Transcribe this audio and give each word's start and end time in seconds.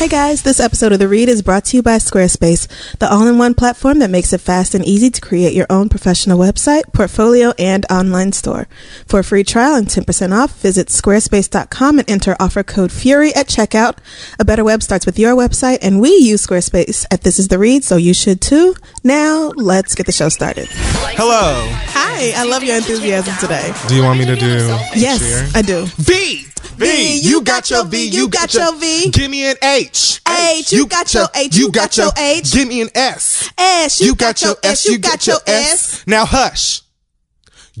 Hey 0.00 0.08
guys, 0.08 0.40
this 0.40 0.60
episode 0.60 0.92
of 0.92 0.98
The 0.98 1.08
Read 1.08 1.28
is 1.28 1.42
brought 1.42 1.66
to 1.66 1.76
you 1.76 1.82
by 1.82 1.96
Squarespace, 1.96 2.66
the 3.00 3.12
all 3.12 3.26
in 3.26 3.36
one 3.36 3.52
platform 3.52 3.98
that 3.98 4.08
makes 4.08 4.32
it 4.32 4.40
fast 4.40 4.74
and 4.74 4.82
easy 4.82 5.10
to 5.10 5.20
create 5.20 5.52
your 5.52 5.66
own 5.68 5.90
professional 5.90 6.38
website, 6.38 6.90
portfolio, 6.94 7.52
and 7.58 7.84
online 7.90 8.32
store. 8.32 8.66
For 9.04 9.18
a 9.18 9.22
free 9.22 9.44
trial 9.44 9.74
and 9.74 9.86
10% 9.86 10.32
off, 10.32 10.58
visit 10.58 10.88
squarespace.com 10.88 11.98
and 11.98 12.10
enter 12.10 12.34
offer 12.40 12.62
code 12.62 12.92
FURY 12.92 13.34
at 13.34 13.48
checkout. 13.48 13.98
A 14.38 14.44
better 14.46 14.64
web 14.64 14.82
starts 14.82 15.04
with 15.04 15.18
your 15.18 15.36
website, 15.36 15.80
and 15.82 16.00
we 16.00 16.16
use 16.16 16.46
Squarespace 16.46 17.04
at 17.10 17.20
This 17.20 17.38
Is 17.38 17.48
The 17.48 17.58
Read, 17.58 17.84
so 17.84 17.98
you 17.98 18.14
should 18.14 18.40
too. 18.40 18.74
Now, 19.04 19.52
let's 19.54 19.94
get 19.94 20.06
the 20.06 20.12
show 20.12 20.30
started. 20.30 20.68
Hello. 20.70 21.68
Hi, 21.90 22.32
I 22.40 22.48
love 22.48 22.64
your 22.64 22.76
enthusiasm 22.76 23.34
today. 23.38 23.70
Do 23.86 23.94
you 23.94 24.02
want 24.02 24.18
me 24.18 24.24
to 24.24 24.36
do? 24.36 24.66
Yes, 24.96 25.18
cheer? 25.18 25.46
I 25.54 25.60
do. 25.60 25.84
V. 25.98 26.49
V, 26.76 27.20
you 27.22 27.42
got 27.42 27.68
your 27.70 27.84
V, 27.84 28.06
you 28.08 28.28
got 28.28 28.52
your 28.54 28.74
V. 28.76 29.10
Give 29.10 29.30
me 29.30 29.50
an 29.50 29.56
H. 29.62 30.20
H, 30.28 30.72
you 30.72 30.86
got 30.86 31.12
your 31.12 31.26
H, 31.34 31.56
you 31.56 31.70
got 31.70 31.96
your 31.96 32.10
H. 32.16 32.52
Give 32.52 32.68
me 32.68 32.80
an 32.82 32.88
S. 32.94 33.50
S, 33.58 34.00
you 34.00 34.14
got 34.14 34.40
your 34.42 34.54
S, 34.62 34.86
you 34.86 34.98
got 34.98 35.26
your 35.26 35.38
S. 35.46 36.06
Now 36.06 36.24
hush. 36.24 36.82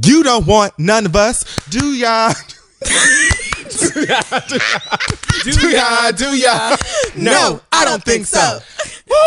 You 0.04 0.22
don't 0.22 0.46
want 0.46 0.78
none 0.78 1.06
of 1.06 1.14
us, 1.16 1.44
do 1.68 1.92
ya? 1.92 2.32
do 2.80 4.00
ya? 4.06 4.20
Do 5.44 5.70
ya? 5.70 6.10
Do 6.12 6.36
ya? 6.36 6.76
No, 7.16 7.60
I 7.72 7.84
don't 7.84 8.02
think 8.02 8.26
so. 8.26 8.58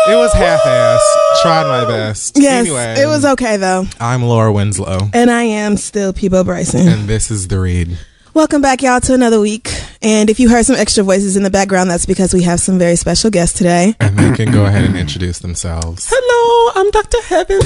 It 0.08 0.16
was 0.16 0.32
half-ass. 0.32 1.02
Tried 1.42 1.64
my 1.64 1.84
best. 1.84 2.36
Yes, 2.38 2.66
Anyway, 2.66 2.94
it 2.98 3.06
was 3.06 3.24
okay 3.24 3.56
though. 3.56 3.84
I'm 4.00 4.22
Laura 4.22 4.52
Winslow, 4.52 5.10
And 5.12 5.30
I 5.30 5.42
am 5.44 5.76
still 5.76 6.12
Peabo 6.12 6.44
Bryson. 6.44 6.88
and 6.88 7.08
this 7.08 7.30
is 7.30 7.48
the 7.48 7.60
read. 7.60 7.98
Welcome 8.34 8.60
back, 8.62 8.82
y'all, 8.82 9.00
to 9.02 9.14
another 9.14 9.38
week. 9.38 9.70
And 10.02 10.28
if 10.28 10.40
you 10.40 10.48
heard 10.48 10.64
some 10.66 10.74
extra 10.74 11.04
voices 11.04 11.36
in 11.36 11.44
the 11.44 11.50
background, 11.50 11.88
that's 11.88 12.04
because 12.04 12.34
we 12.34 12.42
have 12.42 12.58
some 12.58 12.80
very 12.80 12.96
special 12.96 13.30
guests 13.30 13.56
today. 13.56 13.94
And 14.00 14.18
they 14.18 14.32
can 14.32 14.52
go 14.52 14.66
ahead 14.66 14.84
and 14.84 14.96
introduce 14.96 15.38
themselves. 15.38 16.10
Hello, 16.12 16.72
I'm 16.74 16.90
Dr. 16.90 17.22
Heaven. 17.22 17.60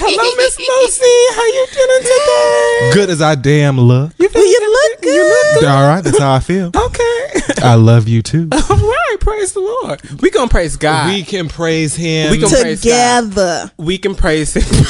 Hello, 0.00 0.36
Miss 0.36 0.58
Lucy. 0.58 1.36
How 1.36 1.44
you 1.46 1.66
feeling 1.66 2.02
today? 2.02 2.90
Good 2.94 3.10
as 3.10 3.20
I 3.20 3.34
damn 3.34 3.78
look. 3.78 4.12
You, 4.18 4.28
feel, 4.30 4.42
you 4.42 4.60
look 4.92 5.02
good. 5.02 5.14
You 5.14 5.22
look 5.28 5.60
good. 5.60 5.68
All 5.68 5.86
right, 5.86 6.02
that's 6.02 6.18
how 6.18 6.32
I 6.32 6.40
feel. 6.40 6.68
Okay. 6.74 7.28
I 7.62 7.74
love 7.74 8.08
you 8.08 8.22
too. 8.22 8.48
All 8.52 8.76
right. 8.76 9.16
Praise 9.20 9.52
the 9.52 9.60
Lord. 9.60 10.00
We 10.22 10.30
gonna 10.30 10.48
praise 10.48 10.76
God. 10.76 11.08
We 11.12 11.22
can 11.22 11.48
praise 11.48 11.94
him. 11.94 12.30
We 12.30 12.38
We, 12.38 12.42
can- 12.44 12.60
praise 12.62 12.82
God. 12.82 13.20
Together. 13.28 13.72
we 13.76 13.98
can 13.98 14.14
praise 14.14 14.54
Him. 14.54 14.86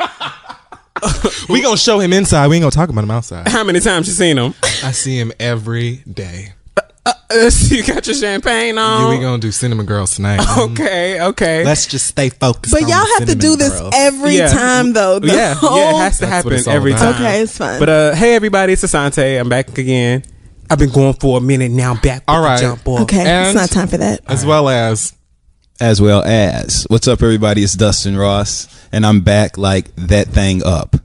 we 1.48 1.62
gonna 1.62 1.76
show 1.76 1.98
him 2.00 2.12
inside. 2.12 2.48
We 2.48 2.56
ain't 2.56 2.62
gonna 2.62 2.70
talk 2.70 2.88
about 2.88 3.04
him 3.04 3.10
outside. 3.10 3.48
How 3.48 3.64
many 3.64 3.80
times 3.80 4.06
you 4.08 4.14
seen 4.14 4.36
him? 4.38 4.54
I 4.82 4.92
see 4.92 5.16
him 5.18 5.32
every 5.38 5.96
day. 6.10 6.52
Uh, 7.04 7.12
you 7.68 7.84
got 7.84 8.04
your 8.06 8.16
champagne 8.16 8.74
Yeah, 8.74 8.80
on. 8.80 9.10
we 9.16 9.20
gonna 9.22 9.38
do 9.38 9.52
Cinnamon 9.52 9.86
Girls 9.86 10.16
tonight. 10.16 10.40
Okay. 10.58 11.20
Okay. 11.20 11.64
Let's 11.64 11.86
just 11.86 12.06
stay 12.06 12.30
focused. 12.30 12.72
But 12.74 12.82
on 12.84 12.88
y'all 12.88 12.98
have 12.98 13.06
to 13.20 13.26
Cinnamon 13.26 13.38
do 13.38 13.56
this 13.56 13.78
Girls. 13.78 13.94
every 13.96 14.36
Yeah. 14.36 14.48
time, 14.48 14.92
though. 14.92 15.18
The 15.20 15.28
yeah. 15.28 15.54
Yeah. 15.62 15.90
It 15.90 15.96
has 15.98 16.18
to 16.18 16.26
That's 16.26 16.44
happen 16.44 16.68
every 16.74 16.92
about. 16.92 17.12
time. 17.12 17.14
Okay, 17.14 17.42
it's 17.42 17.56
fine. 17.56 17.78
But 17.78 17.88
uh, 17.88 18.14
hey 18.14 18.34
everybody, 18.34 18.72
it's 18.72 18.82
Assante. 18.82 19.38
I'm 19.38 19.48
back 19.48 19.76
again. 19.78 20.22
I've 20.68 20.80
been 20.80 20.90
going 20.90 21.14
for 21.14 21.38
a 21.38 21.40
minute 21.40 21.70
now. 21.70 21.94
Back. 21.94 22.22
with 22.22 22.24
All 22.26 22.42
the. 22.42 22.60
Jump 22.60 22.88
off. 22.88 23.00
okay, 23.02 23.20
And- 23.24 23.46
it's 23.46 23.54
not 23.54 23.70
time 23.70 23.86
for 23.88 23.98
that. 23.98 24.22
as 24.26 24.44
well 24.44 24.68
as 24.68 25.12
as 25.80 26.00
well 26.00 26.22
as 26.24 26.84
what's 26.88 27.08
up 27.08 27.22
everybody? 27.22 27.62
It's 27.62 27.74
dustin 27.74 28.16
ross 28.16 28.68
and 28.92 29.04
i'm 29.04 29.20
back 29.20 29.58
like 29.58 29.94
that 29.96 30.28
thing 30.28 30.62
up. 30.64 30.96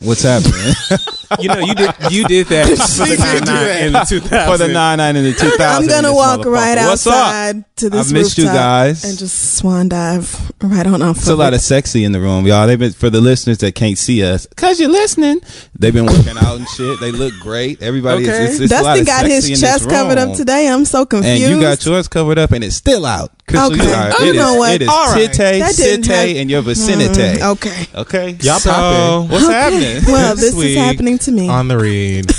What's 0.00 0.22
happening 0.22 0.74
You 1.40 1.48
know, 1.48 1.58
you 1.60 1.74
did 1.74 1.90
you 2.10 2.24
did 2.24 2.46
that 2.48 2.66
for 2.96 3.06
the 3.06 3.16
did 3.16 3.44
do 3.44 3.52
99 3.52 3.86
in 3.86 3.92
the 3.92 4.00
2000. 4.00 4.50
for 4.52 4.58
the 4.58 4.68
99 4.72 5.16
and 5.16 5.26
the 5.26 5.32
2000 5.32 5.58
I'm 5.60 5.88
gonna 5.88 6.14
walk 6.14 6.44
right 6.44 6.76
what's 6.76 7.06
outside 7.06 7.58
up 7.58 7.64
to 7.76 7.90
this 7.90 8.06
i've 8.08 8.12
missed 8.12 8.38
you 8.38 8.44
rooftop 8.44 8.56
guys 8.62 9.04
and 9.04 9.18
just 9.18 9.56
swan 9.56 9.88
dive 9.88 10.52
right 10.62 10.86
on 10.86 11.02
off. 11.02 11.16
it's 11.16 11.28
a 11.28 11.34
lot 11.36 11.52
it. 11.52 11.56
of 11.56 11.62
sexy 11.62 12.04
in 12.04 12.12
the 12.12 12.20
room 12.20 12.46
y'all 12.46 12.66
they've 12.66 12.78
been 12.78 12.92
for 12.92 13.10
the 13.10 13.20
listeners 13.20 13.58
that 13.58 13.74
can't 13.74 13.98
see 13.98 14.22
us 14.22 14.46
because 14.46 14.78
you're 14.78 14.88
listening 14.90 15.40
they've 15.78 15.94
been 15.94 16.06
working 16.06 16.36
out 16.38 16.56
and 16.56 16.68
shit 16.68 17.00
they 17.00 17.10
look 17.10 17.32
great 17.40 17.82
everybody 17.82 18.24
Okay. 18.24 18.44
it's, 18.46 18.60
it's 18.60 18.72
a 18.72 18.76
lot 18.82 18.94
Dustin 18.96 19.00
of 19.02 19.06
got 19.06 19.26
sexy 19.26 19.50
his 19.50 19.60
chest 19.60 19.88
covered 19.88 20.18
up 20.18 20.36
today. 20.36 20.68
I'm 20.68 20.84
so 20.84 21.06
confused. 21.06 21.42
and 21.42 21.52
you 21.54 21.60
got 21.60 21.84
yours 21.84 22.08
covered 22.08 22.38
up 22.38 22.52
and 22.52 22.62
it's 22.62 22.76
still 22.76 23.04
out 23.06 23.30
Crystal, 23.48 23.72
Okay. 23.72 23.84
you 23.84 23.90
are, 23.92 24.24
You 24.24 24.32
it 24.32 24.36
know 24.36 24.54
what? 24.54 24.72
it 24.74 24.82
is 24.82 24.88
All 24.88 25.12
right. 25.12 25.26
tite, 25.32 25.60
That 25.60 25.74
didn't 25.76 26.04
site, 26.04 26.28
have- 26.28 26.36
in 26.36 26.48
your 26.48 26.62
vicinity 26.62 27.20
Mm, 27.40 27.52
okay. 27.52 27.86
okay 27.94 28.36
Y'all 28.40 28.58
so, 28.60 28.70
popping. 28.70 29.28
what's 29.30 29.48
happening 29.48 30.02
Well, 30.06 30.36
this 30.36 30.54
is 30.54 30.76
happening 30.76 31.18
to 31.22 31.32
me. 31.32 31.48
on 31.48 31.68
the 31.68 31.78
read. 31.78 32.30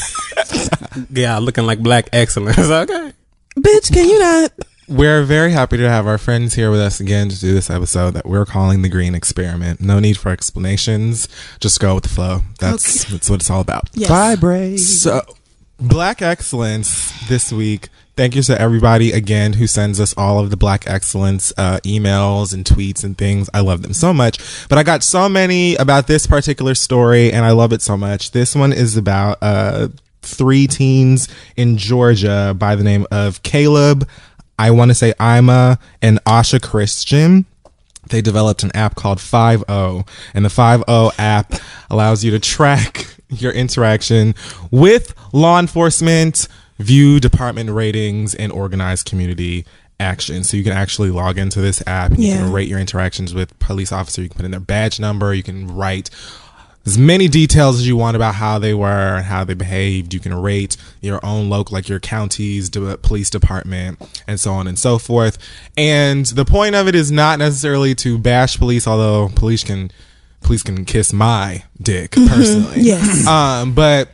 Yeah, 1.11 1.37
looking 1.39 1.65
like 1.65 1.79
black 1.79 2.09
excellence. 2.13 2.57
okay. 2.59 3.13
Bitch, 3.57 3.91
can 3.93 4.07
you 4.07 4.19
not? 4.19 4.51
We're 4.87 5.23
very 5.23 5.51
happy 5.51 5.77
to 5.77 5.89
have 5.89 6.05
our 6.07 6.17
friends 6.17 6.53
here 6.55 6.69
with 6.69 6.81
us 6.81 6.99
again 6.99 7.29
to 7.29 7.39
do 7.39 7.53
this 7.53 7.69
episode 7.69 8.11
that 8.11 8.25
we're 8.25 8.45
calling 8.45 8.81
the 8.81 8.89
Green 8.89 9.15
Experiment. 9.15 9.79
No 9.79 9.99
need 9.99 10.17
for 10.17 10.29
explanations. 10.29 11.27
Just 11.59 11.79
go 11.79 11.95
with 11.95 12.03
the 12.03 12.09
flow. 12.09 12.41
That's 12.59 13.05
that's 13.05 13.29
what 13.29 13.39
it's 13.41 13.49
all 13.49 13.61
about. 13.61 13.89
Yes. 13.93 14.09
vibrate 14.09 14.79
So, 14.79 15.21
Black 15.77 16.21
Excellence 16.21 17.11
this 17.27 17.51
week. 17.51 17.89
Thank 18.15 18.35
you 18.35 18.43
to 18.43 18.61
everybody 18.61 19.11
again 19.11 19.53
who 19.53 19.65
sends 19.65 19.99
us 19.99 20.13
all 20.15 20.37
of 20.37 20.51
the 20.51 20.57
Black 20.57 20.85
Excellence 20.85 21.51
uh, 21.57 21.79
emails 21.79 22.53
and 22.53 22.63
tweets 22.63 23.03
and 23.03 23.17
things. 23.17 23.49
I 23.55 23.61
love 23.61 23.81
them 23.81 23.93
so 23.93 24.13
much. 24.13 24.67
But 24.69 24.77
I 24.77 24.83
got 24.83 25.01
so 25.01 25.27
many 25.27 25.75
about 25.77 26.05
this 26.05 26.27
particular 26.27 26.75
story, 26.75 27.31
and 27.31 27.43
I 27.43 27.51
love 27.51 27.73
it 27.73 27.81
so 27.81 27.97
much. 27.97 28.29
This 28.29 28.55
one 28.55 28.71
is 28.71 28.97
about 28.97 29.39
uh, 29.41 29.87
three 30.21 30.67
teens 30.67 31.27
in 31.55 31.77
Georgia 31.77 32.55
by 32.55 32.75
the 32.75 32.83
name 32.83 33.07
of 33.09 33.41
Caleb. 33.41 34.07
I 34.59 34.69
want 34.69 34.89
to 34.89 34.95
say 34.95 35.15
Ima 35.19 35.79
and 35.99 36.23
Asha 36.25 36.61
Christian 36.61 37.47
they 38.09 38.21
developed 38.21 38.63
an 38.63 38.71
app 38.75 38.95
called 38.95 39.17
5O 39.17 40.07
and 40.33 40.45
the 40.45 40.49
5O 40.49 41.11
app 41.17 41.53
allows 41.89 42.23
you 42.23 42.31
to 42.31 42.39
track 42.39 43.07
your 43.29 43.51
interaction 43.51 44.35
with 44.71 45.15
law 45.31 45.59
enforcement, 45.59 46.47
view 46.79 47.19
department 47.19 47.69
ratings 47.69 48.33
and 48.35 48.51
organize 48.51 49.03
community 49.03 49.65
action. 49.99 50.43
So 50.43 50.57
you 50.57 50.63
can 50.63 50.73
actually 50.73 51.11
log 51.11 51.37
into 51.37 51.61
this 51.61 51.81
app 51.87 52.11
and 52.11 52.23
you 52.23 52.33
can 52.33 52.51
rate 52.51 52.67
your 52.67 52.79
interactions 52.79 53.33
with 53.33 53.57
police 53.59 53.91
officer, 53.91 54.21
you 54.21 54.29
can 54.29 54.37
put 54.37 54.45
in 54.45 54.51
their 54.51 54.59
badge 54.59 54.99
number, 54.99 55.33
you 55.33 55.43
can 55.43 55.73
write 55.73 56.09
as 56.85 56.97
many 56.97 57.27
details 57.27 57.77
as 57.77 57.87
you 57.87 57.95
want 57.95 58.15
about 58.15 58.35
how 58.35 58.59
they 58.59 58.73
were 58.73 59.15
and 59.15 59.25
how 59.25 59.43
they 59.43 59.53
behaved. 59.53 60.13
You 60.13 60.19
can 60.19 60.33
rate 60.33 60.75
your 61.01 61.25
own 61.25 61.49
local, 61.49 61.75
like 61.75 61.87
your 61.87 61.99
county's 61.99 62.69
de- 62.69 62.97
police 62.97 63.29
department, 63.29 64.01
and 64.27 64.39
so 64.39 64.51
on 64.51 64.67
and 64.67 64.77
so 64.77 64.97
forth. 64.97 65.37
And 65.77 66.25
the 66.25 66.43
point 66.43 66.75
of 66.75 66.87
it 66.87 66.95
is 66.95 67.11
not 67.11 67.39
necessarily 67.39 67.95
to 67.95 68.17
bash 68.17 68.57
police, 68.57 68.85
although 68.85 69.29
police 69.29 69.63
can 69.63 69.91
police 70.41 70.61
can 70.61 70.83
kiss 70.83 71.13
my 71.13 71.63
dick 71.81 72.11
personally. 72.11 72.81
Yes. 72.81 73.25
Um, 73.25 73.73
but 73.73 74.09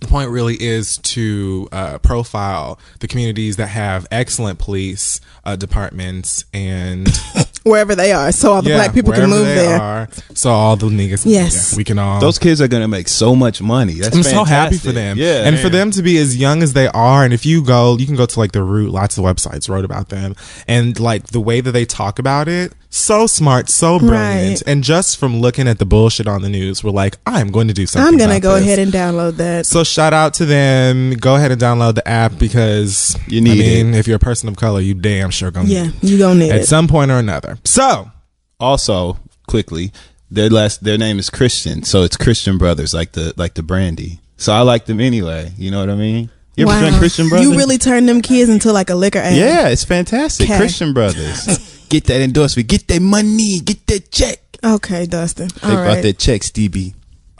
the 0.00 0.06
point 0.06 0.30
really 0.30 0.54
is 0.60 0.98
to 0.98 1.68
uh, 1.72 1.98
profile 1.98 2.78
the 3.00 3.08
communities 3.08 3.56
that 3.56 3.66
have 3.68 4.06
excellent 4.10 4.58
police 4.58 5.20
uh, 5.44 5.56
departments 5.56 6.44
and 6.54 7.08
wherever 7.64 7.94
they 7.96 8.12
are, 8.12 8.30
so 8.30 8.52
all 8.52 8.62
the 8.62 8.70
Yeah, 8.70 8.76
black 8.76 8.94
people 8.94 9.12
can 9.12 9.28
move 9.28 9.46
they 9.46 9.54
there. 9.56 9.80
are, 9.80 10.08
so 10.34 10.50
all 10.50 10.76
the 10.76 10.86
niggas. 10.86 11.24
Yes. 11.26 11.72
yeah, 11.72 11.76
we 11.76 11.84
can 11.84 11.98
all. 11.98 12.20
Those 12.20 12.38
kids 12.38 12.60
are 12.60 12.68
gonna 12.68 12.86
make 12.88 13.08
so 13.08 13.34
much 13.34 13.60
money. 13.60 13.94
That's 13.94 14.16
I'm 14.16 14.22
so 14.22 14.44
happy 14.44 14.78
for 14.78 14.92
them. 14.92 15.18
Yeah, 15.18 15.46
and 15.48 15.58
for 15.58 15.68
them 15.68 15.90
to 15.92 16.02
be 16.02 16.16
as 16.18 16.36
young 16.36 16.62
as 16.62 16.74
they 16.74 16.86
are, 16.88 17.24
and 17.24 17.32
if 17.34 17.44
you 17.44 17.64
go, 17.64 17.96
you 17.96 18.06
can 18.06 18.16
go 18.16 18.26
to 18.26 18.38
like 18.38 18.52
the 18.52 18.62
root. 18.62 18.90
Lots 18.92 19.18
of 19.18 19.24
websites 19.24 19.68
wrote 19.68 19.84
about 19.84 20.10
them, 20.10 20.36
and 20.68 20.98
like 21.00 21.26
the 21.28 21.40
way 21.40 21.60
that 21.60 21.72
they 21.72 21.84
talk 21.84 22.18
about 22.20 22.46
it, 22.48 22.72
so 22.90 23.26
smart, 23.26 23.68
so 23.68 23.98
brilliant. 23.98 24.60
Right. 24.60 24.62
And 24.66 24.82
just 24.82 25.18
from 25.18 25.40
looking 25.40 25.68
at 25.68 25.78
the 25.78 25.84
bullshit 25.84 26.26
on 26.26 26.42
the 26.42 26.48
news, 26.48 26.82
we're 26.82 26.90
like, 26.90 27.16
I'm 27.26 27.50
going 27.50 27.68
to 27.68 27.74
do 27.74 27.86
something. 27.86 28.06
I'm 28.06 28.18
gonna 28.18 28.40
go 28.40 28.54
this. 28.54 28.64
ahead 28.64 28.78
and 28.78 28.92
download 28.92 29.36
that. 29.36 29.66
So 29.66 29.84
shout 29.84 30.12
out 30.14 30.34
to 30.34 30.46
them. 30.46 31.12
Go 31.14 31.36
ahead 31.36 31.50
and 31.52 31.60
download 31.60 31.96
the 31.96 32.08
app 32.08 32.38
because 32.38 33.16
You 33.26 33.40
need 33.40 33.60
it. 33.60 33.80
I 33.80 33.82
mean, 33.84 33.94
if 33.94 34.06
you're 34.06 34.16
a 34.16 34.20
person 34.20 34.48
of 34.48 34.56
color, 34.56 34.80
you 34.80 34.94
damn 34.94 35.30
sure 35.30 35.50
gonna 35.50 35.68
yeah, 35.68 35.84
need 35.84 35.94
it 36.02 36.02
you 36.04 36.18
gonna 36.18 36.40
need 36.40 36.50
at 36.50 36.56
it. 36.56 36.60
At 36.62 36.66
some 36.68 36.88
point 36.88 37.10
or 37.10 37.18
another. 37.18 37.58
So 37.64 38.10
Also, 38.58 39.18
quickly, 39.46 39.92
their 40.30 40.48
last 40.50 40.82
their 40.82 40.98
name 40.98 41.18
is 41.18 41.30
Christian, 41.30 41.82
so 41.84 42.02
it's 42.02 42.16
Christian 42.16 42.58
Brothers, 42.58 42.92
like 42.94 43.12
the 43.12 43.32
like 43.36 43.54
the 43.54 43.62
brandy. 43.62 44.20
So 44.36 44.52
I 44.52 44.60
like 44.62 44.86
them 44.86 45.00
anyway. 45.00 45.52
You 45.58 45.70
know 45.70 45.80
what 45.80 45.90
I 45.90 45.94
mean? 45.94 46.30
You 46.56 46.64
ever 46.68 46.72
wow, 46.74 46.80
drink 46.80 46.96
Christian 46.98 47.28
Brothers? 47.28 47.46
you 47.48 47.56
really 47.56 47.78
turned 47.78 48.08
them 48.08 48.20
kids 48.20 48.50
into 48.50 48.72
like 48.72 48.90
a 48.90 48.94
liquor 48.94 49.18
ad. 49.20 49.36
Yeah, 49.36 49.68
it's 49.68 49.84
fantastic. 49.84 50.46
'Kay. 50.48 50.56
Christian 50.58 50.92
Brothers. 50.92 51.46
get 51.88 52.04
that 52.04 52.20
endorsement. 52.20 52.68
Get 52.68 52.86
that 52.88 53.00
money. 53.02 53.60
Get 53.60 53.86
that 53.86 54.10
check. 54.10 54.40
Okay, 54.64 55.06
Dustin. 55.06 55.48
They 55.62 55.68
All 55.68 55.76
brought 55.84 56.02
that 56.02 56.18
checks, 56.18 56.50
DB. 56.50 56.94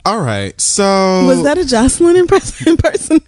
all 0.05 0.21
right. 0.21 0.59
So 0.61 1.25
Was 1.27 1.43
that 1.43 1.57
a 1.57 1.61
Joseline 1.61 2.15
impers- 2.25 2.65
impersonation? 2.67 3.25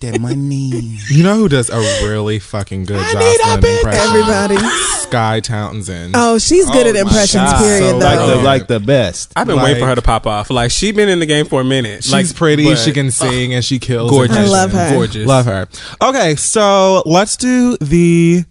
that 0.00 0.20
money. 0.20 0.98
you 1.08 1.22
know 1.22 1.36
who 1.36 1.48
does 1.48 1.70
a 1.70 1.78
really 2.08 2.40
fucking 2.40 2.84
good 2.86 2.98
I 2.98 3.12
need 3.14 3.36
a 3.36 3.44
Joseline 3.44 3.76
impression? 3.76 4.16
Everybody. 4.16 4.56
Skye 4.98 5.38
Townsend. 5.40 6.14
Oh, 6.16 6.38
she's 6.38 6.68
good 6.70 6.86
Oh 6.86 6.90
at 6.90 6.96
impressions. 6.96 7.34
God. 7.52 7.62
Period. 7.62 7.90
So 7.90 7.98
like 7.98 8.26
the 8.28 8.36
like 8.42 8.66
the 8.66 8.80
best. 8.80 9.32
I've 9.36 9.46
been 9.46 9.56
waiting 9.62 9.80
for 9.82 9.86
her 9.86 9.94
to 9.94 10.02
pop 10.02 10.26
off. 10.26 10.50
Like 10.50 10.72
she's 10.72 10.94
been 10.96 11.08
in 11.08 11.20
the 11.20 11.26
game 11.26 11.46
for 11.46 11.60
a 11.60 11.64
minute. 11.64 12.02
She's 12.02 12.12
like 12.12 12.34
pretty. 12.34 12.64
but- 12.64 12.76
she 12.78 12.90
can 12.92 13.12
sing 13.12 13.54
and 13.54 13.64
she 13.64 13.78
kills. 13.78 14.10
Gorgeous. 14.10 14.36
impressions. 14.36 14.52
I 14.52 14.58
love 14.62 14.72
her. 14.72 14.94
Gorgeous. 14.94 15.26
Love 15.28 15.46
her. 15.46 15.68
Okay, 16.02 16.34
so 16.34 17.02
let's 17.06 17.36
do 17.36 17.76
the 17.80 18.44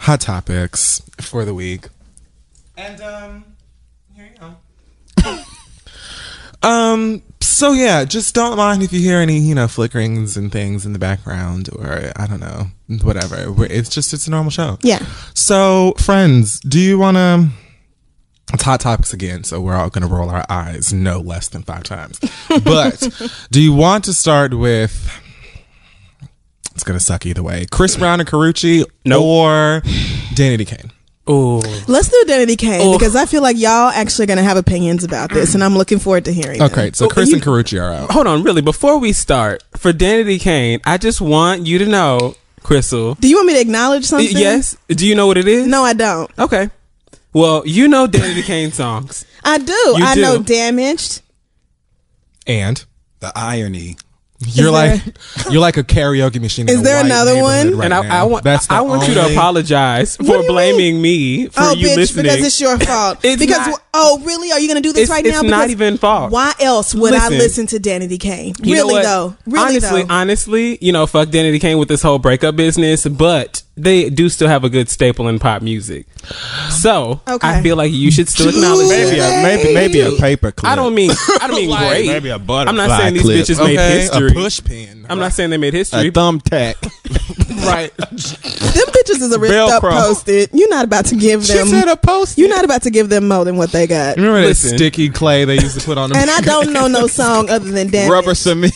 hot 0.00 0.20
topics 0.20 1.02
for 1.20 1.44
the 1.44 1.54
week. 1.54 1.88
And 2.76 3.00
um, 3.00 3.44
here 4.14 4.30
you 4.32 4.40
go. 5.24 5.38
um. 6.68 7.22
So 7.42 7.72
yeah, 7.72 8.04
just 8.04 8.34
don't 8.34 8.56
mind 8.56 8.82
if 8.82 8.92
you 8.92 9.00
hear 9.00 9.18
any, 9.18 9.38
you 9.38 9.54
know, 9.54 9.66
flickerings 9.66 10.36
and 10.36 10.50
things 10.50 10.86
in 10.86 10.94
the 10.94 10.98
background, 10.98 11.68
or 11.74 12.10
I 12.16 12.26
don't 12.26 12.40
know, 12.40 12.66
whatever. 13.02 13.54
It's 13.64 13.90
just 13.90 14.14
it's 14.14 14.26
a 14.26 14.30
normal 14.30 14.50
show. 14.50 14.78
Yeah. 14.82 15.04
So, 15.34 15.92
friends, 15.98 16.60
do 16.60 16.80
you 16.80 16.98
want 16.98 17.16
to? 17.16 17.48
It's 18.52 18.62
hot 18.62 18.80
topics 18.80 19.12
again, 19.12 19.44
so 19.44 19.60
we're 19.60 19.76
all 19.76 19.90
going 19.90 20.08
to 20.08 20.12
roll 20.12 20.30
our 20.30 20.44
eyes 20.48 20.92
no 20.92 21.20
less 21.20 21.48
than 21.48 21.62
five 21.62 21.84
times. 21.84 22.18
But 22.64 23.08
do 23.50 23.60
you 23.62 23.72
want 23.72 24.04
to 24.04 24.12
start 24.12 24.54
with? 24.54 25.20
It's 26.80 26.84
going 26.88 26.98
to 26.98 27.04
suck 27.04 27.26
either 27.26 27.42
way. 27.42 27.66
Chris 27.70 27.94
Brown 27.98 28.20
and 28.20 28.26
Karrueche, 28.28 28.86
Nope. 29.04 29.22
or 29.22 29.82
Danity 30.32 30.66
Kane. 30.66 30.90
Ooh. 31.28 31.58
Let's 31.86 32.08
do 32.08 32.24
Danity 32.26 32.56
Kane 32.56 32.80
Oh. 32.82 32.98
because 32.98 33.14
I 33.14 33.26
feel 33.26 33.42
like 33.42 33.58
y'all 33.58 33.90
actually 33.90 34.24
going 34.24 34.38
to 34.38 34.42
have 34.42 34.56
opinions 34.56 35.04
about 35.04 35.28
this, 35.30 35.52
and 35.54 35.62
I'm 35.62 35.76
looking 35.76 35.98
forward 35.98 36.24
to 36.24 36.32
hearing. 36.32 36.58
them. 36.58 36.70
Okay, 36.72 36.90
so 36.94 37.04
Well, 37.04 37.10
Chris 37.10 37.28
you- 37.28 37.34
and 37.34 37.44
Karrueche 37.44 37.78
are 37.78 37.92
out. 37.92 38.10
Hold 38.12 38.26
on, 38.26 38.42
really. 38.44 38.62
Before 38.62 38.96
we 38.96 39.12
start, 39.12 39.62
for 39.76 39.92
Danity 39.92 40.40
Kane, 40.40 40.80
I 40.86 40.96
just 40.96 41.20
want 41.20 41.66
you 41.66 41.78
to 41.80 41.84
know, 41.86 42.34
Crystal. 42.62 43.14
Do 43.16 43.28
you 43.28 43.36
want 43.36 43.48
me 43.48 43.52
to 43.52 43.60
acknowledge 43.60 44.06
something? 44.06 44.34
Yes. 44.34 44.78
Do 44.88 45.06
you 45.06 45.14
know 45.14 45.26
what 45.26 45.36
it 45.36 45.46
is? 45.46 45.66
No, 45.66 45.82
I 45.84 45.92
don't. 45.92 46.30
Okay. 46.38 46.70
Well, 47.34 47.62
you 47.66 47.88
know 47.88 48.06
Danity 48.08 48.42
Kane 48.42 48.72
songs. 48.72 49.26
I 49.44 49.58
do. 49.58 49.94
I 49.98 50.14
do. 50.14 50.22
know 50.22 50.38
Damaged. 50.42 51.20
And 52.46 52.82
The 53.20 53.32
irony. 53.36 53.98
You're 54.46 54.72
there- 54.72 54.72
like 54.72 55.02
you're 55.50 55.60
like 55.60 55.76
a 55.76 55.84
karaoke 55.84 56.40
machine. 56.40 56.68
in 56.68 56.74
Is 56.74 56.80
a 56.80 56.82
there 56.82 56.96
white 56.96 57.06
another 57.06 57.36
one? 57.40 57.76
Right 57.76 57.84
and 57.84 57.94
I. 57.94 58.20
I 58.20 58.22
want 58.24 58.42
That's 58.44 58.66
the 58.66 58.74
I 58.74 58.80
want 58.80 59.06
you 59.06 59.14
to 59.14 59.26
apologize 59.32 60.16
for 60.16 60.22
do 60.24 60.32
you 60.32 60.46
blaming 60.46 61.00
me 61.02 61.46
for 61.48 61.60
oh, 61.62 61.72
you 61.74 61.88
bitch, 61.88 61.96
listening. 61.96 62.24
because 62.24 62.46
it's 62.46 62.60
your 62.60 62.78
fault. 62.78 63.18
It's 63.24 63.38
because 63.40 63.66
not- 63.66 63.82
oh, 63.92 64.20
really? 64.24 64.50
Are 64.52 64.58
you 64.58 64.66
going 64.66 64.82
to 64.82 64.88
do 64.88 64.92
this 64.92 65.04
It's- 65.04 65.10
right 65.10 65.26
it's 65.26 65.42
now? 65.42 65.48
not 65.48 65.68
even 65.70 65.98
fault. 65.98 66.30
Why 66.32 66.54
else 66.60 66.94
would 66.94 67.12
I 67.12 67.28
Listen. 67.28 67.38
listen 67.38 67.66
to 67.68 67.78
Danity 67.80 68.18
Kane? 68.18 68.54
You 68.62 68.76
know 68.76 68.86
really 68.88 69.02
though? 69.02 69.36
Really 69.46 69.66
honestly, 69.76 70.02
though? 70.04 70.14
honestly, 70.14 70.78
you 70.80 70.92
know, 70.92 71.06
fuck 71.06 71.28
Danity 71.28 71.60
Kane 71.60 71.78
with 71.78 71.88
this 71.88 72.02
whole 72.02 72.18
breakup 72.18 72.56
business, 72.56 73.06
but 73.06 73.62
they 73.76 74.10
do 74.10 74.28
still 74.28 74.48
have 74.48 74.62
a 74.64 74.68
good 74.68 74.88
staple 74.88 75.28
in 75.28 75.38
pop 75.38 75.62
music. 75.62 76.06
So 76.70 77.20
Okay. 77.26 77.48
I 77.48 77.62
feel 77.62 77.76
like 77.76 77.92
you 77.92 78.10
should 78.10 78.28
still 78.28 78.48
acknowledge 78.48 78.88
Maybe 78.88 79.16
that. 79.18 79.40
a 79.40 79.42
maybe 79.42 79.74
maybe 79.74 80.00
a 80.00 80.12
paper 80.20 80.52
clip. 80.52 80.70
I 80.70 80.74
don't 80.76 80.94
mean 80.94 81.10
I 81.40 81.46
don't 81.46 81.56
mean 81.56 81.76
great. 81.78 82.06
Maybe 82.06 82.28
a 82.30 82.34
I'm 82.34 82.44
butterfly 82.46 82.86
not 82.86 83.00
saying 83.00 83.14
these 83.14 83.22
clip. 83.22 83.38
bitches 83.46 83.58
made 83.64 83.78
Okay, 83.78 84.00
history. 84.00 84.30
a 84.30 84.34
push 84.34 84.62
pin. 84.62 85.06
I'm 85.08 85.18
not 85.18 85.32
saying 85.32 85.50
they 85.50 85.56
made 85.56 85.74
a 85.74 85.78
history. 85.78 86.10
thumbtack. 86.12 86.74
right. 87.66 87.94
Them 87.96 88.08
bitches 88.16 89.20
is 89.22 89.32
a 89.32 89.38
ripped 89.38 89.54
up 89.54 89.82
Velcro. 89.82 89.90
posted. 89.92 90.50
You're 90.52 90.68
not 90.68 90.84
about 90.84 91.06
to 91.06 91.16
give 91.16 91.44
She 91.44 91.54
them. 91.54 91.68
said 91.68 91.88
a 91.88 91.96
post. 91.96 92.38
You're 92.38 92.48
not 92.48 92.64
about 92.64 92.82
to 92.82 92.90
give 92.90 93.08
them 93.08 93.28
more 93.28 93.44
than 93.44 93.56
what 93.56 93.72
they 93.72 93.86
got. 93.86 94.16
Remember 94.16 94.40
Listen. 94.40 94.70
that 94.70 94.76
sticky 94.76 95.08
clay 95.10 95.44
they 95.44 95.54
used 95.54 95.78
to 95.78 95.84
put 95.84 95.98
on 95.98 96.10
them? 96.10 96.18
And 96.20 96.30
I 96.30 96.40
don't 96.42 96.72
know 96.72 96.86
no 96.86 97.06
song 97.06 97.48
other 97.50 97.70
than 97.70 97.88
Damage. 97.90 98.10
Rubber 98.10 98.34
cement. 98.34 98.72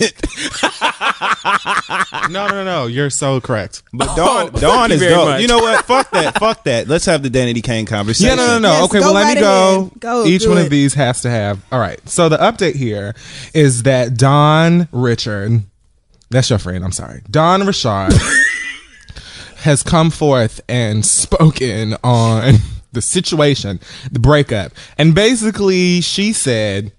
no, 2.30 2.48
no, 2.48 2.64
no. 2.64 2.86
You're 2.86 3.10
so 3.10 3.40
correct. 3.40 3.82
But 3.92 4.14
Dawn, 4.16 4.50
Oh, 4.54 4.60
Dawn 4.60 4.83
thank 4.90 5.00
you 5.00 5.06
is 5.06 5.12
dope. 5.12 5.28
much. 5.28 5.42
You 5.42 5.48
know 5.48 5.58
what? 5.58 5.84
Fuck 5.84 6.10
that. 6.10 6.38
Fuck 6.38 6.64
that. 6.64 6.88
Let's 6.88 7.06
have 7.06 7.22
the 7.22 7.28
Danity 7.30 7.62
Kane 7.62 7.86
conversation. 7.86 8.30
Yeah, 8.30 8.34
no, 8.36 8.46
no, 8.46 8.58
no. 8.58 8.68
Yes, 8.72 8.84
okay, 8.84 8.98
go 9.00 9.06
well, 9.06 9.14
let 9.14 9.24
right 9.24 9.34
me 9.36 9.40
go. 9.40 9.90
Go, 9.98 10.24
Each 10.26 10.46
one 10.46 10.58
it. 10.58 10.64
of 10.64 10.70
these 10.70 10.94
has 10.94 11.22
to 11.22 11.30
have. 11.30 11.64
All 11.72 11.78
right. 11.80 12.00
So 12.08 12.28
the 12.28 12.38
update 12.38 12.74
here 12.74 13.14
is 13.52 13.84
that 13.84 14.16
Dawn 14.16 14.88
Richard, 14.92 15.62
that's 16.30 16.50
your 16.50 16.58
friend. 16.58 16.84
I'm 16.84 16.92
sorry, 16.92 17.22
Dawn 17.30 17.66
Richard, 17.66 18.12
has 19.58 19.82
come 19.82 20.10
forth 20.10 20.60
and 20.68 21.04
spoken 21.04 21.96
on 22.04 22.54
the 22.92 23.02
situation, 23.02 23.80
the 24.12 24.20
breakup, 24.20 24.72
and 24.98 25.14
basically 25.14 26.00
she 26.00 26.32
said 26.32 26.92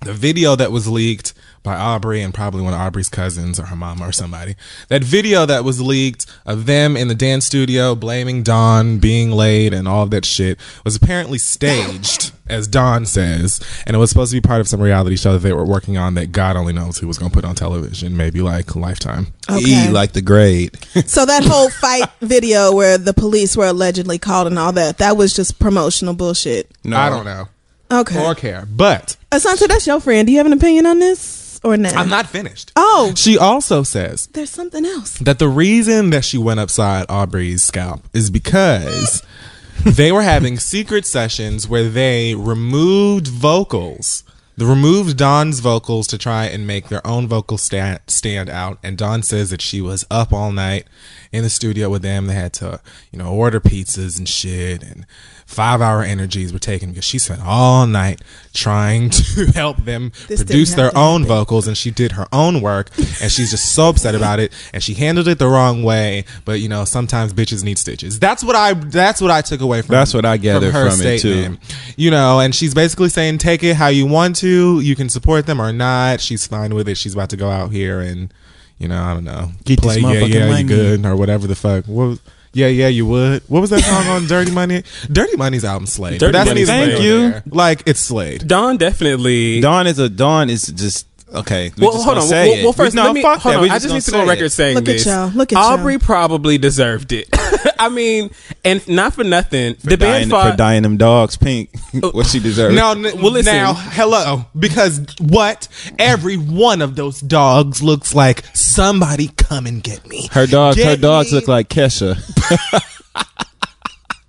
the 0.00 0.12
video 0.12 0.54
that 0.56 0.70
was 0.70 0.86
leaked 0.86 1.32
by 1.64 1.74
Aubrey 1.74 2.20
and 2.20 2.32
probably 2.32 2.62
one 2.62 2.74
of 2.74 2.78
Aubrey's 2.80 3.08
cousins 3.08 3.58
or 3.58 3.64
her 3.66 3.74
mama 3.74 4.06
or 4.06 4.12
somebody. 4.12 4.54
That 4.88 5.02
video 5.02 5.46
that 5.46 5.64
was 5.64 5.80
leaked 5.80 6.26
of 6.46 6.66
them 6.66 6.94
in 6.96 7.08
the 7.08 7.14
dance 7.14 7.46
studio 7.46 7.94
blaming 7.96 8.42
Dawn 8.44 8.98
being 8.98 9.32
late 9.32 9.72
and 9.74 9.88
all 9.88 10.02
of 10.04 10.10
that 10.10 10.24
shit 10.26 10.60
was 10.84 10.94
apparently 10.94 11.38
staged, 11.38 12.32
as 12.46 12.68
Dawn 12.68 13.06
says, 13.06 13.60
and 13.86 13.96
it 13.96 13.98
was 13.98 14.10
supposed 14.10 14.30
to 14.32 14.36
be 14.36 14.46
part 14.46 14.60
of 14.60 14.68
some 14.68 14.80
reality 14.80 15.16
show 15.16 15.32
that 15.32 15.38
they 15.38 15.54
were 15.54 15.64
working 15.64 15.96
on 15.96 16.14
that 16.14 16.32
God 16.32 16.54
only 16.54 16.74
knows 16.74 16.98
who 16.98 17.08
was 17.08 17.16
going 17.18 17.30
to 17.30 17.34
put 17.34 17.46
on 17.46 17.54
television, 17.54 18.14
maybe 18.16 18.42
like 18.42 18.76
Lifetime. 18.76 19.28
Okay. 19.50 19.86
E 19.86 19.90
like 19.90 20.12
the 20.12 20.22
grade. 20.22 20.78
So 21.06 21.24
that 21.26 21.44
whole 21.44 21.70
fight 21.80 22.08
video 22.20 22.72
where 22.74 22.98
the 22.98 23.14
police 23.14 23.56
were 23.56 23.66
allegedly 23.66 24.18
called 24.18 24.46
and 24.48 24.58
all 24.58 24.72
that, 24.72 24.98
that 24.98 25.16
was 25.16 25.34
just 25.34 25.58
promotional 25.58 26.12
bullshit. 26.14 26.70
No, 26.84 26.96
I 26.98 27.08
don't 27.08 27.24
know 27.24 27.48
Okay. 27.90 28.22
or 28.22 28.34
care, 28.34 28.66
but 28.70 29.16
Assante, 29.32 29.66
that's 29.66 29.86
your 29.86 30.00
friend. 30.00 30.26
Do 30.26 30.32
you 30.32 30.38
have 30.38 30.46
an 30.46 30.52
opinion 30.52 30.84
on 30.86 30.98
this 30.98 31.43
or 31.64 31.76
not? 31.76 31.96
I'm 31.96 32.08
not 32.08 32.26
finished. 32.26 32.70
Oh, 32.76 33.12
She 33.16 33.36
also 33.38 33.82
says 33.82 34.26
there's 34.28 34.50
something 34.50 34.84
else. 34.84 35.18
that 35.18 35.38
the 35.38 35.48
reason 35.48 36.10
that 36.10 36.24
she 36.24 36.38
went 36.38 36.60
upside 36.60 37.06
Aubrey's 37.08 37.62
scalp 37.62 38.04
is 38.12 38.30
because 38.30 39.22
they 39.84 40.12
were 40.12 40.22
having 40.22 40.58
secret 40.58 41.06
sessions 41.06 41.66
where 41.68 41.88
they 41.88 42.34
removed 42.34 43.26
vocals. 43.28 44.22
They 44.56 44.64
removed 44.64 45.16
Dawn's 45.16 45.58
vocals 45.58 46.06
to 46.08 46.16
try 46.18 46.44
and 46.44 46.64
make 46.64 46.86
their 46.88 47.04
own 47.04 47.26
vocals 47.26 47.62
stand, 47.62 47.98
stand 48.06 48.48
out. 48.48 48.78
And 48.84 48.96
Dawn 48.96 49.24
says 49.24 49.50
that 49.50 49.60
she 49.60 49.80
was 49.80 50.06
up 50.12 50.32
all 50.32 50.52
night 50.52 50.86
in 51.32 51.42
the 51.42 51.50
studio 51.50 51.90
with 51.90 52.02
them. 52.02 52.28
They 52.28 52.34
had 52.34 52.52
to, 52.54 52.80
you 53.10 53.18
know, 53.18 53.32
order 53.32 53.58
pizzas 53.58 54.16
and 54.16 54.28
shit 54.28 54.84
and 54.84 55.06
five 55.46 55.80
hour 55.80 56.02
energies 56.02 56.52
were 56.52 56.58
taken 56.58 56.88
because 56.90 57.04
she 57.04 57.18
spent 57.18 57.40
all 57.44 57.86
night 57.86 58.20
trying 58.52 59.10
to 59.10 59.46
help 59.54 59.76
them 59.84 60.10
This 60.26 60.42
produce 60.42 60.74
their 60.74 60.90
own 60.96 61.22
happen. 61.22 61.36
vocals 61.36 61.66
and 61.68 61.76
she 61.76 61.90
did 61.90 62.12
her 62.12 62.26
own 62.32 62.60
work 62.60 62.88
and 62.96 63.30
she's 63.30 63.50
just 63.50 63.74
so 63.74 63.88
upset 63.90 64.14
about 64.14 64.40
it 64.40 64.52
and 64.72 64.82
she 64.82 64.94
handled 64.94 65.28
it 65.28 65.38
the 65.38 65.46
wrong 65.46 65.82
way 65.82 66.24
but 66.44 66.60
you 66.60 66.68
know 66.68 66.84
sometimes 66.84 67.32
bitches 67.32 67.62
need 67.62 67.78
stitches 67.78 68.18
that's 68.18 68.42
what 68.42 68.56
i 68.56 68.72
that's 68.74 69.20
what 69.20 69.30
i 69.30 69.40
took 69.42 69.60
away 69.60 69.82
from 69.82 69.92
That's 69.92 70.14
what 70.14 70.24
I 70.24 70.38
gathered 70.38 70.72
her 70.72 70.90
from 70.90 71.00
it, 71.06 71.20
too. 71.20 71.56
you 71.96 72.10
know 72.10 72.40
and 72.40 72.54
she's 72.54 72.74
basically 72.74 73.08
saying 73.10 73.38
take 73.38 73.62
it 73.62 73.74
how 73.76 73.88
you 73.88 74.06
want 74.06 74.36
to 74.36 74.80
you 74.80 74.96
can 74.96 75.08
support 75.08 75.46
them 75.46 75.60
or 75.60 75.72
not 75.72 76.20
she's 76.20 76.46
fine 76.46 76.74
with 76.74 76.88
it 76.88 76.96
she's 76.96 77.14
about 77.14 77.30
to 77.30 77.36
go 77.36 77.50
out 77.50 77.70
here 77.70 78.00
and 78.00 78.32
you 78.78 78.88
know 78.88 79.00
i 79.02 79.12
don't 79.14 79.24
know 79.24 79.50
Get 79.64 79.80
this 79.82 79.98
play 79.98 80.02
yeah 80.02 80.20
motherfucking 80.20 80.34
yeah 80.34 80.48
money. 80.48 80.62
you 80.62 80.68
good 80.68 81.06
or 81.06 81.16
whatever 81.16 81.46
the 81.46 81.54
fuck 81.54 81.84
what 81.86 82.04
was- 82.06 82.20
yeah, 82.54 82.68
yeah, 82.68 82.88
you 82.88 83.06
would. 83.06 83.42
What 83.48 83.60
was 83.60 83.70
that 83.70 83.80
song 83.80 84.06
on 84.06 84.26
Dirty 84.26 84.50
Money? 84.50 84.82
Dirty 85.10 85.36
Money's 85.36 85.64
album 85.64 85.86
Slade. 85.86 86.20
Dirty 86.20 86.32
that's 86.32 86.48
Money's 86.48 86.68
neither 86.68 86.92
Thank 86.92 87.04
you. 87.04 87.42
Like 87.52 87.82
it's 87.86 88.00
Slade. 88.00 88.46
Dawn 88.46 88.76
definitely 88.76 89.60
Dawn 89.60 89.86
is 89.86 89.98
a 89.98 90.08
Dawn 90.08 90.50
is 90.50 90.66
just 90.68 91.06
Okay. 91.32 91.72
we 91.76 91.86
Well, 91.86 92.00
hold 92.02 92.18
on. 92.18 92.22
say 92.28 92.48
Well, 92.56 92.64
well, 92.64 92.72
first, 92.72 92.94
no, 92.94 93.04
let 93.04 93.14
me. 93.14 93.22
fuck 93.22 93.40
Hold 93.40 93.54
that. 93.54 93.60
on. 93.62 93.70
I 93.70 93.78
just 93.78 93.92
need 93.94 94.02
to 94.02 94.10
go 94.10 94.20
on 94.20 94.28
record 94.28 94.44
it. 94.44 94.50
saying 94.50 94.76
Look 94.76 94.88
at 94.88 95.04
y'all. 95.04 95.30
Look 95.30 95.52
at 95.52 95.58
Aubrey 95.58 95.94
y'all. 95.94 96.00
probably 96.00 96.58
deserved 96.58 97.12
it. 97.12 97.28
I 97.78 97.88
mean, 97.88 98.30
and 98.64 98.86
not 98.88 99.14
for 99.14 99.24
nothing. 99.24 99.74
the 99.82 99.96
Dying, 99.96 100.28
band 100.28 100.30
fought. 100.30 100.50
for 100.52 100.56
dying 100.56 100.82
them 100.82 100.96
dogs 100.96 101.36
pink. 101.36 101.70
Oh. 102.02 102.10
what 102.10 102.26
she 102.26 102.40
deserved. 102.40 102.74
No, 102.74 102.90
n- 102.90 103.02
Well, 103.02 103.30
listen. 103.30 103.54
now, 103.54 103.72
hello. 103.74 104.46
Because 104.58 105.00
what? 105.20 105.68
Every 105.96 106.36
one 106.36 106.82
of 106.82 106.96
those 106.96 107.20
dogs 107.20 107.82
looks 107.84 108.14
like 108.16 108.44
somebody 108.52 109.28
come 109.36 109.66
and 109.66 109.80
get 109.80 110.04
me. 110.08 110.28
Her 110.32 110.46
dogs, 110.48 110.82
her 110.82 110.96
dogs 110.96 111.30
me- 111.30 111.36
look 111.38 111.46
like 111.48 111.68
Kesha. 111.68 112.16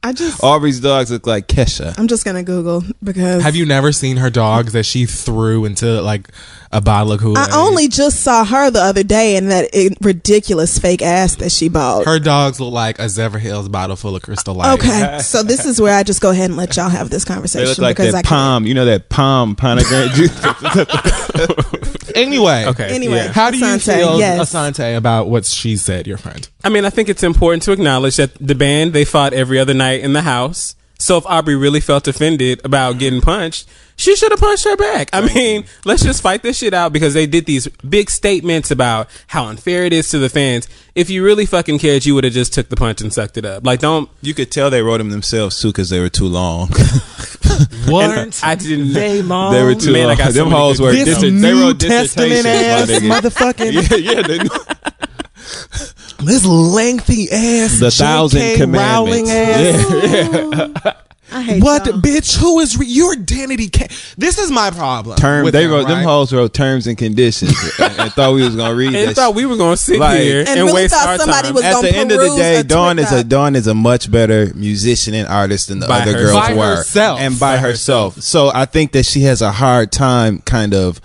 I 0.04 0.14
just, 0.14 0.44
Aubrey's 0.44 0.80
dogs 0.80 1.10
look 1.10 1.26
like 1.26 1.48
Kesha. 1.48 1.98
I'm 1.98 2.08
just 2.08 2.24
gonna 2.26 2.44
Google 2.44 2.84
because 3.04 3.42
Have 3.42 3.56
you 3.56 3.66
never 3.66 3.92
seen 3.92 4.18
her 4.18 4.30
dogs 4.30 4.74
that 4.74 4.86
she 4.86 5.08
threw 5.08 5.66
into 5.66 6.00
like 6.04 6.30
a 6.72 6.82
bottle 6.82 7.14
of 7.14 7.20
Kool 7.22 7.38
Aid? 7.38 7.50
I 7.50 7.58
only 7.58 7.88
just 7.88 8.22
saw 8.22 8.44
her 8.44 8.70
the 8.72 8.82
other 8.82 9.04
day 9.04 9.36
in 9.38 9.50
that 9.50 9.70
ridiculous 10.02 10.78
fake 10.80 11.02
ass 11.02 11.36
that 11.36 11.52
she 11.52 11.70
bought. 11.70 12.06
Her 12.06 12.20
dogs 12.20 12.60
look 12.60 12.74
like 12.74 13.00
a 13.00 13.04
Zephyrhills 13.06 13.72
bottle 13.72 13.96
full 13.96 14.16
of 14.16 14.22
Crystal 14.22 14.54
Light. 14.56 14.74
Okay, 14.80 15.20
so 15.24 15.44
this 15.44 15.66
is 15.66 15.80
where 15.82 15.96
I 15.96 16.04
just 16.04 16.22
go 16.22 16.32
ahead 16.32 16.50
and 16.50 16.58
let 16.58 16.76
y'all 16.76 16.90
have 16.90 17.10
this 17.10 17.24
They 17.26 17.34
conversation 17.34 17.68
look 17.70 17.78
like 17.80 17.98
because 17.98 18.14
that 18.14 18.20
I 18.20 18.22
can't. 18.22 18.28
palm. 18.30 18.66
You 18.66 18.74
know 18.74 18.86
that 18.86 19.10
palm 19.10 19.56
pomegranate 19.56 20.12
juice. 20.14 20.46
Anyway, 22.16 22.66
Okay. 22.68 22.96
Anyway, 22.96 23.16
yeah. 23.18 23.32
How 23.34 23.52
do 23.52 23.58
you 23.58 23.66
Assante, 23.66 23.94
feel, 23.98 24.18
yes. 24.20 24.54
Assante, 24.54 24.96
about 24.96 25.28
what 25.28 25.44
she 25.46 25.76
said, 25.76 26.08
your 26.08 26.18
friend? 26.18 26.48
I 26.64 26.70
mean, 26.70 26.86
I 26.86 26.90
think 26.90 27.10
it's 27.10 27.24
important 27.24 27.64
to 27.64 27.74
acknowledge 27.74 28.16
that 28.16 28.34
the 28.36 28.56
band 28.56 28.94
they 28.94 29.04
fought 29.04 29.34
every 29.34 29.60
other 29.60 29.74
night 29.74 30.00
in 30.00 30.14
the 30.14 30.22
house. 30.22 30.76
So 30.98 31.18
if 31.18 31.26
Aubrey 31.26 31.56
really 31.56 31.82
felt 31.82 32.08
offended 32.08 32.62
about 32.64 32.92
mm-hmm. 32.92 33.00
getting 33.00 33.22
punched, 33.22 33.68
she 33.98 34.16
should 34.16 34.32
have 34.32 34.40
punched 34.40 34.66
her 34.66 34.76
back. 34.76 35.10
I 35.14 35.22
mm-hmm. 35.22 35.36
mean, 35.36 35.66
let's 35.86 36.04
just 36.04 36.22
fight 36.22 36.44
this 36.44 36.58
shit 36.58 36.74
out 36.74 36.94
because 36.94 37.14
they 37.14 37.26
did 37.26 37.46
these 37.46 37.68
big 37.68 38.10
statements 38.10 38.72
about 38.72 39.10
how 39.28 39.46
unfair 39.46 39.86
it 39.86 39.94
is 39.94 40.10
to 40.10 40.20
the 40.20 40.30
fans. 40.30 40.68
If 40.96 41.10
you 41.10 41.24
really 41.24 41.46
fucking 41.46 41.80
cared, 41.80 42.06
you 42.06 42.16
would 42.16 42.24
have 42.24 42.34
just 42.34 42.54
took 42.54 42.70
the 42.70 42.76
punch 42.76 43.02
and 43.02 43.14
sucked 43.14 43.38
it 43.38 43.46
up. 43.46 43.66
Like, 43.66 43.80
don't. 43.80 44.10
you 44.22 44.34
could 44.34 44.52
tell 44.52 44.70
they 44.70 44.82
wrote 44.82 44.98
them 44.98 45.10
themselves 45.10 45.60
too 45.62 45.70
because 45.70 45.90
they 45.90 46.00
were 46.00 46.10
too 46.10 46.28
long. 46.28 46.70
Weren't 47.88 48.44
I 48.44 48.56
didn't. 48.56 48.94
they 48.94 49.22
long? 49.22 49.54
they 49.54 49.64
were 49.64 49.76
too 49.76 49.94
Man, 49.94 50.06
I 50.06 50.08
long. 50.08 50.18
got 50.18 50.34
them 50.34 50.50
many 50.50 50.60
hoes 50.60 50.82
were. 50.82 50.92
notes. 50.92 51.06
this 51.06 51.20
Dis- 51.20 51.22
they 51.22 51.32
New 51.32 51.62
wrote 51.62 51.80
Testament 51.80 52.46
ass 52.46 52.90
motherfucking 52.90 53.74
yeah, 53.92 54.14
yeah. 54.14 54.22
They, 54.22 54.40
this 56.20 56.46
lengthy 56.46 57.30
ass 57.32 57.80
the 57.80 57.92
thousand 57.92 58.40
J.K. 58.40 58.66
Rowling 58.66 59.26
commandments. 59.26 59.92
ass. 59.92 60.82
Yeah. 60.86 60.94
I 61.32 61.42
hate 61.42 61.64
What 61.64 61.86
y'all. 61.88 62.00
bitch? 62.00 62.38
Who 62.38 62.60
is 62.60 62.78
re- 62.78 62.86
your 62.86 63.14
identity? 63.14 63.68
Ca- 63.68 63.88
this 64.16 64.38
is 64.38 64.52
my 64.52 64.70
problem. 64.70 65.18
Term. 65.18 65.44
They 65.46 65.64
them, 65.64 65.72
wrote 65.72 65.88
them 65.88 65.98
right? 65.98 66.04
hoes 66.06 66.32
wrote 66.32 66.54
terms 66.54 66.86
and 66.86 66.96
conditions 66.98 67.52
and, 67.80 68.00
and 68.00 68.14
thought 68.14 68.36
we 68.36 68.44
was 68.44 68.56
gonna 68.56 68.76
read 68.76 68.94
And 68.94 69.10
that. 69.10 69.16
thought 69.16 69.34
we 69.34 69.46
were 69.48 69.58
going 69.58 69.74
to 69.76 69.82
sit 69.82 70.00
Like- 70.00 70.22
here 70.22 70.42
And 70.42 70.50
and, 70.50 70.60
really 70.60 70.74
waste 70.74 70.94
thought 70.94 71.08
our 71.08 71.18
somebody 71.18 71.48
time. 71.48 71.56
was 71.56 71.64
At 71.64 71.74
gonna 71.74 71.88
the 71.90 71.96
end 71.96 72.12
of 72.12 72.20
the 72.20 72.36
day, 72.38 72.62
Dawn 72.64 73.00
is 73.00 73.12
a 73.12 73.24
Dawn 73.24 73.56
is 73.56 73.66
a 73.68 73.74
much 73.74 74.10
better 74.10 74.54
musician 74.54 75.16
and 75.16 75.28
artist 75.28 75.68
than 75.70 75.80
the 75.80 75.88
By 75.88 76.02
other 76.02 76.14
herself. 76.14 76.32
girls 76.32 76.48
By 76.48 76.54
were, 76.54 76.76
herself. 76.78 77.20
and 77.20 77.40
by, 77.40 77.56
By 77.56 77.58
herself. 77.62 78.22
So 78.22 78.52
I 78.54 78.66
think 78.66 78.92
that 78.92 79.06
she 79.08 79.22
has 79.24 79.42
a 79.42 79.52
hard 79.52 79.92
time, 79.92 80.40
kind 80.46 80.74
of. 80.76 81.02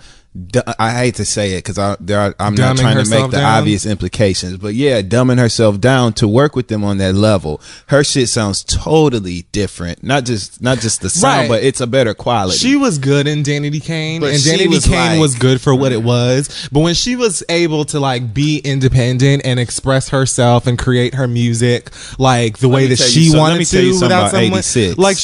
I 0.79 0.91
hate 0.91 1.15
to 1.15 1.25
say 1.25 1.55
it 1.55 1.57
because 1.57 1.77
I, 1.77 1.97
there 1.99 2.17
are, 2.17 2.33
I'm 2.39 2.55
not 2.55 2.77
trying 2.77 3.03
to 3.03 3.09
make 3.09 3.31
the 3.31 3.37
down? 3.37 3.59
obvious 3.59 3.85
implications, 3.85 4.55
but 4.55 4.73
yeah, 4.73 5.01
dumbing 5.01 5.37
herself 5.39 5.81
down 5.81 6.13
to 6.13 6.27
work 6.27 6.55
with 6.55 6.69
them 6.69 6.85
on 6.85 6.99
that 6.99 7.15
level. 7.15 7.59
Her 7.87 8.01
shit 8.01 8.29
sounds 8.29 8.63
totally 8.63 9.41
different. 9.51 10.03
Not 10.03 10.23
just 10.23 10.61
not 10.61 10.79
just 10.79 11.01
the 11.01 11.09
sound, 11.09 11.41
Right. 11.41 11.49
but 11.49 11.63
it's 11.63 11.81
a 11.81 11.87
better 11.87 12.13
quality. 12.13 12.57
She 12.57 12.77
was 12.77 12.97
good 12.97 13.27
in 13.27 13.43
Danity 13.43 13.83
Kane, 13.83 14.21
But 14.21 14.29
and 14.33 14.39
Danity 14.41 14.69
was 14.69 14.85
Kane 14.85 14.93
like- 15.13 15.19
was 15.19 15.35
good 15.35 15.59
for 15.59 15.75
what 15.75 15.91
it 15.91 16.01
was. 16.01 16.69
But 16.71 16.79
when 16.79 16.93
she 16.93 17.17
was 17.17 17.43
able 17.49 17.83
to 17.85 17.99
like 17.99 18.33
be 18.33 18.59
independent 18.59 19.41
and 19.43 19.59
express 19.59 20.09
herself 20.09 20.65
and 20.65 20.79
create 20.79 21.13
her 21.15 21.27
music 21.27 21.89
like 22.17 22.59
the 22.59 22.69
way 22.69 22.87
that 22.87 22.99
she 22.99 23.35
wanted 23.35 23.65
to, 23.65 23.69
tell 23.69 23.81
you 23.83 23.93
something 23.95 24.05
without 24.07 24.31
someone 24.31 24.59
86. 24.59 24.97
like, 24.97 25.17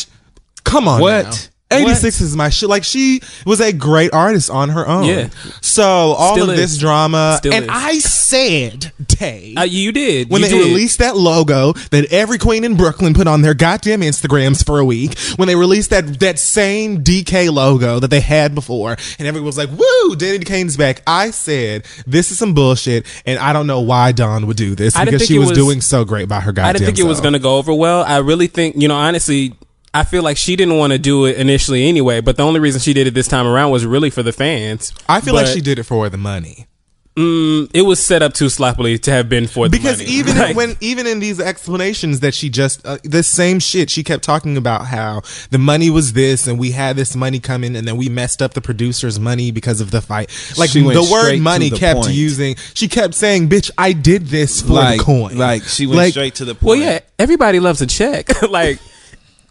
come 0.66 0.90
on, 0.90 1.00
What? 1.00 1.24
now. 1.26 1.32
86 1.70 2.22
is 2.22 2.36
my 2.36 2.50
shit. 2.50 2.70
Like 2.70 2.84
she 2.86 3.22
was 3.46 3.60
a 3.60 3.74
great 3.74 4.14
artist 4.14 4.50
on 4.50 4.70
her 4.70 4.88
own. 4.88 5.04
Yeah. 5.06 5.30
So 5.62 5.84
all 5.84 6.34
Still 6.34 6.50
of 6.50 6.58
is. 6.58 6.72
this 6.72 6.78
drama, 6.80 7.36
Still 7.40 7.54
and 7.54 7.66
is. 7.66 7.72
I 7.72 8.00
said, 8.00 8.92
Tay, 9.08 9.54
Uh, 9.58 9.64
you 9.64 9.92
did. 9.92 10.30
when 10.30 10.42
You 10.42 10.48
they 10.48 10.58
did. 10.58 10.66
released 10.68 11.00
that 11.00 11.18
logo 11.18 11.74
that 11.92 12.06
every 12.12 12.38
queen 12.38 12.64
in 12.64 12.76
Brooklyn 12.78 13.14
put 13.14 13.28
on 13.28 13.42
their 13.42 13.54
goddamn 13.54 14.02
Instagrams 14.02 14.66
for 14.66 14.80
a 14.80 14.86
week, 14.86 15.18
when 15.36 15.48
they 15.48 15.56
released 15.56 15.90
that 15.90 16.20
that 16.22 16.40
same 16.40 17.04
DK 17.04 17.50
logo 17.52 18.00
that 18.00 18.10
they 18.10 18.22
had 18.22 18.56
before, 18.56 18.96
and 19.20 19.28
everyone 19.28 19.46
was 19.48 19.58
like, 19.58 19.70
"Woo, 19.70 20.16
Danity 20.16 20.46
Kane's 20.46 20.78
back," 20.78 21.02
I 21.06 21.32
said, 21.32 21.84
"This 22.06 22.32
is 22.32 22.38
some 22.38 22.54
bullshit," 22.54 23.06
and 23.26 23.40
I 23.40 23.52
don't 23.54 23.68
know 23.68 23.82
why 23.82 24.12
Dawn 24.14 24.48
would 24.48 24.58
do 24.58 24.74
this 24.76 24.98
because 24.98 25.26
she 25.26 25.38
was, 25.38 25.50
was- 25.50 25.58
doing 25.58 25.82
so 25.82 26.06
great 26.06 26.30
by 26.30 26.40
her 26.40 26.52
goddamn. 26.52 26.70
I 26.70 26.74
didn't 26.74 26.86
think 26.86 27.00
it 27.00 27.04
was 27.04 27.20
going 27.22 27.34
to 27.34 27.40
go 27.40 27.58
over 27.58 27.74
well. 27.74 28.04
I 28.04 28.18
really 28.20 28.48
think, 28.48 28.76
you 28.82 28.88
know, 28.88 28.96
honestly, 28.96 29.54
I 29.94 30.04
feel 30.04 30.22
like 30.24 30.38
she 30.38 30.56
didn't 30.56 30.78
want 30.78 30.94
to 30.94 31.00
do 31.00 31.26
it 31.26 31.38
initially 31.38 31.88
anyway, 31.88 32.22
but 32.22 32.38
the 32.38 32.44
only 32.44 32.60
reason 32.60 32.80
she 32.82 32.94
did 32.94 33.08
it 33.08 33.14
this 33.14 33.28
time 33.28 33.48
around 33.48 33.72
was 33.72 33.86
really 33.86 34.10
for 34.10 34.22
the 34.24 34.34
fans. 34.34 34.94
I 35.10 35.22
feel 35.22 35.34
like 35.34 35.48
she 35.48 35.62
did 35.62 35.80
it 35.80 35.84
for 35.84 36.08
the 36.10 36.18
money. 36.18 36.68
mm, 37.16 37.68
it 37.74 37.82
was 37.82 38.00
set 38.04 38.22
up 38.22 38.34
too 38.34 38.48
sloppily 38.48 39.00
to 39.00 39.10
have 39.12 39.28
been 39.28 39.48
for 39.48 39.68
the 39.68 39.76
because 39.76 39.98
money. 39.98 40.10
even 40.12 40.38
Like, 40.44 40.56
when 40.56 40.76
even 40.82 41.08
in 41.08 41.20
these 41.20 41.40
explanations 41.40 42.20
that 42.20 42.36
she 42.36 42.48
just 42.50 42.86
uh, 42.86 43.00
the 43.04 43.24
same 43.24 43.58
shit 43.60 43.90
she 43.90 44.04
kept 44.04 44.24
talking 44.24 44.56
about 44.56 44.86
how 44.86 45.22
the 45.50 45.58
money 45.58 45.90
was 45.90 46.14
this 46.14 46.46
and 46.46 46.60
we 46.60 46.72
had 46.72 46.96
this 46.96 47.16
money 47.16 47.40
coming 47.40 47.76
and 47.76 47.88
then 47.88 47.98
we 47.98 48.08
messed 48.08 48.40
up 48.44 48.54
the 48.54 48.62
producer's 48.62 49.20
money 49.20 49.50
because 49.50 49.82
of 49.82 49.90
the 49.90 50.00
fight 50.02 50.30
like 50.60 50.70
She 50.70 50.82
the 50.82 51.10
word 51.12 51.40
money 51.40 51.70
the 51.72 51.78
kept 51.78 52.02
point. 52.02 52.14
using 52.14 52.56
she 52.76 52.88
kept 52.88 53.16
saying 53.16 53.50
bitch 53.50 53.72
i 53.80 53.94
did 53.94 54.28
this 54.28 54.62
for 54.62 54.74
like 54.74 55.00
the 55.00 55.04
coin 55.04 55.38
like 55.40 55.64
she 55.64 55.88
went 55.88 55.98
Like, 55.98 56.12
straight 56.12 56.36
to 56.36 56.46
the 56.46 56.54
point. 56.54 56.64
well, 56.68 56.76
yeah, 56.76 57.00
everybody 57.18 57.60
loves 57.60 57.82
a 57.82 57.88
check. 57.88 58.44
like 58.52 58.78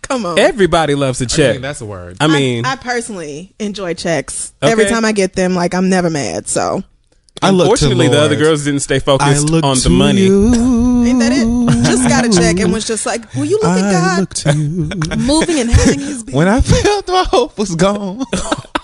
Come 0.09 0.27
on. 0.27 0.39
everybody 0.39 0.95
loves 0.95 1.21
a 1.21 1.25
I 1.25 1.27
check. 1.29 1.53
mean, 1.55 1.63
that's 1.63 1.81
a 1.81 1.87
word 1.87 2.17
I 2.21 2.27
mean, 2.29 2.65
I, 2.65 2.73
I 2.73 2.77
personally 2.77 3.55
enjoy 3.59 3.95
checks. 3.95 4.53
Every 4.63 4.87
time 4.87 5.05
I 5.05 5.13
get 5.13 5.33
them, 5.35 5.55
like 5.55 5.75
I'm 5.75 5.89
never 5.89 6.11
mad. 6.11 6.49
So 6.49 6.83
I 7.43 7.51
look 7.51 7.67
to 7.67 7.73
unfortunately, 7.73 8.09
the 8.09 8.21
other 8.21 8.37
girls 8.37 8.65
didn't 8.65 8.81
stay 8.81 8.97
I 8.97 8.99
focused 9.01 9.51
look 9.51 9.65
on 9.65 9.77
to 9.77 9.83
the 9.83 9.91
money. 9.91 10.23
you. 10.23 11.05
ain't 11.05 11.19
that 11.21 11.33
it? 11.33 11.85
Just 11.85 12.09
got 12.09 12.25
a 12.25 12.31
check 12.31 12.59
and 12.61 12.73
was 12.73 12.87
just 12.87 13.05
like, 13.05 13.33
"Will 13.35 13.45
you 13.45 13.57
look 13.57 13.65
at 13.67 13.85
I 13.85 13.93
God 13.93 14.21
look 14.21 14.35
to 14.35 14.57
you. 14.57 15.17
moving 15.27 15.61
and 15.61 15.71
having 15.71 16.01
His 16.01 16.25
being?" 16.25 16.37
when 16.37 16.49
I 16.49 16.61
felt 16.61 17.09
my 17.09 17.25
hope 17.25 17.59
was 17.59 17.75
gone. 17.75 18.25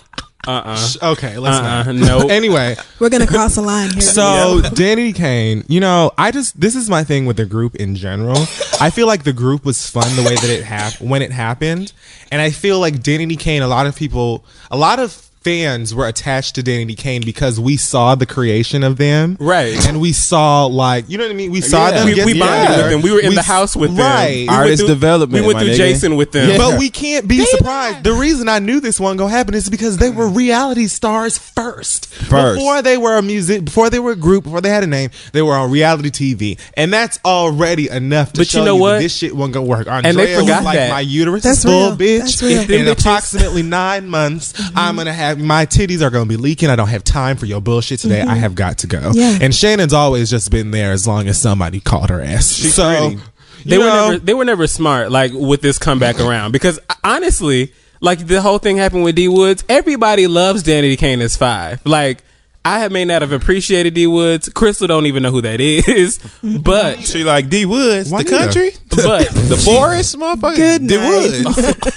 Uh-uh. 0.46 1.12
okay 1.12 1.38
let's 1.38 1.56
Uh-uh, 1.56 1.92
not 1.92 1.94
no. 2.22 2.28
anyway 2.30 2.74
We're 2.98 3.10
gonna 3.10 3.26
cross 3.26 3.56
a 3.56 3.62
line 3.62 3.90
here. 3.90 4.00
So 4.00 4.60
Danity 4.62 5.14
Kane, 5.14 5.64
you 5.68 5.80
know, 5.80 6.10
I 6.18 6.30
just 6.30 6.60
this 6.60 6.74
is 6.74 6.90
my 6.90 7.04
thing 7.04 7.26
with 7.26 7.36
the 7.36 7.46
group 7.46 7.76
in 7.76 7.94
general. 7.94 8.38
I 8.80 8.90
feel 8.90 9.06
like 9.06 9.22
the 9.24 9.32
group 9.32 9.64
was 9.64 9.88
fun 9.88 10.14
the 10.16 10.22
way 10.22 10.34
that 10.34 10.50
it 10.50 10.64
happened 10.64 11.08
when 11.10 11.22
it 11.22 11.30
happened, 11.30 11.92
and 12.30 12.40
I 12.40 12.50
feel 12.50 12.80
like 12.80 12.94
Danity 12.94 13.38
Kane. 13.38 13.62
A 13.62 13.68
lot 13.68 13.86
of 13.86 13.94
people, 13.94 14.44
a 14.70 14.76
lot 14.76 14.98
of 14.98 15.30
fans 15.44 15.94
were 15.94 16.06
attached 16.06 16.54
to 16.56 16.62
Danity 16.62 16.96
Kane 16.96 17.22
because 17.24 17.58
we 17.60 17.76
saw 17.76 18.14
the 18.14 18.26
creation 18.26 18.82
of 18.84 18.96
them, 18.96 19.36
Right. 19.40 19.86
And 19.88 20.00
we 20.00 20.12
saw 20.12 20.66
like 20.66 21.08
you 21.08 21.18
know 21.18 21.24
what 21.24 21.30
I 21.32 21.34
mean. 21.34 21.50
We 21.50 21.60
saw 21.60 21.86
Yeah. 21.88 22.04
them. 22.04 22.06
we, 22.06 22.14
we 22.24 22.38
bonded 22.38 22.68
together. 22.68 22.82
with 22.82 22.90
them. 22.92 23.02
We 23.02 23.10
were 23.12 23.20
in 23.20 23.28
We 23.30 23.34
the 23.34 23.42
house 23.42 23.74
with 23.76 23.90
them. 23.96 23.98
right. 24.06 24.46
We 24.48 24.48
Artist 24.48 24.80
through- 24.82 24.88
development, 24.88 25.42
We 25.44 25.46
went 25.52 25.58
through 25.60 25.74
nigga. 25.74 25.76
Jason 25.76 26.16
with 26.16 26.32
them. 26.32 26.48
Yeah. 26.50 26.58
But 26.58 26.78
we 26.78 26.90
can't 26.90 27.26
be 27.28 27.44
surprised. 27.44 28.04
The 28.04 28.12
reason 28.12 28.48
I 28.48 28.58
knew 28.58 28.80
this 28.80 28.98
one 29.00 29.16
gonna 29.16 29.30
happen 29.30 29.54
is 29.54 29.68
because 29.68 29.96
they 29.98 30.10
were 30.10 30.28
reality 30.28 30.86
stars 30.86 31.38
first. 31.38 32.06
First. 32.06 32.58
Before 32.58 32.82
they 32.82 32.96
were 32.96 33.16
a 33.16 33.22
music, 33.22 33.64
before 33.64 33.90
they 33.90 33.98
were 33.98 34.12
a 34.12 34.16
group, 34.16 34.44
before 34.44 34.60
they 34.60 34.68
had 34.70 34.84
a 34.84 34.86
name, 34.86 35.10
they 35.32 35.42
were 35.42 35.54
on 35.54 35.70
reality 35.70 36.10
TV, 36.10 36.58
and 36.74 36.92
that's 36.92 37.18
already 37.24 37.88
enough 37.88 38.32
to 38.34 38.40
But 38.40 38.54
you 38.54 38.60
know 38.60 38.74
that 38.76 38.80
what? 38.80 38.98
this 39.00 39.14
shit 39.16 39.34
wasn't 39.34 39.54
gonna 39.54 39.66
work. 39.66 39.86
they 39.86 39.90
Aundrea 39.92 40.38
forgot 40.40 40.58
was 40.60 40.64
like, 40.64 40.76
that. 40.76 40.90
my 40.90 41.00
uterus 41.00 41.42
That's 41.42 41.58
is 41.58 41.64
full, 41.64 41.88
real. 41.90 41.96
bitch. 41.96 42.18
That's 42.20 42.42
real. 42.42 42.60
In 42.62 42.66
bitches- 42.68 42.90
approximately 42.92 43.62
nine 43.62 44.08
months, 44.08 44.54
I'm 44.74 44.96
gonna 44.96 45.12
have 45.12 45.31
my 45.34 45.66
titties 45.66 46.02
are 46.02 46.10
gonna 46.10 46.26
be 46.26 46.36
leaking. 46.36 46.70
I 46.70 46.76
don't 46.76 46.88
have 46.88 47.04
time 47.04 47.36
for 47.36 47.46
your 47.46 47.60
bullshit 47.60 48.00
today. 48.00 48.20
I 48.20 48.24
mm-hmm. 48.24 48.36
have 48.36 48.54
got 48.54 48.78
to 48.78 48.86
go. 48.86 49.10
Yeah. 49.14 49.38
And 49.40 49.54
Shannon's 49.54 49.92
always 49.92 50.30
just 50.30 50.50
been 50.50 50.70
there 50.70 50.92
as 50.92 51.06
long 51.06 51.28
as 51.28 51.40
somebody 51.40 51.80
called 51.80 52.10
her 52.10 52.20
ass. 52.20 52.46
so. 52.46 53.08
pretty. 53.10 53.22
they 53.64 53.76
you 53.76 53.82
were 53.82 53.86
never 53.86 54.18
they 54.18 54.34
were 54.34 54.44
never 54.44 54.66
smart 54.66 55.10
like 55.10 55.32
with 55.32 55.60
this 55.62 55.78
comeback 55.78 56.18
around 56.18 56.52
because 56.52 56.80
honestly 57.04 57.72
like 58.00 58.26
the 58.26 58.40
whole 58.40 58.58
thing 58.58 58.76
happened 58.76 59.04
with 59.04 59.14
D 59.14 59.28
Woods 59.28 59.64
everybody 59.68 60.26
loves 60.26 60.64
Danity 60.64 60.98
Kane 60.98 61.20
as 61.20 61.36
five 61.36 61.80
like 61.86 62.24
I 62.64 62.78
have 62.80 62.92
may 62.92 63.04
not 63.04 63.22
have 63.22 63.32
appreciated 63.32 63.94
D 63.94 64.06
Woods 64.06 64.48
Crystal 64.48 64.86
don't 64.86 65.06
even 65.06 65.22
know 65.22 65.30
who 65.30 65.40
that 65.42 65.60
is 65.60 66.18
but 66.42 67.00
She 67.00 67.24
like 67.24 67.48
D 67.48 67.66
Woods, 67.66 68.10
the 68.10 68.24
country, 68.24 68.70
but 68.88 69.28
the 69.32 69.60
forest, 69.64 70.16
motherfucker. 70.16 70.56
Good 70.56 70.86
D 70.86 70.96
night. 70.96 71.44
Woods. 71.44 71.90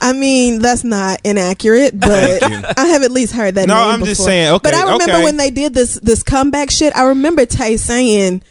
I 0.00 0.12
mean, 0.12 0.60
that's 0.60 0.84
not 0.84 1.20
inaccurate, 1.24 1.98
but 1.98 2.42
I 2.42 2.86
have 2.86 3.02
at 3.02 3.10
least 3.10 3.34
heard 3.34 3.56
that. 3.56 3.68
No, 3.68 3.74
name 3.74 3.94
I'm 3.94 4.00
just 4.00 4.20
before. 4.20 4.26
saying, 4.26 4.54
okay, 4.54 4.60
but 4.62 4.74
I 4.74 4.92
remember 4.92 5.14
okay. 5.14 5.24
when 5.24 5.36
they 5.36 5.50
did 5.50 5.74
this 5.74 5.94
this 6.00 6.22
comeback 6.22 6.70
shit. 6.70 6.96
I 6.96 7.08
remember 7.08 7.44
Tay 7.46 7.76
saying, 7.76 8.42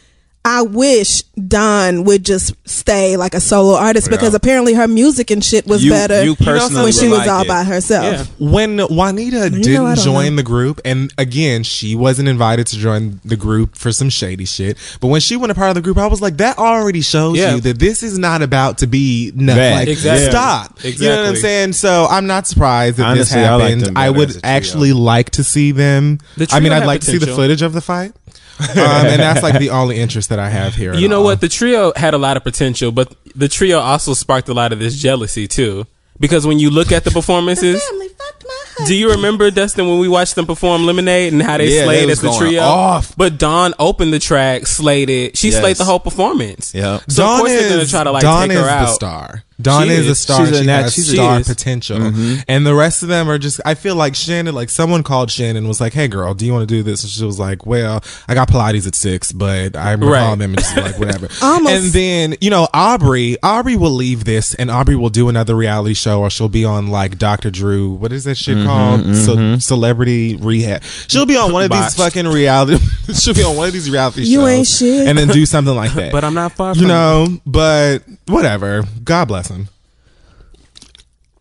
I 0.50 0.62
wish 0.62 1.24
Dawn 1.34 2.06
would 2.06 2.24
just 2.24 2.54
stay 2.64 3.18
like 3.18 3.34
a 3.34 3.42
solo 3.42 3.76
artist 3.76 4.10
because 4.10 4.34
apparently 4.34 4.74
her 4.76 4.88
music 4.88 5.30
and 5.30 5.44
shit 5.44 5.68
was 5.68 5.84
You- 5.84 5.92
better 5.92 6.24
you 6.24 6.36
personally 6.38 6.84
when 6.84 6.94
she 6.94 7.10
was 7.10 7.20
like 7.20 7.28
all 7.28 7.42
it. 7.42 7.48
by 7.50 7.66
herself. 7.66 8.06
Yeah. 8.40 8.48
when 8.50 8.78
Juanita 8.80 9.44
I 9.44 9.50
didn't 9.50 9.62
don't 9.74 9.96
join 10.00 10.30
know. 10.32 10.36
the 10.38 10.44
group, 10.44 10.80
and 10.86 11.14
again, 11.18 11.64
she 11.64 11.96
wasn't 11.96 12.30
invited 12.30 12.66
to 12.68 12.78
join 12.78 13.20
the 13.26 13.36
group 13.36 13.76
for 13.78 13.92
some 13.92 14.10
shady 14.10 14.46
shit. 14.46 14.78
But 15.02 15.08
when 15.08 15.20
she 15.20 15.36
went 15.36 15.52
a 15.52 15.56
part 15.56 15.68
of 15.70 15.76
the 15.76 15.82
group, 15.82 15.98
I 15.98 16.08
was 16.08 16.22
like, 16.22 16.38
that 16.38 16.58
already 16.58 17.02
shows 17.02 17.38
Yeah. 17.38 17.56
you 17.56 17.62
that 17.62 17.80
this 17.80 18.02
is 18.02 18.18
not 18.18 18.42
about 18.42 18.78
to 18.78 18.88
be 18.88 19.34
no, 19.36 19.54
Bad. 19.54 19.76
like 19.80 19.88
Exactly. 19.90 20.30
stop. 20.30 20.80
You 20.84 21.10
know 21.10 21.18
what 21.24 21.26
I'm 21.30 21.36
saying? 21.36 21.74
So 21.74 22.08
I'm 22.10 22.26
not 22.26 22.48
surprised 22.48 22.96
that 22.98 23.06
Honestly, 23.08 23.42
this 23.42 23.48
I 23.50 23.54
like 23.56 23.62
happened. 23.64 23.82
them 23.88 23.98
I, 23.98 24.10
would 24.12 24.30
as 24.30 24.36
a 24.38 24.40
trio. 24.42 24.54
actually 24.54 24.94
like 24.94 25.32
to 25.32 25.44
see 25.44 25.74
them. 25.74 26.20
The 26.38 26.48
I 26.54 26.62
mean, 26.62 26.72
I'd 26.72 26.78
have 26.78 26.86
like 26.88 27.02
to 27.02 27.08
see 27.08 27.18
the 27.18 27.28
footage 27.28 27.62
of 27.62 27.74
the 27.74 27.82
fight. 27.82 28.14
Um, 28.60 28.78
and 28.78 29.22
that's 29.22 29.44
like 29.44 29.60
the 29.60 29.70
only 29.82 29.98
interest 29.98 30.30
that 30.30 30.40
I 30.40 30.50
have 30.50 30.76
here. 30.76 30.94
You 30.96 31.08
know 31.08 31.20
all. 31.20 31.24
what? 31.26 31.42
The 31.42 31.50
trio 31.50 31.94
had 31.96 32.14
a 32.14 32.18
lot 32.18 32.38
of 32.38 32.44
potential, 32.44 32.92
but 32.92 33.14
the 33.36 33.48
trio 33.48 33.80
also 33.80 34.14
sparked 34.14 34.50
a 34.50 34.54
lot 34.54 34.74
of 34.74 34.80
this 34.80 34.96
jealousy 34.98 35.48
too. 35.48 35.86
Because 36.20 36.48
when 36.48 36.58
you 36.58 36.72
look 36.72 36.92
at 36.92 37.04
the 37.04 37.12
performances, 37.12 37.84
Family 37.88 38.08
fucked 38.08 38.44
my 38.80 38.86
do 38.88 38.96
you 38.96 39.12
remember 39.12 39.52
Dustin 39.52 39.88
when 39.88 40.00
we 40.00 40.08
watched 40.08 40.34
them 40.36 40.46
perform 40.48 40.86
Lemonade 40.86 41.32
and 41.34 41.42
how 41.42 41.58
they 41.60 41.68
Yeah, 41.76 41.84
slayed 41.84 42.08
they 42.10 42.12
as 42.12 42.22
the 42.22 42.32
trio? 42.32 42.62
off. 42.64 43.16
But 43.16 43.38
Dawn 43.38 43.74
opened 43.78 44.14
the 44.14 44.20
track, 44.20 44.66
slayed 44.66 45.10
it. 45.12 45.38
She 45.38 45.50
Yes. 45.50 45.60
slayed 45.60 45.76
the 45.78 45.84
whole 45.86 46.00
performance. 46.00 46.74
Yeah. 46.74 47.00
So 47.08 47.24
of 47.24 47.40
course 47.40 47.52
they're 47.52 47.70
gonna 47.70 47.86
try 47.86 48.04
to 48.04 48.12
like 48.12 48.24
Dawn 48.24 48.48
take 48.50 48.58
is 48.58 48.64
her 48.64 48.66
the 48.66 48.72
out. 48.72 48.90
star. 48.96 49.44
Dawn 49.60 49.88
She 49.88 49.94
is 49.94 50.08
a 50.08 50.14
star. 50.16 50.46
She's 50.46 50.56
a 50.56 50.60
she 50.62 50.66
nat- 50.68 50.82
has 50.84 50.94
she's 50.94 51.12
star 51.12 51.40
is. 51.40 51.48
potential, 51.48 51.98
Mm-hmm. 51.98 52.42
and 52.48 52.66
the 52.66 52.76
rest 52.76 53.02
of 53.02 53.10
them 53.10 53.28
are 53.30 53.40
just. 53.40 53.60
I 53.66 53.74
feel 53.74 53.96
like 53.96 54.14
Shannon, 54.16 54.54
like 54.54 54.70
someone 54.70 55.02
called 55.02 55.32
Shannon, 55.32 55.68
was 55.68 55.82
like, 55.82 55.94
"Hey, 55.94 56.08
girl, 56.08 56.36
do 56.36 56.46
you 56.46 56.54
want 56.54 56.68
to 56.70 56.74
do 56.76 56.84
this?" 56.84 57.02
And 57.04 57.10
she 57.12 57.24
was 57.26 57.40
like, 57.40 57.66
"Well, 57.66 58.04
I 58.28 58.36
got 58.36 58.50
Pilates 58.50 58.86
at 58.86 58.94
six, 58.94 59.32
but 59.32 59.76
I'm 59.76 60.04
Right. 60.04 60.20
calling 60.20 60.40
them 60.40 60.52
and 60.52 60.60
just 60.60 60.78
like 60.78 61.00
whatever." 61.00 61.28
Almost- 61.42 61.74
And 61.74 61.86
then 61.94 62.36
you 62.40 62.52
know, 62.52 62.68
Aubrey, 62.74 63.36
Aubrey 63.42 63.76
will 63.76 63.92
leave 63.96 64.26
this, 64.26 64.54
and 64.54 64.70
Aubrey 64.70 64.96
will 64.96 65.10
do 65.10 65.28
another 65.28 65.56
reality 65.56 65.96
show, 65.96 66.20
or 66.22 66.30
she'll 66.30 66.50
be 66.50 66.64
on 66.64 66.88
like 66.88 67.18
Dr. 67.18 67.50
Drew. 67.50 67.90
What 67.94 68.12
is 68.12 68.26
that 68.26 68.38
shit 68.38 68.64
called? 68.64 69.16
So, 69.16 69.58
celebrity 69.58 70.36
rehab. 70.36 70.84
She'll 71.08 71.26
be 71.26 71.36
on 71.36 71.52
one 71.52 71.64
of 71.64 71.72
these 71.72 71.96
fucking 71.96 72.28
reality. 72.28 72.78
she'll 73.14 73.34
be 73.34 73.44
on 73.44 73.56
one 73.56 73.68
of 73.68 73.74
these 73.74 73.90
reality 73.90 74.22
shows. 74.22 74.30
You 74.30 74.46
ain't 74.48 74.68
shit. 74.68 75.08
and 75.08 75.18
then 75.18 75.30
do 75.30 75.46
something 75.48 75.76
like 75.76 75.94
that. 75.94 76.12
But 76.18 76.24
I'm 76.24 76.34
not 76.36 76.52
far 76.54 76.74
You 76.74 76.82
from 76.82 76.88
know, 76.90 77.28
but 77.46 78.04
whatever. 78.28 78.84
God 79.04 79.26
bless 79.26 79.47
him. 79.50 79.70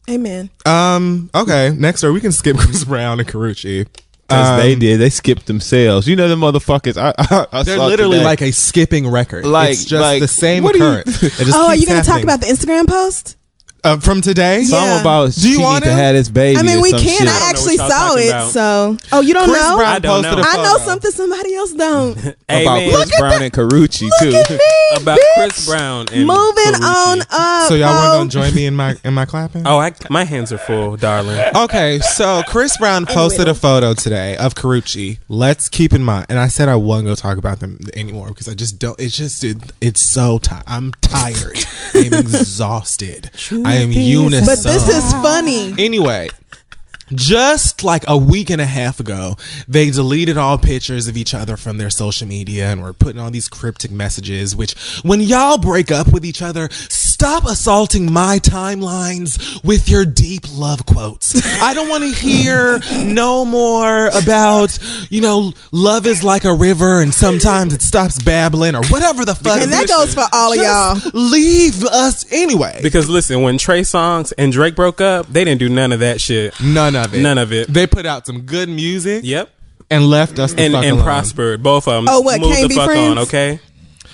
Amen. 0.09 0.51
Um. 0.65 1.31
Okay. 1.35 1.71
Next, 1.77 2.05
or 2.05 2.13
we 2.13 2.21
can 2.21 2.33
skip 2.33 2.57
Chris 2.59 2.85
Brown 2.85 3.19
and 3.21 3.29
Karrueche. 3.29 3.87
Because 4.29 4.49
Um, 4.51 4.61
they 4.61 4.75
did. 4.75 4.99
They 4.99 5.11
skipped 5.11 5.47
themselves. 5.47 6.09
You 6.09 6.17
know 6.17 6.29
the 6.29 6.35
motherfuckers. 6.37 6.97
I, 6.97 7.13
I, 7.17 7.47
I 7.53 7.63
They're 7.63 7.79
literally 7.79 8.17
today. 8.19 8.25
like 8.25 8.43
a 8.43 8.51
skipping 8.53 9.09
record. 9.09 9.45
Like- 9.47 9.71
it's 9.73 9.85
just 9.85 10.01
like, 10.01 10.21
the 10.21 10.27
same 10.29 10.65
what 10.65 10.73
do 10.75 10.79
you- 10.81 10.85
occurrence. 10.85 11.41
Oh, 11.55 11.69
are 11.69 11.77
you 11.77 11.87
going 11.87 12.01
to 12.03 12.07
talk 12.09 12.23
about 12.25 12.41
the 12.41 12.47
Instagram 12.47 12.89
post? 12.89 13.37
Uh, 13.87 13.97
from 14.00 14.21
today? 14.21 14.61
Yeah. 14.62 14.64
Something 14.66 15.00
about 15.00 15.33
Do 15.33 15.49
you 15.49 15.57
she 15.59 15.62
want 15.62 15.85
need 15.85 15.90
to 15.90 15.95
it? 15.95 15.99
have 15.99 16.14
this 16.16 16.28
baby. 16.28 16.59
I 16.59 16.62
mean, 16.62 16.78
or 16.78 16.83
we 16.83 16.90
some 16.90 16.99
can. 17.00 17.09
shit. 17.19 17.28
I 17.28 17.38
know 17.38 17.47
actually 17.50 17.76
what 17.78 17.88
y'all 17.88 17.90
saw 17.90 18.09
talking 18.09 18.25
it. 18.26 18.31
about. 18.31 18.50
So, 18.50 18.97
oh, 19.12 19.21
you 19.21 19.33
don't 19.35 19.49
Chris 19.49 19.62
know? 19.62 19.76
Brown 19.76 19.93
I 19.95 19.99
don't 20.00 20.23
posted 20.25 20.38
know. 20.38 20.43
a 20.43 20.47
I 20.47 20.57
know 20.57 20.73
photo. 20.78 20.85
something 20.85 21.11
somebody 21.12 21.55
else 21.55 21.73
don't. 21.73 22.16
Hey, 22.49 22.62
about 22.62 22.76
man, 22.76 22.93
Chris 22.95 23.19
Brown 23.19 23.43
and 23.43 23.52
Karrueche 23.52 24.09
too. 24.21 24.33
At 24.33 24.50
me, 24.50 25.02
about 25.02 25.19
bitch. 25.19 25.35
Chris 25.35 25.66
Brown 25.66 26.07
and 26.12 26.26
Moving 26.26 26.64
Karrueche. 26.64 27.11
on 27.11 27.21
up. 27.31 27.69
So 27.69 27.75
y'all 27.75 27.93
weren't 27.93 28.31
gonna 28.31 28.47
join 28.47 28.55
me 28.55 28.66
in 28.66 28.75
my 28.76 28.97
in 29.05 29.14
my 29.14 29.25
clapping? 29.25 29.66
Oh, 29.66 29.78
I, 29.78 29.93
my 30.11 30.23
hands 30.25 30.52
are 30.52 30.59
full, 30.59 30.97
darling. 30.97 31.37
Okay, 31.57 31.99
so 32.00 32.43
Chris 32.47 32.76
Brown 32.76 33.05
posted 33.07 33.49
a 33.49 33.55
photo 33.55 33.95
today 33.95 34.37
of 34.37 34.55
Karrueche. 34.55 35.19
Let's 35.28 35.69
keep 35.69 35.93
in 35.93 36.05
mind, 36.05 36.26
and 36.28 36.38
I 36.38 36.47
said 36.49 36.69
I 36.69 36.76
wasn't 36.76 37.07
gonna 37.07 37.16
talk 37.16 37.37
about 37.38 37.59
them 37.61 37.78
anymore 37.95 38.28
because 38.28 38.49
I 38.49 38.55
just 38.55 38.78
don't. 38.78 38.99
It's 39.00 39.16
just 39.16 39.43
it, 39.43 39.57
it's 39.81 40.00
so 40.00 40.38
tired. 40.38 40.62
I'm 40.69 40.93
tired. 41.00 41.59
I'm 41.95 42.14
exhausted. 42.14 43.31
I 43.64 43.75
am 43.83 43.92
unison. 43.92 44.47
But 44.47 44.62
this 44.62 44.88
is 44.88 45.12
funny. 45.12 45.75
Anyway, 45.78 46.28
just 47.12 47.85
like 47.85 48.04
a 48.09 48.16
week 48.16 48.50
and 48.50 48.61
a 48.61 48.66
half 48.66 48.99
ago, 48.99 49.37
they 49.68 49.90
deleted 49.90 50.37
all 50.37 50.59
pictures 50.59 51.06
of 51.06 51.16
each 51.16 51.35
other 51.35 51.56
from 51.56 51.78
their 51.78 51.90
social 51.90 52.26
media 52.26 52.66
and 52.66 52.83
were 52.83 52.92
putting 52.92 53.21
all 53.21 53.30
these 53.30 53.49
cryptic 53.49 53.90
messages. 53.90 54.56
Which, 54.56 54.75
when 55.02 55.21
y'all 55.21 55.59
break 55.59 55.92
up 55.92 56.12
with 56.12 56.25
each 56.25 56.42
other, 56.42 56.68
stop 57.17 57.47
assaulting 57.47 58.13
my 58.13 58.39
timelines 58.41 59.65
with 59.65 59.89
your 59.89 60.05
deep 60.05 60.43
love 60.53 60.85
quotes. 60.85 61.35
I 61.63 61.73
don't 61.73 61.89
want 61.89 62.05
to 62.05 62.11
hear 62.11 62.79
no 63.07 63.47
more 63.47 64.09
about, 64.09 64.79
you 65.09 65.23
know, 65.23 65.55
love 65.73 66.07
is 66.07 66.23
like 66.23 66.45
a 66.45 66.53
river 66.53 67.01
and 67.01 67.15
sometimes 67.15 67.73
it 67.73 67.81
stops 67.81 68.23
babbling 68.23 68.75
or 68.75 68.85
whatever 68.89 69.25
the 69.25 69.35
fuck. 69.35 69.63
And 69.63 69.73
that 69.73 69.89
goes 69.89 70.13
for 70.13 70.25
all 70.31 70.53
of 70.53 70.59
y'all. 70.59 71.01
Leave 71.15 71.85
us 71.85 72.31
anyway. 72.31 72.81
Because 72.83 73.09
listen, 73.09 73.41
when 73.41 73.57
Trey 73.57 73.81
Songz 73.81 74.35
and 74.37 74.52
Drake 74.52 74.76
broke 74.76 75.00
up, 75.00 75.26
they 75.29 75.43
didn't 75.43 75.61
do 75.61 75.71
none 75.71 75.93
of 75.93 76.00
that 76.00 76.21
shit. 76.21 76.52
None 76.61 76.95
of 76.97 77.15
it. 77.15 77.23
None 77.23 77.39
of 77.39 77.50
it. 77.50 77.69
They 77.69 77.87
put 77.87 78.05
out 78.05 78.26
some 78.26 78.43
good 78.43 78.69
music. 78.69 79.23
Yep. 79.25 79.49
And 79.89 80.05
left 80.11 80.39
us 80.39 80.52
the 80.52 80.61
And 80.63 80.75
fuck 80.75 80.85
and 80.85 80.93
alone. 80.97 81.05
prospered. 81.05 81.63
Both 81.63 81.89
of 81.89 82.05
them. 82.05 82.13
Oh, 82.15 82.21
what, 82.21 82.41
Moved 82.41 82.52
can't 82.57 82.63
the 82.65 82.69
be 82.69 82.75
fuck 82.75 82.87
friends? 82.87 83.11
on, 83.13 83.19
okay? 83.21 83.61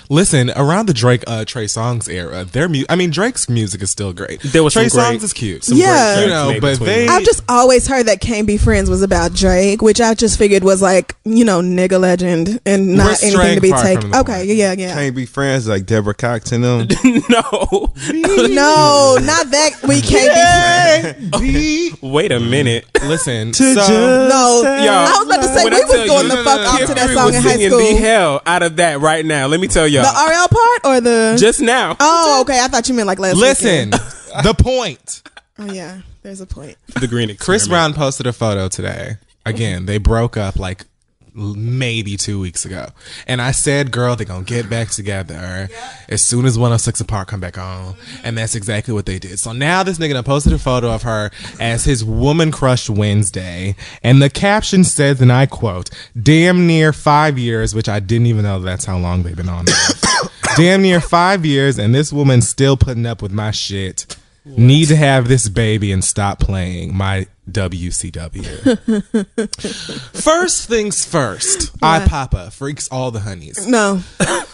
Listen, 0.09 0.51
around 0.55 0.87
the 0.87 0.93
Drake 0.93 1.23
uh, 1.27 1.45
Trey 1.45 1.65
Songz 1.65 2.07
era, 2.09 2.43
their 2.45 2.67
mu- 2.69 2.83
I 2.89 2.95
mean 2.95 3.09
Drake's 3.09 3.47
music 3.49 3.81
is 3.81 3.89
still 3.91 4.13
great. 4.13 4.41
There 4.41 4.63
was 4.63 4.73
Trey 4.73 4.87
some 4.89 4.97
great- 4.99 5.05
Songs 5.11 5.23
is 5.23 5.33
cute. 5.33 5.63
some 5.63 5.77
great 5.77 5.85
Yeah. 5.85 6.21
you 6.21 6.27
know, 6.27 6.57
but 6.59 6.71
between 6.79 6.85
they. 6.87 7.07
I've 7.07 7.23
just 7.23 7.43
always 7.49 7.87
heard 7.87 8.07
that 8.07 8.19
Can't 8.21 8.45
Be 8.47 8.57
Friends 8.57 8.89
was 8.89 9.01
about 9.01 9.33
Drake, 9.33 9.81
which 9.81 9.99
I 10.01 10.13
just 10.13 10.37
figured 10.37 10.63
was 10.63 10.81
like, 10.81 11.15
you 11.23 11.45
know, 11.45 11.61
nigga 11.61 11.99
legend 11.99 12.59
and 12.65 12.95
not 12.95 13.19
We're 13.23 13.41
anything 13.41 13.55
to 13.55 13.61
be 13.61 13.71
taken. 13.71 14.13
Okay, 14.15 14.33
point. 14.45 14.47
yeah, 14.47 14.73
yeah. 14.77 14.93
Can't 14.93 15.15
be 15.15 15.25
friends 15.25 15.67
like 15.67 15.85
Deborah 15.85 16.13
Cox 16.13 16.51
and 16.51 16.63
them. 16.63 16.87
no. 17.29 17.93
No, 18.11 19.17
not 19.21 19.49
that 19.51 19.71
we 19.87 20.01
can't 20.01 21.13
be 21.33 21.91
friends. 21.91 22.01
Wait 22.01 22.31
a 22.31 22.39
minute. 22.39 22.85
listen. 23.03 23.51
To 23.51 23.63
so, 23.63 23.73
just- 23.75 23.89
No, 23.89 24.61
Y'all, 24.63 24.89
I 24.89 25.15
was 25.19 25.27
about 25.27 25.41
to 25.41 25.47
say 25.53 25.65
we 25.65 25.69
was 25.71 26.07
going 26.07 26.25
you, 26.25 26.35
the 26.37 26.43
fuck 26.43 26.59
off 26.73 26.79
to 26.87 26.93
that 26.93 27.09
song 27.13 27.33
in 27.33 27.41
high 27.41 27.57
school. 27.57 27.77
the 27.79 27.95
hell 27.95 28.41
out 28.45 28.63
of 28.63 28.77
that 28.77 28.99
right 28.99 29.25
now. 29.25 29.47
Let 29.47 29.59
me 29.59 29.67
tell 29.67 29.87
y'all. 29.93 30.03
The 30.03 30.31
RL 30.31 30.47
part 30.47 30.85
or 30.85 31.01
the 31.01 31.37
just 31.39 31.61
now. 31.61 31.95
Oh, 31.99 32.41
okay. 32.41 32.59
I 32.59 32.67
thought 32.67 32.87
you 32.89 32.95
meant 32.95 33.07
like 33.07 33.19
last 33.19 33.37
listen. 33.37 33.91
weekend. 33.91 33.93
the 34.43 34.55
point. 34.57 35.21
Oh 35.59 35.71
yeah, 35.71 36.01
there's 36.23 36.41
a 36.41 36.45
point. 36.47 36.77
the 36.99 37.07
green 37.07 37.35
Chris. 37.37 37.67
Brown 37.67 37.93
posted 37.93 38.27
a 38.27 38.33
photo 38.33 38.67
today. 38.67 39.17
Again, 39.45 39.85
they 39.85 39.97
broke 39.97 40.37
up 40.37 40.57
like 40.57 40.81
l- 40.81 40.87
maybe 41.35 42.17
two 42.17 42.39
weeks 42.39 42.65
ago, 42.65 42.87
and 43.27 43.41
I 43.41 43.51
said, 43.51 43.91
"Girl, 43.91 44.15
they're 44.15 44.25
gonna 44.25 44.43
get 44.43 44.69
back 44.69 44.89
together 44.89 45.69
as 46.07 46.21
soon 46.21 46.45
as 46.45 46.57
106 46.57 47.01
& 47.01 47.07
Park 47.07 47.27
come 47.29 47.39
back 47.39 47.57
on," 47.57 47.95
and 48.23 48.37
that's 48.37 48.55
exactly 48.55 48.93
what 48.93 49.05
they 49.05 49.19
did. 49.19 49.39
So 49.39 49.51
now 49.51 49.83
this 49.83 49.97
nigga 49.97 50.13
done 50.13 50.23
posted 50.23 50.53
a 50.53 50.59
photo 50.59 50.91
of 50.91 51.03
her 51.03 51.31
as 51.59 51.85
his 51.85 52.03
woman 52.03 52.51
crush 52.51 52.89
Wednesday, 52.89 53.75
and 54.03 54.21
the 54.21 54.29
caption 54.29 54.83
says, 54.83 55.21
and 55.21 55.31
I 55.31 55.45
quote, 55.45 55.89
"Damn 56.21 56.67
near 56.67 56.93
five 56.93 57.37
years," 57.37 57.73
which 57.73 57.89
I 57.89 57.99
didn't 57.99 58.27
even 58.27 58.43
know 58.43 58.59
that's 58.59 58.85
how 58.85 58.97
long 58.97 59.23
they've 59.23 59.35
been 59.35 59.49
on. 59.49 59.65
Damn 60.55 60.83
near 60.83 61.01
five 61.01 61.45
years, 61.45 61.79
and 61.79 61.95
this 61.95 62.13
woman's 62.13 62.47
still 62.47 62.77
putting 62.77 63.05
up 63.05 63.21
with 63.21 63.31
my 63.31 63.51
shit. 63.51 64.15
Need 64.45 64.89
to 64.89 64.95
have 64.95 65.27
this 65.27 65.47
baby 65.47 65.91
and 65.91 66.03
stop 66.03 66.37
playing 66.37 66.95
my 66.95 67.27
WCW. 67.49 68.45
first 70.21 70.67
things 70.67 71.05
first, 71.05 71.75
I 71.81 72.05
Papa 72.07 72.51
freaks 72.51 72.87
all 72.89 73.11
the 73.11 73.19
honeys. 73.19 73.67
No, 73.67 74.01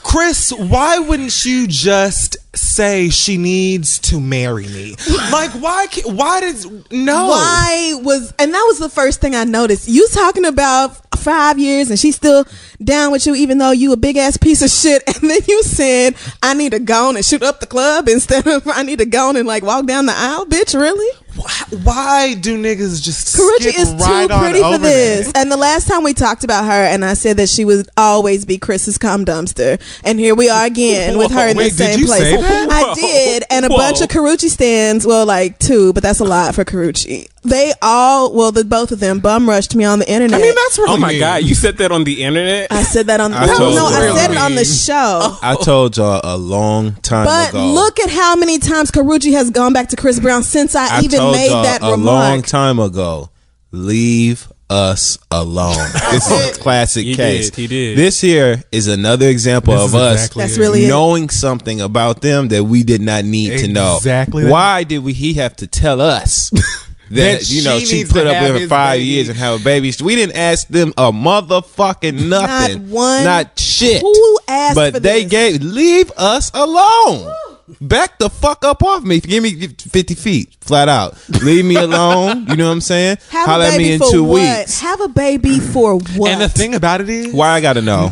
Chris, 0.04 0.52
why 0.52 0.98
wouldn't 1.00 1.46
you 1.46 1.68
just 1.68 2.38
say 2.58 3.10
she 3.10 3.38
needs 3.38 4.00
to 4.00 4.20
marry 4.20 4.68
me? 4.68 4.96
Like, 5.32 5.52
why? 5.52 5.88
Why 6.06 6.40
did 6.40 6.92
no? 6.92 7.28
why 7.28 7.94
was 8.02 8.34
and 8.40 8.52
that 8.52 8.64
was 8.68 8.80
the 8.80 8.90
first 8.90 9.22
thing 9.22 9.36
I 9.36 9.44
noticed. 9.44 9.88
You 9.88 10.08
talking 10.12 10.46
about 10.46 10.98
five 11.20 11.60
years 11.60 11.90
and 11.90 12.00
she's 12.00 12.16
still 12.16 12.46
down 12.84 13.12
with 13.12 13.28
you, 13.28 13.36
even 13.36 13.60
though 13.60 13.72
you 13.72 13.92
a 13.92 13.98
big 13.98 14.18
ass 14.18 14.38
piece 14.38 14.62
of 14.62 14.70
shit. 14.70 15.04
And 15.20 15.30
then 15.30 15.42
you 15.48 15.62
said 15.64 16.16
I 16.42 16.54
need 16.54 16.72
to 16.72 16.80
go 16.80 17.10
on 17.10 17.16
and 17.18 17.26
shoot 17.26 17.44
up 17.44 17.60
the 17.60 17.68
club 17.68 18.08
instead 18.08 18.48
of 18.48 18.68
I 18.68 18.84
need 18.84 19.00
to 19.00 19.06
go 19.06 19.30
on 19.30 19.36
and 19.36 19.48
like 19.48 19.64
walk 19.64 19.86
down 19.86 20.06
the 20.06 20.14
aisle. 20.16 20.46
Bitch, 20.46 20.80
really? 20.80 21.19
Why, 21.84 22.36
do 22.36 22.62
niggas 22.62 23.02
just 23.02 23.36
Karrueche 23.36 23.70
skip 23.72 23.80
is 23.80 23.94
right 23.94 24.30
too 24.30 24.38
pretty 24.38 24.62
for 24.62 24.78
this. 24.78 25.28
that? 25.28 25.38
And 25.38 25.52
the 25.52 25.58
last 25.58 25.88
time 25.88 26.04
we 26.04 26.14
talked 26.14 26.44
about 26.44 26.66
her, 26.66 26.72
and 26.72 27.06
I 27.06 27.14
said 27.14 27.38
that 27.38 27.50
she 27.50 27.66
would 27.66 27.88
always 27.98 28.46
be 28.46 28.58
Chris's 28.58 28.98
cum 28.98 29.26
dumpster, 29.26 29.80
and 30.04 30.20
here 30.20 30.36
we 30.36 30.50
are 30.50 30.66
again 30.66 31.18
with 31.18 31.32
her 31.32 31.48
in 31.48 31.58
Wait, 31.58 31.72
the 31.72 31.78
same 31.78 32.06
place. 32.06 32.36
I 32.42 32.94
did, 32.96 33.44
and 33.50 33.66
a 33.66 33.70
Whoa. 33.70 33.78
bunch 33.78 34.02
of 34.02 34.08
Karrueche 34.08 34.50
stands. 34.50 35.06
Well, 35.06 35.26
like 35.26 35.60
two, 35.60 35.94
but 35.94 36.04
that's 36.04 36.20
a 36.20 36.26
lot 36.26 36.56
for 36.56 36.66
Karrueche. 36.66 37.28
They 37.44 37.72
all, 37.82 38.34
well, 38.34 38.52
the 38.52 38.66
both 38.66 38.92
of 38.92 39.00
them 39.00 39.20
bum 39.20 39.48
rushed 39.48 39.74
me 39.76 39.86
on 39.86 40.00
the 40.00 40.12
internet. 40.12 40.40
I 40.40 40.44
mean, 40.44 40.56
that's 40.56 40.78
really 40.78 40.94
Oh 40.94 40.98
my 40.98 41.10
mean. 41.10 41.20
god, 41.20 41.44
you 41.44 41.56
said 41.56 41.78
that 41.78 41.92
on 41.92 42.04
the 42.04 42.24
internet? 42.24 42.68
I 42.72 42.84
said 42.84 43.08
that 43.08 43.22
on. 43.22 43.34
I 43.34 43.46
no, 43.46 43.58
told 43.58 43.76
no, 43.76 43.90
you. 43.90 43.96
I 43.96 44.16
said 44.16 44.32
it 44.32 44.38
on 44.38 44.56
the 44.56 44.66
show. 44.66 45.38
I 45.42 45.56
told 45.56 45.96
y'all 45.98 46.20
a 46.24 46.38
long 46.38 46.94
time 46.96 47.24
ago. 47.28 47.32
But 47.32 47.50
ago. 47.52 47.66
look 47.74 48.00
at 48.02 48.10
how 48.10 48.36
many 48.36 48.60
times 48.60 48.92
Karrueche 48.92 49.32
has 49.32 49.52
gone 49.52 49.72
back 49.74 49.90
to 49.90 49.96
Chris 49.96 50.20
Brown 50.20 50.44
since 50.44 50.76
I, 50.76 50.98
I 50.98 51.02
even 51.02 51.20
told 51.20 51.36
made 51.36 51.50
y'all 51.50 51.64
that 51.64 51.82
a 51.82 51.92
remark. 51.92 52.06
long 52.06 52.42
time 52.42 52.78
ago. 52.80 53.30
Leave 53.72 54.52
us 54.70 55.18
alone. 55.32 55.76
This 56.12 56.30
is 56.30 56.58
a 56.58 56.60
classic 56.60 57.06
He 57.06 57.16
case. 57.16 57.50
did, 57.52 57.56
he 57.60 57.68
did. 57.68 57.98
This 57.98 58.20
here 58.22 58.64
is 58.72 58.88
another 58.88 59.28
example 59.28 59.74
This 59.74 59.84
of 59.84 59.90
is 59.90 59.96
us 59.96 60.14
exactly 60.16 60.42
That's 60.44 60.58
it. 60.58 60.60
really 60.60 60.86
it. 60.86 60.90
knowing 60.90 61.30
something 61.30 61.80
about 61.82 62.22
them 62.22 62.50
that 62.50 62.64
we 62.66 62.84
did 62.84 63.02
not 63.02 63.26
need 63.26 63.60
to 63.60 63.68
know. 63.68 63.96
Exactly 63.98 64.44
that. 64.44 64.52
Why 64.52 64.84
did 64.84 65.04
we? 65.04 65.14
He 65.14 65.36
have 65.36 65.56
to 65.58 65.68
tell 65.68 66.02
us. 66.02 66.52
That, 67.12 67.40
That 67.40 67.50
you 67.50 67.64
know 67.64 67.80
she 67.80 67.86
she 67.86 68.06
put 68.06 68.28
up 68.28 68.36
have 68.36 68.54
with 68.54 68.64
for 68.64 68.68
five 68.70 68.98
baby. 69.00 69.06
years 69.06 69.30
and 69.30 69.38
have 69.38 69.62
a 69.62 69.64
baby. 69.64 69.92
We 70.04 70.16
didn't 70.16 70.36
ask 70.36 70.68
them 70.68 70.94
a 70.98 71.12
motherfucking 71.12 72.28
nothing. 72.30 72.84
Not 72.84 72.90
one- 72.92 73.24
Not 73.24 73.60
shit. 73.60 74.02
Who 74.02 74.40
asked 74.48 74.76
But 74.76 74.94
for 74.96 75.00
they 75.00 75.24
this? 75.24 75.32
gave. 75.32 75.64
Leave 75.64 76.12
us 76.18 76.52
alone. 76.54 77.34
Back 77.82 78.18
the 78.18 78.30
fuck 78.32 78.66
up 78.66 78.82
off 78.84 79.04
me. 79.04 79.20
Give 79.20 79.44
me 79.44 79.68
fifty 79.68 80.16
feet, 80.16 80.56
flat 80.62 80.90
out. 80.90 81.16
Leave 81.44 81.66
me 81.66 81.76
alone. 81.76 82.48
You 82.50 82.56
know 82.56 82.66
what 82.66 82.72
I'm 82.74 82.82
saying? 82.82 83.18
Have 83.30 83.46
Holla 83.48 83.66
a 83.66 83.68
at 83.68 83.72
baby 83.74 83.84
me 83.84 83.94
in 83.94 84.00
for 84.00 84.12
two 84.12 84.24
what? 84.24 84.42
weeks. 84.60 84.80
Have 84.82 85.02
a 85.02 85.08
baby 85.08 85.60
for 85.60 85.96
what? 86.16 86.32
And 86.32 86.42
the 86.42 86.50
thing 86.50 86.74
about 86.74 87.00
it 87.02 87.10
is, 87.10 87.32
Why 87.34 87.50
I 87.50 87.62
gotta 87.62 87.82
know? 87.84 88.12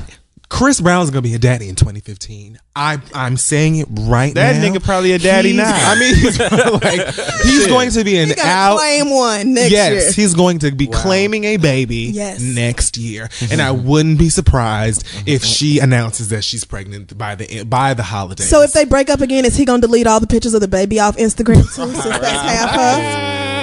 Chris 0.49 0.79
Brown's 0.79 1.09
gonna 1.09 1.21
be 1.21 1.33
a 1.33 1.39
daddy 1.39 1.67
in 1.67 1.75
2015. 1.75 2.57
I 2.75 2.99
I'm 3.13 3.35
saying 3.35 3.75
it 3.77 3.87
right 3.91 4.33
That 4.33 4.55
now. 4.55 4.61
That 4.61 4.71
nigga 4.71 4.83
probably 4.83 5.11
a 5.11 5.19
daddy 5.19 5.51
He's- 5.51 5.67
now. 5.67 5.91
I 5.91 5.99
mean, 5.99 6.15
he's 6.15 6.39
like 6.39 7.41
he's 7.43 7.67
going 7.67 7.91
to 7.91 8.03
be 8.03 8.17
an 8.17 8.29
He 8.29 8.35
gonna 8.35 8.47
out. 8.49 8.77
claim 8.77 9.09
one 9.09 9.53
next 9.53 9.71
yes, 9.71 9.91
year. 9.91 9.99
Yes, 10.01 10.15
he's 10.15 10.33
going 10.35 10.59
to 10.59 10.71
be 10.71 10.87
claiming 10.87 11.43
a 11.43 11.57
baby 11.57 12.11
Yes. 12.13 12.39
next 12.41 12.97
year, 12.97 13.27
mm-hmm. 13.27 13.51
and 13.53 13.61
I 13.61 13.71
wouldn't 13.71 14.19
be 14.19 14.29
surprised 14.29 15.05
mm-hmm. 15.05 15.27
if 15.27 15.43
she 15.43 15.79
announces 15.79 16.29
that 16.29 16.43
she's 16.43 16.63
pregnant 16.63 17.17
by 17.17 17.35
the 17.35 17.63
by 17.63 17.93
the 17.93 18.03
holidays. 18.03 18.49
So 18.49 18.61
if 18.61 18.71
they 18.71 18.85
break 18.85 19.09
up 19.09 19.19
again, 19.21 19.43
is 19.43 19.57
he 19.57 19.65
gonna 19.65 19.81
delete 19.81 20.07
all 20.07 20.19
the 20.21 20.27
pictures 20.27 20.53
of 20.53 20.61
the 20.61 20.67
baby 20.69 20.99
off 20.99 21.17
Instagram 21.17 21.63
too? 21.75 21.91
since 21.93 22.03
that's 22.03 22.23
half 22.23 22.71
her. 22.71 23.56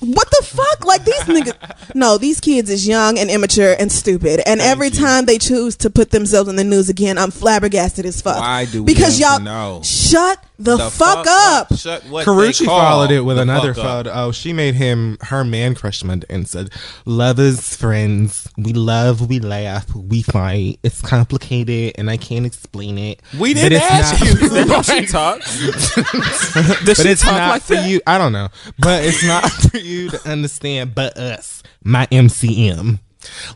What 0.00 0.30
the 0.30 0.42
fuck? 0.46 0.84
Like 0.86 1.04
these 1.04 1.20
niggas? 1.22 1.94
No, 1.94 2.18
these 2.18 2.38
kids 2.40 2.70
is 2.70 2.86
young 2.86 3.18
and 3.18 3.28
immature 3.30 3.74
and 3.78 3.90
stupid. 3.90 4.40
And 4.46 4.60
every 4.60 4.90
time 4.90 5.26
they 5.26 5.38
choose 5.38 5.76
to 5.78 5.90
put 5.90 6.10
themselves 6.10 6.48
in 6.48 6.56
the 6.56 6.64
news 6.64 6.88
again, 6.88 7.18
I'm 7.18 7.30
flabbergasted 7.32 8.06
as 8.06 8.22
fuck. 8.22 8.38
Why 8.38 8.64
do 8.66 8.82
we 8.84 8.94
Because 8.94 9.18
y'all 9.18 9.40
know? 9.40 9.80
shut 9.84 10.42
the, 10.60 10.76
fuck, 10.90 11.24
up. 11.28 11.72
Shut 11.76 12.04
what 12.06 12.26
Karrueche 12.26 12.64
followed 12.66 13.12
it 13.12 13.20
with 13.20 13.38
another 13.38 13.74
fuck 13.74 13.84
photo. 13.84 14.10
Oh, 14.12 14.32
she 14.32 14.52
made 14.52 14.74
him 14.74 15.16
her 15.22 15.44
man 15.44 15.76
crush 15.76 16.02
Monday 16.02 16.26
and 16.28 16.48
said, 16.48 16.70
"Lovers, 17.04 17.76
friends, 17.76 18.48
we 18.56 18.72
love, 18.72 19.28
we 19.28 19.38
laugh, 19.38 19.86
we 19.94 20.22
fight. 20.22 20.80
It's 20.82 21.00
complicated, 21.00 21.92
and 21.96 22.10
I 22.10 22.16
can't 22.16 22.44
explain 22.44 22.98
it. 22.98 23.22
We 23.38 23.54
But 23.54 23.60
didn't 23.60 23.82
it's 23.82 23.84
ask 23.90 24.20
not- 24.20 24.28
you. 24.28 24.34
Is 24.46 24.50
that 24.52 24.68
how 24.68 24.82
she 24.82 25.06
talks? 25.06 25.64
Does 26.84 26.84
But 26.84 26.96
she 27.04 27.08
it's 27.10 27.22
talk 27.22 27.32
not 27.36 27.50
like 27.50 27.62
for 27.62 27.74
that? 27.74 27.88
you. 27.88 28.00
I 28.04 28.18
don't 28.18 28.32
know, 28.32 28.48
but 28.80 29.04
it's 29.04 29.24
not 29.24 29.48
for 29.48 29.78
you 29.78 29.87
to 30.10 30.28
understand. 30.30 30.94
But 30.94 31.16
us, 31.16 31.62
my 31.82 32.06
MCM, 32.06 32.98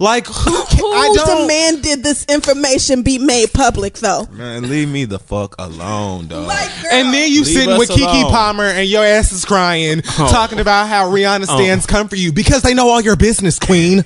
like 0.01 0.27
who? 0.27 0.65
Can, 0.65 0.81
I 0.85 1.09
Who 1.09 1.17
don't. 1.17 1.41
demanded 1.43 2.03
this 2.03 2.25
information 2.27 3.03
be 3.03 3.19
made 3.19 3.53
public 3.53 3.95
though? 3.95 4.27
Man, 4.33 4.69
leave 4.69 4.89
me 4.89 5.05
the 5.05 5.19
fuck 5.19 5.55
alone, 5.59 6.27
dog. 6.29 6.47
Like, 6.47 6.69
girl, 6.83 6.91
And 6.93 7.15
then 7.15 7.31
you 7.31 7.43
Leave 7.45 7.47
sitting 7.47 7.71
us 7.71 7.79
with 7.79 7.91
Keke 7.91 8.21
alone. 8.23 8.31
Palmer 8.33 8.65
and 8.65 8.89
your 8.89 9.05
ass 9.05 9.33
is 9.33 9.45
crying, 9.45 10.03
Oh. 10.19 10.29
talking 10.31 10.59
about 10.61 10.89
how 10.89 11.09
Rihanna 11.11 11.47
oh. 11.49 11.57
stands 11.57 11.87
come 11.87 12.09
for 12.09 12.17
you 12.17 12.33
because 12.33 12.63
they 12.63 12.75
know 12.75 12.89
all 12.89 13.01
your 13.01 13.17
business, 13.17 13.59
Queen. 13.59 14.05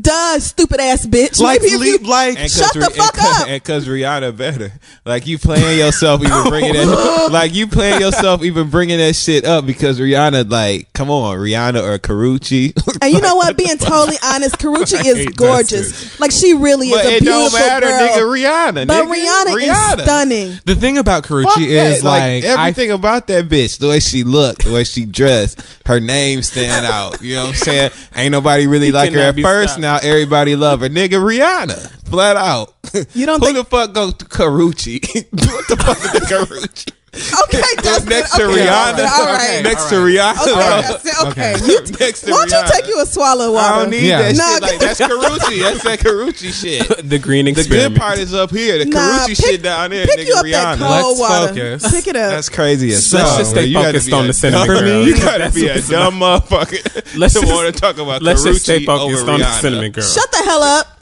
Duh, 0.00 0.38
stupid 0.38 0.80
ass 0.80 1.06
bitch. 1.06 1.40
Like, 1.48 1.62
Maybe 1.62 1.76
leave, 1.76 2.02
you- 2.02 2.08
like, 2.08 2.38
And 2.38 2.50
Shut 2.50 2.72
cause 2.72 2.84
the 2.84 2.90
fuck 2.90 3.16
and 3.16 3.26
up. 3.42 3.48
And 3.48 3.64
cause 3.64 3.86
Rihanna 3.86 4.36
better. 4.36 4.72
Like 5.04 5.26
you 5.26 5.38
playing 5.38 5.78
yourself, 5.78 6.22
even 6.22 6.44
bringing 6.48 6.72
that. 6.74 7.28
like 7.32 7.54
you 7.54 7.66
playing 7.66 8.00
yourself, 8.00 8.42
even 8.42 8.68
bringing 8.70 8.98
that 8.98 9.14
shit 9.16 9.44
up 9.44 9.64
because 9.66 9.98
Rihanna. 9.98 10.50
Like, 10.50 10.92
come 10.92 11.10
on, 11.10 11.38
Rihanna 11.38 11.82
or 11.82 11.98
Karrueche. 11.98 12.72
And 13.02 13.14
you 13.14 13.20
know 13.20 13.36
what? 13.36 13.56
Being 13.56 13.78
totally 13.78 14.16
honest, 14.24 14.58
Karrueche 14.58 15.04
is 15.06 15.26
gorgeous. 15.36 16.18
Like 16.20 16.32
she 16.32 16.52
really 16.54 16.88
is 16.88 16.96
but 16.96 17.06
a 17.06 17.16
it 17.16 17.20
beautiful 17.20 17.42
don't 17.50 17.52
matter, 17.52 17.86
girl. 17.86 18.08
nigga. 18.08 18.72
Rihanna, 18.74 18.86
but 18.88 19.04
nigga. 19.06 19.14
Rihanna, 19.14 19.56
Rihanna. 19.56 19.96
is 19.98 20.02
stunning. 20.02 20.58
the 20.64 20.74
thing 20.74 20.98
about 20.98 21.22
Karrueche 21.24 21.58
is 21.66 22.02
that. 22.02 22.04
like, 22.04 22.44
I 22.44 22.68
everything 22.68 22.90
about 22.90 23.28
that 23.28 23.48
bitch, 23.48 23.78
the 23.78 23.88
way 23.88 24.00
she 24.00 24.24
looked, 24.24 24.64
the 24.64 24.72
way 24.72 24.84
she 24.84 25.04
dressed, 25.06 25.62
her 25.86 26.00
name 26.00 26.42
stand 26.42 26.84
out. 26.86 27.22
You 27.22 27.36
know 27.36 27.42
what 27.44 27.48
I'm 27.50 27.54
saying? 27.54 27.90
Ain't 28.16 28.32
nobody 28.32 28.66
really 28.66 28.90
like 28.92 29.12
her 29.12 29.20
at 29.20 29.38
first. 29.38 29.74
stopped. 29.74 29.82
Now 29.82 29.87
everybody 29.96 30.54
love 30.56 30.80
her, 30.80 30.88
nigga. 30.88 31.12
Rihanna, 31.12 31.90
flat 32.08 32.36
out. 32.36 32.74
You 33.14 33.26
don't 33.26 33.40
Who 33.40 33.46
think- 33.46 33.58
the 33.58 33.64
fuck 33.64 33.92
go 33.92 34.10
to 34.10 34.24
Karrueche? 34.24 35.02
what 35.30 35.68
the 35.68 35.76
fuck 35.76 35.98
is 35.98 36.12
the 36.12 36.20
Karrueche? 36.20 36.92
Okay, 37.14 37.62
Dustin. 37.82 38.08
next 38.10 38.36
to 38.36 38.44
okay, 38.44 38.66
Rihanna. 38.66 39.06
All 39.08 39.24
right. 39.26 39.60
Next 39.64 39.88
to 39.88 39.94
Rihanna. 39.96 40.42
Okay, 40.42 40.52
bro. 40.52 40.80
Dustin, 40.82 41.28
okay. 41.28 41.54
Okay. 41.54 41.66
You, 41.66 41.80
Next 42.00 42.20
to 42.22 42.30
why 42.32 42.46
don't 42.46 42.50
you 42.50 42.56
Rihanna. 42.56 42.70
take 42.70 42.86
you 42.88 43.00
a 43.00 43.06
swallow 43.06 43.48
of 43.48 43.54
water? 43.54 43.74
I 43.74 43.78
don't 43.80 43.90
need 43.90 44.02
Yeah. 44.06 44.22
that 44.30 44.36
Nah, 44.36 44.52
shit. 44.54 44.62
Like 44.62 44.78
that's 44.78 45.00
Karrueche. 45.00 45.60
That's 45.62 45.82
that 45.84 45.98
Karrueche 46.00 46.52
shit. 46.52 47.08
the 47.08 47.18
green 47.18 47.46
The 47.46 47.64
good 47.68 47.96
part 47.96 48.18
is 48.18 48.34
up 48.34 48.50
here. 48.50 48.78
The 48.78 48.84
Nah, 48.86 48.98
Karrueche 49.00 49.26
pick- 49.28 49.36
shit 49.36 49.62
down 49.62 49.90
there, 49.90 50.06
Pick 50.06 50.20
nigga. 50.20 50.26
you 50.26 50.34
up 50.34 50.44
that 50.44 50.78
Rihanna. 50.78 50.88
cold 51.02 51.18
Let's 51.18 51.20
water. 51.20 51.48
focus. 51.80 51.90
Pick 51.90 52.06
it 52.08 52.16
up. 52.16 52.30
That's 52.30 52.48
crazy 52.48 52.92
as 52.92 53.12
Let's 53.12 53.36
just 53.38 53.50
stay 53.50 53.64
You 53.66 53.74
gotta 53.74 53.88
focused 53.88 54.06
be 54.06 54.12
on 54.12 54.26
the 54.26 54.32
cinnamon 54.34 54.66
dumb- 54.68 54.78
girl. 54.84 55.06
You 55.06 55.16
gotta 55.16 55.50
be 55.50 55.66
a 55.68 55.74
what's 55.74 55.88
dumb 55.88 56.14
motherfucker 56.20 57.16
Let's 57.18 57.34
to 57.34 57.40
just- 57.40 57.52
want 57.52 57.74
to 57.74 57.80
talk 57.80 57.98
about 57.98 58.22
Let's 58.22 58.44
just 58.44 58.62
stay 58.62 58.84
focused 58.84 59.22
over 59.22 59.32
on 59.32 59.40
the 59.40 59.50
cinnamon 59.60 59.92
girl. 59.92 60.04
Shut 60.04 60.30
the 60.30 60.38
hell 60.44 60.62
up. 60.62 60.98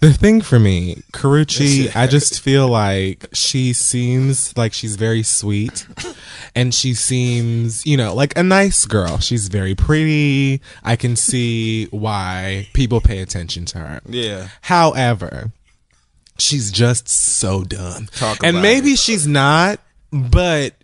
The 0.00 0.12
thing 0.12 0.40
for 0.40 0.58
me, 0.58 1.02
Karrueche, 1.12 1.94
I 1.96 2.06
just 2.06 2.40
feel 2.40 2.68
like 2.68 3.28
she 3.32 3.72
seems 3.72 4.56
like 4.56 4.72
she's 4.72 4.96
very 4.96 5.22
sweet 5.22 5.86
and 6.54 6.74
she 6.74 6.94
seems, 6.94 7.86
you 7.86 7.96
know, 7.96 8.14
like 8.14 8.36
a 8.36 8.42
nice 8.42 8.84
girl. 8.84 9.18
She's 9.18 9.48
very 9.48 9.74
pretty. 9.74 10.60
I 10.82 10.96
can 10.96 11.16
see 11.16 11.86
why 11.86 12.68
people 12.74 13.00
pay 13.00 13.20
attention 13.20 13.64
to 13.66 13.78
her. 13.78 14.00
Yeah. 14.06 14.48
However, 14.62 15.52
she's 16.38 16.70
just 16.70 17.08
so 17.08 17.64
dumb. 17.64 18.08
Talk 18.14 18.38
and 18.42 18.60
maybe 18.62 18.92
it. 18.92 18.98
she's 18.98 19.26
not, 19.26 19.80
but 20.12 20.74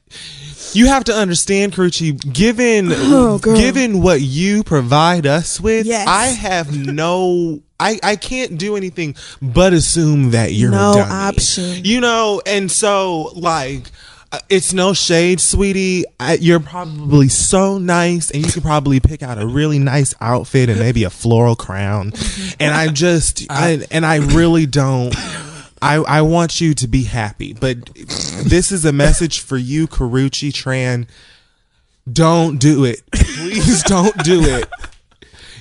you 0.72 0.86
have 0.86 1.04
to 1.04 1.12
understand, 1.14 1.72
Karrueche, 1.72 2.32
given 2.32 2.88
Oh, 2.92 3.38
given 3.38 4.02
what 4.02 4.20
you 4.20 4.62
provide 4.62 5.26
us 5.26 5.60
with, 5.60 5.86
Yes. 5.86 6.06
I 6.08 6.26
have 6.26 6.76
no 6.76 7.60
I, 7.82 7.98
I 8.02 8.16
can't 8.16 8.58
do 8.58 8.76
anything 8.76 9.14
but 9.40 9.72
assume 9.72 10.32
that 10.32 10.52
you're 10.52 10.70
No 10.70 10.92
a 10.92 10.94
dummy. 10.96 11.10
option. 11.12 11.84
You 11.84 12.00
know, 12.00 12.42
and 12.44 12.70
so 12.70 13.32
like 13.34 13.90
uh, 14.32 14.38
it's 14.48 14.72
no 14.72 14.92
shade, 14.92 15.40
sweetie. 15.40 16.04
I, 16.20 16.34
you're 16.34 16.60
probably 16.60 17.28
so 17.28 17.78
nice, 17.78 18.30
and 18.30 18.46
you 18.46 18.52
could 18.52 18.62
probably 18.62 19.00
pick 19.00 19.24
out 19.24 19.42
a 19.42 19.46
really 19.46 19.80
nice 19.80 20.14
outfit 20.20 20.68
and 20.68 20.78
maybe 20.78 21.02
a 21.02 21.10
floral 21.10 21.56
crown. 21.56 22.12
And 22.60 22.72
I 22.74 22.88
just, 22.88 23.46
I, 23.50 23.86
and 23.90 24.04
I 24.06 24.16
really 24.16 24.66
don't. 24.66 25.14
I, 25.82 25.94
I 25.96 26.22
want 26.22 26.60
you 26.60 26.74
to 26.74 26.86
be 26.88 27.04
happy, 27.04 27.52
but 27.52 27.86
this 27.94 28.70
is 28.70 28.84
a 28.84 28.92
message 28.92 29.40
for 29.40 29.56
you, 29.56 29.86
Karrueche 29.86 30.52
Tran. 30.52 31.08
Don't 32.10 32.58
do 32.58 32.84
it. 32.84 33.02
Please 33.12 33.82
don't 33.84 34.16
do 34.24 34.42
it. 34.42 34.68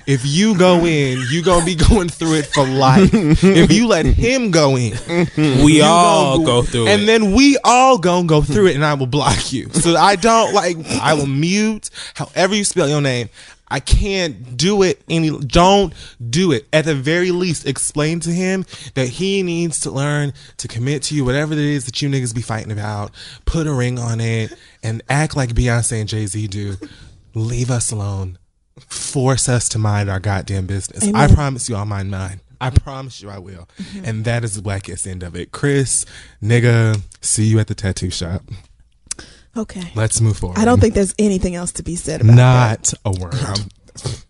If 0.07 0.25
you 0.25 0.57
go 0.57 0.85
in, 0.85 1.23
you 1.29 1.43
gonna 1.43 1.63
be 1.63 1.75
going 1.75 2.09
through 2.09 2.37
it 2.37 2.47
for 2.47 2.65
life. 2.65 3.11
If 3.13 3.71
you 3.71 3.87
let 3.87 4.07
him 4.07 4.49
go 4.49 4.75
in, 4.75 4.97
we 5.63 5.81
all 5.81 6.37
gonna 6.37 6.45
go 6.45 6.61
through 6.63 6.87
it. 6.87 6.89
and 6.89 7.03
it. 7.03 7.05
then 7.05 7.33
we 7.33 7.59
all 7.63 7.99
gonna 7.99 8.25
go 8.25 8.41
through 8.41 8.67
it, 8.67 8.75
and 8.75 8.83
I 8.83 8.95
will 8.95 9.05
block 9.05 9.53
you. 9.53 9.69
So 9.69 9.95
I 9.95 10.15
don't 10.15 10.51
like. 10.53 10.77
I 10.99 11.13
will 11.13 11.27
mute. 11.27 11.91
However 12.15 12.55
you 12.55 12.63
spell 12.63 12.89
your 12.89 13.01
name, 13.01 13.29
I 13.71 13.79
can't 13.79 14.57
do 14.57 14.81
it 14.83 15.01
any. 15.09 15.29
Don't 15.29 15.93
do 16.29 16.51
it. 16.51 16.67
At 16.73 16.85
the 16.85 16.95
very 16.95 17.31
least, 17.31 17.67
explain 17.67 18.19
to 18.21 18.31
him 18.31 18.65
that 18.95 19.07
he 19.07 19.43
needs 19.43 19.79
to 19.81 19.91
learn 19.91 20.33
to 20.57 20.67
commit 20.67 21.03
to 21.03 21.15
you, 21.15 21.23
whatever 21.25 21.53
it 21.53 21.59
is 21.59 21.85
that 21.85 22.01
you 22.01 22.09
niggas 22.09 22.33
be 22.33 22.41
fighting 22.41 22.71
about. 22.71 23.11
Put 23.45 23.67
a 23.67 23.73
ring 23.73 23.99
on 23.99 24.19
it 24.19 24.53
and 24.83 25.01
act 25.09 25.35
like 25.35 25.49
Beyonce 25.51 25.99
and 25.99 26.09
Jay 26.09 26.25
Z 26.25 26.47
do. 26.47 26.75
Leave 27.33 27.69
us 27.69 27.91
alone. 27.91 28.37
Force 28.87 29.49
us 29.49 29.69
to 29.69 29.79
mind 29.79 30.09
our 30.09 30.19
goddamn 30.19 30.65
business. 30.65 31.07
I 31.13 31.27
promise 31.27 31.69
you, 31.69 31.75
I'll 31.75 31.85
mind 31.85 32.09
mine. 32.09 32.41
I 32.61 32.69
promise 32.71 33.21
you, 33.21 33.29
I 33.29 33.39
will. 33.39 33.69
Mm-hmm. 33.77 34.05
And 34.05 34.25
that 34.25 34.43
is 34.43 34.55
the 34.55 34.61
blackest 34.61 35.07
end 35.07 35.23
of 35.23 35.35
it. 35.35 35.51
Chris, 35.51 36.05
nigga, 36.41 37.01
see 37.21 37.45
you 37.45 37.59
at 37.59 37.67
the 37.67 37.75
tattoo 37.75 38.09
shop. 38.09 38.43
Okay. 39.57 39.91
Let's 39.95 40.21
move 40.21 40.37
forward. 40.37 40.57
I 40.59 40.65
don't 40.65 40.79
think 40.79 40.93
there's 40.93 41.15
anything 41.19 41.55
else 41.55 41.71
to 41.73 41.83
be 41.83 41.95
said 41.95 42.21
about 42.21 42.35
that. 42.35 42.93
not 42.93 42.93
a 43.05 43.19
word. 43.21 43.33
Um, 43.35 43.69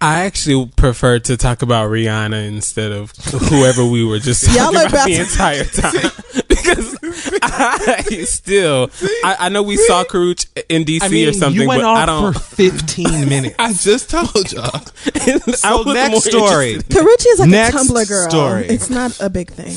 I 0.02 0.22
actually 0.22 0.72
prefer 0.78 1.20
to 1.20 1.38
talk 1.38 1.62
about 1.62 1.92
Rihanna 1.92 2.48
instead 2.48 2.92
of 2.92 3.12
whoever 3.50 3.86
we 3.86 4.04
were 4.04 4.18
just 4.18 4.46
talking 4.46 4.60
Y'all 4.62 4.76
are 4.78 4.88
about, 4.88 4.94
about 4.94 5.08
the 5.08 5.16
to- 5.16 5.22
entire 5.22 5.64
time. 5.66 6.12
because 6.48 6.98
I 7.44 8.24
still, 8.26 8.90
I, 9.24 9.36
I 9.42 9.50
know 9.50 9.62
we 9.62 9.78
saw 9.78 10.04
Karuch 10.06 10.48
in 10.70 10.86
DC 10.86 11.04
I 11.04 11.10
mean, 11.10 11.28
or 11.30 11.34
something, 11.34 11.62
you 11.62 11.68
went 11.68 11.82
but 11.84 11.88
off 11.88 11.98
I 11.98 12.06
don't. 12.08 12.34
for 12.34 12.40
15 12.40 13.30
minutes. 13.30 13.56
I 13.60 13.74
just 13.74 14.10
told 14.10 14.52
y'all. 14.52 14.72
I 14.74 15.38
So 15.52 15.84
was 15.84 15.94
next 15.94 16.24
story. 16.26 16.74
interested- 16.74 16.98
Karrueche 16.98 17.26
is 17.28 17.40
like 17.40 17.50
Next 17.50 17.76
a 17.76 17.78
Tumblr 17.80 18.08
girl. 18.10 18.30
story. 18.30 18.66
It's 18.68 18.90
not 18.90 19.20
a 19.20 19.30
big 19.30 19.52
thing. 19.52 19.76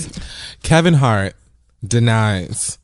Kevin 0.63 0.95
Hart 0.95 1.35
denies 1.87 2.79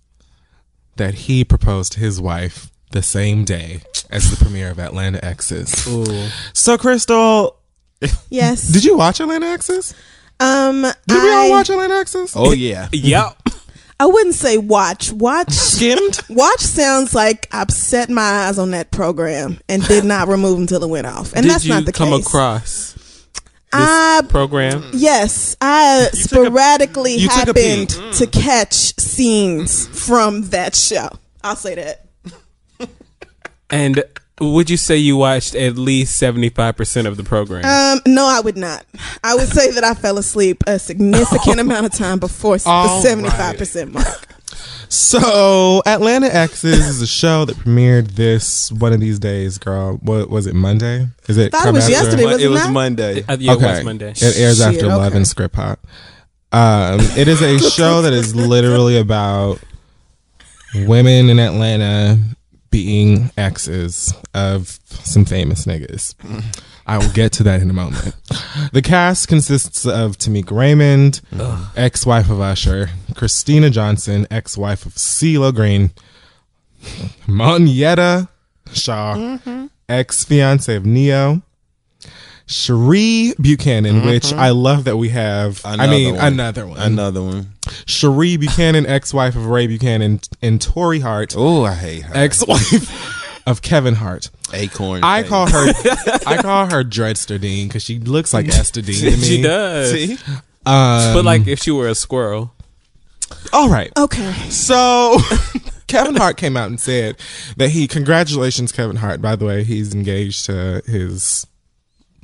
that 0.99 1.15
he 1.15 1.45
proposed 1.45 1.93
to 1.95 2.01
his 2.01 2.21
wife 2.21 2.71
the 2.93 3.03
same 3.03 3.45
day 3.45 3.81
as 4.11 4.31
the 4.31 4.37
premiere 4.43 4.71
of 4.71 4.79
Atlanta 4.79 5.23
Exes. 5.25 5.71
So, 6.53 6.79
Crystal, 6.79 7.57
Yes. 8.31 8.69
Did 8.73 8.85
you 8.85 8.97
watch 8.97 9.21
Atlanta 9.21 9.47
Exes? 9.47 9.95
Um, 10.41 10.83
Did 10.83 11.23
we 11.23 11.33
all 11.33 11.51
watch 11.51 11.69
Atlanta 11.69 11.95
Exes? 11.95 12.35
Oh 12.37 12.53
yeah. 12.53 12.89
Yep. 12.93 13.37
I 14.01 14.07
wouldn't 14.07 14.37
say 14.37 14.59
watch. 14.59 15.11
Watch. 15.11 15.51
Skimmed? 15.51 16.21
Watch 16.31 16.61
sounds 16.61 17.13
like 17.17 17.49
I've 17.51 17.73
set 17.73 18.09
my 18.09 18.47
eyes 18.47 18.57
on 18.57 18.71
that 18.71 18.93
program 18.93 19.59
and 19.69 19.83
did 19.89 20.05
not 20.05 20.29
remove 20.29 20.61
until 20.61 20.85
it 20.85 20.89
went 20.89 21.09
off, 21.09 21.33
and 21.33 21.43
Did 21.43 21.51
that's 21.51 21.65
you 21.65 21.75
not 21.75 21.85
the 21.85 21.93
come 21.93 22.11
case. 22.11 22.25
across 22.25 22.95
I 23.73 24.23
program? 24.29 24.83
Mm. 24.83 24.91
yes, 24.95 25.57
I 25.61 26.09
sporadically 26.13 27.17
you 27.17 27.29
took 27.29 27.37
a 27.37 27.61
happened 27.61 27.89
peek. 27.99 28.15
to 28.15 28.27
catch 28.27 28.99
scenes 28.99 29.87
mm-hmm. 29.87 29.95
from 29.95 30.43
that 30.51 30.75
show. 30.75 31.09
I'll 31.43 31.57
say 31.57 31.75
that. 31.75 32.05
And 33.71 34.03
would 34.41 34.71
you 34.71 34.77
say 34.77 34.97
you 34.97 35.17
watched 35.17 35.55
at 35.55 35.77
least 35.77 36.17
seventy 36.17 36.49
five 36.49 36.77
percent 36.77 37.07
of 37.07 37.17
the 37.17 37.25
program? 37.25 37.65
Um, 37.65 38.01
no, 38.07 38.25
I 38.25 38.41
would 38.41 38.57
not. 38.57 38.85
I 39.23 39.35
would 39.35 39.49
say 39.49 39.73
that 39.73 39.85
I 39.85 39.95
fell 39.95 40.19
asleep 40.19 40.63
a 40.67 40.79
significant 40.79 41.61
amount 41.61 41.87
of 41.87 41.93
time 41.93 42.19
before 42.19 42.55
s- 42.55 42.65
the 42.65 43.01
seventy-five 43.03 43.59
percent 43.59 43.93
mark. 43.93 44.38
So, 44.89 45.83
Atlanta 45.85 46.35
Exes 46.35 46.87
is 46.87 47.03
a 47.03 47.07
show 47.07 47.45
that 47.45 47.57
premiered 47.57 48.13
this 48.13 48.73
one 48.73 48.93
of 48.93 49.01
these 49.01 49.19
days, 49.19 49.59
girl. 49.59 49.97
What 49.97 50.31
was 50.31 50.47
it? 50.47 50.55
Monday? 50.55 51.09
Is 51.29 51.37
it? 51.37 51.53
Thought 51.53 51.69
it 51.69 51.73
was 51.73 51.85
after? 51.85 51.93
yesterday. 51.93 52.25
was 52.25 52.43
it 52.43 52.47
it 52.47 52.49
was 52.49 52.65
not? 52.65 52.73
Monday. 52.73 53.25
Uh, 53.29 53.37
yeah, 53.39 53.53
okay. 53.53 53.65
it 53.65 53.69
was 53.69 53.85
Monday. 53.85 54.11
It 54.11 54.23
airs 54.39 54.59
Shit, 54.59 54.67
after 54.67 54.87
Love 54.87 55.09
okay. 55.09 55.17
and 55.17 55.27
Script 55.29 55.57
Hop. 55.57 55.81
Um, 56.53 57.01
it 57.19 57.29
is 57.29 57.43
a 57.43 57.59
show 57.71 58.03
that 58.03 58.15
is 58.15 58.35
literally 58.35 58.99
about 58.99 59.61
women 60.75 61.29
in 61.29 61.39
Atlanta 61.39 62.19
being 62.71 63.31
exes 63.37 64.15
of 64.35 64.79
some 64.89 65.25
famous 65.25 65.67
niggas. 65.67 66.15
I 66.89 66.97
will 66.99 67.11
get 67.13 67.33
to 67.33 67.43
that 67.45 67.61
in 67.61 67.69
a 67.69 67.75
moment. 67.75 68.17
The 68.73 68.81
cast 68.83 69.29
consists 69.29 69.85
of 69.87 70.17
Tameka 70.17 70.57
Raymond, 70.57 71.21
ex-wife 71.77 72.31
of 72.31 72.41
Usher, 72.41 72.89
Christina 73.15 73.69
Johnson, 73.69 74.27
ex-wife 74.31 74.87
of 74.87 74.95
CeeLo 74.95 75.55
Green, 75.55 75.91
Monyetta 77.27 78.29
Shaw, 78.73 79.15
mm-hmm. 79.17 79.67
ex-fiance 79.89 80.75
of 80.75 80.87
Ne-Yo, 80.87 81.43
Cherie 82.47 83.35
Buchanan, 83.39 83.97
mm-hmm. 83.97 84.07
which 84.07 84.33
I 84.33 84.51
love 84.51 84.85
that 84.85 84.97
we 84.97 85.11
have. 85.11 85.61
I 85.67 85.75
Another 85.75 85.91
mean, 85.93 86.15
one. 86.17 86.33
another 86.33 86.67
one. 86.67 86.79
Another 86.81 87.23
one. 87.23 87.53
Cherie 87.85 88.39
Buchanan, 88.39 88.87
ex-wife 88.87 89.37
of 89.37 89.47
Ray 89.47 89.67
Buchanan, 89.67 90.21
and 90.41 90.59
Torrei 90.59 91.03
Hart, 91.03 91.35
Oh, 91.37 91.65
I 91.65 91.75
hate 91.75 92.03
her. 92.05 92.17
ex-wife 92.17 93.18
of 93.49 93.63
Kevin 93.63 93.95
Hart. 93.95 94.31
Acorn. 94.53 95.03
I 95.05 95.23
face. 95.23 95.29
call 95.31 95.47
her, 95.49 95.73
I 96.27 96.39
call 96.43 96.67
her 96.71 96.85
Dreadster 96.85 97.39
Dean 97.39 97.69
because 97.69 97.83
she 97.83 97.99
looks 97.99 98.33
like 98.35 98.49
Esther 98.49 98.83
Dean 98.83 98.97
to 98.97 99.11
me. 99.11 99.17
she 99.17 99.43
does. 99.43 99.93
See? 99.93 100.13
Um, 100.67 101.15
But 101.15 101.25
like 101.25 101.47
if 101.47 101.61
she 101.61 101.71
were 101.71 101.89
a 101.89 101.95
squirrel. 101.95 102.53
all 103.53 103.69
right. 103.69 103.91
Okay. 103.97 104.33
So 104.51 105.19
Kevin 105.87 106.17
Hart 106.17 106.37
came 106.37 106.57
out 106.57 106.69
and 106.69 106.79
said 106.81 107.17
that 107.57 107.71
he 107.71 107.87
congratulations 107.89 108.73
Kevin 108.73 108.97
Hart. 108.97 109.21
By 109.23 109.37
the 109.37 109.45
way, 109.47 109.65
he's 109.65 109.95
engaged 109.95 110.47
to 110.47 110.83
his 110.87 111.47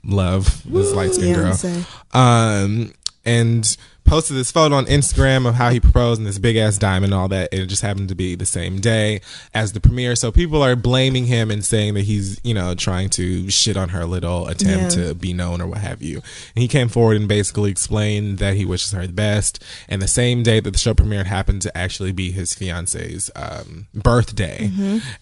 love, 0.04 0.62
this 0.70 0.92
light 0.92 1.14
skinned 1.14 1.34
girl. 1.36 1.52
Beyonce. 1.52 2.14
Um 2.14 2.92
and 3.24 3.76
posted 4.04 4.36
this 4.36 4.50
photo 4.52 4.74
on 4.76 4.84
Instagram 4.86 5.46
of 5.48 5.54
how 5.54 5.70
he 5.70 5.80
proposed 5.80 6.20
and 6.20 6.26
this 6.26 6.38
big 6.38 6.56
ass 6.56 6.76
diamond 6.78 7.12
and 7.12 7.20
all 7.20 7.28
that. 7.28 7.48
And 7.52 7.62
it 7.62 7.66
just 7.66 7.82
happened 7.82 8.08
to 8.10 8.14
be 8.14 8.34
the 8.34 8.46
same 8.46 8.80
day 8.80 9.20
as 9.54 9.72
the 9.72 9.80
premiere. 9.80 10.14
So 10.14 10.30
people 10.30 10.62
are 10.62 10.76
blaming 10.76 11.26
him 11.26 11.50
and 11.50 11.64
saying 11.64 11.94
that 11.94 12.02
he's, 12.02 12.40
you 12.44 12.54
know, 12.54 12.74
trying 12.74 13.08
to 13.10 13.50
shit 13.50 13.76
on 13.76 13.88
her 13.90 14.04
little 14.04 14.46
attempt 14.48 14.96
Yeah. 14.96 15.08
to 15.08 15.14
be 15.14 15.32
known 15.32 15.60
or 15.60 15.66
what 15.66 15.78
have 15.78 16.02
you. 16.02 16.16
And 16.54 16.62
he 16.62 16.68
came 16.68 16.88
forward 16.88 17.16
and 17.16 17.26
basically 17.26 17.70
explained 17.70 18.38
that 18.38 18.54
he 18.54 18.64
wishes 18.64 18.92
her 18.92 19.06
the 19.06 19.12
best. 19.12 19.62
And 19.88 20.02
the 20.02 20.08
same 20.08 20.42
day 20.42 20.60
that 20.60 20.70
the 20.70 20.78
show 20.78 20.94
premiered 20.94 21.26
happened 21.26 21.62
to 21.62 21.76
actually 21.76 22.12
be 22.12 22.30
his 22.30 22.54
fiance's 22.54 23.30
um, 23.34 23.86
birthday. 23.94 24.70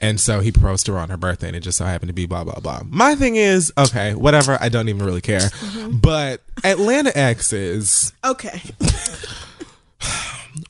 And 0.01 0.21
so 0.21 0.41
he 0.41 0.51
proposed 0.53 0.87
to 0.87 0.93
her 0.93 0.99
on 0.99 1.09
her 1.09 1.17
birthday 1.17 1.47
and 1.49 1.57
it 1.57 1.61
just 1.61 1.79
so 1.79 1.85
happened 1.85 2.09
to 2.09 2.15
be 2.15 2.27
blah, 2.27 2.45
blah, 2.45 2.61
blah. 2.61 2.81
My 2.89 3.15
thing 3.15 3.37
is, 3.37 3.73
okay, 3.79 4.15
whatever. 4.15 4.59
I 4.61 4.69
don't 4.69 4.89
even 4.89 5.05
really 5.07 5.21
care. 5.21 5.49
But 5.91 6.41
Atlanta 6.65 7.17
X 7.17 7.53
is. 7.53 8.13
Okay. 8.25 8.61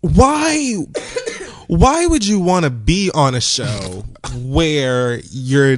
Why 0.00 0.74
why 1.68 2.06
would 2.06 2.26
you 2.26 2.38
want 2.38 2.64
to 2.64 2.70
be 2.70 3.10
on 3.14 3.34
a 3.34 3.40
show 3.40 4.04
where 4.36 5.20
your 5.30 5.76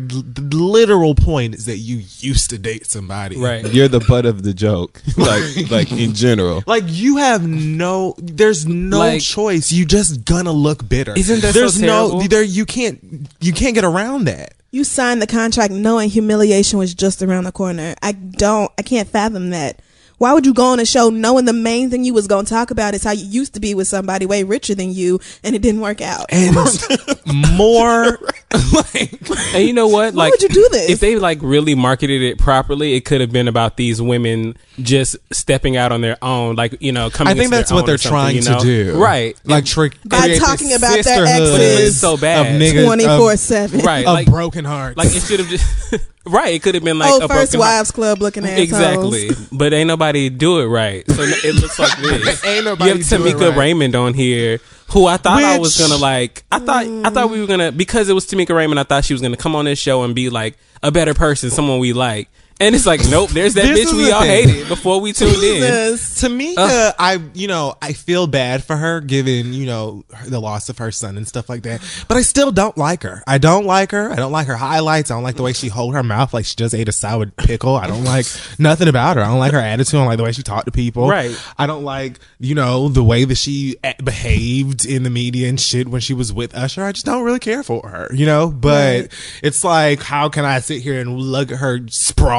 literal 0.53 1.15
point 1.15 1.55
is 1.55 1.67
that 1.67 1.79
you 1.79 2.03
used 2.19 2.51
to 2.51 2.59
date 2.59 2.87
somebody 2.87 3.37
Right. 3.37 3.65
You're 3.73 3.89
the 3.89 4.01
butt 4.01 4.27
of 4.27 4.43
the 4.43 4.53
joke. 4.55 5.03
like 5.17 5.71
like 5.71 5.93
in 5.93 6.15
general. 6.15 6.63
like 6.67 6.85
you 6.87 7.17
have 7.19 7.47
no 7.47 8.15
there's 8.19 8.67
no 8.67 8.99
Like- 8.99 9.23
choice 9.23 9.73
you 9.73 9.85
just 9.87 10.25
gonna 10.25 10.53
look 10.53 10.89
bitter 10.89 11.15
Isn't 11.17 11.41
that 11.43 11.55
so 11.55 11.61
there's 11.61 11.81
no 11.81 12.21
there 12.23 12.43
you 12.43 12.65
can't 12.67 13.29
you 13.41 13.53
can't 13.53 13.75
get 13.75 13.85
around 13.85 14.25
that 14.25 14.55
You 14.71 14.85
signed 14.85 15.23
the 15.23 15.27
contract 15.27 15.73
knowing 15.73 16.11
humiliation 16.11 16.79
was 16.79 16.95
just 16.95 17.23
around 17.23 17.45
the 17.45 17.53
corner. 17.53 17.95
I 18.03 18.11
don't, 18.13 18.71
I 18.77 18.83
can't 18.83 19.09
fathom 19.09 19.51
that. 19.51 19.79
Why 20.19 20.33
would 20.33 20.47
you 20.47 20.55
go 20.55 20.65
on 20.67 20.81
a 20.81 20.85
show 20.87 21.11
knowing 21.11 21.45
the 21.45 21.53
main 21.53 21.91
thing 21.91 22.05
you 22.05 22.15
was 22.15 22.27
going 22.27 22.45
to 22.45 22.51
talk 22.51 22.71
about 22.71 22.95
is 22.95 23.03
how 23.05 23.11
you 23.13 23.27
used 23.27 23.55
to 23.55 23.61
be 23.61 23.75
with 23.75 23.89
somebody 23.89 24.27
way 24.27 24.43
richer 24.45 24.75
than 24.75 24.93
you 24.93 25.21
and 25.43 25.55
it 25.57 25.63
didn't 25.63 25.81
work 25.81 26.01
out? 26.01 26.27
and 26.31 26.55
more 27.57 28.19
like 28.73 29.13
And 29.55 29.67
you 29.67 29.73
know 29.73 29.89
what? 29.89 30.15
Why 30.15 30.25
like, 30.25 30.33
would 30.33 30.43
you 30.43 30.49
do 30.49 30.69
this? 30.71 30.91
If 30.91 31.01
they 31.01 31.17
like 31.17 31.39
really 31.43 31.75
marketed 31.75 32.23
it 32.23 32.39
properly, 32.39 32.95
it 32.95 33.05
could 33.05 33.21
have 33.21 33.33
been 33.33 33.49
about 33.49 33.77
these 33.77 34.01
women 34.01 34.57
just 34.79 35.17
stepping 35.33 35.77
out 35.77 35.93
on 35.93 36.01
their 36.01 36.19
own. 36.23 36.55
Like 36.57 36.81
you 36.81 36.93
know, 36.93 37.11
coming. 37.11 37.33
I 37.33 37.37
think 37.37 37.51
that's 37.51 37.73
what 37.73 37.87
they're 37.87 37.99
trying 37.99 38.37
you 38.37 38.43
to 38.43 38.59
do 38.61 38.97
Right. 38.97 39.37
like 39.45 39.65
trick 39.65 39.97
By 40.05 40.37
talking 40.37 40.73
about 40.73 41.03
their 41.05 41.27
exes 41.27 42.01
so 42.01 42.17
bad. 42.17 42.47
of 42.47 42.61
niggas 42.61 42.85
24 42.85 43.37
7. 43.37 43.81
right. 43.81 44.07
of 44.07 44.15
Like, 44.15 44.27
broken 44.31 44.65
hearts 44.65 44.97
like 44.97 45.09
it 45.15 45.21
should 45.23 45.41
have 45.41 45.49
just. 45.49 46.09
right. 46.27 46.55
It 46.55 46.63
could 46.63 46.75
have 46.75 46.85
been 46.85 46.99
like 46.99 47.11
oh, 47.11 47.17
a 47.25 47.29
First 47.29 47.53
broken 47.53 47.61
heart. 47.61 47.77
Wives 47.79 47.91
Club 47.91 48.23
looking 48.23 48.45
at 48.45 48.59
Exactly, 48.59 49.31
but 49.53 49.73
ain't 49.73 49.89
nobody 49.89 50.29
do 50.31 50.61
it 50.61 50.67
right. 50.67 51.09
So 51.11 51.23
it 51.23 51.55
looks 51.55 51.79
like 51.79 51.97
this. 52.01 52.45
Ain't 52.45 52.65
nobody 52.65 52.91
you 52.91 52.97
have 52.97 53.07
Tameka 53.07 53.51
right. 53.51 53.59
Raymond 53.59 53.95
on 53.95 54.15
here, 54.15 54.61
who 54.91 55.07
I 55.07 55.17
thought 55.17 55.43
I 55.43 55.59
was 55.59 55.79
gonna 55.79 56.01
like. 56.01 56.45
I 56.51 56.59
thought 56.59 56.87
I 56.87 57.11
thought 57.11 57.31
we 57.31 57.41
were 57.41 57.47
gonna 57.47 57.73
because 57.73 58.09
it 58.09 58.15
was 58.15 58.27
Tameka 58.27 58.55
Raymond. 58.55 58.81
I 58.81 58.85
thought 58.85 59.05
she 59.05 59.15
was 59.15 59.23
gonna 59.23 59.37
come 59.37 59.55
on 59.57 59.65
this 59.65 59.79
show 59.79 60.03
and 60.03 60.15
be 60.15 60.31
like 60.31 60.57
a 60.83 60.91
better 60.91 61.15
person, 61.15 61.51
someone 61.51 61.79
we 61.79 61.93
like. 61.93 62.29
And 62.61 62.75
it's 62.75 62.87
like, 62.87 63.01
nope. 63.09 63.31
There's 63.31 63.55
that 63.55 63.65
bitch 63.65 63.93
we 63.93 64.13
all 64.13 64.23
thing. 64.23 64.49
hated 64.49 64.69
before 64.69 65.01
we 65.01 65.13
tuned 65.13 65.35
in. 65.35 65.61
Jesus. 65.61 66.23
Tameka, 66.23 66.55
uh. 66.57 66.93
I 66.99 67.21
you 67.35 67.49
know 67.49 67.77
I 67.83 67.93
feel 67.93 68.27
bad 68.27 68.63
for 68.63 68.77
her 68.77 69.01
given 69.01 69.53
you 69.53 69.67
know 69.67 70.05
the 70.27 70.41
loss 70.41 70.69
of 70.69 70.79
her 70.79 70.93
son 70.93 71.17
and 71.17 71.27
stuff 71.27 71.49
like 71.49 71.63
that, 71.63 71.83
but 72.09 72.17
I 72.17 72.23
still 72.23 72.53
don't 72.53 72.77
like 72.79 73.03
her. 73.03 73.23
I 73.27 73.39
don't 73.39 73.65
like 73.65 73.91
her. 73.91 74.11
I 74.11 74.17
don't 74.17 74.33
like 74.33 74.47
her 74.47 74.57
highlights. 74.57 75.11
I 75.11 75.15
don't 75.15 75.25
like 75.25 75.35
the 75.35 75.43
way 75.43 75.53
she 75.53 75.69
hold 75.69 75.95
her 75.95 76.03
mouth 76.03 76.33
like 76.33 76.45
she 76.45 76.55
just 76.55 76.75
ate 76.75 76.89
a 76.89 76.93
sour 76.93 77.27
pickle. 77.27 77.77
I 77.77 77.89
don't 77.89 78.05
like 78.05 78.27
nothing 78.59 78.89
about 78.89 79.17
her. 79.17 79.23
I 79.23 79.29
don't 79.29 79.41
like 79.41 79.53
her 79.53 79.59
attitude. 79.59 79.95
I 79.95 79.99
don't 79.99 80.07
like 80.07 80.19
the 80.19 80.25
way 80.25 80.33
she 80.33 80.43
talked 80.43 80.67
to 80.67 80.73
people. 80.73 81.09
Right. 81.09 81.37
I 81.59 81.67
don't 81.67 81.85
like 81.85 82.21
you 82.39 82.55
know 82.55 82.89
the 82.89 83.03
way 83.03 83.25
that 83.25 83.37
she 83.37 83.77
eh, 83.83 83.95
behaved 84.03 84.87
in 84.87 85.03
the 85.03 85.11
media 85.11 85.49
and 85.49 85.61
shit 85.61 85.89
when 85.89 86.01
she 86.01 86.15
was 86.15 86.33
with 86.33 86.55
Usher. 86.55 86.85
I 86.85 86.93
just 86.93 87.05
don't 87.05 87.25
really 87.25 87.41
care 87.41 87.65
for 87.65 87.89
her. 87.89 88.09
You 88.15 88.27
know, 88.27 88.51
but 88.51 89.09
it's 89.43 89.65
like 89.65 90.03
how 90.03 90.29
can 90.29 90.45
I 90.45 90.61
sit 90.61 90.83
here 90.83 91.01
and 91.01 91.19
look 91.19 91.51
at 91.51 91.59
her 91.59 91.81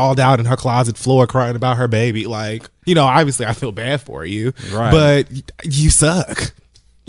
sprawled 0.06 0.20
out 0.20 0.40
in 0.40 0.46
her 0.46 0.56
closet 0.56 0.98
floor 0.98 1.28
crying 1.28 1.56
about 1.56 1.78
her 1.78 1.88
baby? 1.88 2.26
Like 2.28 2.70
you 2.86 2.96
know, 2.96 3.06
obviously 3.06 3.46
I 3.46 3.54
feel 3.54 3.72
bad 3.72 4.02
for 4.02 4.26
you, 4.26 4.54
Right. 4.72 4.92
But 4.92 5.28
you 5.64 5.90
suck. 5.90 6.54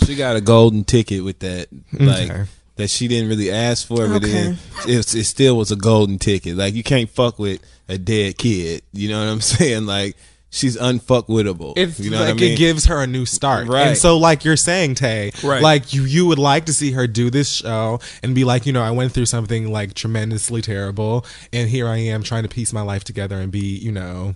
She 0.05 0.15
got 0.15 0.37
a 0.37 0.41
golden 0.41 0.85
ticket 0.85 1.25
with 1.25 1.39
that. 1.41 1.69
Like 1.93 2.31
Okay. 2.31 2.45
that 2.77 2.89
she 2.91 3.09
didn't 3.09 3.29
really 3.29 3.51
ask 3.51 3.87
for, 3.87 4.07
but 4.09 4.25
Okay. 4.25 4.57
it, 4.87 5.15
it 5.15 5.25
still 5.25 5.57
was 5.57 5.71
a 5.73 5.77
golden 5.77 6.19
ticket. 6.19 6.57
Like 6.57 6.75
you 6.75 6.83
can't 6.83 7.09
fuck 7.11 7.39
with 7.39 7.61
a 7.89 7.99
dead 7.99 8.37
kid. 8.39 8.83
You 8.93 9.09
know 9.11 9.19
what 9.21 9.29
I'm 9.33 9.41
saying? 9.57 9.87
Like 9.87 10.17
she's 10.57 10.77
unfuckwittable. 10.77 11.75
It's 11.77 12.01
you 12.01 12.11
know 12.11 12.19
like 12.19 12.29
what 12.29 12.37
I 12.39 12.41
mean? 12.41 12.53
it 12.53 12.59
gives 12.59 12.87
her 12.87 13.01
a 13.03 13.07
new 13.07 13.27
start. 13.27 13.69
Right. 13.69 13.89
And 13.89 13.97
so 13.97 14.17
like 14.19 14.45
you're 14.45 14.57
saying, 14.57 14.95
Tay, 14.97 15.33
Right. 15.43 15.63
like 15.63 15.93
you 15.93 16.05
you 16.05 16.27
would 16.27 16.39
like 16.39 16.67
to 16.67 16.73
see 16.73 16.93
her 16.93 17.07
do 17.07 17.31
this 17.31 17.49
show 17.57 18.01
and 18.23 18.35
be 18.35 18.45
like, 18.45 18.67
you 18.67 18.73
know, 18.73 18.83
I 18.83 18.91
went 18.91 19.13
through 19.13 19.27
something 19.27 19.71
like 19.71 19.95
tremendously 19.95 20.63
terrible 20.63 21.25
and 21.53 21.69
here 21.69 21.89
I 21.89 21.99
am 21.99 22.23
trying 22.23 22.43
to 22.45 22.49
piece 22.49 22.73
my 22.73 22.83
life 22.83 23.05
together 23.05 23.37
and 23.41 23.53
be, 23.53 23.77
you 23.77 23.93
know, 23.93 24.35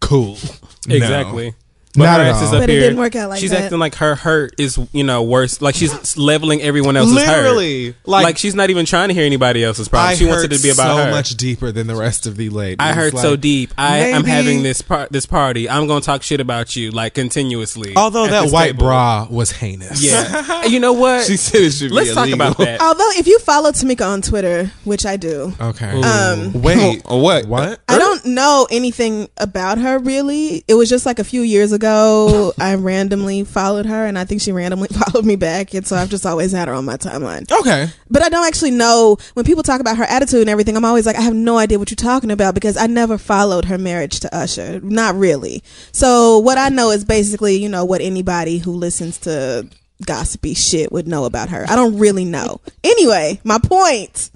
cool. 0.00 0.38
No. 0.86 1.52
Exactly. 1.94 2.00
But 2.00 2.04
Not 2.04 2.20
her 2.20 2.26
at 2.26 2.34
ass 2.36 2.42
is 2.42 2.52
up 2.54 2.60
But 2.60 2.70
it 2.70 2.72
here. 2.72 2.80
didn't 2.80 2.98
work 2.98 3.16
out 3.16 3.28
like 3.28 3.40
she's 3.40 3.50
that. 3.50 3.64
acting 3.64 3.78
like 3.78 3.94
her 3.96 4.14
hurt 4.14 4.54
is, 4.58 4.78
you 4.92 5.04
know, 5.04 5.22
worse. 5.22 5.60
Like 5.60 5.74
she's 5.74 6.16
leveling 6.16 6.62
everyone 6.62 6.96
else's 6.96 7.14
Literally. 7.14 7.86
hurt. 7.88 7.96
Like- 8.06 8.24
Like, 8.24 8.38
she's 8.38 8.54
not 8.54 8.70
even 8.70 8.86
trying 8.86 9.08
to 9.08 9.14
hear 9.14 9.24
anybody 9.26 9.62
else's 9.62 9.88
problem. 9.88 10.10
I 10.12 10.14
she 10.14 10.24
wants 10.26 10.44
it 10.44 10.52
to 10.52 10.62
be 10.62 10.70
about 10.70 10.96
so 10.96 11.04
her. 11.04 11.10
much 11.10 11.36
deeper 11.36 11.70
than 11.72 11.86
the 11.86 11.94
rest 11.96 12.26
of 12.26 12.36
the 12.36 12.48
ladies. 12.50 12.76
I 12.80 12.92
hurt 12.92 13.16
so 13.18 13.36
deep. 13.36 13.72
I 13.76 13.98
am 13.98 14.24
having 14.24 14.62
this 14.62 14.80
par- 14.80 15.08
this 15.10 15.26
party. 15.26 15.68
I'm 15.68 15.86
gonna 15.86 16.00
talk 16.00 16.22
shit 16.22 16.40
about 16.40 16.76
you 16.76 16.90
like 16.92 17.14
continuously. 17.14 17.92
Although 17.96 18.26
that 18.28 18.50
white 18.50 18.66
table. 18.72 18.86
bra 18.86 19.26
was 19.28 19.50
heinous. 19.52 20.02
Yeah. 20.02 20.60
You 20.72 20.78
know 20.80 20.92
what? 20.92 21.26
She 21.26 21.36
said 21.36 21.60
it 21.62 21.72
should 21.72 21.90
be 21.90 21.96
Let's 21.96 22.14
talk 22.14 22.30
about 22.30 22.56
that. 22.58 22.80
Although, 22.80 23.10
if 23.16 23.26
you 23.26 23.38
follow 23.40 23.72
Tameka 23.72 24.06
on 24.06 24.22
Twitter, 24.22 24.70
which 24.84 25.04
I 25.04 25.16
do, 25.16 25.52
Okay. 25.60 26.00
Um, 26.00 26.52
Wait. 26.62 27.02
What? 27.04 27.46
What? 27.46 27.80
I 27.88 27.98
don't 27.98 28.24
know 28.26 28.66
anything 28.70 29.28
about 29.38 29.78
her 29.78 29.98
really. 29.98 30.64
It 30.68 30.74
was 30.74 30.88
just 30.88 31.04
like 31.04 31.18
a 31.18 31.24
few 31.24 31.42
years 31.42 31.72
ago, 31.72 31.81
I 31.84 32.74
randomly 32.78 33.44
followed 33.44 33.86
her, 33.86 34.06
and 34.06 34.18
I 34.18 34.24
think 34.24 34.40
she 34.40 34.52
randomly 34.52 34.88
followed 34.92 35.24
me 35.24 35.36
back, 35.36 35.74
and 35.74 35.86
so 35.86 35.96
I've 35.96 36.10
just 36.10 36.26
always 36.26 36.52
had 36.52 36.68
her 36.68 36.74
on 36.74 36.84
my 36.84 36.96
timeline. 36.96 37.50
Okay. 37.50 37.88
But 38.10 38.22
I 38.22 38.28
don't 38.28 38.46
actually 38.46 38.70
know 38.72 39.16
when 39.34 39.44
people 39.44 39.62
talk 39.62 39.80
about 39.80 39.96
her 39.96 40.04
attitude 40.04 40.42
and 40.42 40.50
everything. 40.50 40.76
I'm 40.76 40.84
always 40.84 41.06
like, 41.06 41.16
I 41.16 41.22
have 41.22 41.34
no 41.34 41.58
idea 41.58 41.78
what 41.78 41.90
you're 41.90 41.96
talking 41.96 42.30
about 42.30 42.54
because 42.54 42.76
I 42.76 42.86
never 42.86 43.18
followed 43.18 43.66
her 43.66 43.78
marriage 43.78 44.20
to 44.20 44.34
Usher. 44.34 44.80
Not 44.80 45.14
really. 45.14 45.62
So 45.92 46.38
what 46.38 46.58
I 46.58 46.68
know 46.68 46.90
is 46.90 47.04
basically, 47.04 47.56
you 47.56 47.68
know, 47.68 47.84
what 47.84 48.00
anybody 48.00 48.58
who 48.58 48.72
listens 48.72 49.18
to 49.18 49.68
gossipy 50.04 50.54
shit 50.54 50.92
would 50.92 51.06
know 51.06 51.24
about 51.24 51.50
her. 51.50 51.64
I 51.68 51.76
don't 51.76 51.98
really 51.98 52.24
know. 52.24 52.60
Anyway, 52.84 53.40
my 53.44 53.58
point 53.58 54.30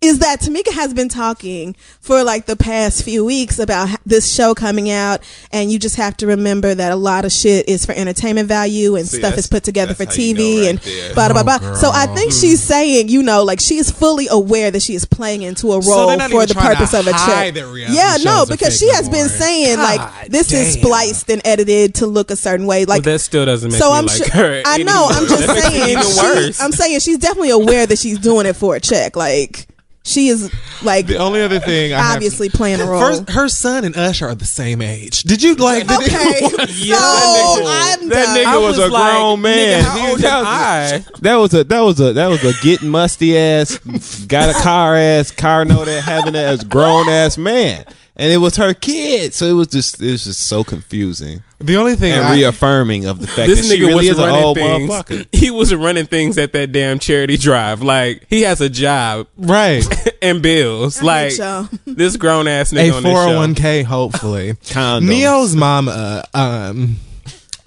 is 0.00 0.20
that 0.20 0.40
Tameka 0.40 0.72
has 0.74 0.94
been 0.94 1.08
talking 1.08 1.74
for 2.00 2.22
like 2.22 2.46
the 2.46 2.54
past 2.54 3.02
few 3.02 3.24
weeks 3.24 3.58
about 3.58 3.88
this 4.06 4.32
show 4.32 4.54
coming 4.54 4.90
out, 4.90 5.20
and 5.50 5.72
you 5.72 5.78
just 5.78 5.96
have 5.96 6.16
to 6.18 6.26
remember 6.28 6.72
that 6.72 6.92
a 6.92 6.96
lot 6.96 7.24
of 7.24 7.32
shit 7.32 7.68
is 7.68 7.84
for 7.84 7.92
entertainment 7.92 8.46
value 8.46 8.94
and 8.94 9.08
See, 9.08 9.18
stuff 9.18 9.36
is 9.36 9.48
put 9.48 9.64
together 9.64 9.94
for 9.94 10.04
that's 10.04 10.16
how 10.16 10.22
you 10.22 10.34
TV 10.34 10.38
know 10.38 10.60
right 10.60 10.68
and 10.70 10.78
there. 10.78 11.14
blah 11.14 11.28
blah 11.32 11.40
Oh, 11.40 11.44
blah. 11.58 11.74
So 11.74 11.90
I 11.92 12.06
think 12.06 12.32
she's 12.32 12.62
saying, 12.62 13.08
you 13.08 13.24
know, 13.24 13.42
like 13.42 13.58
she 13.58 13.76
is 13.78 13.90
fully 13.90 14.28
aware 14.30 14.70
that 14.70 14.82
she 14.82 14.94
is 14.94 15.04
playing 15.04 15.42
into 15.42 15.72
a 15.72 15.80
role 15.80 16.16
they're 16.16 16.28
for 16.28 16.46
the 16.46 16.54
trying 16.54 16.76
to 16.76 16.76
purpose 16.76 16.94
of 16.94 17.06
a 17.08 17.12
check. 17.12 17.54
Yeah, 17.88 18.18
no, 18.22 18.44
because 18.48 18.78
she 18.78 18.88
has 18.90 19.08
been 19.08 19.26
more. 19.26 19.28
saying 19.28 19.76
God 19.76 19.98
like 19.98 20.28
this 20.28 20.52
is 20.52 20.74
spliced 20.74 21.28
and 21.28 21.42
edited 21.44 21.96
to 21.96 22.06
look 22.06 22.30
a 22.30 22.36
certain 22.36 22.66
way. 22.66 22.84
Like 22.84 23.04
Well, 23.04 23.14
that 23.14 23.18
still 23.18 23.46
doesn't 23.46 23.72
make 23.72 23.80
so 23.80 23.90
me 23.90 23.96
I'm 23.98 24.06
like 24.06 24.16
sure. 24.16 24.28
her. 24.28 24.62
I 24.64 24.78
know. 24.84 25.08
anymore. 25.08 25.10
I'm 25.10 25.26
just 25.26 25.46
That 25.48 25.54
makes 25.54 25.66
it 25.66 26.14
saying. 26.14 26.52
she- 26.52 26.62
I'm 26.62 26.70
saying 26.72 27.00
she's 27.00 27.18
definitely 27.18 27.50
aware 27.50 27.84
that 27.86 27.98
she's 27.98 28.18
doing 28.20 28.46
it 28.46 28.54
for 28.54 28.76
a 28.76 28.80
check. 28.80 29.16
Like 29.16 29.66
she 30.08 30.28
is 30.28 30.50
like 30.82 31.06
The 31.06 31.16
only 31.18 31.42
other 31.42 31.60
thing, 31.60 31.92
I 31.92 31.98
have- 31.98 32.14
obviously 32.16 32.48
playing 32.48 32.80
a 32.80 32.86
role. 32.86 33.00
First, 33.00 33.30
her 33.30 33.48
son 33.48 33.84
and 33.84 33.96
Usher 33.96 34.26
are 34.28 34.34
the 34.34 34.44
same 34.44 34.80
age. 34.82 35.22
Did 35.24 35.42
you 35.42 35.54
like? 35.56 35.86
Did 35.86 35.98
okay, 36.02 36.40
so 36.48 36.96
I'm 36.96 38.08
That 38.08 38.36
nigga 38.36 38.44
I 38.46 38.56
was, 38.58 38.78
a 38.78 38.88
like, 38.88 39.12
grown 39.12 39.42
man. 39.42 39.82
Nigga, 39.82 39.86
how 39.86 40.10
old 40.10 40.18
That 40.20 40.38
was- 40.38 40.46
I? 40.46 41.04
That 41.20 41.34
was 41.36 41.54
a 41.54 41.64
that 41.64 41.80
was 41.80 42.00
a 42.00 42.12
that 42.14 42.26
was 42.28 42.44
a 42.44 42.52
getting 42.62 42.88
musty 42.88 43.36
ass, 43.36 43.78
got 44.26 44.48
a 44.50 44.58
car 44.62 44.96
ass, 44.96 45.30
car 45.30 45.64
know 45.64 45.84
that 45.84 46.02
having 46.04 46.34
as 46.36 46.64
grown 46.64 47.08
ass 47.08 47.36
man, 47.36 47.84
and 48.16 48.32
it 48.32 48.38
was 48.38 48.56
her 48.56 48.74
kid. 48.74 49.34
So 49.34 49.46
it 49.46 49.52
was 49.52 49.68
just 49.68 50.00
it 50.00 50.10
was 50.10 50.24
just 50.24 50.40
so 50.46 50.64
confusing 50.64 51.42
the 51.60 51.76
only 51.76 51.96
thing 51.96 52.12
and 52.12 52.24
I, 52.24 52.34
reaffirming 52.34 53.06
of 53.06 53.20
the 53.20 53.26
fact 53.26 53.48
This 53.48 53.68
that 53.68 53.74
she 53.76 53.80
nigga 53.82 53.86
really 53.88 54.08
was 54.08 54.08
is 54.10 54.18
running 54.18 54.44
old 54.44 54.56
things. 54.56 55.26
He 55.32 55.50
was 55.50 55.74
running 55.74 56.06
things 56.06 56.38
at 56.38 56.52
that 56.52 56.72
damn 56.72 56.98
charity 56.98 57.36
drive. 57.36 57.82
Like 57.82 58.26
he 58.28 58.42
has 58.42 58.60
a 58.60 58.68
job 58.68 59.26
right 59.36 59.84
and 60.22 60.40
bills. 60.42 60.98
hate 60.98 61.04
like 61.06 61.38
y'all. 61.38 61.68
this 61.86 62.16
grown 62.16 62.46
ass 62.48 62.72
nigga 62.72 62.96
on 62.96 63.02
this 63.02 63.12
four 63.12 63.22
show. 63.22 63.26
hundred 63.26 63.36
one 63.38 63.54
k. 63.54 63.82
Hopefully, 63.82 64.52
Condoms. 64.64 65.08
Ne-Yo's 65.08 65.56
mama. 65.56 66.24
Um, 66.34 66.96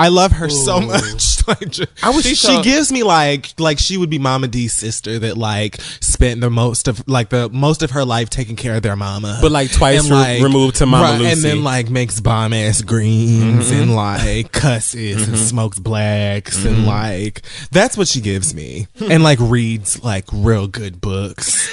I 0.02 0.08
love 0.10 0.32
her 0.34 0.50
so 0.50 0.80
much. 0.82 1.28
like, 1.48 1.70
ju- 1.70 1.86
she, 2.22 2.36
she 2.36 2.62
gives 2.62 2.92
me 2.92 3.04
like 3.04 3.60
like 3.60 3.80
she 3.80 3.98
would 3.98 4.10
be 4.10 4.20
Mama 4.20 4.48
D's 4.48 4.74
sister 4.74 5.20
that 5.20 5.38
like 5.38 5.80
spent 6.00 6.42
the 6.42 6.50
most 6.50 6.88
of 6.88 7.08
like 7.08 7.30
the 7.30 7.50
most 7.50 7.82
of 7.84 7.92
her 7.92 8.06
life 8.06 8.30
taking 8.30 8.56
care 8.56 8.76
of 8.76 8.82
their 8.84 8.96
mama, 8.96 9.40
But, 9.42 9.52
like, 9.52 9.72
twice 9.72 10.10
re- 10.10 10.42
removed 10.42 10.78
to 10.78 10.86
Mama 10.86 11.04
right, 11.04 11.22
and 11.34 11.42
then 11.42 11.64
like 11.64 11.90
makes 11.90 12.20
bomb 12.20 12.54
ass 12.54 12.82
greens 12.82 13.72
Mm-hmm. 13.72 13.82
and 13.82 13.96
like 13.96 14.52
cusses 14.52 15.28
and 15.28 15.38
smokes 15.38 15.80
blacks 15.80 16.58
Mm-hmm. 16.60 16.68
and 16.68 16.86
like 16.86 17.42
that's 17.72 17.98
what 17.98 18.08
she 18.08 18.22
gives 18.22 18.54
me, 18.54 18.88
and 19.00 19.24
like 19.24 19.40
reads 19.40 20.04
like 20.04 20.26
real 20.32 20.68
good 20.68 21.02
books. 21.02 21.70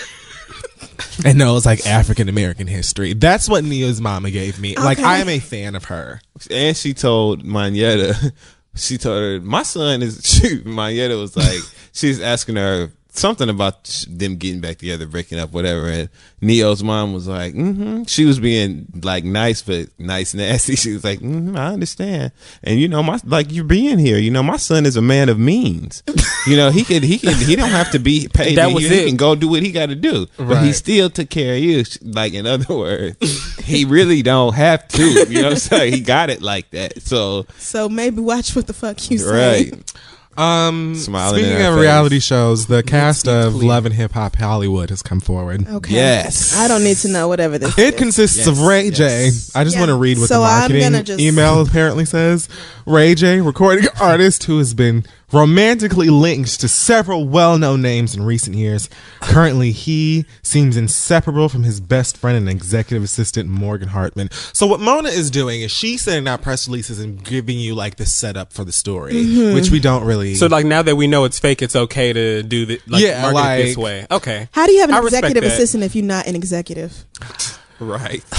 And 1.25 1.39
knows 1.39 1.67
like 1.67 1.87
African 1.87 2.29
American 2.29 2.67
history. 2.67 3.13
That's 3.13 3.49
what 3.49 3.65
Ne-Yo's 3.65 4.01
mama 4.01 4.31
gave 4.31 4.61
me. 4.61 4.77
Like 4.77 4.99
I 4.99 5.19
am 5.19 5.29
a 5.29 5.39
fan 5.39 5.75
of 5.75 5.85
her. 5.85 6.21
and 6.51 6.77
she 6.77 6.95
told 6.95 7.45
Monyetta, 7.45 8.33
she 8.75 8.99
told 8.99 9.21
her, 9.21 9.41
my 9.41 9.63
son 9.63 10.03
is, 10.03 10.21
she, 10.25 10.59
Monyetta 10.61 11.19
was 11.19 11.37
like, 11.37 11.61
she's 11.93 12.21
asking 12.21 12.57
her 12.57 12.91
something 13.19 13.49
about 13.49 13.85
them 14.09 14.37
getting 14.37 14.61
back 14.61 14.79
together, 14.79 15.07
breaking 15.07 15.39
up, 15.39 15.53
whatever. 15.53 15.89
And 15.89 16.09
Ne-Yo's 16.41 16.83
mom 16.83 17.13
was 17.13 17.27
like, 17.29 17.55
mm-hmm. 17.55 18.05
She 18.05 18.25
was 18.25 18.39
being 18.41 18.87
like 19.03 19.25
nice, 19.25 19.63
but 19.63 19.89
nice 19.99 20.35
nasty. 20.35 20.77
She 20.79 20.93
was 20.93 21.03
like, 21.05 21.19
mm-hmm, 21.19 21.57
I 21.57 21.73
understand. 21.73 22.33
And 22.63 22.79
you 22.79 22.89
know, 22.89 23.03
my, 23.03 23.19
like 23.25 23.53
you're 23.53 23.65
being 23.65 23.99
here, 23.99 24.19
you 24.19 24.31
know, 24.31 24.43
my 24.43 24.57
son 24.57 24.87
is 24.87 24.97
a 24.97 25.03
man 25.03 25.29
of 25.29 25.39
means. 25.39 26.03
you 26.47 26.57
know, 26.57 26.71
he 26.71 26.85
could, 26.85 27.03
he 27.03 27.19
could, 27.19 27.35
he 27.35 27.57
don't 27.57 27.71
have 27.71 27.91
to 27.93 27.99
be 27.99 28.29
paid. 28.33 28.57
That 28.59 28.73
was 28.73 28.85
you. 28.85 28.91
He 28.91 29.03
it. 29.03 29.07
can 29.09 29.17
go 29.17 29.35
do 29.35 29.49
what 29.49 29.63
he 29.63 29.73
got 29.73 29.87
to 29.87 29.95
do. 29.97 30.27
But 30.37 30.63
he 30.63 30.73
still 30.73 31.11
took 31.11 31.31
care 31.31 31.55
of 31.55 31.61
you. 31.61 31.85
Like, 32.03 32.33
in 32.35 32.47
other 32.47 32.75
words, 32.77 33.65
he 33.65 33.85
really 33.85 34.23
don't 34.23 34.55
have 34.55 34.87
to. 34.89 35.03
You 35.29 35.43
know 35.43 35.43
what 35.45 35.53
I'm 35.53 35.59
saying? 35.59 35.93
He 35.95 36.01
got 36.01 36.31
it 36.31 36.41
like 36.41 36.71
that. 36.71 37.03
So, 37.03 37.47
So 37.59 37.89
maybe 37.89 38.21
watch 38.21 38.55
what 38.55 38.67
the 38.67 38.73
fuck 38.73 39.11
you 39.11 39.19
say. 39.19 39.71
right. 39.71 39.95
Um, 40.39 40.95
Smiling 40.95 41.43
speaking 41.43 41.61
of 41.67 41.75
face. 41.75 41.81
reality 41.83 42.21
shows, 42.21 42.67
the 42.67 42.83
cast 42.85 43.27
of 43.27 43.57
Love 43.57 43.87
and 43.87 43.95
Hip 43.95 44.13
Hop 44.13 44.37
Hollywood 44.37 44.91
has 44.91 45.03
come 45.03 45.19
forward. 45.19 45.67
Okay. 45.67 45.95
Yes. 45.95 46.57
I 46.57 46.69
don't 46.69 46.85
need 46.85 46.97
to 46.99 47.09
know 47.09 47.27
whatever 47.27 47.59
this 47.59 47.77
It 47.77 47.95
is. 47.95 47.99
consists 47.99 48.47
of 48.47 48.61
Ray 48.61 48.85
yes. 48.87 48.97
J. 48.97 49.27
I 49.59 49.65
just 49.65 49.75
Yeah. 49.75 49.81
want 49.81 49.89
to 49.91 49.97
read 49.97 50.19
what 50.19 50.29
So 50.29 50.35
the 50.35 50.41
marketing 50.47 51.05
just- 51.05 51.21
email 51.21 51.61
apparently 51.61 52.05
says. 52.05 52.49
Ray 52.89 53.15
J, 53.15 53.43
recording 53.43 53.85
artist 54.01 54.45
who 54.45 54.57
has 54.57 54.73
been 54.73 55.05
romantically 55.31 56.09
linked 56.09 56.59
to 56.61 56.69
several 56.69 57.29
well-known 57.29 57.83
names 57.83 58.17
in 58.17 58.23
recent 58.23 58.57
years. 58.57 58.89
Currently, 59.21 59.73
he 59.73 60.25
seems 60.43 60.75
inseparable 60.75 61.51
from 61.51 61.65
his 61.65 61.81
best 61.81 62.17
friend 62.17 62.39
and 62.39 62.49
executive 62.49 63.03
assistant 63.05 63.47
Morgan 63.51 63.89
Hartman. 63.89 64.31
So 64.55 64.67
what 64.67 64.81
Mona 64.81 65.11
is 65.11 65.31
doing 65.31 65.61
is 65.61 65.71
she's 65.71 66.01
sending 66.01 66.27
out 66.27 66.41
press 66.41 66.67
releases 66.67 66.99
and 66.99 67.23
giving 67.23 67.59
you 67.59 67.75
like 67.75 67.97
the 67.97 68.07
setup 68.07 68.55
for 68.55 68.65
the 68.65 68.73
story, 68.73 69.13
Mm-hmm. 69.13 69.55
which 69.55 69.71
we 69.71 69.81
don't 69.81 70.05
really. 70.05 70.35
So 70.35 70.47
like 70.47 70.65
now 70.65 70.81
that 70.81 70.97
we 70.97 71.07
know 71.09 71.25
it's 71.25 71.39
fake, 71.39 71.61
it's 71.61 71.77
okay 71.77 72.15
to 72.15 72.43
do 72.43 72.65
the 72.65 72.81
like 72.87 73.03
Yeah, 73.03 73.31
market 73.31 73.61
it 73.61 73.65
this 73.67 73.77
way. 73.77 74.07
Okay. 74.11 74.49
How 74.53 74.65
do 74.65 74.73
you 74.73 74.81
have 74.81 74.89
an 74.89 74.95
I 74.97 75.01
executive 75.01 75.45
assistant 75.45 75.85
if 75.85 75.95
you're 75.95 76.07
not 76.07 76.27
an 76.27 76.35
executive? 76.35 77.05
Right. 77.81 78.25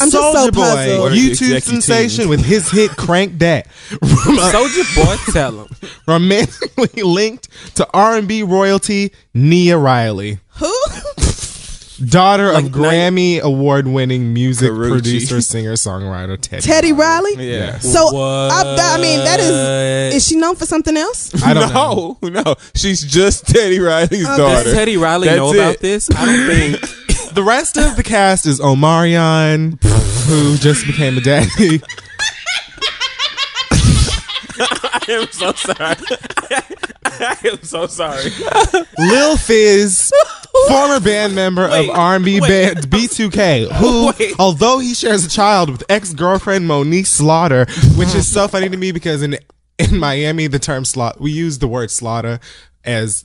I'm 0.00 0.10
just 0.10 0.12
so 0.12 0.32
Soulja 0.32 0.52
Boy, 0.54 0.60
puzzled. 0.60 1.00
What 1.00 1.12
are 1.12 1.14
the 1.14 1.20
YouTube 1.20 1.56
executives? 1.56 1.84
sensation 1.84 2.28
with 2.28 2.44
his 2.44 2.70
hit 2.70 2.90
"Crank 2.92 3.38
That." 3.40 3.66
Soulja 3.90 4.94
Boy, 4.96 5.32
tell 5.32 5.64
him. 5.64 5.68
romantically 6.06 7.02
linked 7.02 7.48
to 7.76 7.86
R&B 7.92 8.44
royalty 8.44 9.12
Nia 9.34 9.76
Riley, 9.76 10.38
Who? 10.60 10.72
daughter 12.06 12.52
Like, 12.52 12.66
of 12.66 12.70
now- 12.76 12.78
Grammy 12.90 13.40
award-winning 13.40 14.32
music 14.32 14.70
Carucci. 14.70 14.90
producer, 14.90 15.40
singer, 15.40 15.72
songwriter 15.72 16.40
Teddy. 16.40 16.62
Teddy 16.62 16.92
Riley? 16.92 17.50
Yeah. 17.50 17.78
So 17.80 18.16
I, 18.16 18.94
I 18.94 19.00
mean, 19.00 19.18
that 19.24 19.40
is. 19.40 20.14
Is 20.14 20.28
she 20.28 20.36
known 20.36 20.54
for 20.54 20.64
something 20.66 20.96
else? 20.96 21.32
I 21.42 21.54
don't 21.54 21.74
know. 21.74 22.18
no, 22.22 22.28
no. 22.42 22.54
She's 22.74 23.02
just 23.02 23.46
Teddy 23.48 23.80
Riley's 23.80 24.26
Okay. 24.28 24.36
daughter. 24.36 24.62
Does 24.64 24.72
Teddy 24.74 24.96
Riley 24.96 25.26
That's 25.26 25.38
know 25.38 25.52
it. 25.52 25.56
about 25.56 25.78
this? 25.80 26.08
I 26.14 26.24
don't 26.24 26.46
think. 26.46 27.07
The 27.38 27.44
rest 27.44 27.76
of 27.76 27.94
the 27.94 28.02
cast 28.02 28.46
is 28.46 28.58
Omarion, 28.58 29.80
who 30.24 30.56
just 30.56 30.84
became 30.88 31.16
a 31.16 31.20
daddy. 31.20 31.80
I 34.58 35.04
am 35.08 35.30
so 35.30 35.52
sorry. 35.52 35.94
I 37.04 37.38
am 37.44 37.62
so 37.62 37.86
sorry. 37.86 38.32
Lil 38.98 39.36
Fizz, 39.36 40.12
former 40.68 40.98
band 40.98 41.36
member 41.36 41.68
Wait, 41.70 41.88
of 41.88 41.96
R&B 41.96 42.40
wait. 42.40 42.48
band 42.48 42.78
B2K, 42.90 43.70
who, 43.70 44.12
Wait. 44.18 44.34
although 44.40 44.80
he 44.80 44.92
shares 44.92 45.24
a 45.24 45.28
child 45.28 45.70
with 45.70 45.84
ex-girlfriend 45.88 46.68
Moniece 46.68 47.06
Slaughter, 47.06 47.66
which 47.94 48.16
is 48.16 48.26
so 48.26 48.48
funny 48.48 48.68
to 48.68 48.76
me 48.76 48.90
because 48.90 49.22
in 49.22 49.38
in 49.78 49.96
Miami 49.96 50.48
the 50.48 50.58
term 50.58 50.84
slaughter 50.84 51.18
we 51.20 51.30
use 51.30 51.60
the 51.60 51.68
word 51.68 51.92
slaughter 51.92 52.40
as 52.82 53.24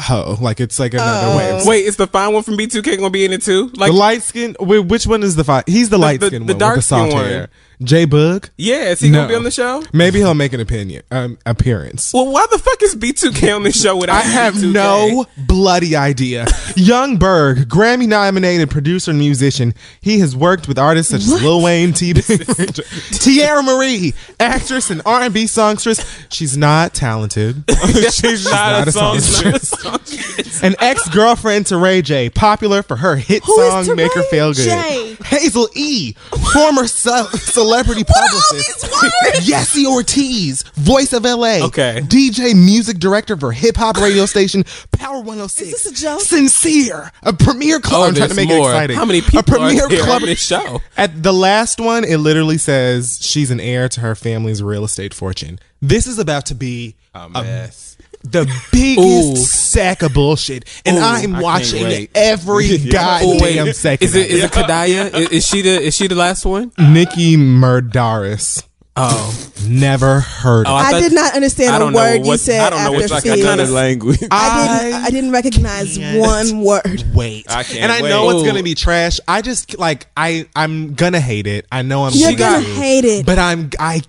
hoe, 0.00 0.36
like 0.40 0.60
it's 0.60 0.78
like 0.78 0.94
another 0.94 1.28
oh. 1.32 1.36
way. 1.36 1.62
Wait, 1.66 1.86
is 1.86 1.96
the 1.96 2.06
fine 2.06 2.32
one 2.32 2.42
from 2.42 2.56
B2K 2.56 2.96
gonna 2.96 3.10
be 3.10 3.24
in 3.24 3.32
it 3.32 3.42
too? 3.42 3.70
Like 3.74 3.92
the 3.92 3.96
light 3.96 4.22
skin. 4.22 4.56
Wait, 4.60 4.80
which 4.80 5.06
one 5.06 5.22
is 5.22 5.36
the 5.36 5.44
fi 5.44 5.62
He's 5.66 5.90
the 5.90 5.98
light 5.98 6.22
skin 6.22 6.46
the 6.46 6.54
one 6.54 6.58
dark 6.58 6.76
with 6.76 6.84
the 6.84 6.88
soft 6.88 7.10
skin 7.10 7.16
one. 7.20 7.28
hair. 7.28 7.50
J 7.82 8.06
Boog. 8.06 8.50
Yeah, 8.56 8.90
is 8.90 9.00
he 9.00 9.08
No. 9.08 9.18
gonna 9.18 9.28
be 9.28 9.34
on 9.36 9.44
the 9.44 9.50
show? 9.50 9.82
Maybe 9.92 10.18
he'll 10.18 10.34
make 10.34 10.52
an 10.52 10.60
opinion 10.60 11.02
um, 11.10 11.38
appearance. 11.46 12.12
Well, 12.12 12.26
why 12.32 12.46
the 12.50 12.58
fuck 12.58 12.82
is 12.82 12.96
B2K 12.96 13.54
on 13.54 13.62
this 13.62 13.80
show 13.80 13.96
without 13.96 14.16
I 14.16 14.20
have 14.22 14.54
B2K? 14.54 14.72
no 14.72 15.26
bloody 15.36 15.94
idea. 15.94 16.46
Young 16.76 17.18
Berg, 17.18 17.68
Grammy 17.68 18.06
nominated 18.08 18.70
producer 18.70 19.10
and 19.12 19.20
musician. 19.20 19.74
He 20.00 20.18
has 20.20 20.34
worked 20.34 20.66
with 20.66 20.78
artists 20.78 21.12
such 21.12 21.20
as 21.22 21.42
Lil 21.42 21.62
Wayne, 21.62 21.92
T. 21.92 22.12
Teairra 22.14 23.64
Mari, 23.64 24.14
actress 24.40 24.90
and 24.90 25.00
R&B 25.06 25.46
songstress. 25.46 26.04
She's 26.30 26.56
not 26.56 26.94
talented. 26.94 27.64
She's 28.10 28.44
not, 28.44 28.86
not 28.86 28.88
a 28.88 28.92
songstress. 28.92 30.62
An 30.62 30.74
ex-girlfriend 30.80 31.66
to 31.66 31.76
Ray 31.76 32.02
J, 32.02 32.30
popular 32.30 32.82
for 32.82 32.96
her 32.96 33.16
hit 33.16 33.44
Who 33.44 33.56
song 33.56 33.94
"Make 33.96 34.12
Her 34.14 34.22
Feel 34.24 34.52
Good." 34.52 34.64
J? 34.64 35.16
Hazel 35.24 35.68
E, 35.74 36.12
former 36.52 36.86
ce- 36.86 37.52
celebrity 37.68 38.04
publicist. 38.04 38.86
Yesi 39.48 39.84
Ortiz, 39.86 40.62
voice 40.74 41.12
of 41.12 41.24
LA. 41.24 41.64
Okay. 41.66 42.00
DJ, 42.04 42.54
music 42.54 42.98
director 42.98 43.36
for 43.36 43.52
hip 43.52 43.76
hop 43.76 43.96
radio 43.98 44.26
station 44.26 44.64
Power 44.92 45.18
106. 45.18 45.60
Is 45.68 45.82
this 45.84 45.86
a 45.92 45.94
joke? 46.02 46.20
Sincere, 46.20 47.12
a 47.22 47.32
premier 47.32 47.80
club. 47.80 48.00
Oh, 48.00 48.08
I'm 48.08 48.14
trying 48.14 48.28
to 48.30 48.34
make 48.34 48.48
more. 48.48 48.70
it 48.70 48.74
exciting. 48.74 48.96
How 48.96 49.04
many 49.04 49.20
people 49.20 49.40
A 49.40 49.42
premier 49.42 49.84
are 49.84 49.88
there 49.88 50.04
club. 50.04 50.22
on 50.22 50.28
this 50.28 50.40
show? 50.44 50.80
At 50.96 51.22
the 51.22 51.32
last 51.32 51.80
one, 51.80 52.04
it 52.04 52.18
literally 52.18 52.58
says 52.58 53.18
she's 53.20 53.50
an 53.50 53.60
heir 53.60 53.88
to 53.90 54.00
her 54.00 54.14
family's 54.14 54.62
real 54.62 54.84
estate 54.84 55.14
fortune. 55.14 55.58
This 55.80 56.06
is 56.06 56.18
about 56.18 56.46
to 56.46 56.54
be 56.54 56.96
A 57.14 57.28
mess. 57.28 57.87
The 58.30 58.44
biggest 58.72 58.98
Ooh. 59.32 59.36
sack 59.36 60.02
of 60.02 60.14
bullshit, 60.14 60.64
and 60.84 60.96
Ooh, 60.98 61.00
I'm 61.00 61.40
watching 61.40 61.82
can't 61.84 62.10
every 62.14 62.66
Yeah. 62.66 63.20
Oh, 63.22 63.38
goddamn 63.38 63.66
wait, 63.66 63.76
second. 63.76 64.04
is 64.04 64.14
it 64.14 64.26
of 64.26 64.30
is 64.30 64.44
it 64.44 64.50
Kadaya? 64.52 65.14
Is, 65.14 65.28
is 65.30 65.46
she 65.46 65.62
the 65.62 65.80
is 65.80 65.94
she 65.96 66.06
the 66.08 66.14
last 66.14 66.44
one? 66.44 66.72
Nikki 66.78 67.36
Mudarris? 67.36 68.64
Oh, 69.00 69.32
Never 69.68 70.18
heard 70.18 70.66
Oh, 70.66 70.70
of. 70.76 70.82
I 70.82 70.96
I 70.96 71.00
did 71.00 71.12
not 71.12 71.34
understand 71.36 71.76
a 71.76 71.78
don't 71.78 71.92
know 71.92 71.98
word 72.00 72.26
you 72.26 72.36
said 72.36 72.60
I 72.60 72.70
don't 72.70 72.78
know 72.80 72.84
after 72.86 72.92
what 72.96 73.10
Like 73.12 73.22
seeing 73.22 73.40
a 73.40 73.44
kind 73.44 73.60
of 73.60 73.70
language. 73.70 74.18
I 74.28 74.80
didn't. 74.82 75.04
I 75.04 75.10
didn't 75.10 75.30
recognize 75.30 75.98
one 76.00 76.62
word. 76.62 77.04
Wait, 77.14 77.46
I 77.48 77.62
can't 77.62 77.78
and 77.80 77.92
I 77.92 78.00
know 78.00 78.26
wait. 78.26 78.36
it's 78.38 78.46
gonna 78.48 78.62
be 78.64 78.74
trash. 78.74 79.20
I 79.28 79.40
just 79.42 79.78
like 79.78 80.08
I 80.16 80.48
I'm 80.56 80.94
gonna 80.94 81.20
hate 81.20 81.46
it. 81.46 81.66
I 81.70 81.82
know 81.82 82.04
I'm. 82.06 82.12
You're 82.14 82.30
going 82.32 82.38
gonna 82.38 82.64
to, 82.64 82.72
hate 82.72 83.04
it. 83.04 83.24
but 83.26 83.38
I'm 83.38 83.70
I. 83.78 84.02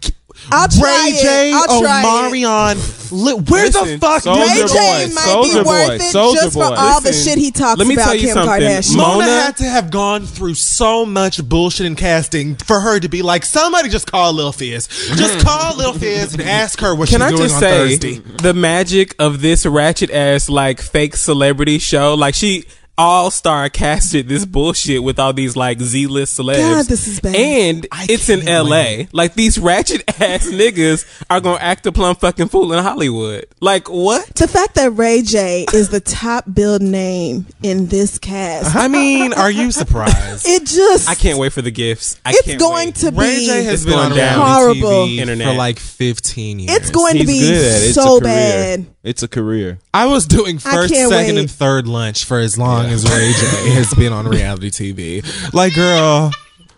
I'll 0.51 0.67
try 0.67 1.05
Ray 1.05 1.11
it. 1.11 1.21
J, 1.21 1.51
I'll 1.53 1.81
try 1.81 2.01
it. 2.01 2.05
Omarion, 2.05 3.11
li- 3.11 3.33
where 3.49 3.69
the 3.69 3.97
fuck? 3.99 4.23
Soulja 4.23 4.35
Ray 4.35 4.55
Ray 4.55 4.61
Boy, 4.61 4.67
J 4.73 5.13
might 5.13 5.25
Soulja 5.27 5.43
be 5.43 5.63
Boy, 5.63 5.69
worth 5.69 5.89
it 6.01 6.01
Soulja 6.15 6.33
just 6.33 6.53
for 6.53 6.69
Boy. 6.69 6.75
all 6.75 7.01
the 7.01 7.09
Listen, 7.09 7.31
shit 7.33 7.37
he 7.39 7.51
talks 7.51 7.77
let 7.77 7.87
me 7.87 7.93
about 7.95 8.05
tell 8.05 8.15
you 8.15 8.21
Kim 8.21 8.33
something. 8.33 8.61
Kardashian. 8.61 8.95
Mo- 8.97 9.03
Mona, 9.03 9.17
Mona- 9.19 9.41
had 9.41 9.57
to 9.57 9.63
have 9.65 9.91
gone 9.91 10.25
through 10.25 10.53
so 10.55 11.05
much 11.05 11.43
bullshit 11.47 11.85
in 11.85 11.95
casting 11.95 12.55
for 12.55 12.79
her 12.79 12.99
to 12.99 13.09
be 13.09 13.21
like, 13.21 13.45
somebody 13.45 13.89
just 13.89 14.09
call 14.11 14.33
Lil 14.33 14.51
Fizz. 14.51 14.87
Just 14.87 15.37
mm. 15.39 15.43
call 15.43 15.77
Lil 15.77 15.93
Fizz 15.93 16.33
and 16.33 16.41
ask 16.43 16.79
her 16.79 16.95
what 16.95 17.09
Can 17.09 17.19
she's 17.19 17.25
I 17.25 17.29
doing 17.29 17.41
just 17.41 17.55
on 17.55 17.61
say 17.61 17.97
Thursday. 17.97 18.13
the 18.41 18.53
magic 18.53 19.15
of 19.19 19.41
this 19.41 19.65
ratchet 19.65 20.09
ass 20.11 20.49
like 20.49 20.81
fake 20.81 21.15
celebrity 21.15 21.77
show? 21.79 22.15
Like 22.15 22.35
she 22.35 22.65
all 23.00 23.32
star 23.32 23.70
casted 23.70 24.28
this 24.28 24.43
bullshit 24.45 25.02
with 25.02 25.18
all 25.20 25.32
these 25.32 25.56
like 25.56 25.80
Z 25.80 26.08
list 26.08 26.38
celebs. 26.38 26.58
God, 26.58 26.86
this 26.88 27.08
is 27.08 27.22
bad. 27.22 27.34
And 27.34 27.88
I 27.93 28.06
it's 28.10 28.28
in 28.28 28.45
L.A. 28.47 28.70
wait. 28.70 29.14
Like 29.14 29.36
these 29.36 29.58
ratchet 29.58 30.04
ass 30.22 30.47
niggas 30.50 31.06
are 31.30 31.39
gonna 31.39 31.60
act 31.62 31.86
a 31.86 31.93
plum 31.93 32.18
fucking 32.18 32.50
fool 32.50 32.74
in 32.74 32.84
Hollywood. 32.84 33.45
Like 33.62 33.88
what? 33.89 34.28
The 34.36 34.47
fact 34.50 34.76
that 34.76 34.91
Ray 34.97 35.22
J 35.22 35.66
is 35.74 35.89
the 35.89 36.02
top 36.02 36.43
billed 36.54 36.82
name 36.82 37.45
in 37.64 37.88
this 37.88 38.20
cast, 38.20 38.76
I 38.76 38.89
mean, 38.89 39.32
are 39.32 39.50
you 39.50 39.72
surprised? 39.72 40.45
it 40.47 40.66
just 40.66 41.10
I 41.10 41.16
can't 41.16 41.39
wait 41.39 41.54
for 41.54 41.62
the 41.62 41.72
gifts. 41.72 42.20
I 42.26 42.32
It's 42.32 42.41
can't 42.43 42.60
going 42.60 42.88
wait. 42.89 42.95
to 42.95 43.12
Ray. 43.12 43.45
J 43.45 43.64
has 43.64 43.74
It's 43.76 43.86
been 43.86 43.97
on 43.97 44.12
down. 44.16 44.45
Horrible. 44.45 45.08
TV 45.08 45.18
Internet. 45.20 45.47
for 45.47 45.54
like 45.54 45.80
15 45.80 46.60
years. 46.60 46.76
It's 46.76 46.91
going 46.91 47.18
to 47.20 47.26
be 47.26 47.39
good 47.39 47.56
at. 47.56 47.84
It's 47.84 47.95
so 47.95 48.20
bad. 48.20 48.86
It's 49.04 49.24
a 49.24 49.30
career. 49.30 49.80
I 49.93 50.08
was 50.08 50.26
doing 50.28 50.60
first, 50.60 50.93
second, 50.93 51.10
wait. 51.12 51.38
and 51.38 51.50
third 51.50 51.88
lunch 51.88 52.26
for 52.26 52.38
as 52.39 52.58
long 52.58 52.88
as 52.89 53.03
Ray 53.03 53.31
J 53.33 53.69
has 53.75 53.93
been 53.93 54.11
on 54.13 54.27
reality 54.27 54.69
TV. 54.69 55.53
Like, 55.53 55.75
girl, 55.75 56.31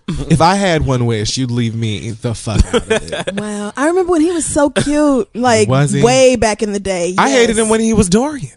if 0.07 0.41
I 0.41 0.55
had 0.55 0.86
one 0.86 1.05
wish, 1.05 1.38
you'd 1.38 1.51
leave 1.51 1.74
me 1.76 2.12
the 2.12 2.36
fuck 2.36 2.64
out 2.66 2.76
of 2.76 2.91
it. 2.91 3.34
Wow, 3.36 3.72
I 3.76 3.88
remember 3.88 4.12
when 4.12 4.22
he 4.22 4.32
was 4.32 4.45
so 4.45 4.70
cute, 4.70 5.34
like 5.36 5.68
Was 5.68 5.93
way 5.93 6.36
back 6.36 6.62
in 6.62 6.74
the 6.74 6.80
day. 6.80 7.16
I 7.18 7.30
hated 7.30 7.57
him 7.57 7.70
when 7.70 7.80
he 7.80 7.93
was 7.93 8.09
Dorian. 8.09 8.51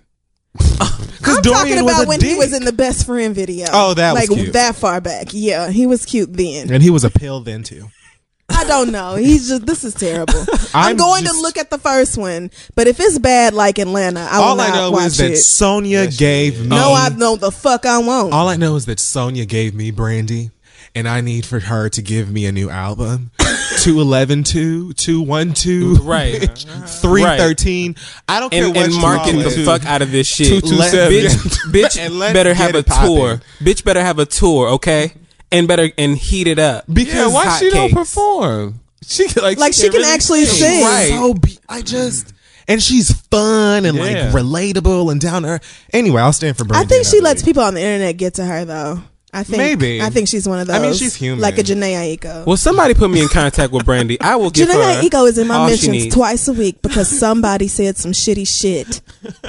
Because 1.25 1.39
I'm 1.39 1.43
Dorian 1.43 1.79
talking 1.79 1.79
about 1.89 2.07
when 2.07 2.19
dick. 2.19 2.29
he 2.29 2.35
was 2.37 2.53
in 2.53 2.67
the 2.67 2.73
best 2.73 3.07
friend 3.07 3.35
video. 3.35 3.65
Oh, 3.73 3.95
that 3.95 4.13
was 4.13 4.29
like 4.29 4.39
cute. 4.39 4.53
that 4.53 4.77
far 4.77 5.01
back. 5.01 5.29
Yeah, 5.31 5.71
he 5.71 5.87
was 5.87 6.05
cute 6.05 6.31
then. 6.35 6.71
and 6.71 6.83
he 6.83 6.91
was 6.91 7.03
a 7.03 7.09
pill 7.09 7.41
then 7.41 7.63
too. 7.63 7.89
I 8.49 8.65
don't 8.65 8.93
know. 8.93 9.15
He's 9.17 9.49
just 9.49 9.67
this 9.67 9.85
is 9.85 9.95
terrible. 9.95 10.35
I'm, 10.75 10.91
I'm 10.91 10.97
going 10.97 11.25
just- 11.25 11.35
to 11.37 11.41
look 11.41 11.57
at 11.57 11.71
the 11.71 11.79
first 11.79 12.17
one, 12.19 12.51
but 12.75 12.87
if 12.87 13.01
it's 13.01 13.19
bad 13.19 13.55
like 13.55 13.79
Atlanta, 13.79 14.21
I 14.21 14.39
will 14.39 14.45
All 14.45 14.57
not 14.57 14.71
I 14.73 14.77
know 14.77 14.91
watch 14.91 15.07
is 15.07 15.17
that 15.19 15.31
it. 15.33 15.37
Sonia 15.39 16.07
gave 16.09 16.61
me. 16.61 16.67
no, 16.69 16.93
I 16.95 17.09
know 17.11 17.37
the 17.37 17.51
fuck 17.51 17.87
I 17.87 17.99
won't. 17.99 18.33
All 18.33 18.49
I 18.49 18.57
know 18.57 18.77
is 18.77 18.87
that 18.87 19.01
Sonia 19.01 19.45
gave 19.47 19.75
me 19.75 19.91
Brandy, 19.91 20.51
and 20.95 21.09
I 21.09 21.21
need 21.23 21.47
for 21.47 21.59
her 21.61 21.89
to 21.91 22.03
give 22.03 22.31
me 22.31 22.47
a 22.47 22.53
new 22.53 22.69
album. 22.71 23.31
211 23.81 24.45
2, 24.45 24.93
212, 24.93 26.07
Right. 26.07 26.41
313. 26.87 27.97
I 28.29 28.41
don't 28.41 28.51
care 28.51 28.65
and, 28.67 28.75
what 28.77 28.85
and 28.85 28.95
you 28.95 29.01
market 29.01 29.33
the 29.33 29.61
it. 29.63 29.65
fuck 29.65 29.85
out 29.87 30.03
of 30.03 30.11
this 30.13 30.27
shit. 30.27 30.49
Two, 30.49 30.61
two, 30.61 30.77
seven. 30.83 31.13
bitch, 31.13 31.57
bitch 31.73 31.99
And 31.99 32.19
let's 32.19 32.33
better 32.35 32.55
have 32.55 32.75
a 32.75 32.83
poppin'. 32.83 33.07
tour. 33.07 33.41
Bitch 33.61 33.85
better 33.85 34.03
have 34.03 34.19
a 34.19 34.27
tour, 34.27 34.69
okay? 34.71 35.13
And 35.53 35.69
better 35.69 35.91
and 35.97 36.17
heat 36.19 36.47
it 36.49 36.59
up. 36.59 36.85
Because 36.93 37.15
Yeah, 37.15 37.29
why 37.29 37.59
she 37.59 37.71
don't 37.71 37.93
perform? 37.93 38.81
She 39.07 39.29
can- 39.29 39.43
like 39.43 39.59
Like, 39.59 39.73
she 39.75 39.83
can 39.89 39.93
really 39.93 40.13
actually 40.13 40.45
sing. 40.47 40.59
sing. 40.81 40.83
Right. 40.85 41.09
so 41.11 41.35
be- 41.35 41.59
I 41.69 41.83
just 41.83 42.33
and 42.67 42.83
she's 42.83 43.13
fun 43.31 43.85
and 43.85 43.97
Yeah. 43.99 44.03
like 44.03 44.17
relatable 44.45 45.13
and 45.13 45.21
down 45.21 45.43
to 45.43 45.49
earth. 45.49 45.63
Anyway, 45.93 46.21
I'll 46.23 46.33
stand 46.33 46.57
for 46.57 46.65
Brandy. 46.65 46.85
I 46.85 46.89
think 46.89 47.05
she 47.05 47.19
another 47.19 47.31
lets 47.35 47.43
people 47.43 47.63
on 47.63 47.75
the 47.75 47.81
internet 47.83 48.17
get 48.17 48.35
to 48.35 48.45
her 48.45 48.65
though. 48.65 49.03
I 49.33 49.43
think 49.43 49.59
Maybe. 49.59 50.01
I 50.01 50.11
think 50.11 50.29
she's 50.29 50.49
one 50.49 50.61
of 50.61 50.69
those. 50.69 50.77
I 50.77 50.79
mean, 50.79 50.95
she's 50.95 51.17
human. 51.17 51.41
like 51.41 51.59
a 51.59 51.63
Jhené 51.65 52.17
Aiko. 52.19 52.47
Well, 52.47 52.57
somebody 52.57 52.95
put 52.95 53.11
me 53.11 53.21
in 53.21 53.27
contact 53.29 53.73
with 53.73 53.85
Brandy. 53.85 54.19
I 54.21 54.37
will 54.37 54.51
give 54.51 54.69
Jhené 54.69 54.75
her 54.75 55.03
Aiko 55.03 55.29
is 55.29 55.39
in 55.39 55.49
my 55.49 55.57
all 55.57 55.69
she 55.77 55.91
mentions 55.91 56.15
twice 56.15 56.47
a 56.47 56.53
week 56.53 56.81
because 56.83 57.09
somebody 57.09 57.67
said 57.67 57.97
some 57.97 58.13
shitty 58.13 58.47
shit 58.47 59.01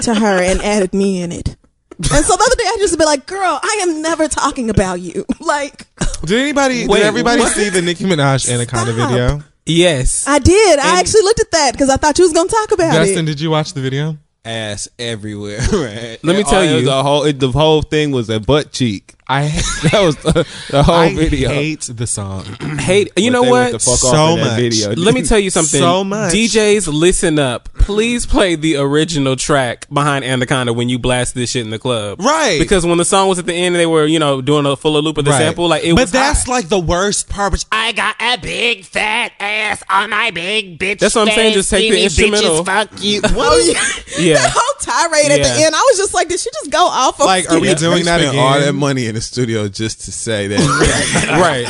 to 0.01 0.15
her 0.15 0.41
and 0.41 0.59
added 0.63 0.93
me 0.93 1.21
in 1.21 1.31
it. 1.31 1.55
And 1.97 2.25
so 2.25 2.35
the 2.35 2.43
other 2.43 2.55
day 2.55 2.63
I 2.67 2.75
just 2.79 2.97
be 2.99 3.05
like, 3.05 3.25
"Girl, 3.25 3.59
I 3.61 3.79
am 3.83 4.01
never 4.01 4.27
talking 4.27 4.69
about 4.69 4.99
you." 5.01 5.25
Like 5.39 5.85
Did 6.25 6.39
anybody? 6.41 6.87
Wait, 6.87 6.97
did 6.99 7.05
everybody 7.05 7.41
what? 7.41 7.53
see 7.53 7.69
the 7.69 7.81
Nicki 7.81 8.03
Minaj 8.05 8.49
Anaconda 8.51 8.93
Stop. 8.93 9.09
video? 9.09 9.43
Yes. 9.65 10.27
I 10.27 10.39
did. 10.39 10.79
I 10.79 10.99
actually 10.99 11.21
looked 11.21 11.39
at 11.39 11.51
that 11.51 11.71
because 11.73 11.89
I 11.89 11.97
thought 11.97 12.17
you 12.17 12.23
was 12.25 12.33
gonna 12.33 12.49
talk 12.49 12.71
about 12.71 12.93
Justin, 12.93 13.25
it. 13.25 13.31
did 13.31 13.39
you 13.41 13.49
watch 13.51 13.73
the 13.73 13.81
video? 13.81 14.17
ass 14.43 14.87
everywhere. 14.99 15.59
Right? 15.73 16.19
Let 16.23 16.35
me 16.37 16.43
tell 16.43 16.55
all- 16.61 16.67
it 16.67 16.73
was 16.73 16.81
you. 16.83 16.85
the 16.89 17.03
whole 17.03 17.23
it, 17.23 17.39
the 17.39 17.51
whole 17.51 17.81
thing 17.81 18.11
was 18.11 18.29
a 18.29 18.39
butt 18.39 18.71
cheek. 18.71 19.14
I 19.27 19.47
That 19.91 20.01
was 20.03 20.15
the, 20.17 20.47
the 20.69 20.83
whole 20.83 20.95
I 20.95 21.13
video. 21.15 21.49
hate 21.49 21.81
the 21.81 22.05
song. 22.05 22.43
Hate. 22.79 23.11
You 23.17 23.31
But 23.31 23.41
know 23.41 23.49
what? 23.49 23.81
So 23.81 24.37
much. 24.37 24.55
video. 24.59 24.93
Let 24.93 25.13
me 25.15 25.23
tell 25.23 25.39
you 25.39 25.49
something. 25.57 25.79
So 25.79 26.03
much. 26.03 26.31
DJs, 26.33 26.87
listen 26.93 27.39
up. 27.39 27.69
Please 27.73 28.25
play 28.25 28.55
the 28.55 28.77
original 28.77 29.35
track 29.35 29.87
behind 29.91 30.25
Anaconda 30.25 30.73
when 30.73 30.89
you 30.89 30.97
blast 30.99 31.33
this 31.35 31.51
shit 31.51 31.63
in 31.63 31.69
the 31.71 31.79
club. 31.79 32.19
Right. 32.19 32.57
Because 32.59 32.85
when 32.85 32.97
the 32.99 33.05
song 33.05 33.27
was 33.27 33.39
at 33.39 33.45
the 33.45 33.53
end 33.53 33.75
and 33.75 33.79
they 33.79 33.85
were, 33.85 34.05
you 34.05 34.19
know, 34.19 34.41
doing 34.41 34.65
a 34.65 34.75
full 34.75 34.99
loop 35.01 35.17
of 35.17 35.25
the 35.25 35.31
Right. 35.31 35.37
sample, 35.39 35.67
like 35.67 35.83
it 35.83 35.93
was 35.93 36.05
but 36.05 36.11
that's 36.11 36.43
hot. 36.43 36.51
like 36.51 36.69
the 36.69 36.79
worst 36.79 37.27
part. 37.29 37.51
Which 37.51 37.65
I 37.71 37.91
got 37.93 38.15
a 38.19 38.37
big 38.39 38.85
fat 38.85 39.31
ass 39.39 39.83
on 39.89 40.09
my 40.11 40.31
big 40.31 40.77
bitch. 40.79 40.99
That's 40.99 41.15
what 41.15 41.27
I'm 41.27 41.33
saying, 41.35 41.53
just 41.53 41.69
take 41.71 41.91
the 41.91 42.03
instrumental. 42.03 42.63
Bitches, 42.63 42.65
fuck 42.65 43.03
you. 43.03 43.21
Oh 43.37 43.57
yeah. 43.57 44.23
Yeah. 44.23 44.41
the 44.43 44.49
whole 44.53 44.73
tirade 44.81 45.31
at 45.31 45.39
Yeah. 45.39 45.55
the 45.55 45.63
end. 45.65 45.75
I 45.75 45.79
was 45.91 45.97
just 45.97 46.13
like, 46.13 46.27
did 46.29 46.39
she 46.39 46.49
just 46.51 46.71
go 46.71 46.85
off? 46.87 47.19
Of 47.19 47.25
Like, 47.25 47.49
are 47.51 47.59
we 47.59 47.67
Yeah, 47.69 47.73
doing 47.75 48.05
that 48.05 48.19
again? 48.21 48.37
All 48.37 48.59
that 48.59 48.73
money 48.73 49.05
in 49.15 49.19
the 49.19 49.21
studio 49.21 49.69
just 49.69 50.01
to 50.01 50.11
say 50.11 50.47
that. 50.47 50.59
right. 51.41 51.65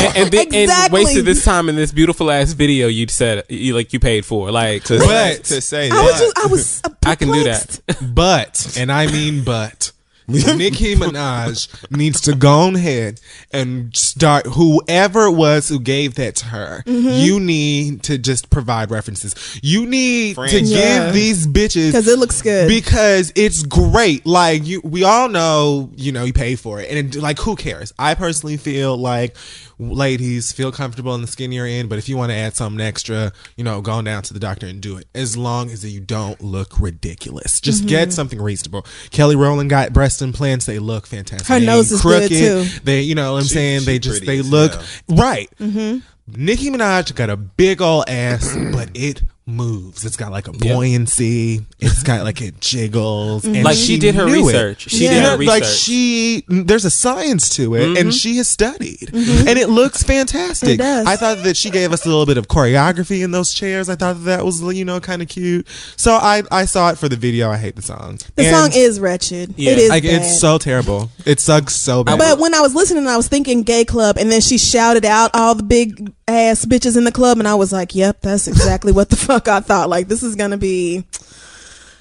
and, 0.00 0.16
and, 0.16 0.30
then, 0.32 0.70
and 0.70 0.92
wasted 0.92 1.24
this 1.24 1.44
time 1.44 1.68
in 1.68 1.76
this 1.76 1.92
beautiful 1.92 2.32
ass 2.32 2.52
video 2.52 2.88
you 2.88 3.06
said 3.06 3.44
you 3.48 3.74
like 3.74 3.92
you 3.92 4.00
paid 4.00 4.26
for. 4.26 4.50
Like 4.50 4.82
to, 4.84 4.98
But- 4.98 5.44
to 5.44 5.60
say 5.60 5.88
I 5.88 6.02
was 6.02 6.12
that. 6.14 6.18
just, 6.18 6.38
I 6.38 6.46
was. 6.46 6.82
I 7.06 7.14
can 7.14 7.30
do 7.30 7.44
that. 7.44 7.80
But, 8.02 8.76
and 8.76 8.90
I 8.90 9.06
mean 9.06 9.44
but, 9.44 9.92
Nicki 10.28 10.94
Minaj 10.94 11.90
needs 11.90 12.20
to 12.22 12.34
go 12.34 12.68
ahead 12.74 13.20
and 13.50 13.96
start 13.96 14.46
whoever 14.46 15.24
it 15.26 15.32
was 15.32 15.68
who 15.68 15.80
gave 15.80 16.16
that 16.16 16.36
to 16.36 16.46
her. 16.46 16.82
Mm-hmm. 16.86 17.08
You 17.08 17.40
need 17.40 18.02
to 18.04 18.18
just 18.18 18.50
provide 18.50 18.90
references. 18.90 19.34
You 19.62 19.86
need 19.86 20.36
to 20.36 20.60
Yeah. 20.60 21.06
give 21.06 21.14
these 21.14 21.46
bitches 21.46 21.88
because 21.88 22.08
it 22.08 22.18
looks 22.18 22.42
good. 22.42 22.68
because 22.68 23.32
it's 23.36 23.62
great. 23.62 24.26
Like 24.26 24.66
you, 24.66 24.80
we 24.84 25.02
all 25.04 25.28
know, 25.28 25.90
you 25.96 26.12
know, 26.12 26.24
you 26.24 26.32
pay 26.32 26.56
for 26.56 26.80
it, 26.80 26.90
and 26.90 27.14
like, 27.16 27.38
who 27.38 27.56
cares? 27.56 27.92
I 27.98 28.14
personally 28.14 28.58
feel 28.58 28.96
like 28.96 29.34
ladies 29.78 30.52
feel 30.52 30.72
comfortable 30.72 31.14
in 31.14 31.20
the 31.20 31.26
skin 31.26 31.52
you're 31.52 31.66
in, 31.66 31.88
but 31.88 31.98
if 31.98 32.08
you 32.08 32.16
want 32.16 32.30
to 32.30 32.36
add 32.36 32.56
something 32.56 32.80
extra, 32.84 33.32
you 33.56 33.64
know, 33.64 33.80
go 33.80 34.00
down 34.02 34.22
to 34.22 34.34
the 34.34 34.40
doctor 34.40 34.66
and 34.66 34.80
do 34.80 34.96
it. 34.96 35.06
As 35.14 35.36
long 35.36 35.70
as 35.70 35.84
you 35.90 36.00
don't 36.00 36.40
look 36.40 36.78
ridiculous, 36.80 37.60
just 37.60 37.78
Mm-hmm. 37.82 37.88
get 37.88 38.12
something 38.12 38.40
reasonable. 38.42 38.84
Kelly 39.10 39.36
Rowland 39.36 39.70
got 39.70 39.92
breast 39.92 40.20
implants; 40.22 40.66
they 40.66 40.78
look 40.78 41.06
fantastic. 41.06 41.46
Her 41.46 41.60
They 41.60 41.66
nose 41.66 41.92
ain't 41.92 41.96
is 41.96 42.02
good, 42.02 42.28
too. 42.28 42.80
They, 42.84 43.02
you 43.02 43.14
know, 43.14 43.34
what 43.34 43.38
I'm 43.42 43.44
saying 43.44 43.80
she 43.80 43.86
they 43.86 43.98
just 43.98 44.26
they 44.26 44.42
look 44.42 44.72
hell. 44.72 44.82
right. 45.10 45.48
Mm-hmm. 45.60 45.98
Nicki 46.44 46.70
Minaj 46.70 47.14
got 47.14 47.30
a 47.30 47.36
big 47.36 47.80
old 47.80 48.04
ass, 48.08 48.54
but 48.72 48.90
it 48.94 49.22
moves. 49.48 50.04
It's 50.04 50.16
got 50.16 50.30
like 50.30 50.46
a 50.46 50.52
buoyancy. 50.52 51.64
It's 51.80 52.02
got 52.02 52.22
like 52.24 52.40
it 52.42 52.60
jiggles. 52.60 53.44
And 53.44 53.62
Like, 53.64 53.76
she 53.76 53.98
did 53.98 54.14
her 54.14 54.26
knew 54.26 54.42
it. 54.48 54.52
research. 54.52 54.90
She 54.90 54.98
did 55.08 55.22
Yeah, 55.22 55.36
her 55.36 55.44
Like 55.44 55.64
she, 55.64 56.44
there's 56.48 56.84
a 56.84 56.90
science 56.90 57.48
to 57.56 57.74
it, 57.74 57.78
Mm-hmm. 57.80 57.96
and 57.96 58.14
she 58.14 58.36
has 58.38 58.48
studied, 58.48 59.10
and 59.12 59.58
it 59.58 59.68
looks 59.68 60.02
fantastic. 60.02 60.70
It 60.70 60.76
does. 60.78 61.06
I 61.06 61.16
thought 61.16 61.38
that 61.44 61.56
she 61.56 61.70
gave 61.70 61.92
us 61.92 62.04
a 62.04 62.08
little 62.08 62.26
bit 62.26 62.36
of 62.38 62.48
choreography 62.48 63.22
in 63.24 63.30
those 63.30 63.52
chairs. 63.54 63.88
I 63.88 63.94
thought 63.94 64.14
that, 64.14 64.24
that 64.24 64.44
was 64.44 64.60
you 64.74 64.84
know 64.84 65.00
kind 65.00 65.22
of 65.22 65.28
cute. 65.28 65.66
So 65.96 66.12
I 66.12 66.42
I 66.50 66.64
saw 66.64 66.90
it 66.90 66.98
for 66.98 67.08
the 67.08 67.16
video. 67.16 67.50
I 67.50 67.56
hate 67.56 67.76
the 67.76 67.82
song. 67.82 68.18
The 68.34 68.46
And, 68.46 68.56
song 68.56 68.70
is 68.80 68.98
wretched. 69.00 69.54
Yeah. 69.56 69.72
It 69.72 69.78
is 69.78 69.88
like 69.90 70.02
bad. 70.02 70.22
it's 70.22 70.40
so 70.40 70.58
terrible. 70.58 71.10
It 71.24 71.40
sucks 71.40 71.74
so 71.74 72.04
bad. 72.04 72.18
But 72.18 72.38
when 72.38 72.54
I 72.54 72.60
was 72.60 72.74
listening, 72.74 73.06
I 73.06 73.16
was 73.16 73.28
thinking 73.28 73.62
gay 73.62 73.84
club, 73.84 74.16
and 74.18 74.30
then 74.32 74.40
she 74.40 74.58
shouted 74.58 75.04
out 75.04 75.30
all 75.34 75.54
the 75.54 75.62
big 75.62 76.12
ass 76.26 76.64
bitches 76.66 76.96
in 76.96 77.04
the 77.04 77.12
club, 77.12 77.38
and 77.38 77.46
I 77.46 77.54
was 77.54 77.72
like, 77.72 77.94
"Yep, 77.94 78.20
that's 78.22 78.48
exactly 78.48 78.90
what 78.92 79.08
the 79.10 79.16
fuck 79.28 79.37
I 79.46 79.60
thought." 79.60 79.88
Like 79.88 80.08
this 80.08 80.24
is 80.24 80.34
gonna 80.34 80.56
be, 80.56 81.04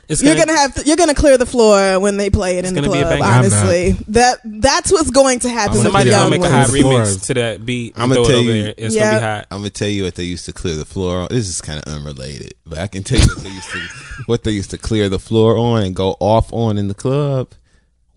It's 0.10 0.24
you're 0.24 0.36
gonna 0.36 0.58
have, 0.58 0.74
to, 0.76 0.86
you're 0.86 0.96
gonna 0.98 1.14
clear 1.14 1.38
the 1.38 1.46
floor 1.46 2.00
when 2.00 2.16
they 2.18 2.30
play 2.30 2.58
it 2.58 2.66
in 2.66 2.74
the 2.74 2.82
gonna 2.82 2.94
be 2.94 3.00
a 3.00 3.04
club. 3.18 3.22
Honestly, 3.22 3.92
that 4.08 4.40
that's 4.46 4.92
what's 4.92 5.12
going 5.12 5.40
to 5.42 5.50
happen. 5.50 5.74
with 5.74 5.84
Somebody 5.84 6.10
gonna 6.10 6.30
make 6.32 6.42
a 6.42 6.46
I'm 6.46 6.52
hot 6.52 6.70
remix 6.70 6.82
Floors. 6.82 7.22
to 7.28 7.34
that 7.36 7.66
beat. 7.66 7.94
I'ma 7.98 8.04
and 8.06 8.14
throw 8.14 8.24
it 8.24 8.28
tell 8.28 8.42
you- 8.42 8.74
It's 8.78 8.96
Yeah. 8.96 9.04
gonna 9.12 9.18
be 9.20 9.24
hot. 9.26 9.48
I'm 9.52 9.58
gonna 9.60 9.70
tell 9.70 9.90
you 9.90 10.04
what 10.06 10.16
they 10.16 10.24
used 10.24 10.46
to 10.46 10.54
clear 10.54 10.76
the 10.76 10.86
floor 10.86 11.20
on. 11.20 11.28
This 11.30 11.48
is 11.50 11.60
kind 11.62 11.84
of 11.86 11.94
unrelated, 11.94 12.54
but 12.66 12.80
I 12.80 12.88
can 12.88 13.04
tell 13.04 13.20
you 13.20 13.28
what 13.28 13.44
they 13.44 13.50
used 13.50 13.70
to 13.72 13.80
what 14.26 14.44
they 14.46 14.52
used 14.52 14.72
to 14.72 14.78
clear 14.78 15.10
the 15.10 15.20
floor 15.20 15.58
on 15.58 15.84
and 15.84 15.94
go 15.96 16.16
off 16.22 16.52
on 16.54 16.78
in 16.78 16.88
the 16.88 16.94
club 16.96 17.50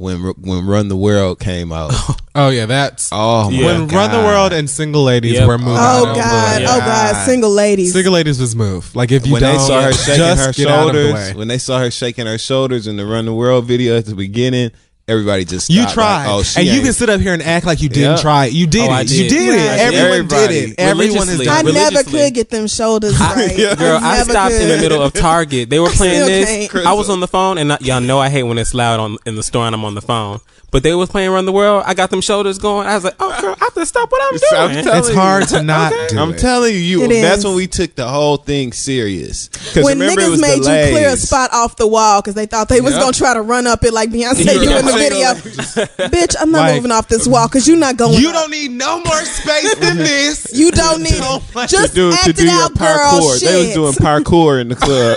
when 0.01 0.23
when 0.41 0.67
Run 0.67 0.89
the 0.89 0.97
World 0.97 1.39
came 1.39 1.73
out. 1.73 1.93
oh 2.35 2.49
yeah, 2.49 2.65
that's 2.65 3.11
Oh 3.13 3.51
my 3.51 3.65
when 3.65 3.87
god! 3.87 3.93
Run 3.97 4.11
the 4.11 4.27
World 4.27 4.53
and 4.55 4.69
Single 4.69 5.05
Ladies 5.05 5.35
Yep. 5.35 5.47
were 5.47 5.59
moving. 5.59 5.75
Oh 5.75 6.07
out 6.07 6.17
god, 6.17 6.63
oh 6.63 6.79
god, 6.79 7.27
single 7.27 7.51
ladies. 7.51 7.93
Single 7.93 8.15
Ladies 8.15 8.41
was 8.41 8.57
move. 8.57 8.95
Like 8.97 9.13
if 9.13 9.27
you 9.27 9.35
when 9.35 9.43
don't, 9.43 9.53
they 9.59 9.59
saw 9.59 9.83
her 9.83 9.93
shaking 9.93 10.25
her 10.25 10.53
get 10.53 10.57
the 10.57 10.63
shoulders, 10.63 11.35
when 11.35 11.49
they 11.49 11.59
saw 11.59 11.79
her 11.81 11.91
shaking 11.91 12.27
her 12.27 12.39
shoulders 12.39 12.87
in 12.87 12.97
the 12.97 13.05
Run 13.05 13.27
the 13.27 13.35
World 13.35 13.67
video 13.67 13.99
at 13.99 14.07
the 14.07 14.15
beginning, 14.15 14.71
everybody 15.11 15.45
just 15.45 15.69
You 15.69 15.83
stopped, 15.83 15.95
tried, 15.95 16.27
Like, 16.27 16.35
oh, 16.35 16.43
she 16.43 16.59
and 16.61 16.67
you 16.69 16.75
ain't- 16.75 16.85
can 16.85 16.93
sit 16.93 17.11
up 17.11 17.21
here 17.21 17.33
and 17.35 17.43
act 17.43 17.67
like 17.67 17.83
you 17.83 17.89
didn't 17.89 18.17
Yeah. 18.17 18.23
try 18.23 18.47
it. 18.47 18.53
You 18.53 18.67
did 18.67 18.89
Oh, 18.89 18.93
I 18.93 19.01
it. 19.03 19.11
You 19.11 19.29
did. 19.29 19.31
did 19.31 19.49
Right. 19.51 19.59
it. 19.59 19.71
I 19.71 19.91
did. 19.91 19.95
Everyone 19.95 20.29
did 20.29 20.51
it. 20.71 20.75
Everyone 20.79 21.29
is. 21.29 21.41
Done 21.41 21.49
I 21.69 21.71
never 21.71 22.03
could 22.05 22.35
get 22.35 22.51
them 22.51 22.67
shoulders 22.69 23.19
right. 23.19 23.59
Yeah. 23.59 23.75
Girl, 23.79 23.99
I 24.01 24.19
never 24.19 24.31
stopped 24.31 24.55
in 24.55 24.69
the 24.69 24.79
middle 24.79 25.03
of 25.03 25.13
Target. 25.13 25.69
They 25.71 25.81
were 25.81 25.91
playing 25.91 26.15
still 26.23 26.27
this. 26.27 26.71
can't. 26.71 26.87
I 26.87 26.93
was 26.93 27.11
on 27.11 27.21
the 27.21 27.29
phone, 27.29 27.59
and 27.59 27.73
I, 27.73 27.79
y'all 27.81 28.01
know 28.01 28.19
I 28.21 28.29
hate 28.29 28.45
when 28.45 28.59
it's 28.59 28.73
loud 28.75 29.01
on 29.01 29.19
in 29.27 29.35
the 29.37 29.43
store 29.43 29.67
and 29.67 29.75
I'm 29.75 29.85
on 29.85 29.95
the 29.95 30.03
phone. 30.03 30.41
But 30.73 30.85
they 30.85 30.95
was 30.95 31.09
playing 31.09 31.31
Run 31.33 31.47
the 31.47 31.53
World. 31.53 31.83
I 31.85 31.95
got 31.95 32.11
them 32.11 32.21
shoulders 32.21 32.59
going. 32.59 32.87
I 32.87 32.95
was 32.95 33.03
like, 33.03 33.17
oh, 33.19 33.37
girl, 33.41 33.57
I 33.61 33.65
have 33.65 33.70
to 33.81 33.87
stop 33.87 34.11
what 34.13 34.23
I'm 34.23 34.35
I'm 34.35 34.71
doing. 34.73 34.85
telling 34.85 34.99
It's 35.01 35.09
you. 35.09 35.15
hard 35.15 35.49
to 35.49 35.63
not 35.63 35.93
do 36.09 36.19
I'm 36.19 36.33
it. 36.35 36.39
telling 36.39 36.73
you, 36.75 36.81
you 36.81 37.03
It 37.05 37.21
that's 37.23 37.39
is. 37.41 37.45
when 37.45 37.55
we 37.55 37.67
took 37.67 37.95
the 37.97 38.09
whole 38.09 38.37
thing 38.37 38.73
serious. 38.73 39.51
When 39.75 39.99
remember, 39.99 40.21
it 40.21 40.25
niggas 40.27 40.31
was 40.31 40.41
made 40.41 40.57
delays. 40.63 40.91
you 40.91 40.97
clear 40.97 41.09
a 41.11 41.17
spot 41.17 41.51
off 41.53 41.77
the 41.77 41.87
wall 41.87 42.21
because 42.21 42.35
they 42.35 42.47
thought 42.47 42.69
they 42.69 42.81
was 42.81 42.93
Yep. 42.95 43.01
gonna 43.03 43.13
try 43.13 43.35
to 43.35 43.43
run 43.43 43.67
up 43.67 43.83
it 43.85 43.93
like 43.93 44.11
Beyonce 44.11 44.45
Yeah. 44.45 44.53
do 44.55 44.77
in 44.79 44.87
the 44.87 44.93
video. 44.93 45.35
Bitch, 46.11 46.35
I'm 46.41 46.51
not 46.53 46.61
Like, 46.61 46.75
moving 46.77 46.93
off 46.93 47.09
this 47.09 47.27
wall 47.27 47.49
because 47.49 47.67
you're 47.67 47.77
not 47.77 47.97
going. 47.97 48.19
You 48.21 48.29
up. 48.29 48.35
don't 48.35 48.51
need 48.51 48.71
no 48.71 49.01
more 49.03 49.25
space 49.25 49.75
than 49.77 49.97
this. 49.99 50.47
You 50.55 50.71
don't 50.71 51.03
need 51.03 51.15
So 51.15 51.37
it. 51.37 51.55
much 51.55 51.71
Just 51.71 51.95
do, 51.95 52.13
act 52.13 52.25
to 52.25 52.33
do 52.33 52.43
it 52.45 52.47
your 52.47 52.55
out, 52.63 52.75
girl. 52.75 52.87
parkour. 52.99 53.41
They 53.41 53.67
was 53.67 53.75
doing 53.75 53.93
parkour 53.95 54.61
in 54.61 54.69
the 54.69 54.77
club. 54.77 55.17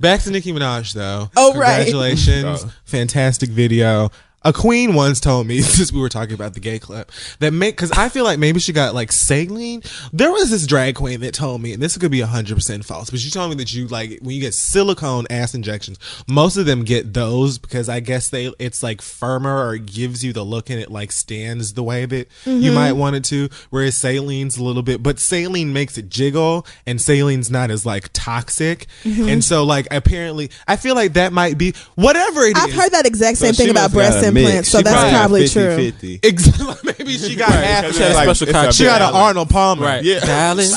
Back 0.00 0.20
to 0.22 0.30
Nicki 0.30 0.52
Minaj 0.52 0.94
though. 0.94 1.30
Oh, 1.36 1.54
right. 1.54 1.86
Congratulations. 1.86 2.66
Fantastic 2.84 3.50
video. 3.50 4.10
A 4.44 4.52
queen 4.52 4.94
once 4.94 5.20
told 5.20 5.46
me, 5.46 5.60
since 5.62 5.92
we 5.92 6.00
were 6.00 6.08
talking 6.08 6.34
about 6.34 6.54
the 6.54 6.60
gay 6.60 6.78
club, 6.78 7.08
that 7.38 7.52
make 7.52 7.76
because 7.76 7.92
I 7.92 8.08
feel 8.08 8.24
like 8.24 8.38
maybe 8.38 8.60
she 8.60 8.72
got 8.72 8.94
like 8.94 9.12
saline. 9.12 9.82
There 10.12 10.30
was 10.30 10.50
this 10.50 10.66
drag 10.66 10.96
queen 10.96 11.20
that 11.20 11.34
told 11.34 11.62
me, 11.62 11.72
and 11.72 11.82
this 11.82 11.96
could 11.96 12.10
be 12.10 12.20
hundred 12.20 12.56
percent 12.56 12.84
false, 12.84 13.10
but 13.10 13.20
she 13.20 13.30
told 13.30 13.50
me 13.50 13.56
that 13.56 13.72
you 13.72 13.86
like 13.88 14.18
when 14.20 14.34
you 14.34 14.40
get 14.40 14.54
silicone 14.54 15.26
ass 15.30 15.54
injections, 15.54 15.98
most 16.28 16.56
of 16.56 16.66
them 16.66 16.84
get 16.84 17.12
those 17.12 17.58
because 17.58 17.88
I 17.88 18.00
guess 18.00 18.30
they 18.30 18.52
it's 18.58 18.82
like 18.82 19.00
firmer 19.00 19.66
or 19.66 19.74
it 19.74 19.86
gives 19.86 20.24
you 20.24 20.32
the 20.32 20.44
look 20.44 20.70
and 20.70 20.80
it 20.80 20.90
like 20.90 21.12
stands 21.12 21.74
the 21.74 21.82
way 21.82 22.04
that 22.06 22.28
you 22.44 22.52
mm-hmm. 22.52 22.74
might 22.74 22.92
want 22.92 23.16
it 23.16 23.24
to. 23.24 23.48
Whereas 23.70 23.96
saline's 23.96 24.56
a 24.56 24.64
little 24.64 24.82
bit, 24.82 25.02
but 25.02 25.18
saline 25.18 25.72
makes 25.72 25.98
it 25.98 26.08
jiggle, 26.08 26.66
and 26.86 27.00
saline's 27.00 27.50
not 27.50 27.70
as 27.70 27.86
like 27.86 28.10
toxic, 28.12 28.86
mm-hmm. 29.04 29.28
and 29.28 29.44
so 29.44 29.64
like 29.64 29.86
apparently 29.90 30.50
I 30.66 30.76
feel 30.76 30.94
like 30.94 31.12
that 31.12 31.32
might 31.32 31.58
be 31.58 31.74
whatever 31.94 32.40
it 32.42 32.56
is. 32.56 32.62
I've 32.62 32.72
heard 32.72 32.92
that 32.92 33.06
exact 33.06 33.38
same 33.38 33.54
So 33.54 33.62
thing 33.62 33.70
about 33.70 33.92
breast 33.92 34.31
implants, 34.36 34.68
so 34.70 34.82
that's 34.82 35.12
probably 35.14 35.48
true. 35.48 35.76
50-50. 35.76 36.24
Exactly. 36.24 36.94
Maybe 36.98 37.18
she 37.18 37.36
got 37.36 37.50
half. 37.50 37.92
She 37.94 38.02
had 38.02 38.12
a 38.12 38.14
Like, 38.14 38.24
special 38.24 38.48
it's 38.48 38.58
a 38.58 38.62
cock. 38.64 38.72
She 38.74 38.84
got 38.84 39.02
an. 39.02 39.14
Arnold 39.14 39.50
Palmer. 39.50 39.84
Right. 39.86 40.02
Yeah. 40.04 40.20
Balance. 40.20 40.76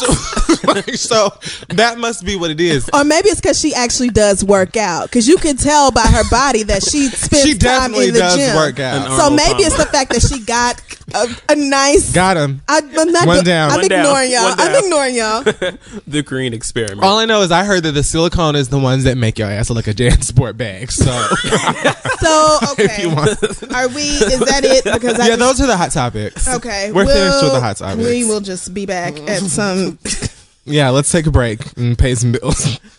so 0.96 1.30
that 1.70 1.98
must 1.98 2.26
be 2.26 2.36
what 2.36 2.52
it 2.52 2.60
is. 2.60 2.90
Or 2.94 3.04
maybe 3.04 3.30
it's 3.30 3.42
because 3.42 3.60
she 3.60 3.74
actually 3.74 4.10
does 4.10 4.44
work 4.44 4.78
out. 4.78 5.04
Because 5.06 5.28
you 5.28 5.38
can 5.38 5.58
tell 5.58 5.92
by 5.92 6.02
her 6.02 6.24
body 6.30 6.64
that 6.64 6.84
she 6.84 7.08
spends 7.10 7.44
She 7.44 7.58
time 7.58 7.94
in 7.94 8.14
the 8.14 8.20
does 8.20 8.36
gym. 8.38 8.56
work 8.56 8.80
out. 8.80 9.06
So 9.08 9.12
Arnold 9.24 9.36
maybe 9.36 9.64
it's 9.64 9.78
the 9.78 9.86
fact 9.86 10.12
that 10.12 10.22
she 10.22 10.44
got 10.44 10.82
a, 11.14 11.28
a 11.50 11.56
nice. 11.56 12.12
Got 12.14 12.38
him. 12.38 12.62
I, 12.68 12.80
I'm 12.98 13.12
not 13.12 13.28
One 13.28 13.44
down. 13.44 13.72
I'm 13.72 13.80
One 13.80 13.88
down. 13.88 14.00
ignoring 14.06 14.32
y'all. 14.32 14.56
I'm 14.58 14.84
ignoring 14.84 15.16
y'all. 15.16 15.44
the 16.08 16.24
green 16.24 16.54
experiment. 16.54 17.04
All 17.04 17.18
I 17.20 17.26
know 17.26 17.42
is 17.42 17.52
I 17.52 17.64
heard 17.64 17.84
that 17.84 17.92
the 17.92 18.04
silicone 18.04 18.56
is 18.56 18.70
the 18.70 18.80
ones 18.80 19.04
that 19.04 19.18
make 19.18 19.38
your 19.38 19.50
ass 19.50 19.70
look 19.70 19.76
like 19.78 19.88
a 19.88 19.94
dance 19.94 20.28
sport 20.28 20.58
bag. 20.58 20.92
So 20.92 21.12
So 22.20 22.60
okay, 22.72 23.06
want, 23.08 23.38
are 23.74 23.88
we? 23.90 24.02
Is 24.04 24.40
that 24.40 24.62
it? 24.64 24.84
Because 24.84 25.20
I 25.20 25.28
yeah, 25.28 25.36
those 25.36 25.62
are 25.62 25.68
the 25.68 25.78
hot 25.78 25.92
topics. 25.92 26.48
Okay, 26.48 26.92
we're 26.92 27.06
finished 27.06 27.44
with 27.44 27.54
the 27.54 27.62
hot 27.62 27.78
topics. 27.78 28.08
We 28.08 28.24
will 28.26 28.42
just 28.42 28.74
be 28.74 28.86
back 28.86 29.18
at 29.30 29.42
some. 29.42 30.00
Yeah, 30.66 30.90
let's 30.90 31.12
take 31.12 31.28
a 31.28 31.32
break 31.32 31.78
and 31.78 31.98
pay 31.98 32.16
some 32.16 32.34
bills. 32.34 32.80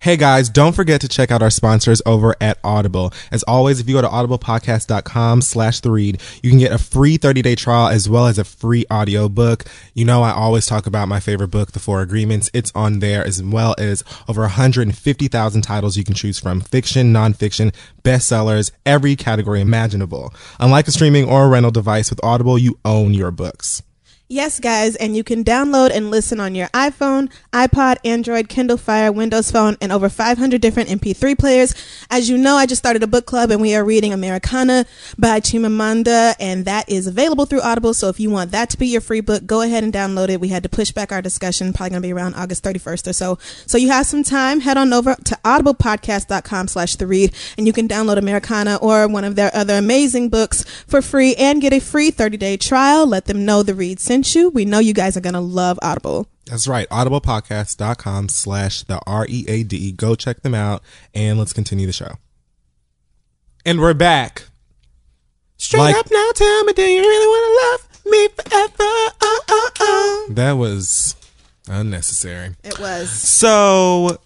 Hey 0.00 0.16
guys, 0.16 0.48
don't 0.48 0.76
forget 0.76 1.00
to 1.00 1.08
check 1.08 1.32
out 1.32 1.42
our 1.42 1.50
sponsors 1.50 2.00
over 2.06 2.36
at 2.40 2.58
Audible. 2.62 3.12
As 3.32 3.42
always, 3.42 3.80
if 3.80 3.88
you 3.88 3.96
go 3.96 4.00
to 4.00 4.06
audiblepodcast.com 4.06 5.42
slash 5.42 5.80
the 5.80 5.90
read, 5.90 6.20
you 6.40 6.50
can 6.50 6.60
get 6.60 6.70
a 6.70 6.78
free 6.78 7.18
30-day 7.18 7.56
trial 7.56 7.88
as 7.88 8.08
well 8.08 8.28
as 8.28 8.38
a 8.38 8.44
free 8.44 8.84
audio 8.92 9.28
book. 9.28 9.64
You 9.94 10.04
know, 10.04 10.22
I 10.22 10.30
always 10.30 10.66
talk 10.66 10.86
about 10.86 11.08
my 11.08 11.18
favorite 11.18 11.48
book, 11.48 11.72
The 11.72 11.80
Four 11.80 12.00
Agreements. 12.00 12.48
It's 12.54 12.70
on 12.76 13.00
there 13.00 13.26
as 13.26 13.42
well 13.42 13.74
as 13.76 14.04
over 14.28 14.42
150,000 14.42 15.62
titles 15.62 15.96
you 15.96 16.04
can 16.04 16.14
choose 16.14 16.38
from. 16.38 16.60
Fiction, 16.60 17.12
nonfiction, 17.12 17.74
bestsellers, 18.04 18.70
every 18.86 19.16
category 19.16 19.60
imaginable. 19.60 20.32
Unlike 20.60 20.86
a 20.86 20.92
streaming 20.92 21.28
or 21.28 21.48
rental 21.48 21.72
device 21.72 22.08
with 22.08 22.22
Audible, 22.22 22.56
you 22.56 22.78
own 22.84 23.14
your 23.14 23.32
books. 23.32 23.82
Yes, 24.30 24.60
guys, 24.60 24.94
and 24.94 25.16
you 25.16 25.24
can 25.24 25.42
download 25.42 25.90
and 25.90 26.10
listen 26.10 26.38
on 26.38 26.54
your 26.54 26.68
iPhone, 26.68 27.32
iPod, 27.50 27.96
Android, 28.04 28.50
Kindle 28.50 28.76
Fire, 28.76 29.10
Windows 29.10 29.50
Phone, 29.50 29.78
and 29.80 29.90
over 29.90 30.10
500 30.10 30.60
different 30.60 30.90
MP3 30.90 31.38
players. 31.38 31.74
As 32.10 32.28
you 32.28 32.36
know, 32.36 32.56
I 32.56 32.66
just 32.66 32.78
started 32.78 33.02
a 33.02 33.06
book 33.06 33.24
club 33.24 33.50
and 33.50 33.58
we 33.58 33.74
are 33.74 33.82
reading 33.82 34.12
Americanah 34.12 34.84
by 35.16 35.40
Chimamanda, 35.40 36.34
and 36.38 36.66
that 36.66 36.90
is 36.90 37.06
available 37.06 37.46
through 37.46 37.62
Audible. 37.62 37.94
So 37.94 38.10
if 38.10 38.20
you 38.20 38.28
want 38.28 38.50
that 38.50 38.68
to 38.68 38.76
be 38.76 38.88
your 38.88 39.00
free 39.00 39.22
book, 39.22 39.46
go 39.46 39.62
ahead 39.62 39.82
and 39.82 39.94
download 39.94 40.28
it. 40.28 40.40
We 40.42 40.48
had 40.48 40.62
to 40.64 40.68
push 40.68 40.92
back 40.92 41.10
our 41.10 41.22
discussion, 41.22 41.72
probably 41.72 41.90
going 41.92 42.02
to 42.02 42.06
be 42.08 42.12
around 42.12 42.34
August 42.34 42.62
31st 42.62 43.08
or 43.08 43.12
so. 43.14 43.38
So 43.64 43.78
you 43.78 43.88
have 43.88 44.04
some 44.04 44.24
time. 44.24 44.60
Head 44.60 44.76
on 44.76 44.92
over 44.92 45.14
to 45.14 45.38
audiblepodcast.com 45.42 46.68
slash 46.68 46.96
the 46.96 47.06
read, 47.06 47.34
and 47.56 47.66
you 47.66 47.72
can 47.72 47.88
download 47.88 48.18
Americanah 48.18 48.76
or 48.82 49.08
one 49.08 49.24
of 49.24 49.36
their 49.36 49.50
other 49.56 49.78
amazing 49.78 50.28
books 50.28 50.64
for 50.86 51.00
free 51.00 51.34
and 51.36 51.62
get 51.62 51.72
a 51.72 51.80
free 51.80 52.10
30 52.10 52.36
day 52.36 52.58
trial. 52.58 53.06
Let 53.06 53.24
them 53.24 53.46
know 53.46 53.62
the 53.62 53.74
read 53.74 53.98
sent 54.00 54.17
you. 54.26 54.50
We 54.50 54.64
know 54.64 54.78
you 54.78 54.92
guys 54.94 55.16
are 55.16 55.20
going 55.20 55.34
to 55.34 55.40
love 55.40 55.78
Audible. 55.82 56.26
That's 56.46 56.66
right. 56.66 56.88
Audiblepodcast.com 56.88 58.28
slash 58.30 58.82
the 58.84 59.00
R 59.06 59.26
E 59.28 59.44
A 59.48 59.62
D. 59.64 59.92
Go 59.92 60.14
check 60.14 60.40
them 60.42 60.54
out 60.54 60.82
and 61.14 61.38
let's 61.38 61.52
continue 61.52 61.86
the 61.86 61.92
show. 61.92 62.12
And 63.66 63.80
we're 63.80 63.94
back. 63.94 64.44
Straight 65.58 65.80
Like- 65.80 65.96
up 65.96 66.06
now, 66.10 66.30
tell 66.34 66.64
me, 66.64 66.72
do 66.72 66.82
you 66.82 67.00
really 67.00 67.26
want 67.26 67.44
to 67.44 68.06
love 68.06 68.12
me 68.12 68.28
forever? 68.28 68.74
Oh, 68.80 69.40
oh, 69.48 69.70
oh. 69.80 70.26
That 70.30 70.52
was 70.52 71.16
unnecessary. 71.68 72.54
It 72.64 72.78
was. 72.78 73.10
So, 73.10 74.18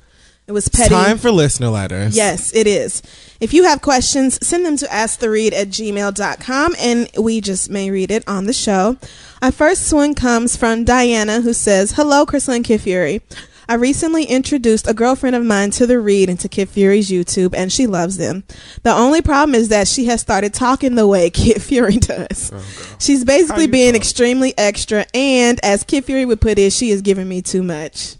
It 0.46 0.52
was 0.52 0.68
petty. 0.68 0.90
time 0.94 1.18
for 1.18 1.30
listener 1.30 1.68
letters. 1.70 2.14
Yes, 2.16 2.54
it 2.54 2.66
is. 2.66 3.02
If 3.42 3.52
you 3.52 3.64
have 3.64 3.82
questions, 3.82 4.38
send 4.46 4.64
them 4.64 4.76
to 4.76 4.86
asktheread 4.86 5.52
at 5.52 5.66
gmail.com 5.66 6.76
and 6.78 7.10
we 7.18 7.40
just 7.40 7.70
may 7.70 7.90
read 7.90 8.12
it 8.12 8.22
on 8.28 8.44
the 8.44 8.52
show. 8.52 8.96
Our 9.42 9.50
first 9.50 9.92
one 9.92 10.14
comes 10.14 10.56
from 10.56 10.84
Diana 10.84 11.40
who 11.40 11.52
says, 11.52 11.90
Hello, 11.96 12.24
Crissle 12.24 12.54
and 12.54 12.64
Kid 12.64 12.82
Fury. 12.82 13.20
I 13.68 13.74
recently 13.74 14.26
introduced 14.26 14.86
a 14.86 14.94
girlfriend 14.94 15.34
of 15.34 15.44
mine 15.44 15.72
to 15.72 15.88
the 15.88 15.98
read 15.98 16.28
and 16.28 16.38
to 16.38 16.48
Kid 16.48 16.68
Fury's 16.68 17.10
YouTube 17.10 17.52
and 17.52 17.72
she 17.72 17.88
loves 17.88 18.16
them. 18.16 18.44
The 18.84 18.92
only 18.92 19.22
problem 19.22 19.56
is 19.56 19.70
that 19.70 19.88
she 19.88 20.04
has 20.04 20.20
started 20.20 20.54
talking 20.54 20.94
the 20.94 21.08
way 21.08 21.28
Kid 21.30 21.60
Fury 21.60 21.96
does. 21.96 22.52
She's 23.00 23.24
basically 23.24 23.66
being 23.66 23.96
extremely 23.96 24.56
extra 24.56 25.04
and 25.12 25.58
as 25.64 25.82
Kid 25.82 26.04
Fury 26.04 26.24
would 26.24 26.40
put 26.40 26.60
it, 26.60 26.72
she 26.72 26.90
is 26.90 27.02
giving 27.02 27.28
me 27.28 27.42
too 27.42 27.64
much. 27.64 28.14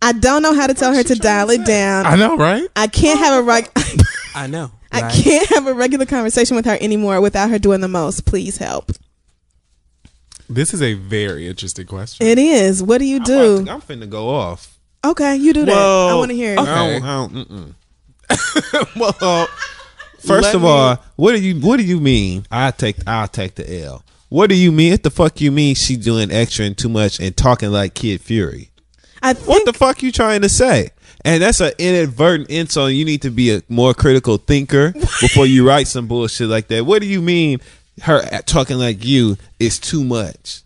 I 0.00 0.12
don't 0.12 0.40
know 0.40 0.54
how 0.54 0.66
to 0.66 0.72
tell 0.72 0.94
her 0.94 1.02
to 1.02 1.14
dial 1.14 1.50
it 1.50 1.66
down. 1.66 2.06
I 2.06 2.16
know, 2.16 2.38
right? 2.38 2.66
I 2.74 2.86
can't 2.86 3.18
have 3.18 3.40
a 3.40 3.42
reg- 3.42 3.70
I 4.36 4.46
know. 4.46 4.70
I 4.92 5.10
can't 5.10 5.48
have 5.48 5.66
a 5.66 5.74
regular 5.74 6.06
conversation 6.06 6.54
with 6.56 6.64
her 6.66 6.76
anymore 6.80 7.20
without 7.20 7.50
her 7.50 7.58
doing 7.58 7.80
the 7.80 7.88
most. 7.88 8.24
Please 8.26 8.58
help. 8.58 8.92
This 10.48 10.72
is 10.72 10.80
a 10.82 10.94
very 10.94 11.48
interesting 11.48 11.86
question. 11.86 12.26
It 12.26 12.38
is. 12.38 12.82
What 12.82 12.98
do 12.98 13.04
you 13.04 13.16
I'm, 13.16 13.22
do? 13.24 13.64
to- 13.64 13.70
I'm 13.72 13.80
finna 13.80 14.08
go 14.08 14.28
off. 14.28 14.78
Okay, 15.04 15.36
you 15.36 15.52
do 15.52 15.64
that. 15.64 15.76
I 15.76 16.14
want 16.14 16.30
to 16.30 16.36
hear 16.36 16.52
it. 16.52 16.58
okay. 16.58 16.70
I 16.70 16.98
don't, 16.98 17.02
I 17.02 17.14
don't, 17.16 17.74
mm-mm. 18.28 18.96
well, 18.96 19.16
uh, 19.20 19.46
First 20.18 20.42
Let 20.44 20.54
of 20.56 20.62
me- 20.62 20.68
all, 20.68 20.96
what 21.16 21.32
do 21.32 21.38
you 21.40 21.60
what 21.60 21.76
do 21.76 21.84
you 21.84 22.00
mean? 22.00 22.46
I 22.50 22.72
take 22.72 22.96
I'll 23.06 23.28
take 23.28 23.54
the 23.54 23.82
L. 23.84 24.02
What 24.28 24.48
do 24.50 24.56
you 24.56 24.72
mean? 24.72 24.90
What 24.92 25.02
the 25.04 25.10
fuck 25.10 25.40
you 25.40 25.52
mean? 25.52 25.76
She 25.76 25.96
doing 25.96 26.32
extra 26.32 26.64
and 26.64 26.76
too 26.76 26.88
much 26.88 27.20
and 27.20 27.36
talking 27.36 27.70
like 27.70 27.94
Kid 27.94 28.20
Fury? 28.20 28.70
I 29.22 29.34
What 29.34 29.64
the 29.64 29.72
fuck 29.72 30.02
you 30.02 30.10
trying 30.10 30.42
to 30.42 30.48
say? 30.48 30.90
And 31.26 31.42
that's 31.42 31.60
an 31.60 31.72
inadvertent 31.78 32.50
insult. 32.50 32.92
You 32.92 33.04
need 33.04 33.22
to 33.22 33.30
be 33.30 33.54
a 33.54 33.62
more 33.68 33.94
critical 33.94 34.36
thinker 34.36 34.92
before 34.92 35.44
you 35.44 35.66
write 35.66 35.88
some 35.88 36.06
bullshit 36.06 36.48
like 36.48 36.68
that. 36.68 36.86
What 36.86 37.02
do 37.02 37.08
you 37.08 37.20
mean? 37.20 37.60
Her 38.02 38.22
talking 38.42 38.78
like 38.78 39.04
you 39.04 39.36
is 39.58 39.78
too 39.78 40.04
much. 40.04 40.62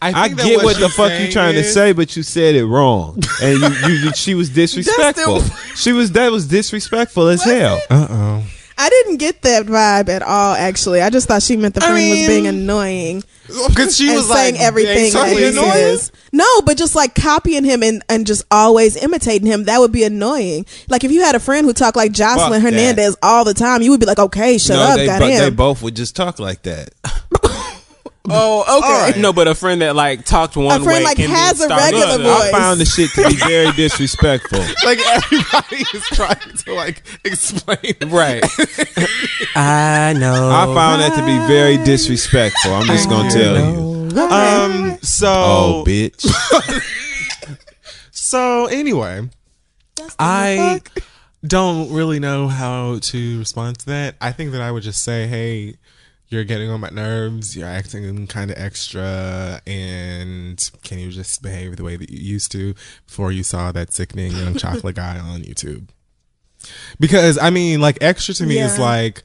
I, 0.00 0.12
think 0.28 0.36
that 0.36 0.46
get 0.46 0.62
what, 0.62 0.78
the 0.78 0.90
fuck 0.90 1.10
you 1.12 1.16
saying 1.16 1.32
trying 1.32 1.54
to 1.54 1.64
say, 1.64 1.92
but 1.92 2.14
you 2.16 2.22
said 2.22 2.54
it 2.54 2.66
wrong, 2.66 3.18
and 3.42 3.58
you, 3.58 3.88
you, 3.88 3.94
you 4.04 4.12
she 4.12 4.34
was 4.34 4.50
disrespectful. 4.54 5.40
she 5.74 5.92
was 5.92 6.12
that 6.12 6.30
was 6.30 6.46
disrespectful 6.46 7.28
as 7.28 7.42
hell. 7.42 7.80
Uh 7.88 8.06
oh. 8.08 8.44
I 8.78 8.90
didn't 8.90 9.16
get 9.16 9.40
that 9.42 9.66
vibe 9.66 10.10
at 10.10 10.22
all. 10.22 10.54
Actually, 10.54 11.00
I 11.00 11.08
just 11.08 11.28
thought 11.28 11.42
she 11.42 11.56
meant 11.56 11.74
the 11.74 11.82
I 11.82 11.88
friend 11.88 12.10
was 12.10 12.26
being 12.26 12.46
annoying 12.46 13.24
Because 13.68 13.96
she 13.96 14.08
and 14.08 14.16
was 14.16 14.28
saying 14.28 14.54
like 14.54 14.62
everything 14.62 15.12
that 15.12 16.10
basically 16.32 16.46
he 16.46 16.46
annoying. 16.50 16.56
says. 16.56 16.56
No, 16.56 16.62
but 16.62 16.76
just 16.76 16.94
like 16.94 17.14
copying 17.14 17.64
him 17.64 17.82
and, 17.82 18.02
and 18.08 18.26
just 18.26 18.44
always 18.50 18.96
imitating 18.96 19.46
him, 19.46 19.64
that 19.64 19.78
would 19.78 19.92
be 19.92 20.04
annoying. 20.04 20.66
Like 20.88 21.04
if 21.04 21.12
you 21.12 21.22
had 21.22 21.34
a 21.34 21.40
friend 21.40 21.66
who 21.66 21.72
talked 21.72 21.96
like 21.96 22.12
Joseline 22.12 22.36
Fuck 22.36 22.50
that. 22.52 22.60
Hernandez 22.60 23.16
all 23.22 23.44
the 23.44 23.54
time, 23.54 23.82
you 23.82 23.90
would 23.90 24.00
be 24.00 24.06
like, 24.06 24.18
okay, 24.18 24.58
shut 24.58 24.76
no, 24.76 24.82
up, 24.82 24.96
they, 24.96 25.06
goddamn. 25.06 25.38
they 25.38 25.50
both 25.50 25.82
would 25.82 25.96
just 25.96 26.16
talk 26.16 26.38
like 26.38 26.62
that. 26.62 26.90
oh, 28.28 29.10
okay. 29.12 29.20
No, 29.20 29.32
but 29.32 29.48
a 29.48 29.54
friend 29.54 29.82
that 29.82 29.94
like 29.96 30.24
talked 30.24 30.56
one 30.56 30.80
A 30.80 30.84
friend, 30.84 30.98
way 30.98 31.04
like, 31.04 31.18
and 31.18 31.30
has 31.30 31.60
a 31.60 31.68
regular 31.68 32.18
the- 32.18 32.24
voice. 32.24 32.42
I 32.42 32.50
found 32.50 32.80
the 32.80 32.84
shit 32.84 33.10
to 33.10 33.28
be 33.28 33.36
very 33.36 33.72
disrespectful. 33.76 34.58
Like 34.84 34.98
everybody 35.06 35.84
is 35.94 36.04
trying 36.12 36.56
to 36.56 36.74
like 36.74 37.02
explain. 37.24 37.94
Right. 38.06 38.42
I 39.54 40.14
know. 40.18 40.50
I 40.50 40.66
found 40.74 41.02
that 41.02 41.14
to 41.16 41.24
be 41.24 41.38
very 41.46 41.76
disrespectful. 41.84 42.72
I'm 42.72 42.86
just 42.86 43.08
gonna 43.08 43.30
tell 43.30 43.56
you. 43.56 43.95
Um. 44.16 44.98
So. 45.02 45.28
Oh, 45.28 45.84
bitch. 45.86 46.24
So 48.26 48.66
anyway, 48.66 49.28
I 50.18 50.80
don't 51.46 51.92
really 51.92 52.18
know 52.18 52.48
how 52.48 52.98
to 52.98 53.38
respond 53.38 53.78
to 53.78 53.86
that. 53.86 54.16
I 54.20 54.32
think 54.32 54.50
that 54.50 54.60
I 54.60 54.72
would 54.72 54.82
just 54.82 55.04
say, 55.04 55.28
"Hey, 55.28 55.76
you're 56.26 56.42
getting 56.42 56.68
on 56.68 56.80
my 56.80 56.88
nerves. 56.88 57.56
You're 57.56 57.68
acting 57.68 58.26
kind 58.26 58.50
of 58.50 58.58
extra, 58.58 59.60
and 59.64 60.58
can 60.82 60.98
you 60.98 61.12
just 61.12 61.40
behave 61.40 61.76
the 61.76 61.84
way 61.84 61.96
that 61.96 62.10
you 62.10 62.18
used 62.18 62.50
to 62.50 62.74
before 63.06 63.30
you 63.30 63.44
saw 63.44 63.70
that 63.70 63.92
sickening 63.92 64.32
young 64.32 64.54
chocolate 64.58 64.96
guy 64.96 65.20
on 65.20 65.42
YouTube?" 65.42 65.90
Because 66.98 67.38
I 67.38 67.50
mean, 67.50 67.80
like 67.80 67.98
extra 68.00 68.34
to 68.34 68.44
me 68.44 68.58
is 68.58 68.76
like 68.76 69.22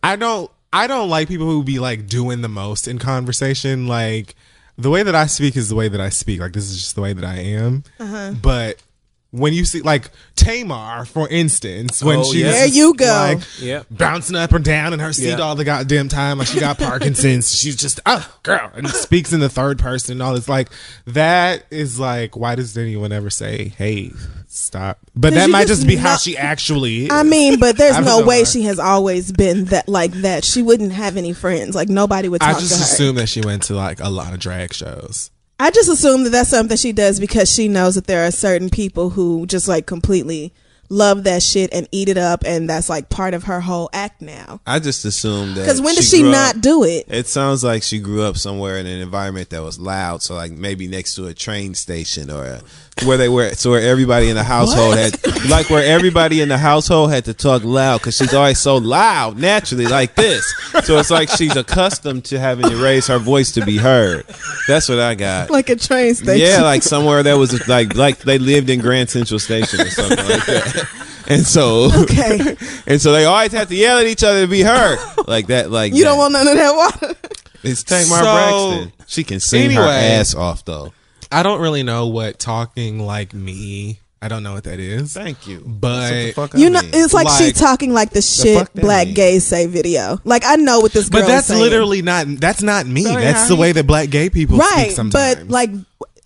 I 0.00 0.14
don't 0.14 0.48
I 0.72 0.86
don't 0.86 1.08
like 1.08 1.28
people 1.28 1.46
who 1.46 1.62
be 1.62 1.78
like 1.78 2.06
doing 2.06 2.42
the 2.42 2.48
most 2.48 2.86
in 2.88 2.98
conversation. 2.98 3.86
Like 3.86 4.34
the 4.76 4.90
way 4.90 5.02
that 5.02 5.14
I 5.14 5.26
speak 5.26 5.56
is 5.56 5.68
the 5.68 5.74
way 5.76 5.88
that 5.88 6.00
I 6.00 6.08
speak. 6.10 6.40
Like 6.40 6.52
this 6.52 6.64
is 6.70 6.78
just 6.82 6.94
the 6.94 7.00
way 7.02 7.12
that 7.12 7.24
I 7.24 7.36
am. 7.38 7.84
Uh-huh. 7.98 8.32
But 8.40 8.82
when 9.30 9.52
you 9.52 9.64
see 9.64 9.80
like 9.82 10.10
Tamar, 10.34 11.04
for 11.04 11.28
instance, 11.28 12.02
when 12.02 12.18
Oh, 12.20 12.24
she's 12.24 12.42
yeah. 12.42 12.50
There 12.52 12.66
you 12.68 12.94
go. 12.94 13.06
like 13.06 13.40
Yep. 13.60 13.86
bouncing 13.90 14.36
up 14.36 14.52
and 14.52 14.64
down 14.64 14.92
in 14.92 15.00
her 15.00 15.12
seat 15.12 15.30
Yeah. 15.30 15.36
all 15.40 15.54
the 15.54 15.64
goddamn 15.64 16.08
time, 16.08 16.38
like 16.38 16.48
she 16.48 16.60
got 16.60 16.78
Parkinson's. 16.78 17.54
she's 17.54 17.76
just 17.76 18.00
oh 18.06 18.26
girl, 18.42 18.70
and 18.74 18.88
speaks 18.88 19.32
in 19.32 19.40
the 19.40 19.48
third 19.48 19.78
person 19.78 20.12
and 20.12 20.22
all 20.22 20.34
this. 20.34 20.48
Like 20.48 20.68
that 21.06 21.64
is 21.70 21.98
like, 22.00 22.36
why 22.36 22.54
does 22.54 22.76
anyone 22.76 23.12
ever 23.12 23.28
say, 23.30 23.68
"Hey, 23.76 24.12
stop"? 24.56 24.98
But 25.14 25.34
that 25.34 25.50
might 25.50 25.66
just 25.66 25.82
just 25.82 25.86
be 25.88 25.96
how 25.96 26.16
she 26.16 26.36
actually 26.36 27.04
is. 27.04 27.10
I 27.10 27.22
mean, 27.22 27.58
but 27.58 27.76
there's 27.78 27.98
no 28.04 28.24
way 28.24 28.40
her. 28.40 28.44
she 28.46 28.62
has 28.62 28.78
always 28.78 29.32
been 29.32 29.66
that 29.66 29.88
like 29.88 30.12
that. 30.12 30.44
She 30.44 30.62
wouldn't 30.62 30.92
have 30.92 31.16
any 31.16 31.32
friends. 31.32 31.74
Like 31.74 31.88
nobody 31.88 32.28
would 32.28 32.42
I 32.42 32.52
talk 32.52 32.60
just 32.60 32.72
to 32.72 32.78
her. 32.78 32.84
assume 32.84 33.16
that 33.16 33.28
she 33.28 33.40
went 33.40 33.62
to 33.64 33.74
like 33.74 34.00
a 34.00 34.08
lot 34.08 34.32
of 34.32 34.40
drag 34.40 34.72
shows. 34.72 35.30
I 35.58 35.70
just 35.70 35.88
assume 35.88 36.24
that 36.24 36.30
that's 36.30 36.50
something 36.50 36.76
she 36.76 36.92
does 36.92 37.18
because 37.18 37.52
she 37.52 37.68
knows 37.68 37.94
that 37.94 38.06
there 38.06 38.26
are 38.26 38.30
certain 38.30 38.68
people 38.68 39.10
who 39.10 39.46
just 39.46 39.68
like 39.68 39.86
completely 39.86 40.52
love 40.88 41.24
that 41.24 41.42
shit 41.42 41.72
and 41.72 41.88
eat 41.92 42.08
it 42.08 42.18
up, 42.18 42.44
and 42.44 42.68
that's 42.68 42.88
like 42.88 43.08
part 43.08 43.34
of 43.34 43.44
her 43.44 43.60
whole 43.60 43.90
act 43.92 44.22
now. 44.22 44.60
I 44.66 44.78
just 44.78 45.04
assumed 45.04 45.56
that. 45.56 45.62
Because 45.62 45.80
when 45.80 45.94
did 45.94 46.04
she 46.04 46.22
grew 46.22 46.30
not 46.30 46.56
up- 46.56 46.62
do 46.62 46.84
it? 46.84 47.06
It 47.08 47.26
sounds 47.26 47.64
like 47.64 47.82
she 47.82 47.98
grew 47.98 48.22
up 48.22 48.36
somewhere 48.36 48.76
in 48.78 48.86
an 48.86 49.00
environment 49.00 49.50
that 49.50 49.62
was 49.62 49.78
loud, 49.78 50.22
so 50.22 50.34
like 50.34 50.52
maybe 50.52 50.86
next 50.86 51.14
to 51.14 51.26
a 51.26 51.34
train 51.34 51.74
station 51.74 52.30
or 52.30 52.44
a, 52.44 52.62
where 53.04 53.18
they 53.18 53.28
were, 53.28 53.50
so 53.54 53.70
where 53.72 53.82
everybody 53.82 54.30
in 54.30 54.36
the 54.36 54.42
household 54.44 54.96
had, 54.96 55.14
like 55.50 55.68
where 55.68 55.84
everybody 55.84 56.40
in 56.40 56.48
the 56.48 56.56
household 56.56 57.10
had 57.10 57.26
to 57.26 57.34
talk 57.34 57.62
loud 57.62 57.98
because 57.98 58.16
she's 58.16 58.32
always 58.32 58.58
so 58.58 58.76
loud 58.78 59.38
naturally, 59.38 59.86
like 59.86 60.14
this. 60.14 60.44
So 60.84 60.98
it's 60.98 61.10
like 61.10 61.28
she's 61.28 61.54
accustomed 61.56 62.24
to 62.26 62.38
having 62.38 62.70
to 62.70 62.76
raise 62.82 63.06
her 63.08 63.18
voice 63.18 63.52
to 63.52 63.64
be 63.66 63.76
heard. 63.76 64.24
That's 64.66 64.88
what 64.88 64.98
I 64.98 65.14
got. 65.14 65.50
Like 65.50 65.68
a 65.68 65.76
train 65.76 66.14
station. 66.14 66.38
Yeah, 66.46 66.62
like 66.62 66.82
somewhere 66.82 67.22
that 67.22 67.34
was 67.34 67.68
like 67.68 67.94
like 67.94 68.18
they 68.20 68.38
lived 68.38 68.70
in 68.70 68.80
Grand 68.80 69.10
Central 69.10 69.38
Station 69.38 69.80
or 69.80 69.90
something 69.90 70.16
like 70.16 70.46
that. 70.46 70.88
And 71.28 71.44
so 71.46 71.90
Okay. 72.02 72.56
and 72.86 73.00
so 73.00 73.12
they 73.12 73.24
always 73.26 73.52
have 73.52 73.68
to 73.68 73.74
yell 73.74 73.98
at 73.98 74.06
each 74.06 74.22
other 74.24 74.42
to 74.42 74.46
be 74.50 74.62
heard. 74.62 74.98
Like 75.26 75.48
that 75.48 75.70
like 75.70 75.92
you 75.92 76.04
that. 76.04 76.10
don't 76.10 76.18
want 76.18 76.32
none 76.32 76.48
of 76.48 76.54
that 76.56 76.74
water. 76.74 77.14
It's 77.62 77.82
Tamar 77.82 78.04
So, 78.04 78.22
Braxton. 78.22 78.92
She 79.08 79.24
can 79.24 79.40
sing 79.40 79.72
her 79.72 79.82
ass 79.82 80.34
off 80.34 80.64
though. 80.64 80.92
I 81.32 81.42
don't 81.42 81.60
really 81.60 81.82
know 81.82 82.06
what 82.06 82.38
talking 82.38 82.98
like 83.00 83.34
me. 83.34 84.00
I 84.22 84.28
don't 84.28 84.42
know 84.42 84.54
what 84.54 84.64
that 84.64 84.80
is. 84.80 85.12
Thank 85.12 85.46
you. 85.46 85.60
But- 85.64 86.10
the 86.10 86.32
fuck 86.32 86.54
I 86.54 86.58
You 86.58 86.70
know, 86.70 86.80
mean. 86.80 86.90
it's 86.94 87.12
like, 87.12 87.28
she's 87.38 87.52
talking 87.52 87.92
like 87.92 88.10
the 88.10 88.22
shit 88.22 88.58
fuck 88.58 88.72
that 88.72 88.80
black 88.80 89.06
mean? 89.08 89.14
gays 89.14 89.44
say 89.46 89.66
video. 89.66 90.18
Like 90.24 90.42
I 90.46 90.56
know 90.56 90.80
what 90.80 90.92
this 90.92 91.08
girl 91.08 91.20
But 91.22 91.26
that's 91.28 91.42
is 91.50 91.56
saying. 91.56 91.60
literally 91.60 92.02
not. 92.02 92.26
That's 92.40 92.62
not 92.62 92.86
me. 92.86 93.04
That 93.04 93.10
ain't 93.10 93.20
That's 93.20 93.48
the 93.48 93.56
way 93.56 93.72
that 93.72 93.86
black 93.86 94.08
gay 94.10 94.30
people 94.30 94.58
speak 94.58 94.70
right. 94.74 94.92
sometimes. 94.92 95.36
But 95.36 95.48
like 95.48 95.70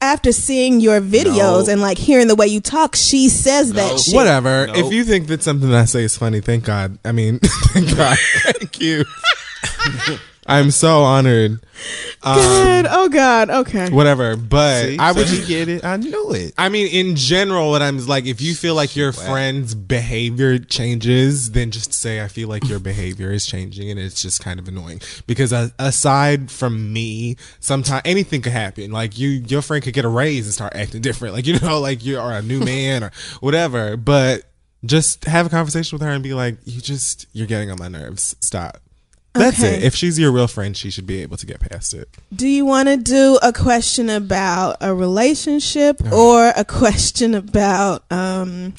after 0.01 0.32
seeing 0.32 0.80
your 0.80 1.01
videos 1.01 1.66
No. 1.66 1.72
and 1.72 1.80
like 1.82 1.98
hearing 1.98 2.28
the 2.28 2.36
way 2.36 2.46
you 2.46 2.61
talk, 2.61 2.94
she 2.96 3.28
says 3.28 3.72
that 3.74 3.98
shit. 3.98 4.14
whatever. 4.14 4.68
Nope. 4.68 4.76
If 4.76 4.92
you 4.92 5.05
think 5.05 5.26
that 5.26 5.42
something 5.42 5.74
I 5.74 5.84
say 5.86 6.05
is 6.05 6.16
funny, 6.16 6.40
thank 6.40 6.64
God. 6.64 6.96
I 7.05 7.12
mean, 7.12 7.38
thank 7.42 7.94
God. 7.96 8.16
thank 8.44 8.80
you. 8.80 9.05
I'm 10.51 10.70
so 10.70 11.03
honored. 11.03 11.61
God, 12.22 12.86
oh 12.90 13.09
God, 13.09 13.51
okay. 13.51 13.90
Whatever. 13.90 14.36
But 14.36 14.84
See? 14.84 14.98
I 14.98 15.12
So 15.12 15.18
would 15.18 15.30
you 15.30 15.36
just 15.36 15.48
get 15.48 15.68
it. 15.68 15.84
I 15.84 15.96
knew 15.96 16.32
it. 16.32 16.55
I 16.59 16.68
mean, 16.68 16.88
in 16.88 17.16
general, 17.16 17.70
what 17.70 17.82
I'm 17.82 18.05
like, 18.07 18.26
if 18.26 18.40
you 18.40 18.55
feel 18.55 18.74
like 18.74 18.96
your 18.96 19.12
friend's 19.12 19.74
behavior 19.74 20.59
changes, 20.59 21.53
then 21.53 21.70
just 21.70 21.94
say, 21.94 22.22
I 22.22 22.28
feel 22.28 22.48
like 22.48 22.68
your 22.68 22.78
behavior 22.78 23.30
is 23.30 23.46
changing 23.46 23.90
and 23.90 23.98
it's 23.98 24.20
just 24.20 24.42
kind 24.42 24.59
of 24.61 24.68
annoying. 24.68 25.01
Because 25.26 25.53
uh, 25.53 25.70
aside 25.78 26.51
from 26.51 26.92
me, 26.92 27.36
sometimes 27.61 28.03
anything 28.05 28.42
could 28.42 28.53
happen. 28.53 28.90
Like 28.90 29.18
you, 29.18 29.28
your 29.28 29.62
friend 29.62 29.82
could 29.82 29.94
get 29.94 30.05
a 30.05 30.09
raise 30.09 30.46
and 30.46 30.55
start 30.55 30.74
acting 30.74 31.01
different. 31.01 31.34
Like, 31.34 31.46
you 31.46 31.59
know, 31.61 31.80
like 31.80 32.05
you 32.05 32.18
are 32.18 32.32
a 32.32 32.42
new 32.42 32.61
man 32.61 33.05
or 33.05 33.12
whatever. 33.40 33.96
But 33.96 34.44
just 34.84 35.24
have 35.24 35.46
a 35.46 35.51
conversation 35.51 35.96
with 35.96 36.07
her 36.07 36.12
and 36.12 36.22
be 36.22 36.34
like, 36.34 36.59
you 36.64 36.80
just, 36.80 37.26
you're 37.32 37.46
getting 37.46 37.70
on 37.70 37.78
my 37.78 37.88
nerves. 37.88 38.36
Stop. 38.40 38.78
That's 39.35 39.61
Okay. 39.62 39.76
it. 39.76 39.85
If 39.85 39.95
she's 39.95 40.18
your 40.18 40.33
real 40.33 40.49
friend, 40.49 40.76
she 40.76 40.91
should 40.91 41.07
be 41.07 41.22
able 41.22 41.37
to 41.37 41.47
get 41.47 41.61
past 41.61 41.95
it. 41.95 42.09
Do 42.35 42.49
you 42.49 42.64
want 42.64 42.89
to 42.89 42.97
do 42.97 43.39
a 43.43 43.53
question 43.53 44.11
about 44.11 44.76
a 44.81 44.93
relationship 44.95 46.03
or 46.12 46.49
a 46.57 46.64
question 46.64 47.35
about 47.35 48.05
um 48.11 48.74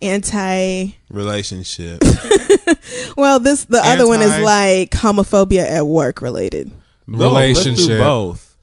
anti 0.00 0.90
Relationship. 1.10 2.02
well 3.16 3.40
this 3.40 3.64
the 3.64 3.80
other 3.82 4.06
one 4.06 4.20
is 4.22 4.38
like 4.40 4.90
homophobia 4.90 5.64
at 5.68 5.86
work 5.86 6.20
related. 6.22 6.70
No, 7.06 7.30
let's 7.30 7.62
do 7.62 7.70
Relationship. 7.70 7.98
both. 7.98 8.53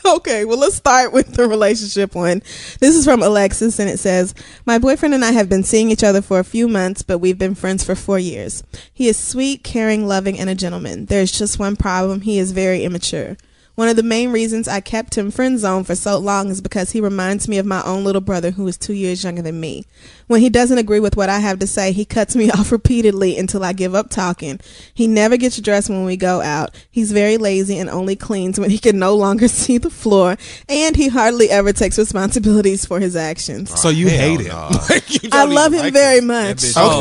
Okay. 0.08 0.44
Well, 0.44 0.58
let's 0.58 0.76
start 0.76 1.12
with 1.12 1.34
the 1.34 1.46
relationship 1.46 2.14
one. 2.14 2.42
This 2.80 2.96
is 2.96 3.04
from 3.04 3.22
Alexis, 3.22 3.78
and 3.78 3.90
it 3.90 3.98
says 3.98 4.34
My 4.64 4.78
boyfriend 4.78 5.14
and 5.14 5.24
I 5.24 5.32
have 5.32 5.48
been 5.48 5.62
seeing 5.62 5.90
each 5.90 6.04
other 6.04 6.22
for 6.22 6.38
a 6.38 6.44
few 6.44 6.66
months, 6.68 7.02
but 7.02 7.18
we've 7.18 7.38
been 7.38 7.54
friends 7.54 7.84
for 7.84 7.94
four 7.94 8.18
years. 8.18 8.62
He 8.92 9.08
is 9.08 9.16
sweet, 9.16 9.62
caring, 9.62 10.06
loving, 10.06 10.38
and 10.38 10.48
a 10.48 10.54
gentleman. 10.54 11.06
There's 11.06 11.32
just 11.32 11.58
one 11.58 11.76
problem 11.76 12.22
he 12.22 12.38
is 12.38 12.52
very 12.52 12.84
immature. 12.84 13.36
One 13.78 13.88
of 13.88 13.94
the 13.94 14.02
main 14.02 14.32
reasons 14.32 14.66
I 14.66 14.80
kept 14.80 15.16
him 15.16 15.30
friend 15.30 15.56
zone 15.56 15.84
for 15.84 15.94
so 15.94 16.18
long 16.18 16.48
is 16.50 16.60
because 16.60 16.90
he 16.90 17.00
reminds 17.00 17.46
me 17.46 17.58
of 17.58 17.64
my 17.64 17.80
own 17.84 18.02
little 18.02 18.20
brother 18.20 18.50
who 18.50 18.66
is 18.66 18.76
two 18.76 18.92
years 18.92 19.22
younger 19.22 19.40
than 19.40 19.60
me. 19.60 19.84
When 20.26 20.40
he 20.40 20.50
doesn't 20.50 20.78
agree 20.78 20.98
with 20.98 21.16
what 21.16 21.28
I 21.28 21.38
have 21.38 21.60
to 21.60 21.66
say, 21.68 21.92
he 21.92 22.04
cuts 22.04 22.34
me 22.34 22.50
off 22.58 22.72
repeatedly 22.72 23.38
until 23.38 23.62
I 23.62 23.72
give 23.72 23.94
up 23.94 24.10
talking. 24.10 24.58
He 24.92 25.06
never 25.06 25.36
gets 25.36 25.60
dressed 25.60 25.90
when 25.90 26.04
we 26.04 26.16
go 26.16 26.40
out. 26.42 26.74
He's 26.90 27.12
very 27.12 27.36
lazy 27.36 27.78
and 27.78 27.88
only 27.88 28.16
cleans 28.16 28.58
when 28.58 28.70
he 28.70 28.78
can 28.78 28.98
no 28.98 29.14
longer 29.14 29.46
see 29.62 29.78
the 29.78 29.90
floor, 29.90 30.36
and 30.68 30.96
he 30.96 31.06
hardly 31.06 31.48
ever 31.48 31.72
takes 31.72 31.98
responsibilities 31.98 32.84
for 32.84 32.98
his 32.98 33.14
actions. 33.14 33.80
So 33.80 33.90
you 33.90 34.08
hell 34.08 34.18
hate 34.18 34.40
him. 34.40 34.48
no. 34.48 34.70
Like, 34.90 35.22
you 35.22 35.30
I 35.30 35.44
love 35.44 35.72
him 35.72 35.82
like 35.82 35.92
very 35.92 36.18
him. 36.18 36.26
much. 36.26 36.56
bitch- 36.56 36.74
Oh, 36.76 37.00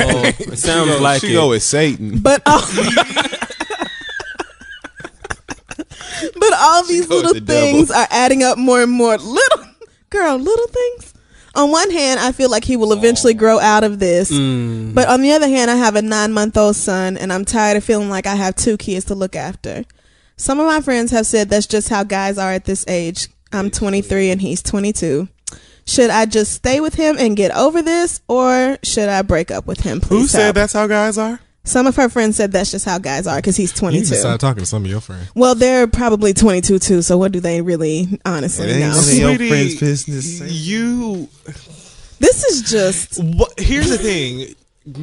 it 0.53 0.57
sounds 0.59 0.93
she 0.93 0.99
like 0.99 1.21
she 1.21 1.29
it. 1.31 1.33
go 1.33 1.49
with 1.49 1.63
Satan. 1.63 2.19
But 2.19 2.45
um, 2.47 2.61
but 6.39 6.53
all 6.53 6.83
these 6.85 7.07
little 7.09 7.33
the 7.33 7.41
devil. 7.41 7.61
things 7.61 7.91
are 7.91 8.07
adding 8.09 8.43
up 8.43 8.57
more 8.57 8.81
and 8.81 8.91
more. 8.91 9.17
Little 9.17 9.63
girl, 10.09 10.37
little 10.37 10.67
things. 10.67 11.13
On 11.55 11.71
one 11.71 11.89
hand, 11.89 12.19
I 12.19 12.31
feel 12.33 12.51
like 12.51 12.63
he 12.63 12.77
will 12.77 12.93
eventually 12.93 13.33
grow 13.33 13.59
out 13.59 13.83
of 13.83 13.97
this. 13.97 14.31
Mm. 14.31 14.93
But 14.93 15.07
on 15.07 15.21
the 15.23 15.31
other 15.31 15.47
hand, 15.47 15.71
I 15.71 15.75
have 15.75 15.95
a 15.95 16.01
nine 16.03 16.31
month 16.31 16.55
old 16.55 16.75
son 16.75 17.17
and 17.17 17.33
I'm 17.33 17.45
tired 17.45 17.77
of 17.77 17.83
feeling 17.83 18.09
like 18.09 18.27
I 18.27 18.35
have 18.35 18.55
two 18.55 18.77
kids 18.77 19.05
to 19.05 19.15
look 19.15 19.35
after. 19.35 19.83
Some 20.35 20.59
of 20.59 20.67
my 20.67 20.81
friends 20.81 21.09
have 21.11 21.25
said 21.25 21.49
that's 21.49 21.65
just 21.65 21.89
how 21.89 22.03
guys 22.03 22.37
are 22.37 22.51
at 22.51 22.65
this 22.65 22.85
age. 22.87 23.27
I'm 23.51 23.71
23 23.71 24.29
and 24.29 24.41
he's 24.41 24.61
22. 24.61 25.27
Should 25.87 26.11
I 26.11 26.25
just 26.25 26.51
stay 26.53 26.79
with 26.79 26.93
him 26.93 27.15
and 27.17 27.35
get 27.35 27.55
over 27.55 27.81
this 27.81 28.21
or 28.27 28.77
should 28.83 29.09
I 29.09 29.23
break 29.23 29.49
up 29.49 29.65
with 29.65 29.79
him? 29.79 29.99
Please 29.99 30.21
Who 30.21 30.27
said 30.27 30.43
help. 30.43 30.55
that's 30.55 30.73
how 30.73 30.85
guys 30.85 31.17
are? 31.17 31.39
Some 31.67 31.85
of 31.87 31.95
her 31.97 32.07
friends 32.09 32.37
said 32.37 32.51
that's 32.51 32.71
just 32.71 32.85
how 32.85 32.97
guys 32.97 33.27
are 33.27 33.35
because 33.37 33.57
he's 33.57 33.79
You 33.81 33.91
need 33.91 34.05
to 34.05 34.15
22. 34.15 34.37
talking 34.37 34.61
to 34.61 34.65
some 34.65 34.85
of 34.85 34.89
your 34.89 35.01
friends. 35.01 35.29
Well, 35.35 35.53
they're 35.53 35.87
probably 35.87 36.33
22 36.33 36.79
too, 36.79 37.01
so 37.01 37.17
what 37.17 37.31
do 37.31 37.39
they 37.39 37.61
really 37.61 38.19
honestly 38.25 38.67
It 38.67 38.71
ain't 38.71 38.79
know? 38.79 38.87
none 38.91 39.17
your 39.17 39.29
Sweetie, 39.35 39.49
friends' 39.49 39.79
business. 39.79 40.41
You 40.51 41.27
This 42.19 42.43
is 42.45 42.61
just 42.63 43.21
What, 43.23 43.59
here's 43.59 43.89
the 43.89 43.97
thing, 43.97 44.55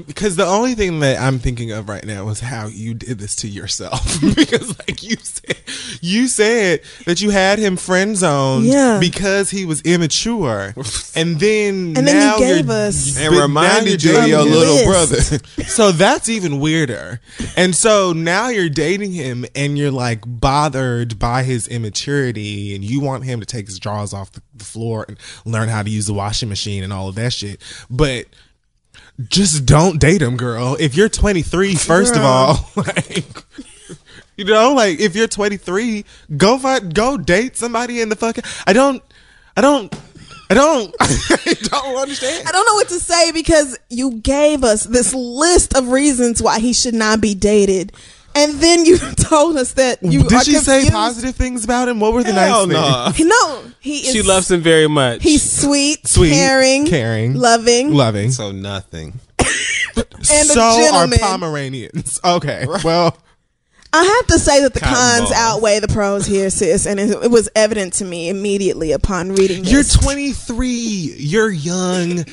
because 0.06 0.36
the 0.36 0.46
only 0.46 0.74
thing 0.74 1.00
that 1.00 1.20
I'm 1.20 1.38
thinking 1.38 1.70
of 1.72 1.88
right 1.88 2.04
now 2.04 2.28
is 2.28 2.40
how 2.40 2.66
you 2.68 2.94
did 2.94 3.18
this 3.18 3.36
to 3.36 3.48
yourself. 3.48 4.18
because, 4.34 4.78
like 4.78 5.02
you 5.02 5.16
said, 5.16 5.56
you 6.00 6.28
said 6.28 6.80
that 7.04 7.20
you 7.20 7.30
had 7.30 7.58
him 7.58 7.76
friend 7.76 8.16
zoned 8.16 8.64
Yeah. 8.66 8.98
because 8.98 9.50
he 9.50 9.64
was 9.66 9.82
immature, 9.82 10.74
and 11.14 11.38
then 11.38 11.94
And 11.96 12.06
then 12.08 12.32
you 12.32 12.38
gave 12.46 12.70
us- 12.70 13.18
and 13.18 13.34
reminded 13.36 14.02
you're 14.02 14.22
of 14.22 14.28
your 14.28 14.42
little 14.42 14.74
List. 14.74 15.30
brother. 15.30 15.64
So 15.66 15.92
that's 15.92 16.28
even 16.28 16.60
weirder. 16.60 17.20
And 17.56 17.74
so 17.74 18.12
now 18.12 18.48
you're 18.48 18.68
dating 18.68 19.12
him 19.12 19.44
and 19.54 19.76
you're 19.76 19.90
like 19.90 20.20
bothered 20.26 21.18
by 21.18 21.42
his 21.42 21.68
immaturity 21.68 22.74
and 22.74 22.84
you 22.84 23.00
want 23.00 23.24
him 23.24 23.40
to 23.40 23.46
take 23.46 23.66
his 23.66 23.78
drawers 23.78 24.12
off 24.14 24.32
the, 24.32 24.42
the 24.54 24.64
floor 24.64 25.04
and 25.08 25.18
learn 25.44 25.68
how 25.68 25.82
to 25.82 25.90
use 25.90 26.06
the 26.06 26.14
washing 26.14 26.48
machine 26.48 26.82
and 26.84 26.92
all 26.92 27.08
of 27.08 27.14
that 27.16 27.32
shit. 27.32 27.60
But 27.90 28.26
just 29.28 29.64
don't 29.64 30.00
date 30.00 30.22
him, 30.22 30.36
girl. 30.36 30.76
If 30.78 30.96
you're 30.96 31.08
23, 31.08 31.74
first 31.76 32.16
of 32.16 32.22
all, 32.22 32.70
like 32.76 33.24
you 34.36 34.44
know, 34.44 34.74
like 34.74 34.98
if 35.00 35.14
you're 35.14 35.28
23, 35.28 36.04
go 36.36 36.58
find 36.58 36.94
go 36.94 37.16
date 37.16 37.56
somebody 37.56 38.00
in 38.00 38.08
the 38.08 38.16
fucking 38.16 38.44
I 38.66 38.72
don't 38.72 39.02
I 39.56 39.60
don't 39.60 39.94
I 40.50 40.54
don't 40.54 40.94
I 41.00 41.54
don't 41.62 41.96
understand. 41.96 42.48
I 42.48 42.52
don't 42.52 42.66
know 42.66 42.74
what 42.74 42.88
to 42.88 43.00
say 43.00 43.32
because 43.32 43.78
you 43.88 44.12
gave 44.12 44.64
us 44.64 44.84
this 44.84 45.14
list 45.14 45.76
of 45.76 45.88
reasons 45.88 46.42
why 46.42 46.58
he 46.58 46.72
should 46.72 46.94
not 46.94 47.20
be 47.20 47.34
dated. 47.34 47.92
And 48.36 48.54
then 48.54 48.84
you 48.84 48.98
told 49.16 49.56
us 49.56 49.72
that 49.74 50.02
you 50.02 50.22
Did 50.24 50.32
are 50.32 50.44
she 50.44 50.54
say 50.54 50.90
positive 50.90 51.34
things 51.36 51.64
about 51.64 51.88
him? 51.88 52.00
What 52.00 52.12
were 52.12 52.22
the 52.24 52.32
Hell 52.32 52.66
nice 52.66 53.14
things? 53.16 53.28
no. 53.28 53.28
No, 53.28 53.62
he 53.80 53.98
is 53.98 54.12
She 54.12 54.22
loves 54.22 54.50
him 54.50 54.60
very 54.60 54.88
much. 54.88 55.22
He's 55.22 55.48
sweet, 55.48 56.06
Sweet, 56.06 56.30
caring, 56.32 56.86
caring, 56.86 57.34
loving. 57.34 57.92
Loving. 57.92 58.30
So 58.32 58.50
nothing. 58.52 59.20
And 59.96 60.48
a 60.50 60.52
so 60.52 60.60
are. 60.94 61.06
Pomeranians. 61.18 62.18
Okay. 62.24 62.66
Well, 62.82 63.16
I 63.92 64.02
have 64.02 64.26
to 64.28 64.38
say 64.40 64.60
that 64.62 64.74
the 64.74 64.80
Cotton 64.80 64.94
cons 64.96 65.20
balls. 65.20 65.32
outweigh 65.32 65.78
the 65.78 65.86
pros 65.86 66.26
here, 66.26 66.50
sis, 66.50 66.86
and 66.86 66.98
it, 66.98 67.10
it 67.24 67.30
was 67.30 67.48
evident 67.54 67.92
to 67.94 68.04
me 68.04 68.28
immediately 68.28 68.90
upon 68.90 69.34
reading 69.34 69.62
this. 69.62 69.70
you're 69.70 69.84
23. 69.84 70.68
You're 70.68 71.50
young. 71.50 72.24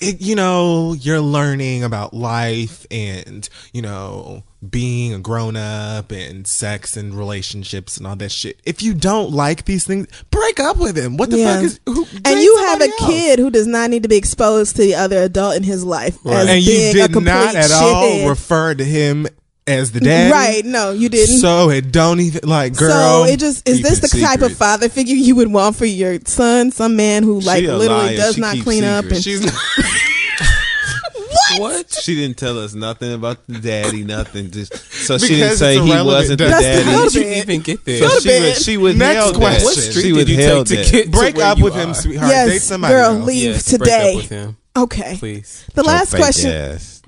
It- 0.00 0.20
you 0.20 0.34
know, 0.34 0.94
you're 0.94 1.20
learning 1.20 1.84
about 1.84 2.14
life 2.14 2.86
and, 2.90 3.48
you 3.72 3.82
know, 3.82 4.42
being 4.68 5.14
a 5.14 5.18
grown 5.18 5.56
up 5.56 6.10
and 6.12 6.46
sex 6.46 6.96
and 6.96 7.14
relationships 7.14 7.96
and 7.96 8.06
all 8.06 8.16
that 8.16 8.30
shit. 8.32 8.58
If 8.64 8.82
you 8.82 8.92
don't 8.94 9.30
like 9.32 9.64
these 9.64 9.84
things, 9.86 10.06
break 10.30 10.60
up 10.60 10.76
with 10.76 10.96
him. 10.96 11.16
What 11.16 11.30
the 11.30 11.38
Yeah. 11.38 11.54
fuck 11.56 11.64
is 11.64 11.80
who, 11.86 12.06
and 12.24 12.40
you 12.40 12.56
have 12.66 12.80
a 12.80 12.84
else. 12.84 13.06
kid 13.06 13.38
who 13.38 13.50
does 13.50 13.66
not 13.66 13.90
need 13.90 14.02
to 14.02 14.08
be 14.08 14.16
exposed 14.16 14.76
to 14.76 14.82
the 14.82 14.94
other 14.94 15.22
adult 15.22 15.56
in 15.56 15.62
his 15.62 15.84
life 15.84 16.16
as 16.26 16.48
and 16.48 16.62
you 16.62 16.92
did 16.92 17.14
not 17.22 17.54
at 17.54 17.70
all 17.72 18.28
refer 18.28 18.74
to 18.74 18.84
him 18.84 19.26
as 19.66 19.92
the 19.92 20.00
daddy. 20.00 20.32
Right? 20.32 20.64
No, 20.64 20.92
you 20.92 21.08
didn't. 21.08 21.38
So 21.38 21.70
it 21.70 21.92
don't 21.92 22.20
even 22.20 22.48
like 22.48 22.76
girl. 22.76 23.24
so 23.24 23.30
it 23.30 23.38
just 23.38 23.68
is 23.68 23.82
this 23.82 24.02
it 24.02 24.10
the 24.10 24.20
type 24.20 24.40
of 24.42 24.56
father 24.56 24.88
figure 24.88 25.14
you 25.14 25.36
would 25.36 25.52
want 25.52 25.76
for 25.76 25.84
your 25.86 26.18
son? 26.24 26.70
Some 26.72 26.96
man 26.96 27.22
who 27.22 27.40
like 27.40 27.62
literally 27.62 27.88
liar. 27.88 28.16
does 28.16 28.34
She 28.36 28.40
not 28.40 28.54
keeps 28.54 28.64
clean 28.64 28.84
up 28.84 29.04
and 29.06 29.22
She's 29.22 29.44
not, 29.44 29.54
what? 31.58 31.90
she 31.92 32.14
didn't 32.14 32.36
tell 32.38 32.58
us 32.58 32.74
nothing 32.74 33.12
about 33.12 33.46
the 33.46 33.58
daddy, 33.60 34.04
nothing. 34.04 34.50
Just 34.50 34.74
so 35.06 35.18
she 35.18 35.36
didn't 35.36 35.56
say 35.58 35.74
he 35.74 35.80
wasn't 35.90 36.38
the 36.38 36.48
daddy. 36.48 36.82
hell 36.82 36.98
How 36.98 37.04
did 37.08 37.14
you 37.14 37.28
even 37.30 37.60
get 37.60 37.84
there? 37.84 38.08
So 38.08 38.20
she 38.20 38.40
would 38.40 38.56
she 38.56 38.76
withheld 38.76 38.98
Next 38.98 39.32
that. 39.32 39.38
question. 39.38 39.64
what 39.64 39.74
street 39.74 40.02
She 40.02 40.12
did 40.12 40.28
you 40.28 40.36
take 40.36 40.38
withheld 40.38 40.66
to 40.68 40.76
that. 40.76 40.92
get 40.92 41.04
to 41.04 41.10
break 41.10 41.36
where 41.36 41.46
up 41.46 41.58
you 41.58 41.64
with 41.64 41.74
are? 41.74 41.78
him, 41.80 41.94
sweetheart. 41.94 42.30
Yes, 42.30 42.48
Date 42.48 42.62
somebody 42.62 42.94
girl, 42.94 43.10
else. 43.16 43.26
leave 43.26 43.42
Yes, 43.44 43.68
break 43.68 43.80
today. 43.80 44.10
up 44.10 44.16
with 44.16 44.28
him, 44.30 44.56
Okay. 44.76 45.16
please. 45.18 45.64
The 45.74 45.82
last 45.82 46.14
question, 46.14 46.50
ass. 46.50 46.99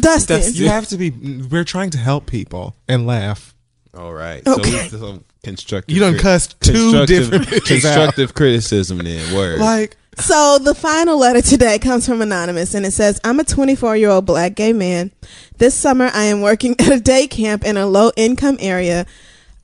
Dustin. 0.00 0.36
That's- 0.36 0.56
You 0.56 0.68
have 0.68 0.86
to 0.88 0.96
be. 0.96 1.10
We're 1.10 1.64
trying 1.64 1.90
to 1.90 1.98
help 1.98 2.26
people 2.26 2.76
and 2.88 3.06
laugh. 3.06 3.54
All 3.96 4.12
right. 4.12 4.46
Okay. 4.46 4.70
So 4.70 4.76
it's 4.78 4.90
some 4.98 5.24
constructive. 5.42 5.94
You 5.94 6.00
done 6.00 6.12
crit- 6.14 6.22
cussed 6.22 6.60
two 6.60 7.06
different 7.06 7.46
constructive 7.64 8.34
criticism. 8.34 8.98
Then 8.98 9.34
word. 9.34 9.58
Like 9.58 9.96
So 10.18 10.58
the 10.58 10.74
final 10.74 11.18
letter 11.18 11.40
today 11.40 11.78
comes 11.78 12.06
from 12.06 12.20
anonymous 12.20 12.74
and 12.74 12.84
it 12.84 12.92
says, 12.92 13.20
"I'm 13.24 13.40
a 13.40 13.44
24 13.44 13.96
year 13.96 14.10
old 14.10 14.26
black 14.26 14.54
gay 14.54 14.72
man. 14.74 15.12
This 15.58 15.74
summer 15.74 16.10
I 16.12 16.24
am 16.24 16.42
working 16.42 16.76
at 16.78 16.90
a 16.92 17.00
day 17.00 17.26
camp 17.26 17.64
in 17.64 17.76
a 17.78 17.86
low 17.86 18.10
income 18.16 18.58
area. 18.60 19.06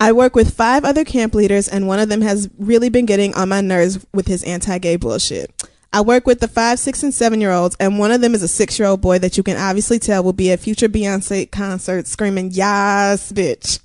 I 0.00 0.12
work 0.12 0.34
with 0.34 0.54
five 0.54 0.84
other 0.84 1.04
camp 1.04 1.34
leaders 1.34 1.68
and 1.68 1.86
one 1.86 2.00
of 2.00 2.08
them 2.08 2.22
has 2.22 2.48
really 2.58 2.88
been 2.88 3.06
getting 3.06 3.34
on 3.34 3.48
my 3.50 3.60
nerves 3.60 4.04
with 4.12 4.26
his 4.26 4.42
anti-gay 4.42 4.96
bullshit. 4.96 5.52
I 5.92 6.00
work 6.00 6.26
with 6.26 6.40
the 6.40 6.48
five, 6.48 6.78
six, 6.78 7.02
and 7.02 7.12
seven 7.12 7.40
year 7.40 7.52
olds, 7.52 7.76
and 7.78 7.98
one 7.98 8.12
of 8.12 8.20
them 8.20 8.34
is 8.34 8.42
a 8.42 8.48
six 8.48 8.78
year 8.78 8.88
old 8.88 9.00
boy 9.02 9.18
that 9.18 9.36
you 9.36 9.42
can 9.42 9.58
obviously 9.58 9.98
tell 9.98 10.22
will 10.22 10.32
be 10.32 10.50
at 10.50 10.60
future 10.60 10.88
Beyonce 10.88 11.50
concert 11.50 12.06
screaming, 12.06 12.50
Yas, 12.50 13.32
bitch. 13.32 13.78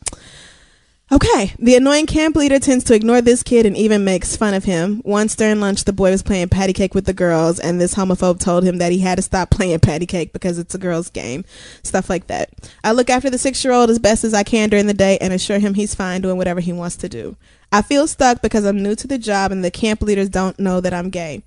Okay, 1.10 1.54
the 1.58 1.76
annoying 1.76 2.06
camp 2.06 2.36
leader 2.36 2.60
tends 2.60 2.84
to 2.86 2.94
ignore 2.94 3.22
this 3.22 3.42
kid 3.42 3.66
and 3.66 3.78
even 3.78 4.04
makes 4.04 4.36
fun 4.36 4.54
of 4.54 4.66
him. 4.66 5.02
Once 5.06 5.36
during 5.36 5.62
lunch, 5.62 5.86
the 5.86 5.94
boy 5.94 6.12
was 6.12 6.22
playing 6.22 6.50
patty 6.50 6.74
cake 6.74 6.94
with 6.94 7.06
the 7.06 7.14
girls, 7.14 7.60
and 7.60 7.80
this 7.80 7.96
homophobe 7.96 8.42
told 8.42 8.66
him 8.66 8.78
that 8.80 8.92
he 8.92 9.00
had 9.00 9.16
to 9.16 9.22
stop 9.22 9.50
playing 9.52 9.80
patty 9.80 10.06
cake 10.06 10.34
because 10.34 10.58
it's 10.58 10.76
a 10.76 10.78
girls' 10.78 11.10
game. 11.10 11.46
Stuff 11.82 12.10
like 12.10 12.28
that. 12.28 12.50
I 12.84 12.92
look 12.92 13.10
after 13.10 13.30
the 13.30 13.38
six 13.38 13.64
year 13.64 13.74
old 13.74 13.90
as 13.90 14.00
best 14.00 14.26
as 14.26 14.34
I 14.34 14.44
can 14.44 14.68
during 14.68 14.88
the 14.88 14.94
day 14.94 15.18
and 15.20 15.34
assure 15.34 15.60
him 15.60 15.76
he's 15.76 15.96
fine 15.96 16.22
doing 16.22 16.38
whatever 16.38 16.60
he 16.60 16.74
wants 16.74 16.98
to 16.98 17.10
do. 17.10 17.38
I 17.72 17.82
feel 17.82 18.08
stuck 18.08 18.42
because 18.42 18.66
I'm 18.66 18.84
new 18.84 18.96
to 18.96 19.08
the 19.08 19.18
job 19.18 19.52
and 19.52 19.64
the 19.64 19.72
camp 19.72 20.02
leaders 20.02 20.30
don't 20.30 20.60
know 20.60 20.82
that 20.82 20.94
I'm 20.94 21.10
gay. 21.10 21.42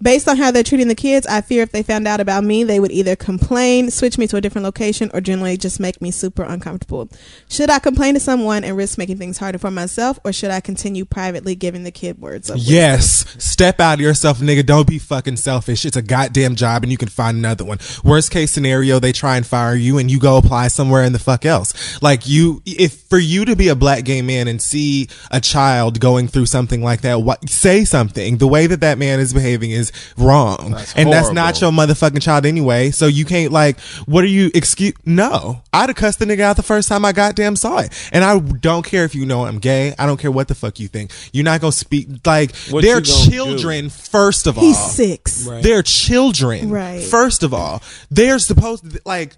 Based 0.00 0.28
on 0.28 0.36
how 0.36 0.50
they're 0.50 0.62
treating 0.62 0.88
the 0.88 0.94
kids, 0.94 1.26
I 1.26 1.40
fear 1.40 1.62
if 1.62 1.72
they 1.72 1.82
found 1.82 2.06
out 2.06 2.20
about 2.20 2.44
me, 2.44 2.62
they 2.62 2.78
would 2.78 2.92
either 2.92 3.16
complain, 3.16 3.90
switch 3.90 4.16
me 4.16 4.26
to 4.28 4.36
a 4.36 4.40
different 4.40 4.64
location, 4.64 5.10
or 5.12 5.20
generally 5.20 5.56
just 5.56 5.80
make 5.80 6.00
me 6.00 6.10
super 6.10 6.44
uncomfortable. 6.44 7.08
Should 7.48 7.70
I 7.70 7.78
complain 7.78 8.14
to 8.14 8.20
someone 8.20 8.62
and 8.64 8.76
risk 8.76 8.98
making 8.98 9.18
things 9.18 9.38
harder 9.38 9.58
for 9.58 9.70
myself, 9.70 10.18
or 10.24 10.32
should 10.32 10.50
I 10.50 10.60
continue 10.60 11.04
privately 11.04 11.54
giving 11.54 11.82
the 11.82 11.90
kid 11.90 12.20
words 12.20 12.48
of? 12.48 12.58
Yes. 12.58 13.24
Step 13.42 13.80
out 13.80 13.94
of 13.94 14.00
yourself, 14.00 14.38
nigga. 14.38 14.64
Don't 14.64 14.86
be 14.86 14.98
fucking 14.98 15.36
selfish. 15.36 15.84
It's 15.84 15.96
a 15.96 16.02
goddamn 16.02 16.54
job 16.54 16.82
and 16.82 16.92
you 16.92 16.98
can 16.98 17.08
find 17.08 17.36
another 17.36 17.64
one. 17.64 17.78
Worst 18.04 18.30
case 18.30 18.52
scenario, 18.52 18.98
they 19.00 19.12
try 19.12 19.36
and 19.36 19.46
fire 19.46 19.74
you 19.74 19.98
and 19.98 20.10
you 20.10 20.20
go 20.20 20.36
apply 20.36 20.68
somewhere 20.68 21.02
in 21.02 21.12
the 21.12 21.18
fuck 21.18 21.44
else. 21.44 22.00
Like 22.00 22.28
you, 22.28 22.62
if 22.64 23.00
for 23.02 23.18
you 23.18 23.44
to 23.44 23.56
be 23.56 23.68
a 23.68 23.74
black 23.74 24.04
gay 24.04 24.22
man 24.22 24.48
and 24.48 24.62
see 24.62 25.08
a 25.30 25.40
child 25.40 25.98
going 25.98 26.28
through 26.28 26.46
something 26.46 26.82
like 26.82 27.00
that, 27.00 27.22
what, 27.22 27.48
say 27.48 27.84
something. 27.84 28.38
The 28.38 28.46
way 28.46 28.66
that 28.66 28.80
that 28.80 28.98
man 28.98 29.18
is 29.18 29.34
behaving 29.34 29.72
is 29.72 29.87
wrong. 30.16 30.74
and 30.96 31.12
that's 31.12 31.32
not 31.32 31.60
your 31.60 31.70
motherfucking 31.70 32.22
child 32.22 32.46
anyway. 32.46 32.90
So 32.90 33.06
you 33.06 33.24
can't 33.24 33.52
like, 33.52 33.78
what 34.06 34.24
are 34.24 34.28
you 34.28 34.50
excuse? 34.54 34.94
No, 35.04 35.62
I'd 35.72 35.88
have 35.88 35.96
cussed 35.96 36.18
the 36.18 36.24
nigga 36.24 36.40
out 36.40 36.56
the 36.56 36.62
first 36.62 36.88
time 36.88 37.04
I 37.04 37.12
goddamn 37.12 37.56
saw 37.56 37.78
it. 37.78 38.10
And 38.12 38.24
I 38.24 38.38
don't 38.38 38.84
care 38.84 39.04
if 39.04 39.14
you 39.14 39.26
know 39.26 39.44
I'm 39.46 39.58
gay. 39.58 39.94
I 39.98 40.06
don't 40.06 40.18
care 40.18 40.30
what 40.30 40.48
the 40.48 40.54
fuck 40.54 40.78
you 40.80 40.88
think. 40.88 41.10
You're 41.32 41.44
not 41.44 41.60
gonna 41.60 41.72
speak 41.72 42.08
like 42.26 42.54
What 42.70 42.82
they're 42.82 43.00
you 43.00 43.04
gonna 43.04 43.30
children. 43.30 43.90
First 43.90 44.46
of 44.46 44.58
all, 44.58 44.64
He's 44.64 44.78
six. 44.78 45.44
they're 45.62 45.82
children. 45.82 46.70
Right. 46.70 47.02
First 47.02 47.42
of 47.42 47.52
all, 47.54 47.82
they're 48.10 48.38
supposed 48.38 48.90
to 48.90 49.00
like 49.04 49.36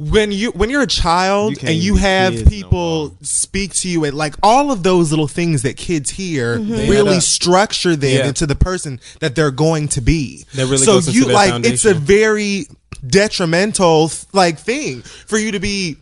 when 0.00 0.30
you 0.30 0.52
when 0.52 0.70
you're 0.70 0.82
a 0.82 0.86
child 0.86 1.60
You 1.60 1.68
and 1.68 1.76
you 1.76 1.96
have 1.96 2.32
kids 2.32 2.44
no 2.44 2.50
people 2.50 3.16
speak 3.22 3.74
to 3.74 3.88
you 3.88 4.04
and 4.04 4.16
like 4.16 4.36
all 4.44 4.70
of 4.70 4.84
those 4.84 5.10
little 5.10 5.26
things 5.26 5.62
that 5.62 5.76
kids 5.76 6.10
hear 6.10 6.58
Mm-hmm. 6.58 6.88
really 6.90 7.18
structure 7.20 7.96
them 7.96 8.10
Yeah. 8.10 8.28
into 8.28 8.46
the 8.46 8.54
person 8.54 9.00
that 9.18 9.34
they're 9.34 9.50
going 9.50 9.88
to 9.88 10.00
be. 10.00 10.44
That 10.54 10.66
really 10.66 10.78
so 10.78 10.94
goes 10.94 11.12
you 11.14 11.24
their 11.24 11.34
like 11.34 11.64
it's 11.64 11.84
a 11.84 11.94
very 11.94 12.66
detrimental 13.06 14.10
like 14.32 14.58
thing 14.58 15.02
for 15.02 15.36
you 15.38 15.52
to 15.52 15.60
be 15.60 15.96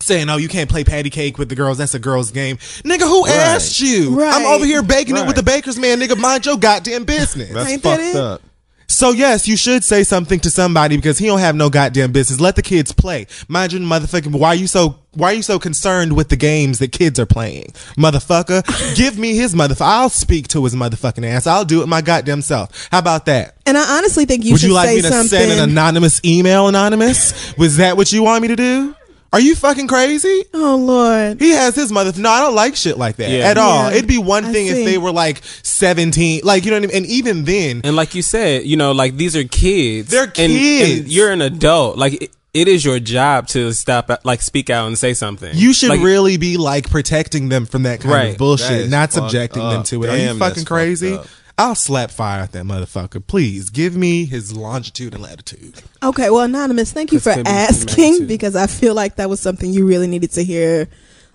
saying, 0.00 0.28
"Oh, 0.30 0.36
you 0.36 0.48
can't 0.48 0.70
play 0.70 0.84
patty 0.84 1.10
cake 1.10 1.38
with 1.38 1.48
the 1.48 1.54
girls. 1.56 1.78
That's 1.78 1.94
a 1.94 1.98
girls' 1.98 2.30
game." 2.30 2.56
Nigga, 2.84 3.02
who 3.02 3.26
asked 3.26 3.80
you? 3.80 4.18
Right. 4.18 4.32
I'm 4.34 4.46
over 4.46 4.64
here 4.64 4.82
baking 4.82 5.16
it 5.16 5.26
with 5.26 5.36
the 5.36 5.42
baker's 5.42 5.78
man. 5.78 6.00
Nigga, 6.00 6.16
mind 6.16 6.46
your 6.46 6.56
goddamn 6.56 7.04
business. 7.04 7.50
That's 7.52 7.68
Ain't 7.70 7.82
that 7.82 7.98
fucked 7.98 8.14
it? 8.14 8.16
up. 8.16 8.42
So 8.90 9.12
yes, 9.12 9.46
you 9.46 9.56
should 9.56 9.84
say 9.84 10.02
something 10.02 10.40
to 10.40 10.50
somebody 10.50 10.96
because 10.96 11.18
he 11.18 11.26
don't 11.26 11.40
have 11.40 11.54
no 11.54 11.68
goddamn 11.68 12.10
business. 12.10 12.40
Let 12.40 12.56
the 12.56 12.62
kids 12.62 12.90
play. 12.90 13.26
Mind 13.46 13.72
you, 13.72 13.80
motherfucking, 13.80 14.32
why 14.32 14.48
are 14.48 14.54
you 14.54 14.66
so 14.66 14.98
why 15.12 15.32
are 15.32 15.34
you 15.34 15.42
so 15.42 15.58
concerned 15.58 16.16
with 16.16 16.30
the 16.30 16.36
games 16.36 16.78
that 16.78 16.92
kids 16.92 17.18
are 17.20 17.26
playing, 17.26 17.72
motherfucker? 17.98 18.64
Give 18.96 19.18
me 19.18 19.36
his 19.36 19.54
motherfucker. 19.54 19.82
I'll 19.82 20.08
speak 20.08 20.48
to 20.48 20.64
his 20.64 20.74
motherfucking 20.74 21.24
ass. 21.24 21.46
I'll 21.46 21.64
do 21.66 21.82
it 21.82 21.86
my 21.86 22.00
goddamn 22.00 22.40
self. 22.40 22.88
How 22.90 23.00
about 23.00 23.26
that? 23.26 23.56
And 23.66 23.76
I 23.76 23.98
honestly 23.98 24.24
think 24.24 24.44
you 24.44 24.56
should 24.56 24.68
do 24.68 24.74
that. 24.74 24.84
Would 24.84 24.88
should 24.88 24.94
you 24.94 24.94
like 24.94 24.96
me 24.96 25.02
to 25.02 25.08
something. 25.08 25.48
send 25.48 25.52
an 25.52 25.68
anonymous 25.68 26.24
email? 26.24 26.68
Anonymous? 26.68 27.56
Was 27.58 27.76
that 27.76 27.96
what 27.96 28.10
you 28.10 28.22
want 28.22 28.42
me 28.42 28.48
to 28.48 28.56
do? 28.56 28.94
Are 29.32 29.40
you 29.40 29.54
fucking 29.54 29.88
crazy? 29.88 30.44
oh 30.54 30.76
Lord. 30.76 31.40
He 31.40 31.50
has 31.50 31.74
his 31.74 31.92
mother. 31.92 32.18
No, 32.20 32.30
I 32.30 32.40
don't 32.40 32.54
like 32.54 32.74
shit 32.76 32.96
like 32.96 33.16
that 33.16 33.30
Yeah. 33.30 33.40
at 33.50 33.58
all. 33.58 33.90
Yeah, 33.90 33.96
It'd 33.96 34.08
be 34.08 34.16
one 34.18 34.46
I 34.46 34.52
thing 34.52 34.68
if 34.68 34.74
they 34.86 34.96
were 34.98 35.12
like 35.12 35.42
17, 35.62 36.40
like, 36.44 36.64
you 36.64 36.70
know 36.70 36.78
what 36.78 36.84
I 36.84 36.86
mean? 36.86 36.96
And 36.96 37.06
even 37.06 37.44
then, 37.44 37.82
And 37.84 37.94
like 37.94 38.14
you 38.14 38.22
said, 38.22 38.64
you 38.64 38.76
know, 38.76 38.92
like 38.92 39.16
these 39.16 39.36
are 39.36 39.44
kids. 39.44 40.10
They're 40.10 40.24
And- 40.24 40.38
And, 40.38 40.52
kids. 40.52 41.14
you're 41.14 41.30
an 41.30 41.42
adult. 41.42 41.98
Like 41.98 42.22
it, 42.22 42.30
it 42.54 42.68
is 42.68 42.84
your 42.84 42.98
job 43.00 43.46
to 43.48 43.72
stop, 43.74 44.10
like 44.24 44.40
speak 44.40 44.70
out 44.70 44.86
and 44.86 44.96
say 44.96 45.12
something. 45.14 45.52
you 45.54 45.74
should 45.74 45.90
Like, 45.90 46.00
really 46.00 46.38
be 46.38 46.56
like 46.56 46.88
protecting 46.90 47.50
them 47.50 47.66
from 47.66 47.82
that 47.82 48.00
kind 48.00 48.12
Right. 48.14 48.30
of 48.32 48.38
bullshit, 48.38 48.68
That 48.68 48.80
is 48.80 48.90
not 48.90 49.00
fucked 49.12 49.30
subjecting 49.30 49.62
them 49.62 49.80
up. 49.80 49.86
to 49.86 50.02
it. 50.04 50.08
Are 50.08 50.16
you 50.16 50.24
Damn, 50.24 50.38
that's 50.38 50.48
fucking 50.50 50.62
fucked 50.62 50.68
crazy? 50.68 51.14
up. 51.14 51.26
I'll 51.58 51.74
slap 51.74 52.12
fire 52.12 52.42
at 52.42 52.52
that 52.52 52.64
motherfucker. 52.64 53.26
Please 53.26 53.68
give 53.70 53.96
me 53.96 54.24
his 54.24 54.56
longitude 54.56 55.12
and 55.12 55.22
latitude. 55.22 55.82
Okay, 56.02 56.30
well, 56.30 56.42
Anonymous, 56.42 56.92
thank 56.92 57.10
you 57.12 57.18
for 57.18 57.34
asking 57.44 58.26
because 58.28 58.54
I 58.54 58.68
feel 58.68 58.94
like 58.94 59.16
that 59.16 59.28
was 59.28 59.40
something 59.40 59.72
you 59.72 59.84
really 59.84 60.06
needed 60.06 60.30
to 60.32 60.44
hear. 60.44 60.88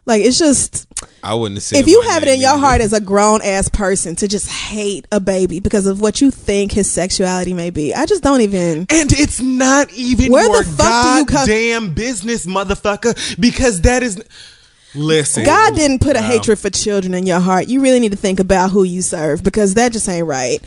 Like, 0.05 0.21
it's 0.23 0.37
just, 0.37 0.85
I 1.23 1.33
wouldn't 1.33 1.57
have 1.57 1.63
said 1.63 1.79
if 1.79 1.87
you 1.87 2.01
have 2.01 2.23
it 2.23 2.27
name 2.27 2.35
in 2.35 2.41
your 2.41 2.57
heart 2.57 2.81
as 2.81 2.91
a 2.91 2.99
grown 2.99 3.41
ass 3.41 3.69
person 3.69 4.15
to 4.17 4.27
just 4.27 4.49
hate 4.49 5.07
a 5.13 5.19
baby 5.21 5.61
because 5.61 5.85
of 5.87 6.01
what 6.01 6.19
you 6.19 6.29
think 6.29 6.73
his 6.73 6.91
sexuality 6.91 7.53
may 7.53 7.69
be, 7.69 7.93
I 7.93 8.05
just 8.05 8.21
don't 8.23 8.41
even. 8.41 8.79
And 8.89 9.11
it's 9.13 9.39
not 9.39 9.91
even 9.93 10.31
Where 10.31 10.45
your 10.45 10.63
the 10.63 10.69
fuck 10.69 11.03
do 11.03 11.19
you 11.19 11.25
come- 11.25 11.35
goddamn 11.47 11.93
business, 11.93 12.45
motherfucker, 12.45 13.39
because 13.39 13.81
that 13.81 14.03
is. 14.03 14.21
Listen, 14.95 15.43
God 15.43 15.75
didn't 15.75 15.99
put 15.99 16.15
a 16.15 16.21
hatred 16.21 16.59
for 16.59 16.69
children 16.69 17.13
in 17.13 17.25
your 17.25 17.39
heart. 17.39 17.67
You 17.67 17.81
really 17.81 17.99
need 17.99 18.11
to 18.11 18.17
think 18.17 18.39
about 18.39 18.71
who 18.71 18.83
you 18.83 19.01
serve 19.01 19.43
because 19.43 19.73
that 19.73 19.91
just 19.91 20.07
ain't 20.07 20.27
right. 20.27 20.59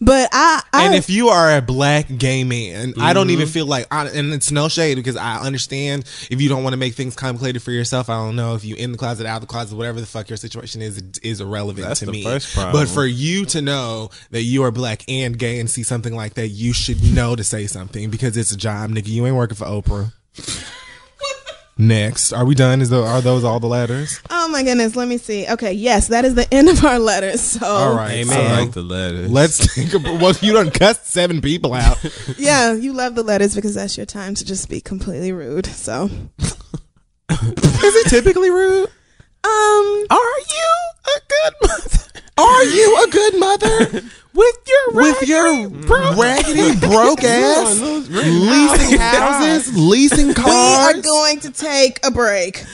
But 0.00 0.28
I, 0.32 0.62
I 0.72 0.86
And 0.86 0.94
if 0.94 1.08
you 1.08 1.28
are 1.28 1.56
a 1.56 1.62
black 1.62 2.06
gay 2.18 2.44
man, 2.44 2.94
I 3.00 3.12
don't 3.12 3.30
even 3.30 3.46
mm-hmm. 3.46 3.52
feel 3.52 3.66
like, 3.66 3.86
I, 3.90 4.06
and 4.08 4.32
it's 4.32 4.50
no 4.50 4.68
shade 4.68 4.96
because 4.96 5.16
I 5.16 5.38
understand 5.38 6.04
if 6.30 6.40
you 6.40 6.48
don't 6.48 6.62
want 6.62 6.72
to 6.72 6.78
make 6.78 6.94
things 6.94 7.14
complicated 7.14 7.62
for 7.62 7.70
yourself. 7.70 8.08
I 8.08 8.14
don't 8.14 8.36
know 8.36 8.54
if 8.54 8.64
you 8.64 8.74
in 8.76 8.92
the 8.92 8.98
closet, 8.98 9.26
out 9.26 9.36
of 9.36 9.40
the 9.42 9.46
closet, 9.46 9.76
whatever 9.76 10.00
the 10.00 10.06
fuck 10.06 10.28
your 10.28 10.36
situation 10.36 10.82
is, 10.82 10.98
it 10.98 11.18
is 11.22 11.40
irrelevant 11.40 11.86
That's 11.86 12.00
to 12.00 12.06
the 12.06 12.12
me. 12.12 12.24
first. 12.24 12.54
But 12.56 12.86
for 12.86 13.06
you 13.06 13.44
to 13.46 13.62
know 13.62 14.10
that 14.30 14.42
you 14.42 14.64
are 14.64 14.70
black 14.70 15.04
and 15.08 15.38
gay 15.38 15.60
and 15.60 15.70
see 15.70 15.82
something 15.82 16.14
like 16.14 16.34
that, 16.34 16.48
you 16.48 16.72
should 16.72 17.02
know 17.14 17.36
to 17.36 17.44
say 17.44 17.66
something 17.66 18.10
because 18.10 18.36
it's 18.36 18.50
a 18.50 18.56
job, 18.56 18.90
nigga. 18.90 19.08
You 19.08 19.26
ain't 19.26 19.36
working 19.36 19.56
for 19.56 19.66
Oprah. 19.66 20.12
Next, 21.76 22.32
are 22.32 22.44
we 22.44 22.54
done? 22.54 22.80
Is 22.80 22.90
the, 22.90 23.02
are 23.02 23.20
those 23.20 23.42
all 23.42 23.58
the 23.58 23.66
letters? 23.66 24.20
oh 24.30 24.48
my 24.48 24.62
goodness, 24.62 24.94
let 24.94 25.08
me 25.08 25.18
see. 25.18 25.44
Okay, 25.48 25.72
yes, 25.72 26.06
that 26.08 26.24
is 26.24 26.36
the 26.36 26.52
end 26.54 26.68
of 26.68 26.84
our 26.84 27.00
letters. 27.00 27.40
So, 27.40 27.66
All 27.66 27.94
right, 27.96 28.20
I 28.20 28.22
so 28.22 28.42
like 28.42 28.72
the 28.72 28.82
letters. 28.82 29.28
let's 29.30 29.74
think 29.74 29.92
about. 29.92 30.20
Well, 30.20 30.34
you 30.40 30.52
don't 30.52 30.72
cuss 30.72 31.00
seven 31.06 31.40
people 31.40 31.74
out. 31.74 31.98
yeah, 32.38 32.72
you 32.74 32.92
love 32.92 33.16
the 33.16 33.24
letters 33.24 33.56
because 33.56 33.74
that's 33.74 33.96
your 33.96 34.06
time 34.06 34.34
to 34.36 34.44
just 34.44 34.68
be 34.68 34.80
completely 34.80 35.32
rude. 35.32 35.66
So, 35.66 36.10
Is 36.38 37.94
it 37.96 38.08
typically 38.08 38.50
rude? 38.50 38.88
um, 39.44 40.06
Are 40.10 40.38
you 40.38 40.74
a 41.06 41.20
good 41.28 41.54
mother? 41.62 42.13
Are 42.36 42.64
you 42.64 43.04
a 43.06 43.10
good 43.10 43.38
mother? 43.38 44.02
with 44.34 44.56
your 44.66 44.94
With 44.94 45.28
your 45.28 45.68
raggedy, 45.68 46.76
broke 46.86 47.22
ass, 47.22 47.80
leasing 47.80 48.98
houses, 48.98 49.72
oh 49.74 49.80
leasing 49.80 50.34
cars. 50.34 50.46
we 50.94 51.00
are 51.00 51.02
going 51.02 51.40
to 51.40 51.50
take 51.50 52.04
a 52.04 52.10
break. 52.10 52.64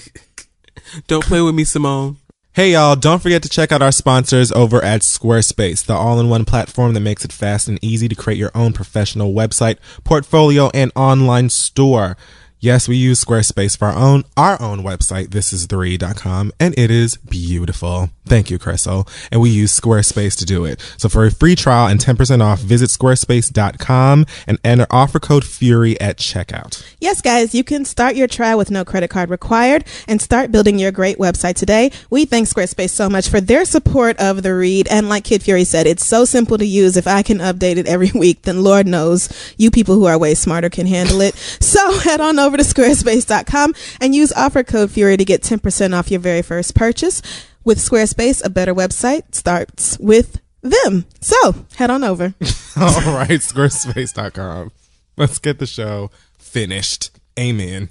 Don't 1.06 1.24
play 1.24 1.40
with 1.40 1.54
me, 1.54 1.64
Simone. 1.64 2.18
Hey 2.52 2.74
y'all, 2.74 2.94
don't 2.94 3.20
forget 3.20 3.42
to 3.42 3.48
check 3.48 3.72
out 3.72 3.82
our 3.82 3.90
sponsors 3.90 4.52
over 4.52 4.80
at 4.80 5.00
Squarespace, 5.00 5.84
the 5.84 5.94
all-in-one 5.94 6.44
platform 6.44 6.94
that 6.94 7.00
makes 7.00 7.24
it 7.24 7.32
fast 7.32 7.66
and 7.66 7.82
easy 7.82 8.06
to 8.06 8.14
create 8.14 8.38
your 8.38 8.52
own 8.54 8.72
professional 8.72 9.34
website, 9.34 9.78
portfolio, 10.04 10.70
and 10.72 10.92
online 10.94 11.50
store. 11.50 12.16
Yes, 12.64 12.88
we 12.88 12.96
use 12.96 13.22
Squarespace 13.22 13.76
for 13.76 13.88
our 13.88 13.94
own 13.94 14.24
our 14.38 14.56
own 14.58 14.78
website, 14.78 15.26
thisis3.com, 15.26 16.50
and 16.58 16.72
it 16.78 16.90
is 16.90 17.18
beautiful. 17.18 18.08
Thank 18.26 18.50
you, 18.50 18.58
Crissle. 18.58 19.06
And 19.30 19.42
we 19.42 19.50
use 19.50 19.78
Squarespace 19.78 20.36
to 20.38 20.46
do 20.46 20.64
it. 20.64 20.80
So 20.96 21.10
for 21.10 21.26
a 21.26 21.30
free 21.30 21.54
trial 21.54 21.88
and 21.88 22.00
10% 22.00 22.40
off, 22.40 22.60
visit 22.60 22.88
squarespace.com 22.88 24.24
and 24.46 24.58
enter 24.64 24.86
offer 24.90 25.20
code 25.20 25.44
FURY 25.44 26.00
at 26.00 26.16
checkout. 26.16 26.82
Yes, 27.00 27.20
guys, 27.20 27.54
you 27.54 27.62
can 27.62 27.84
start 27.84 28.16
your 28.16 28.26
trial 28.26 28.56
with 28.56 28.70
no 28.70 28.82
credit 28.82 29.10
card 29.10 29.28
required 29.28 29.84
and 30.08 30.22
start 30.22 30.50
building 30.50 30.78
your 30.78 30.90
great 30.90 31.18
website 31.18 31.56
today. 31.56 31.90
We 32.08 32.24
thank 32.24 32.48
Squarespace 32.48 32.90
so 32.90 33.10
much 33.10 33.28
for 33.28 33.42
their 33.42 33.66
support 33.66 34.16
of 34.18 34.42
the 34.42 34.54
read. 34.54 34.88
And 34.88 35.10
like 35.10 35.24
Kid 35.24 35.42
Fury 35.42 35.64
said, 35.64 35.86
it's 35.86 36.06
so 36.06 36.24
simple 36.24 36.56
to 36.56 36.66
use. 36.66 36.96
If 36.96 37.06
I 37.06 37.22
can 37.22 37.38
update 37.38 37.76
it 37.76 37.86
every 37.86 38.10
week, 38.14 38.42
then 38.42 38.64
Lord 38.64 38.86
knows 38.86 39.28
you 39.58 39.70
people 39.70 39.96
who 39.96 40.06
are 40.06 40.18
way 40.18 40.34
smarter 40.34 40.70
can 40.70 40.86
handle 40.86 41.20
it. 41.20 41.34
So 41.34 41.98
head 41.98 42.22
on 42.22 42.38
over 42.38 42.53
to 42.56 42.62
squarespace.com 42.62 43.74
and 44.00 44.14
use 44.14 44.32
offer 44.32 44.62
code 44.62 44.90
Fury 44.90 45.16
to 45.16 45.24
get 45.24 45.42
10% 45.42 45.98
off 45.98 46.10
your 46.10 46.20
very 46.20 46.42
first 46.42 46.74
purchase. 46.74 47.22
With 47.64 47.78
Squarespace, 47.78 48.44
a 48.44 48.50
better 48.50 48.74
website 48.74 49.34
starts 49.34 49.98
with 49.98 50.40
them. 50.60 51.06
So 51.20 51.66
head 51.76 51.90
on 51.90 52.04
over. 52.04 52.34
All 52.76 53.14
right, 53.14 53.40
squarespace.com. 53.40 54.70
Let's 55.16 55.38
get 55.38 55.58
the 55.58 55.66
show 55.66 56.10
finished. 56.38 57.10
Amen. 57.38 57.88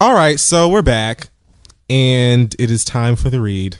All 0.00 0.14
right, 0.14 0.38
so 0.38 0.68
we're 0.68 0.82
back, 0.82 1.28
and 1.88 2.54
it 2.58 2.70
is 2.70 2.84
time 2.84 3.16
for 3.16 3.30
the 3.30 3.40
read. 3.40 3.78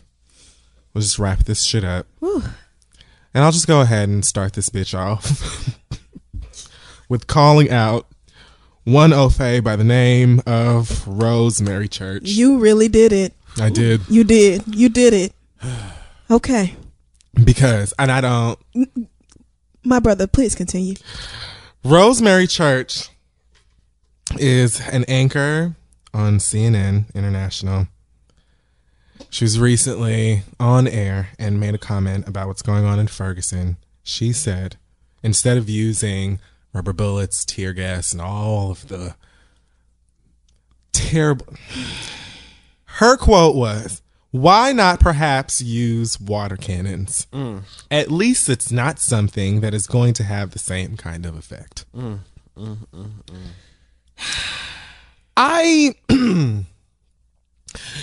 We'll 0.94 1.02
just 1.02 1.18
wrap 1.18 1.44
this 1.44 1.62
shit 1.62 1.84
up. 1.84 2.06
And 2.22 3.44
I'll 3.44 3.52
just 3.52 3.66
go 3.66 3.82
ahead 3.82 4.08
and 4.08 4.24
start 4.24 4.54
this 4.54 4.70
bitch 4.70 4.98
off 4.98 5.78
with 7.10 7.26
calling 7.26 7.70
out 7.70 8.06
one 8.86 9.12
oh 9.12 9.26
Ofe 9.26 9.64
by 9.64 9.74
the 9.74 9.82
name 9.82 10.40
of 10.46 11.06
Rosemary 11.08 11.88
Church. 11.88 12.22
You 12.24 12.58
really 12.58 12.86
did 12.88 13.12
it. 13.12 13.34
I 13.60 13.68
did 13.68 14.02
You 14.08 14.22
did. 14.22 14.62
You 14.74 14.88
did 14.88 15.12
it. 15.12 15.32
Okay. 16.28 16.74
because, 17.44 17.94
and 18.00 18.10
I 18.10 18.20
don't. 18.20 18.58
My 19.84 20.00
brother, 20.00 20.26
please 20.26 20.56
continue. 20.56 20.96
Rosemary 21.84 22.48
Church 22.48 23.10
is 24.36 24.80
an 24.88 25.04
anchor 25.04 25.76
on 26.12 26.38
CNN 26.38 27.14
International. 27.14 27.86
She 29.30 29.44
was 29.44 29.60
recently 29.60 30.42
on 30.58 30.88
air 30.88 31.28
and 31.38 31.60
made 31.60 31.76
a 31.76 31.78
comment 31.78 32.26
about 32.26 32.48
what's 32.48 32.62
going 32.62 32.84
on 32.84 32.98
in 32.98 33.06
Ferguson. 33.06 33.76
She 34.02 34.32
said, 34.32 34.74
instead 35.22 35.56
of 35.56 35.70
using 35.70 36.40
rubber 36.76 36.92
bullets, 36.92 37.44
tear 37.46 37.72
gas, 37.72 38.12
and 38.12 38.20
all 38.20 38.70
of 38.70 38.86
the 38.88 39.14
terrible. 40.92 41.46
Her 42.84 43.16
quote 43.16 43.56
was, 43.56 44.02
why 44.30 44.72
not 44.72 45.00
perhaps 45.00 45.62
use 45.62 46.20
water 46.20 46.58
cannons? 46.58 47.26
Mm. 47.32 47.62
At 47.90 48.10
least 48.10 48.50
it's 48.50 48.70
not 48.70 48.98
something 48.98 49.60
that 49.60 49.72
is 49.72 49.86
going 49.86 50.12
to 50.14 50.24
have 50.24 50.50
the 50.50 50.58
same 50.58 50.98
kind 50.98 51.24
of 51.24 51.34
effect. 51.34 51.86
Mm, 51.96 52.18
mm, 52.58 52.76
I 55.34 55.94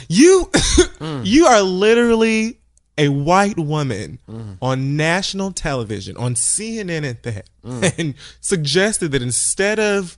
you 0.10 0.52
you 1.24 1.46
are 1.46 1.62
literally 1.62 2.60
a 2.98 3.10
white 3.10 3.58
woman 3.58 4.20
mm-hmm. 4.30 4.54
on 4.62 4.96
national 4.96 5.52
television 5.52 6.16
on 6.18 6.36
CNN 6.36 7.10
at 7.10 7.24
that 7.24 7.50
mm. 7.66 8.00
and 8.00 8.16
suggested 8.40 9.12
that 9.12 9.22
instead 9.22 9.80
of 9.80 10.18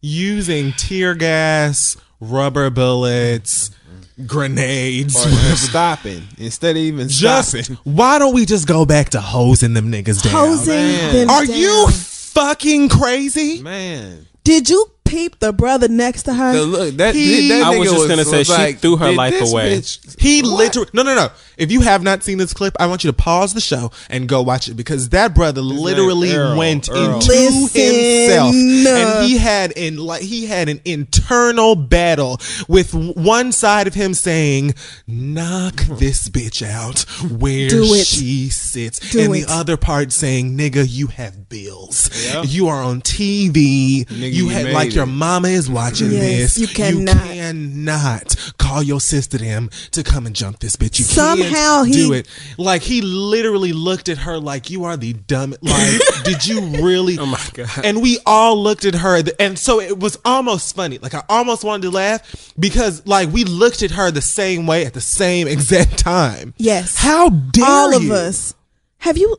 using 0.00 0.72
tear 0.72 1.14
gas, 1.14 1.96
rubber 2.20 2.70
bullets, 2.70 3.70
mm-hmm. 3.70 4.26
grenades, 4.26 5.16
Or 5.16 5.28
stopping 5.56 6.22
instead 6.38 6.76
of 6.76 6.82
even 6.82 7.08
just 7.08 7.50
stopping. 7.50 7.78
why 7.84 8.18
don't 8.18 8.34
we 8.34 8.44
just 8.44 8.68
go 8.68 8.84
back 8.84 9.10
to 9.10 9.20
hosing 9.20 9.74
them 9.74 9.90
niggas 9.90 10.22
down? 10.22 10.32
Hosing 10.32 11.12
them 11.12 11.30
Are 11.30 11.44
down. 11.44 11.56
you 11.56 11.88
fucking 11.90 12.88
crazy? 12.90 13.60
Man, 13.62 14.26
Did 14.44 14.68
you 14.68 14.90
peep 15.04 15.38
the 15.40 15.52
brother 15.52 15.88
next 15.88 16.24
to 16.24 16.34
her? 16.34 16.54
So 16.54 16.64
look, 16.64 16.96
that, 16.96 17.14
He- 17.14 17.48
that 17.48 17.62
I 17.64 17.78
was 17.78 17.90
just 17.90 18.08
gonna 18.08 18.24
say, 18.24 18.44
she 18.44 18.52
like, 18.52 18.78
threw 18.80 18.96
her 18.96 19.12
life 19.12 19.40
away. 19.40 19.78
bitch- 19.78 20.20
He 20.20 20.42
What? 20.42 20.50
literally 20.58 20.90
no 20.92 21.02
no 21.02 21.14
no. 21.14 21.28
If 21.56 21.70
you 21.70 21.82
have 21.82 22.02
not 22.02 22.24
seen 22.24 22.38
this 22.38 22.52
clip, 22.52 22.76
I 22.80 22.86
want 22.86 23.04
you 23.04 23.08
to 23.08 23.16
pause 23.16 23.54
the 23.54 23.60
show 23.60 23.92
and 24.10 24.28
go 24.28 24.42
watch 24.42 24.68
it 24.68 24.74
because 24.74 25.10
that 25.10 25.34
brother 25.34 25.60
literally 25.60 26.32
Earl, 26.34 26.56
went 26.56 26.88
Earl. 26.90 27.14
into 27.14 27.28
Listen. 27.28 27.80
himself 27.80 28.54
and 28.54 29.26
he 29.26 29.38
had 29.38 29.70
in 29.72 29.96
like 29.98 30.22
he 30.22 30.46
had 30.46 30.68
an 30.68 30.80
internal 30.84 31.76
battle 31.76 32.40
with 32.66 32.92
one 32.94 33.52
side 33.52 33.86
of 33.86 33.94
him 33.94 34.14
saying, 34.14 34.74
"Knock 35.06 35.76
this 35.98 36.28
bitch 36.28 36.66
out 36.66 37.00
where 37.30 37.68
Do 37.68 37.84
it. 37.94 38.06
she 38.06 38.48
sits," 38.48 38.98
Do 38.98 39.20
and 39.20 39.34
it. 39.36 39.46
the 39.46 39.52
other 39.52 39.76
part 39.76 40.12
saying, 40.12 40.56
"Nigga, 40.56 40.84
you 40.88 41.06
have 41.08 41.48
bills. 41.48 42.10
You 42.46 42.68
are 42.68 42.82
on 42.82 43.00
TV. 43.00 44.04
Nigga, 44.06 44.18
you 44.32 44.44
you 44.44 44.48
had 44.48 44.70
like 44.72 44.93
your 44.94 45.06
mama 45.06 45.48
is 45.48 45.68
watching 45.70 46.10
Yes, 46.12 46.54
this. 46.54 46.58
you 46.58 46.66
cannot. 46.68 47.16
cannot 47.16 48.52
call 48.58 48.82
your 48.82 49.00
sister 49.00 49.38
them 49.38 49.70
to 49.92 50.02
come 50.02 50.26
and 50.26 50.34
jump 50.34 50.58
this 50.60 50.76
bitch. 50.76 50.98
You 50.98 51.04
Somehow 51.04 51.82
can't 51.84 51.88
he- 51.88 51.92
do 51.94 52.12
it. 52.12 52.28
Like 52.58 52.82
he 52.82 53.00
literally 53.02 53.72
looked 53.72 54.08
at 54.08 54.18
her 54.18 54.38
like 54.38 54.70
you 54.70 54.84
are 54.84 54.96
the 54.96 55.12
dumb. 55.12 55.54
Like, 55.60 56.00
did 56.24 56.46
you 56.46 56.60
really? 56.82 57.18
Oh 57.18 57.26
my 57.26 57.40
God. 57.52 57.68
And 57.84 58.02
we 58.02 58.18
all 58.26 58.56
looked 58.62 58.84
at 58.84 58.94
her, 58.94 59.22
and 59.38 59.58
so 59.58 59.80
it 59.80 59.98
was 59.98 60.18
almost 60.24 60.74
funny. 60.76 60.98
Like 60.98 61.14
I 61.14 61.22
almost 61.28 61.64
wanted 61.64 61.82
to 61.82 61.90
laugh 61.90 62.52
because 62.58 63.06
like 63.06 63.32
we 63.32 63.44
looked 63.44 63.82
at 63.82 63.92
her 63.92 64.10
the 64.10 64.22
same 64.22 64.66
way 64.66 64.84
at 64.86 64.94
the 64.94 65.00
same 65.00 65.48
exact 65.54 65.98
time. 65.98 66.54
Yes. 66.56 66.96
How 66.96 67.30
dare 67.30 67.64
All 67.64 67.96
of 67.96 68.02
you? 68.02 68.14
us. 68.14 68.54
Have 68.98 69.18
you, 69.18 69.36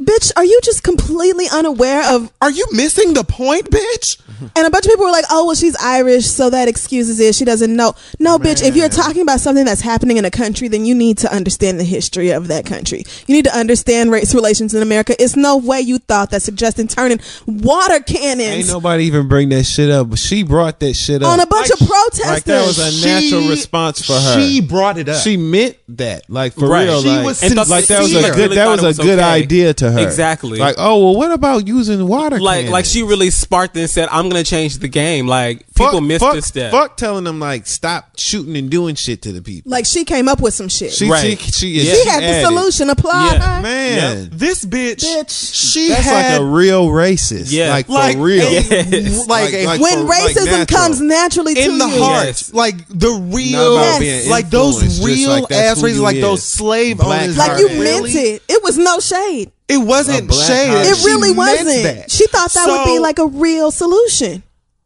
bitch? 0.00 0.32
Are 0.36 0.44
you 0.44 0.60
just 0.62 0.82
completely 0.82 1.46
unaware 1.52 2.04
of? 2.14 2.32
Are 2.40 2.50
you 2.50 2.66
missing 2.72 3.14
the 3.14 3.24
point, 3.24 3.70
bitch? 3.70 4.20
And 4.54 4.66
a 4.66 4.70
bunch 4.70 4.84
of 4.84 4.90
people 4.90 5.06
were 5.06 5.10
like, 5.12 5.24
"Oh, 5.30 5.46
well, 5.46 5.54
she's 5.54 5.74
Irish, 5.76 6.26
so 6.26 6.50
that 6.50 6.68
excuses 6.68 7.18
it. 7.20 7.34
She 7.34 7.44
doesn't 7.46 7.74
know." 7.74 7.94
No, 8.18 8.38
bitch. 8.38 8.62
If 8.62 8.76
you're 8.76 8.90
talking 8.90 9.22
about 9.22 9.40
something 9.40 9.64
that's 9.64 9.80
happening 9.80 10.18
in 10.18 10.26
a 10.26 10.30
country, 10.30 10.68
then 10.68 10.84
you 10.84 10.94
need 10.94 11.16
to 11.18 11.32
understand 11.34 11.80
the 11.80 11.84
history 11.84 12.30
of 12.30 12.48
that 12.48 12.66
country. 12.66 13.04
You 13.26 13.34
need 13.34 13.46
to 13.46 13.56
understand 13.56 14.10
race 14.10 14.34
relations 14.34 14.74
in 14.74 14.82
America. 14.82 15.14
It's 15.22 15.36
no 15.36 15.56
way 15.56 15.80
you 15.80 15.98
thought 15.98 16.30
that 16.32 16.42
suggesting 16.42 16.86
turning 16.86 17.18
water 17.46 18.00
cannons. 18.00 18.40
Ain't 18.48 18.68
nobody 18.68 19.04
even 19.04 19.26
bring 19.28 19.48
that 19.50 19.64
shit 19.64 19.90
up, 19.90 20.10
but 20.10 20.18
she 20.18 20.42
brought 20.42 20.80
that 20.80 20.94
shit 20.94 21.22
up 21.22 21.30
on 21.32 21.40
a 21.40 21.46
bunch 21.46 21.70
Like, 21.70 21.80
of 21.80 21.86
protesters. 21.88 22.26
Like 22.26 22.44
that 22.44 22.66
was 22.66 22.78
a 23.02 23.06
natural 23.06 23.48
response 23.48 24.04
for 24.04 24.12
her. 24.12 24.34
She 24.40 24.60
brought 24.60 24.98
it 24.98 25.08
up. 25.08 25.22
She 25.22 25.38
meant 25.38 25.76
that, 25.96 26.28
like 26.28 26.52
for 26.54 26.68
Right. 26.68 26.84
real. 26.84 27.00
She 27.00 27.08
like, 27.08 27.24
was 27.24 27.42
And 27.42 27.54
thought- 27.54 27.68
like 27.68 27.86
that 27.86 28.02
was 28.02 28.14
a 28.14 28.30
good. 28.32 28.50
That 28.52 28.68
was 28.82 28.98
a 28.98 29.02
good 29.02 29.18
okay. 29.18 29.22
idea 29.28 29.72
to 29.74 29.85
her. 29.92 29.98
Exactly. 30.00 30.58
Like, 30.58 30.76
oh 30.78 31.02
well, 31.04 31.16
what 31.16 31.32
about 31.32 31.66
using 31.66 32.06
water? 32.06 32.38
like 32.40 32.56
cannons? 32.56 32.72
like 32.72 32.84
she 32.84 33.02
really 33.02 33.30
sparked 33.30 33.76
and 33.76 33.88
said, 33.88 34.08
"I'm 34.10 34.28
gonna 34.28 34.44
change 34.44 34.78
the 34.78 34.88
game." 34.88 35.26
Like 35.26 35.66
Fuck- 35.74 35.88
people 35.88 36.00
missed 36.00 36.24
fuck, 36.24 36.34
this 36.34 36.46
step. 36.46 36.70
Fuck 36.72 36.96
telling 36.96 37.24
them 37.24 37.38
like 37.40 37.66
stop 37.66 38.18
shooting 38.18 38.56
and 38.56 38.70
doing 38.70 38.94
shit 38.94 39.22
to 39.22 39.32
the 39.32 39.42
people. 39.42 39.70
like 39.70 39.86
she 39.86 40.04
came 40.04 40.28
up 40.28 40.40
with 40.40 40.54
some 40.54 40.68
shit. 40.68 40.92
She 40.92 41.08
Right. 41.10 41.38
she, 41.38 41.50
she, 41.52 41.68
Yeah. 41.68 41.94
she 41.94 42.02
she 42.02 42.08
had 42.08 42.22
the 42.22 42.48
solution. 42.48 42.90
Applaud 42.90 43.32
Yeah. 43.32 43.56
her. 43.56 43.62
Man, 43.62 44.28
this 44.32 44.64
bitch. 44.64 45.04
Bitch. 45.04 45.54
She 45.72 45.88
that's 45.88 46.02
had 46.04 46.32
like 46.32 46.40
a 46.40 46.44
real 46.44 46.88
racist. 46.88 47.46
Yeah. 47.50 47.70
like, 47.70 47.88
like 47.88 48.16
for 48.16 48.22
real. 48.22 48.46
a- 48.46 48.50
Yes. 48.52 49.26
like, 49.28 49.52
a 49.52 49.66
Like- 49.66 49.80
when 49.80 49.92
for- 49.98 50.04
like 50.04 50.36
racism 50.36 50.46
natural. 50.46 50.78
comes 50.78 51.00
naturally 51.00 51.54
to 51.54 51.60
in 51.60 51.78
the 51.78 51.86
you. 51.86 52.02
heart, 52.02 52.26
Yes. 52.26 52.54
like 52.54 52.76
the 52.88 53.10
real, 53.10 53.76
about 53.76 54.02
Yes. 54.02 54.26
like 54.28 54.50
those 54.50 55.04
real 55.04 55.46
ass 55.50 55.78
who 55.80 55.86
races, 55.86 56.00
like 56.00 56.20
those 56.20 56.42
slave 56.42 56.98
Black 56.98 57.22
owners. 57.22 57.36
Like 57.38 57.58
you 57.58 57.68
meant 57.70 58.06
it. 58.14 58.42
It 58.48 58.62
was 58.62 58.76
no 58.78 59.00
shade. 59.00 59.50
It 59.68 59.78
wasn't 59.78 60.30
A 60.30 60.34
shade. 60.34 60.86
It 60.86 61.04
really 61.04 61.34
meant 61.34 61.64
wasn't. 61.66 61.82
that. 61.82 62.10
She 62.10 62.26
thought 62.28 62.52
that 62.52 62.66
would 62.68 62.84
be 62.84 62.98
like 62.98 63.18
a 63.18 63.26
real 63.26 63.70
solution. 63.70 64.42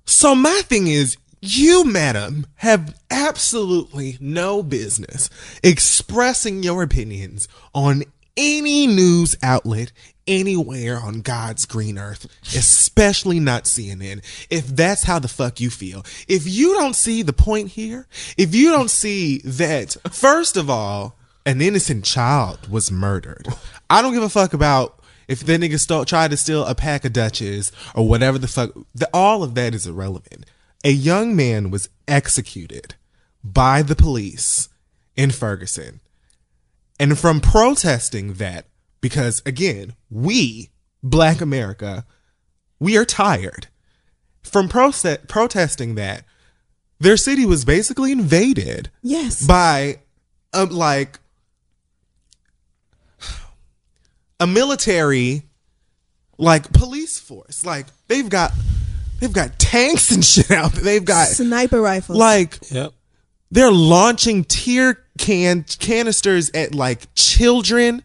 So 0.07 0.35
my 0.35 0.63
thing 0.65 0.87
is, 0.87 1.17
you, 1.43 1.85
madam, 1.85 2.47
have 2.57 2.99
absolutely 3.11 4.17
no 4.21 4.63
business 4.63 5.31
expressing 5.63 6.63
your 6.63 6.83
opinions 6.83 7.49
on 7.75 8.05
any 8.37 8.87
news 8.87 9.37
outlet 9.43 9.93
anywhere 10.27 10.99
on 10.99 11.21
God's 11.21 11.67
green 11.67 11.99
earth, 11.99 12.27
especially 12.55 13.41
not 13.41 13.65
CNN. 13.65 14.23
If 14.49 14.67
that's 14.67 15.05
how 15.05 15.19
the 15.19 15.29
fuck 15.29 15.61
you 15.61 15.71
feel. 15.71 16.05
If 16.29 16.47
you 16.47 16.75
don't 16.75 16.95
see 16.95 17.23
the 17.23 17.33
point 17.33 17.71
here, 17.71 18.07
if 18.37 18.55
you 18.55 18.71
don't 18.71 18.91
see 18.91 19.39
that, 19.45 19.97
first 20.11 20.57
of 20.57 20.71
all, 20.71 21.17
an 21.45 21.61
innocent 21.61 22.05
child 22.05 22.71
was 22.71 22.91
murdered. 22.91 23.49
I 23.91 24.01
don't 24.03 24.15
give 24.15 24.23
a 24.23 24.29
fuck 24.29 24.55
about 24.55 25.03
if 25.29 25.45
the 25.45 25.59
nigga 25.59 25.79
stole, 25.79 26.05
tried 26.05 26.31
to 26.31 26.37
steal 26.37 26.65
a 26.65 26.75
pack 26.75 27.05
of 27.05 27.13
Dutches 27.13 27.71
or 27.95 28.09
whatever 28.09 28.39
the 28.39 28.49
fuck, 28.49 28.71
the, 28.95 29.09
all 29.13 29.43
of 29.43 29.55
that 29.55 29.75
is 29.75 29.87
irrelevant. 29.87 30.47
A 30.85 30.91
young 30.91 31.37
man 31.37 31.71
was 31.71 31.89
executed 32.09 32.95
by 33.45 33.83
the 33.83 33.95
police 33.95 34.69
in 35.17 35.31
Ferguson. 35.31 36.01
And 36.99 37.19
from 37.19 37.41
protesting 37.41 38.35
that, 38.35 38.67
because 39.01 39.43
again, 39.47 39.95
we, 40.11 40.71
black 41.03 41.41
America, 41.41 42.05
we 42.79 42.97
are 42.97 43.05
tired. 43.05 43.69
From 44.43 44.69
proce- 44.69 45.27
protesting 45.29 45.95
that, 45.97 46.25
their 46.99 47.17
city 47.17 47.47
was 47.47 47.65
basically 47.65 48.13
invaded 48.13 48.91
Yes. 49.03 49.47
by 49.47 50.01
um, 50.53 50.71
like 50.71 51.19
a 54.41 54.47
military 54.47 55.43
like 56.39 56.73
police 56.73 57.19
force 57.19 57.65
like 57.67 57.87
they've 58.09 58.29
got 58.31 58.51
they've 59.21 59.33
got 59.33 59.59
tanks 59.59 60.11
and 60.11 60.25
shit 60.33 60.51
out 60.51 60.73
there. 60.73 60.83
they've 60.85 61.05
got 61.05 61.29
Sniper 61.29 61.81
rifles. 61.81 62.19
like 62.19 62.59
Yep. 62.71 62.93
they're 63.51 63.71
launching 63.71 64.45
tear 64.45 64.99
can 65.19 65.65
canisters 65.79 66.51
at 66.55 66.75
like 66.75 67.15
children 67.15 68.03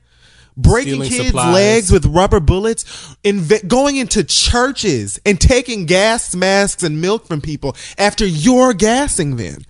breaking 0.57 0.93
Stealing 0.95 1.09
kids 1.09 1.25
supplies. 1.27 1.53
legs 1.53 1.91
with 1.91 2.05
rubber 2.05 2.39
bullets 2.41 2.83
inv- 3.23 3.67
going 3.67 3.95
into 3.97 4.23
churches 4.23 5.19
and 5.25 5.39
taking 5.39 5.85
gas 5.85 6.35
masks 6.35 6.83
and 6.83 6.99
milk 7.01 7.25
from 7.27 7.39
people 7.41 7.75
after 7.97 8.25
you're 8.25 8.73
gassing 8.73 9.37
them 9.37 9.61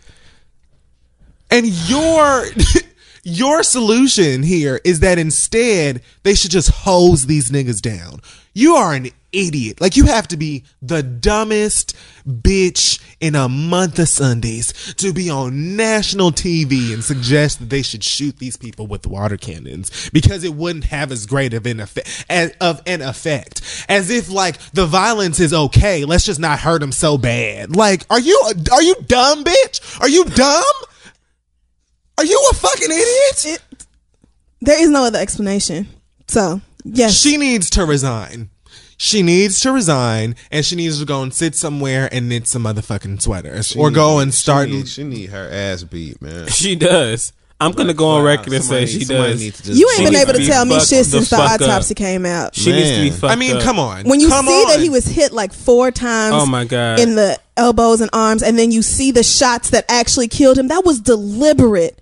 and 1.51 1.67
your 1.89 2.45
your 3.25 3.63
solution 3.63 4.43
here 4.43 4.79
is 4.83 4.99
that 4.99 5.17
instead 5.17 6.01
they 6.21 6.35
should 6.35 6.51
just 6.51 6.69
hose 6.69 7.25
these 7.25 7.49
niggas 7.49 7.81
down. 7.81 8.21
You 8.53 8.75
are 8.75 8.93
an 8.93 9.09
idiot. 9.31 9.81
Like 9.81 9.97
you 9.97 10.05
have 10.05 10.27
to 10.29 10.37
be 10.37 10.63
the 10.79 11.01
dumbest 11.01 11.95
bitch 12.25 13.01
in 13.19 13.33
a 13.33 13.49
month 13.49 13.97
of 13.97 14.07
Sundays 14.07 14.93
to 14.97 15.11
be 15.11 15.29
on 15.31 15.75
national 15.75 16.31
TV 16.31 16.93
and 16.93 17.03
suggest 17.03 17.57
that 17.59 17.71
they 17.71 17.81
should 17.81 18.03
shoot 18.03 18.37
these 18.37 18.57
people 18.57 18.85
with 18.85 19.07
water 19.07 19.37
cannons 19.37 20.09
because 20.11 20.43
it 20.43 20.53
wouldn't 20.53 20.85
have 20.85 21.11
as 21.11 21.25
great 21.25 21.55
of 21.55 21.65
an 21.65 21.79
effect 21.79 22.25
as, 22.29 22.51
of 22.61 22.81
an 22.85 23.01
effect 23.01 23.61
as 23.89 24.11
if 24.11 24.29
like 24.29 24.59
the 24.71 24.85
violence 24.85 25.39
is 25.39 25.51
okay. 25.51 26.05
Let's 26.05 26.25
just 26.25 26.39
not 26.39 26.59
hurt 26.59 26.79
them 26.79 26.91
so 26.91 27.17
bad. 27.17 27.75
Like, 27.75 28.05
are 28.11 28.19
you 28.19 28.39
are 28.71 28.83
you 28.83 28.95
dumb, 29.07 29.43
bitch? 29.43 29.99
Are 29.99 30.09
you 30.09 30.25
dumb? 30.25 30.63
Are 32.17 32.25
you 32.25 32.47
a 32.51 32.55
fucking 32.55 32.91
idiot? 32.91 33.45
It- 33.45 33.61
there 34.61 34.81
is 34.81 34.89
no 34.89 35.03
other 35.03 35.19
explanation. 35.19 35.87
So 36.27 36.61
yes, 36.83 37.13
She 37.19 37.37
needs 37.37 37.69
to 37.71 37.85
resign. 37.85 38.49
She 38.97 39.21
needs 39.21 39.59
to 39.59 39.73
resign, 39.73 40.35
and 40.51 40.65
she 40.65 40.75
needs 40.77 40.99
to 40.99 41.05
go 41.05 41.21
and 41.21 41.33
sit 41.33 41.53
somewhere 41.55 42.07
and 42.13 42.29
knit 42.29 42.47
some 42.47 42.63
motherfucking 42.63 43.21
sweaters, 43.21 43.67
She 43.67 43.79
or 43.79 43.89
need- 43.89 43.95
go 43.95 44.19
and 44.19 44.33
she 44.33 44.39
start. 44.39 44.69
need- 44.69 44.87
She 44.87 45.03
need 45.03 45.29
her 45.31 45.49
ass 45.51 45.83
beat, 45.83 46.21
man. 46.21 46.47
She 46.51 46.75
does. 46.75 47.33
I'm 47.59 47.71
gonna 47.73 47.93
go 47.93 48.07
on 48.07 48.23
record 48.23 48.51
and 48.53 48.63
say 48.63 48.85
she 48.85 49.05
somebody 49.05 49.31
does. 49.33 49.39
needs 49.41 49.61
to 49.61 49.71
you 49.73 49.89
ain't 49.97 50.05
been 50.11 50.15
able 50.21 50.33
to 50.33 50.39
to 50.39 50.39
be 50.39 50.45
tell 50.47 50.65
me 50.65 50.75
shit 50.79 51.05
since 51.05 51.29
the 51.29 51.37
fuck 51.37 51.51
up. 51.51 51.61
autopsy 51.61 51.93
came 51.93 52.25
out. 52.25 52.53
She 52.55 52.71
needs 52.71 52.89
to 52.89 52.95
be 53.01 53.09
Man. 53.11 53.19
fucked 53.19 53.31
I 53.33 53.35
mean, 53.37 53.61
come 53.61 53.79
on. 53.79 54.03
when 54.05 54.19
you 54.19 54.27
Come 54.27 54.45
see 54.45 54.65
that 54.65 54.79
he 54.81 54.89
was 54.89 55.05
hit 55.05 55.31
like 55.31 55.53
four 55.53 55.89
times 55.89 56.35
Oh 56.37 56.45
my 56.45 56.65
God. 56.65 56.99
in 56.99 57.15
the 57.15 57.39
elbows 57.55 58.01
and 58.01 58.09
arms 58.11 58.43
and 58.43 58.59
then 58.59 58.71
you 58.71 58.81
see 58.81 59.11
the 59.11 59.23
shots 59.23 59.69
that 59.69 59.85
actually 59.87 60.27
killed 60.27 60.57
him 60.57 60.67
that 60.67 60.83
was 60.83 60.99
deliberate 60.99 61.97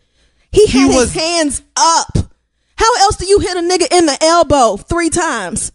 he 0.53 0.67
had 0.67 0.87
was- 0.87 1.11
his 1.11 1.21
hands 1.21 1.61
up. 1.75 2.17
How 2.75 2.95
else 3.01 3.17
do 3.17 3.25
you 3.25 3.39
hit 3.39 3.57
a 3.57 3.61
nigga 3.61 3.87
in 3.91 4.05
the 4.05 4.17
elbow 4.21 4.77
three 4.77 5.09
times? 5.09 5.71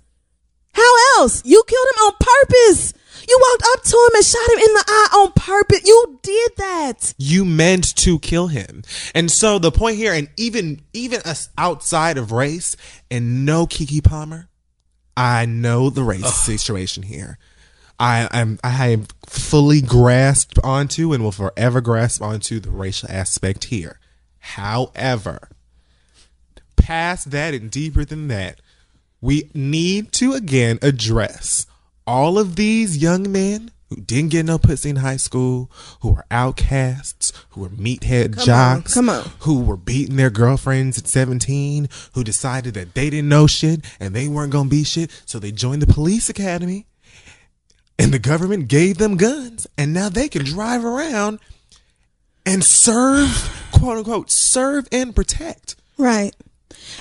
How 0.73 1.21
else? 1.21 1.43
You 1.45 1.63
killed 1.67 1.87
him 1.95 2.03
on 2.03 2.13
purpose. 2.21 2.93
You 3.29 3.39
walked 3.51 3.65
up 3.75 3.83
to 3.85 3.97
him 3.97 4.15
and 4.15 4.25
shot 4.25 4.51
him 4.53 4.59
in 4.59 4.75
the 4.75 4.85
eye 4.87 5.09
on 5.17 5.33
purpose. 5.33 5.81
You 5.85 6.19
did 6.23 6.53
that. 6.57 7.15
You 7.19 7.45
meant 7.45 7.95
to 7.97 8.19
kill 8.21 8.47
him. 8.47 8.83
And 9.15 9.31
so 9.31 9.59
the 9.59 9.71
point 9.71 9.97
here, 9.97 10.15
and 10.15 10.29
even 10.37 10.81
even 10.93 11.21
us 11.23 11.51
outside 11.59 12.17
of 12.17 12.33
race, 12.33 12.77
and 13.11 13.45
no 13.45 13.67
Keke 13.67 14.03
Palmer, 14.03 14.49
I 15.17 15.47
know 15.47 15.91
the 15.91 16.03
race 16.03 16.33
situation 16.35 17.03
here. 17.03 17.39
I 17.99 18.29
am 18.31 18.59
I 18.63 18.71
have 18.71 19.09
fully 19.27 19.81
grasped 19.83 20.59
onto 20.63 21.13
and 21.13 21.23
will 21.23 21.33
forever 21.33 21.81
grasp 21.81 22.23
onto 22.23 22.61
the 22.61 22.71
racial 22.71 23.11
aspect 23.11 23.65
here. 23.65 23.99
However, 24.41 25.49
past 26.77 27.31
that 27.31 27.55
and 27.55 27.71
deeper 27.71 28.05
than 28.05 28.29
that, 28.29 28.61
we 29.21 29.51
need 29.55 30.13
to 30.13 30.33
again 30.33 30.79
address 30.83 31.67
all 32.07 32.39
of 32.39 32.57
these 32.57 32.97
young 32.99 33.31
men 33.31 33.71
who 33.91 33.97
didn't 33.97 34.31
get 34.31 34.45
no 34.45 34.59
pussy 34.59 34.91
in 34.91 34.97
high 34.97 35.17
school, 35.17 35.71
who 36.01 36.13
were 36.13 36.25
outcasts, 36.31 37.33
who 37.51 37.63
were 37.63 37.69
meathead 37.71 38.35
Come 38.35 38.41
on, 38.41 38.47
jocks, 38.47 38.95
come 38.95 39.09
on. 39.09 39.31
who 39.41 39.61
were 39.61 39.79
beating 39.79 40.17
their 40.17 40.29
girlfriends 40.31 40.99
at 40.99 41.07
17, 41.07 41.89
who 42.13 42.23
decided 42.23 42.75
that 42.75 42.95
they 42.95 43.09
didn't 43.09 43.31
know 43.31 43.47
shit 43.47 43.85
and 43.99 44.15
they 44.15 44.29
weren't 44.29 44.53
gonna 44.53 44.69
be 44.69 44.85
shit, 44.85 45.11
so 45.25 45.39
they 45.39 45.53
joined 45.53 45.81
the 45.83 45.87
police 45.93 46.29
academy 46.29 46.87
and 47.99 48.13
the 48.13 48.19
government 48.19 48.69
gave 48.69 48.99
them 48.99 49.17
guns 49.17 49.67
and 49.77 49.93
now 49.93 50.09
they 50.09 50.29
can 50.29 50.45
drive 50.45 50.85
around 50.85 51.41
and 52.49 52.65
serve 52.65 53.69
quote 53.73 53.99
unquote 53.99 54.31
serve 54.31 54.89
and 54.93 55.15
protect 55.15 55.77
Right. 55.99 56.35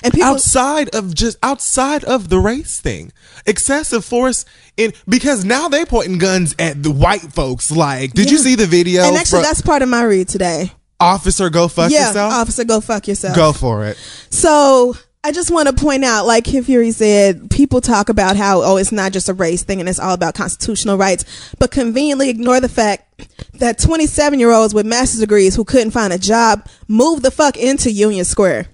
And 0.02 0.12
people 0.12 0.28
outside 0.28 0.94
of 0.94 1.14
just 1.14 1.38
outside 1.42 2.04
of 2.04 2.28
the 2.28 2.38
race 2.38 2.80
thing 2.80 3.12
excessive 3.46 4.04
force 4.04 4.44
in 4.76 4.92
because 5.08 5.44
now 5.44 5.68
they 5.68 5.84
pointing 5.84 6.18
guns 6.18 6.54
at 6.58 6.82
the 6.82 6.90
white 6.90 7.32
folks 7.32 7.70
like 7.70 8.12
did 8.12 8.30
you 8.30 8.38
see 8.38 8.54
the 8.54 8.66
video 8.66 9.04
And 9.04 9.16
actually 9.16 9.42
that's 9.42 9.62
part 9.62 9.82
of 9.82 9.88
my 9.88 10.02
read 10.02 10.28
today. 10.28 10.72
officer 11.00 11.48
go 11.48 11.68
fuck 11.68 11.90
yeah, 11.90 12.08
yourself 12.08 12.32
officer, 12.32 12.64
go 12.64 12.80
fuck 12.80 13.08
yourself. 13.08 13.34
go 13.36 13.52
for 13.52 13.86
it 13.86 13.96
So 14.30 14.94
I 15.24 15.32
just 15.32 15.50
want 15.50 15.68
to 15.68 15.74
point 15.74 16.04
out, 16.04 16.26
like 16.26 16.44
Kid 16.44 16.64
Fury 16.64 16.92
said, 16.92 17.50
people 17.50 17.80
talk 17.80 18.08
about 18.08 18.36
how, 18.36 18.62
oh, 18.62 18.76
it's 18.76 18.92
not 18.92 19.12
just 19.12 19.28
a 19.28 19.34
race 19.34 19.64
thing 19.64 19.80
and 19.80 19.88
it's 19.88 19.98
all 19.98 20.14
about 20.14 20.34
constitutional 20.36 20.96
rights, 20.96 21.54
but 21.58 21.72
conveniently 21.72 22.30
ignore 22.30 22.60
the 22.60 22.68
fact 22.68 23.28
that 23.58 23.78
27 23.78 24.38
year 24.38 24.50
olds 24.52 24.74
with 24.74 24.86
master's 24.86 25.20
degrees 25.20 25.54
who 25.54 25.64
couldn't 25.64 25.90
find 25.92 26.12
a 26.12 26.18
job 26.18 26.66
moved 26.86 27.22
the 27.22 27.30
fuck 27.30 27.56
into 27.56 27.90
Union 27.90 28.24
Square. 28.24 28.68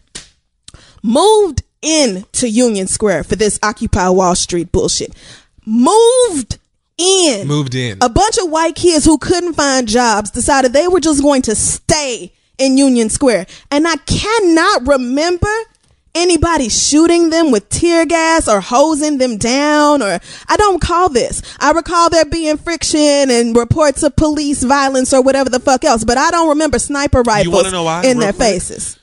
Moved 1.02 1.62
into 1.82 2.48
Union 2.48 2.86
Square 2.86 3.24
for 3.24 3.36
this 3.36 3.58
Occupy 3.62 4.08
Wall 4.08 4.34
Street 4.34 4.72
bullshit. 4.72 5.14
Moved 5.66 6.58
in. 6.96 7.46
moved 7.48 7.74
in 7.74 7.98
A 8.00 8.08
bunch 8.08 8.38
of 8.38 8.50
white 8.50 8.74
kids 8.76 9.04
who 9.04 9.18
couldn't 9.18 9.54
find 9.54 9.88
jobs 9.88 10.30
decided 10.30 10.72
they 10.72 10.88
were 10.88 11.00
just 11.00 11.22
going 11.22 11.42
to 11.42 11.54
stay 11.54 12.32
in 12.58 12.78
Union 12.78 13.08
Square. 13.08 13.46
And 13.70 13.86
I 13.86 13.96
cannot 13.96 14.86
remember 14.86 15.48
anybody 16.14 16.68
shooting 16.68 17.30
them 17.30 17.50
with 17.50 17.68
tear 17.68 18.06
gas 18.06 18.48
or 18.48 18.60
hosing 18.60 19.18
them 19.18 19.36
down 19.36 20.02
or 20.02 20.20
I 20.48 20.56
don't 20.56 20.74
recall 20.74 21.08
this. 21.08 21.42
I 21.58 21.72
recall 21.72 22.10
there 22.10 22.24
being 22.24 22.56
friction 22.56 23.30
and 23.30 23.56
reports 23.56 24.02
of 24.02 24.16
police 24.16 24.62
violence 24.62 25.12
or 25.12 25.22
whatever 25.22 25.50
the 25.50 25.60
fuck 25.60 25.84
else, 25.84 26.04
but 26.04 26.16
I 26.16 26.30
don't 26.30 26.50
remember 26.50 26.78
sniper 26.78 27.22
rifles 27.22 27.72
know 27.72 27.84
why, 27.84 28.04
in 28.04 28.18
their 28.18 28.32
quick? 28.32 28.46
faces. 28.46 28.98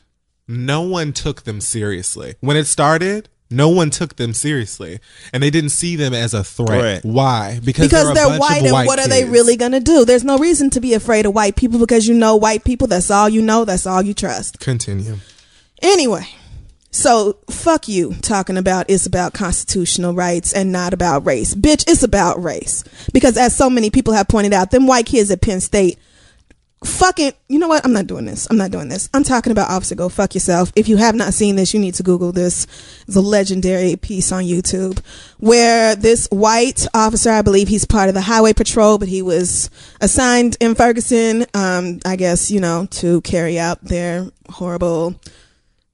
no 0.47 0.81
one 0.81 1.13
took 1.13 1.43
them 1.43 1.61
seriously. 1.61 2.35
When 2.39 2.57
it 2.57 2.65
started 2.65 3.27
no 3.53 3.67
one 3.67 3.89
took 3.89 4.15
them 4.15 4.33
seriously. 4.33 5.01
And 5.33 5.43
they 5.43 5.49
didn't 5.49 5.71
see 5.71 5.97
them 5.97 6.13
as 6.13 6.33
a 6.33 6.41
threat. 6.41 7.01
Threat. 7.01 7.03
why? 7.03 7.59
Because, 7.61 7.87
because 7.87 8.03
they're, 8.05 8.11
a 8.11 8.15
they're 8.15 8.27
bunch 8.27 8.39
white 8.39 8.59
of 8.59 8.63
and 8.67 8.71
white 8.71 8.87
what 8.87 8.97
are 8.97 9.09
they 9.09 9.25
really 9.25 9.57
going 9.57 9.73
to 9.73 9.81
do? 9.81 10.05
There's 10.05 10.23
no 10.23 10.37
reason 10.37 10.69
to 10.69 10.79
be 10.79 10.93
afraid 10.93 11.25
of 11.25 11.35
white 11.35 11.57
people 11.57 11.77
because 11.77 12.07
you 12.07 12.13
know 12.13 12.37
white 12.37 12.63
people 12.63 12.87
that's 12.87 13.11
all 13.11 13.27
you 13.27 13.41
know 13.41 13.65
that's 13.65 13.85
all 13.85 14.01
you 14.01 14.13
trust. 14.13 14.61
Continue. 14.61 15.17
Anyway 15.81 16.25
so 16.91 17.37
fuck 17.49 17.87
you 17.87 18.13
talking 18.21 18.57
about 18.57 18.89
it's 18.89 19.05
about 19.05 19.33
constitutional 19.33 20.13
rights 20.13 20.53
and 20.53 20.71
not 20.71 20.93
about 20.93 21.25
race. 21.25 21.55
Bitch 21.55 21.85
it's 21.87 22.03
about 22.03 22.41
race. 22.43 22.83
Because 23.13 23.37
as 23.37 23.55
so 23.55 23.69
many 23.69 23.89
people 23.89 24.13
have 24.13 24.27
pointed 24.27 24.53
out 24.53 24.71
them 24.71 24.87
white 24.87 25.05
kids 25.05 25.31
at 25.31 25.41
penn 25.41 25.61
state 25.61 25.97
fucking 26.83 27.31
you 27.47 27.59
know 27.59 27.67
what? 27.67 27.85
I'm 27.85 27.93
not 27.93 28.07
doing 28.07 28.25
this. 28.25 28.47
I'm 28.49 28.57
not 28.57 28.71
doing 28.71 28.89
this. 28.89 29.09
I'm 29.13 29.23
talking 29.23 29.51
about 29.51 29.69
officer 29.69 29.95
go 29.95 30.09
fuck 30.09 30.33
yourself. 30.33 30.71
If 30.75 30.89
you 30.89 30.97
have 30.97 31.15
not 31.15 31.33
seen 31.33 31.55
this 31.55 31.73
you 31.73 31.79
need 31.79 31.93
to 31.95 32.03
google 32.03 32.31
this. 32.31 32.65
It's 33.07 33.15
a 33.15 33.21
legendary 33.21 33.95
piece 33.95 34.31
on 34.31 34.43
youtube 34.43 34.99
where 35.37 35.95
this 35.95 36.27
white 36.31 36.87
officer 36.93 37.29
i 37.29 37.41
believe 37.41 37.67
he's 37.67 37.85
part 37.85 38.09
of 38.09 38.15
the 38.15 38.21
highway 38.21 38.53
patrol 38.53 38.97
but 38.97 39.07
he 39.07 39.21
was 39.21 39.69
assigned 39.99 40.55
in 40.59 40.75
ferguson 40.75 41.45
um 41.53 41.99
i 42.05 42.15
guess 42.15 42.49
you 42.51 42.59
know 42.59 42.87
to 42.91 43.21
carry 43.21 43.59
out 43.59 43.83
their 43.83 44.27
horrible 44.49 45.19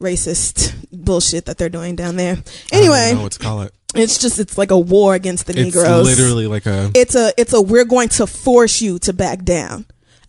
racist 0.01 0.73
bullshit 0.91 1.45
that 1.45 1.57
they're 1.57 1.69
doing 1.69 1.95
down 1.95 2.15
there. 2.15 2.33
I 2.33 2.35
don't 2.35 2.79
anyway 2.81 3.11
know 3.15 3.23
what 3.23 3.31
to 3.33 3.39
call 3.39 3.61
it. 3.61 3.73
it's 3.95 4.19
just 4.19 4.39
it's 4.39 4.57
like 4.57 4.71
a 4.71 4.77
war 4.79 5.15
against 5.15 5.47
the 5.47 5.53
it's 5.53 5.75
negroes. 5.75 6.05
literally 6.05 6.47
like 6.47 6.65
a 6.65 6.91
it's 6.93 7.15
a 7.15 7.33
it's 7.37 7.53
a 7.53 7.61
we're 7.61 7.85
going 7.85 8.09
to 8.09 8.27
force 8.27 8.81
you 8.81 8.99
to 8.99 9.13
back 9.13 9.43
down. 9.43 9.85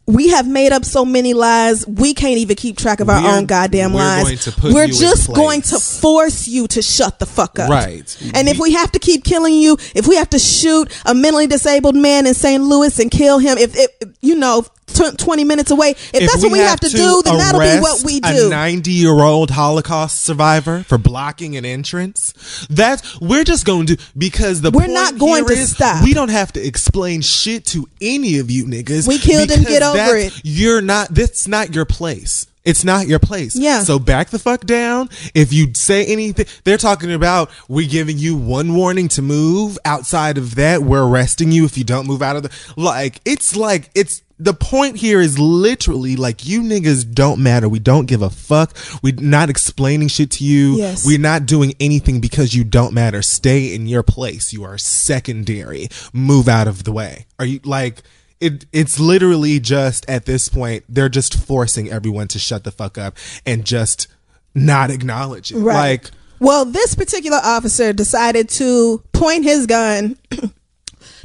We 0.06 0.28
have 0.30 0.48
made 0.48 0.72
up 0.72 0.86
so 0.86 1.04
many 1.04 1.34
lies 1.34 1.86
we 1.86 2.14
can't 2.14 2.38
even 2.38 2.56
keep 2.56 2.78
track 2.78 3.00
of 3.00 3.10
our 3.10 3.20
We're- 3.22 3.36
own 3.36 3.44
goddamn 3.44 3.92
we're 3.92 3.98
lies. 4.00 4.24
going 4.24 4.38
to 4.38 4.52
put 4.52 4.72
we're 4.72 4.86
just 4.86 5.30
going 5.34 5.60
to 5.62 5.78
force 5.78 6.48
you 6.48 6.66
to 6.68 6.80
shut 6.80 7.18
the 7.18 7.26
fuck 7.26 7.58
up. 7.58 7.68
Right. 7.68 8.16
and 8.34 8.48
if 8.48 8.58
we 8.58 8.72
have 8.72 8.90
to 8.92 8.98
keep 8.98 9.22
killing 9.22 9.52
you 9.52 9.76
if 9.94 10.06
we 10.08 10.16
have 10.16 10.30
to 10.30 10.38
shoot 10.38 10.90
a 11.04 11.12
mentally 11.14 11.46
disabled 11.46 11.94
man 11.94 12.26
in 12.26 12.32
st 12.32 12.62
louis 12.62 12.98
and 12.98 13.10
kill 13.10 13.38
him 13.38 13.58
if, 13.58 13.76
if 13.76 13.90
you 14.22 14.34
know 14.36 14.64
t- 14.88 15.10
20 15.16 15.44
minutes 15.44 15.70
away 15.70 15.90
if, 15.90 16.12
that's 16.12 16.42
what 16.42 16.52
we 16.52 16.58
have 16.58 16.80
to, 16.80 16.88
do 16.88 17.22
then 17.24 17.38
that'll 17.38 17.60
be 17.60 17.80
what 17.80 18.02
we 18.04 18.18
A 18.18 18.32
do 18.32 18.50
90 18.50 18.90
year 18.90 19.12
old 19.12 19.50
Holocaust 19.50 20.24
survivor 20.24 20.82
for 20.84 20.98
blocking 20.98 21.56
an 21.56 21.64
entrance. 21.64 22.34
That's 22.68 23.20
we're 23.20 23.44
just 23.44 23.64
going 23.64 23.86
to 23.86 23.96
do 23.96 24.02
because 24.16 24.60
the 24.60 24.70
We're 24.70 24.82
point 24.82 24.92
not 24.92 25.18
going 25.18 25.46
to 25.46 25.52
is 25.52 25.72
stop. 25.72 26.02
We 26.04 26.14
don't 26.14 26.30
have 26.30 26.52
to 26.54 26.66
explain 26.66 27.20
shit 27.20 27.64
to 27.66 27.88
any 28.00 28.38
of 28.38 28.50
you 28.50 28.64
niggas. 28.64 29.06
We 29.06 29.18
killed 29.18 29.50
him, 29.50 29.62
get 29.62 29.82
over 29.82 30.16
it. 30.16 30.40
You're 30.42 30.80
not. 30.80 31.14
That's 31.14 31.46
not 31.46 31.74
your 31.74 31.84
place. 31.84 32.47
It's 32.64 32.84
not 32.84 33.06
your 33.06 33.18
place. 33.18 33.56
Yeah. 33.56 33.82
So 33.82 33.98
back 33.98 34.30
the 34.30 34.38
fuck 34.38 34.66
down. 34.66 35.08
If 35.34 35.52
you 35.52 35.72
say 35.74 36.04
anything, 36.06 36.46
they're 36.64 36.78
talking 36.78 37.12
about 37.12 37.50
we're 37.68 37.88
giving 37.88 38.18
you 38.18 38.36
one 38.36 38.74
warning 38.74 39.08
to 39.08 39.22
move. 39.22 39.78
Outside 39.84 40.38
of 40.38 40.56
that, 40.56 40.82
we're 40.82 41.06
arresting 41.06 41.52
you 41.52 41.64
if 41.64 41.78
you 41.78 41.84
don't 41.84 42.06
move 42.06 42.22
out 42.22 42.36
of 42.36 42.42
the. 42.42 42.50
Like 42.76 43.20
it's 43.24 43.56
like 43.56 43.90
it's 43.94 44.22
the 44.38 44.54
point 44.54 44.96
here 44.96 45.20
is 45.20 45.38
literally 45.38 46.16
like 46.16 46.46
you 46.46 46.62
niggas 46.62 47.12
don't 47.12 47.42
matter. 47.42 47.68
We 47.68 47.80
don't 47.80 48.06
give 48.06 48.22
a 48.22 48.30
fuck. 48.30 48.76
We're 49.02 49.14
not 49.14 49.50
explaining 49.50 50.08
shit 50.08 50.30
to 50.32 50.44
you. 50.44 50.76
Yes. 50.76 51.04
We're 51.04 51.18
not 51.18 51.46
doing 51.46 51.74
anything 51.80 52.20
because 52.20 52.54
you 52.54 52.64
don't 52.64 52.94
matter. 52.94 53.20
Stay 53.22 53.74
in 53.74 53.86
your 53.86 54.02
place. 54.02 54.52
You 54.52 54.64
are 54.64 54.78
secondary. 54.78 55.88
Move 56.12 56.48
out 56.48 56.68
of 56.68 56.84
the 56.84 56.92
way. 56.92 57.26
Are 57.38 57.44
you 57.44 57.60
like 57.64 58.02
it 58.40 58.66
it's 58.72 59.00
literally 59.00 59.60
just 59.60 60.08
at 60.08 60.26
this 60.26 60.48
point 60.48 60.84
they're 60.88 61.08
just 61.08 61.34
forcing 61.34 61.90
everyone 61.90 62.28
to 62.28 62.38
shut 62.38 62.64
the 62.64 62.70
fuck 62.70 62.96
up 62.98 63.16
and 63.44 63.64
just 63.64 64.06
not 64.54 64.90
acknowledge 64.90 65.52
it. 65.52 65.58
Right. 65.58 66.02
Like 66.02 66.10
well, 66.40 66.64
this 66.64 66.94
particular 66.94 67.40
officer 67.42 67.92
decided 67.92 68.48
to 68.50 69.02
point 69.12 69.44
his 69.44 69.66
gun 69.66 70.16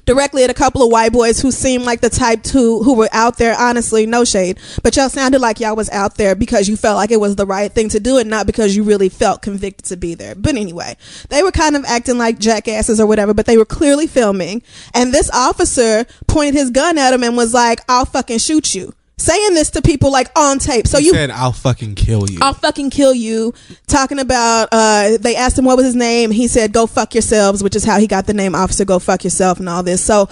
directly 0.05 0.43
at 0.43 0.49
a 0.49 0.53
couple 0.53 0.83
of 0.83 0.91
white 0.91 1.11
boys 1.11 1.39
who 1.39 1.51
seemed 1.51 1.83
like 1.83 2.01
the 2.01 2.09
type 2.09 2.43
to 2.43 2.83
who 2.83 2.95
were 2.95 3.09
out 3.11 3.37
there. 3.37 3.55
Honestly, 3.57 4.05
no 4.05 4.25
shade, 4.25 4.59
but 4.81 4.95
y'all 4.95 5.09
sounded 5.09 5.39
like 5.39 5.59
y'all 5.59 5.75
was 5.75 5.89
out 5.89 6.15
there 6.15 6.35
because 6.35 6.67
you 6.67 6.75
felt 6.75 6.97
like 6.97 7.11
it 7.11 7.19
was 7.19 7.35
the 7.35 7.45
right 7.45 7.71
thing 7.71 7.89
to 7.89 7.99
do, 7.99 8.17
and 8.17 8.29
not 8.29 8.45
because 8.47 8.75
you 8.75 8.83
really 8.83 9.09
felt 9.09 9.41
convicted 9.41 9.85
to 9.85 9.97
be 9.97 10.15
there. 10.15 10.35
But 10.35 10.55
anyway, 10.55 10.97
they 11.29 11.43
were 11.43 11.51
kind 11.51 11.75
of 11.75 11.85
acting 11.85 12.17
like 12.17 12.39
jackasses 12.39 12.99
or 12.99 13.07
whatever, 13.07 13.33
but 13.33 13.45
they 13.45 13.57
were 13.57 13.65
clearly 13.65 14.07
filming. 14.07 14.61
And 14.93 15.13
this 15.13 15.29
officer 15.31 16.05
pointed 16.27 16.55
his 16.55 16.71
gun 16.71 16.97
at 16.97 17.13
him 17.13 17.23
and 17.23 17.37
was 17.37 17.53
like, 17.53 17.81
"I'll 17.87 18.05
fucking 18.05 18.39
shoot 18.39 18.75
you." 18.75 18.93
Saying 19.17 19.53
this 19.53 19.69
to 19.71 19.81
people 19.81 20.11
like 20.11 20.29
on 20.37 20.59
tape. 20.59 20.87
So 20.87 20.97
he 20.99 21.05
you 21.05 21.11
said 21.13 21.29
I'll 21.31 21.51
fucking 21.51 21.95
kill 21.95 22.29
you. 22.29 22.39
I'll 22.41 22.53
fucking 22.55 22.89
kill 22.89 23.13
you. 23.13 23.53
Talking 23.87 24.19
about, 24.19 24.69
uh, 24.71 25.17
they 25.19 25.35
asked 25.35 25.57
him 25.57 25.65
what 25.65 25.77
was 25.77 25.85
his 25.85 25.95
name. 25.95 26.31
He 26.31 26.47
said, 26.47 26.73
go 26.73 26.87
fuck 26.87 27.13
yourselves, 27.13 27.63
which 27.63 27.75
is 27.75 27.83
how 27.83 27.99
he 27.99 28.07
got 28.07 28.25
the 28.25 28.33
name 28.33 28.55
officer, 28.55 28.85
go 28.85 28.99
fuck 28.99 29.23
yourself 29.23 29.59
and 29.59 29.69
all 29.69 29.83
this. 29.83 30.03
So 30.03 30.29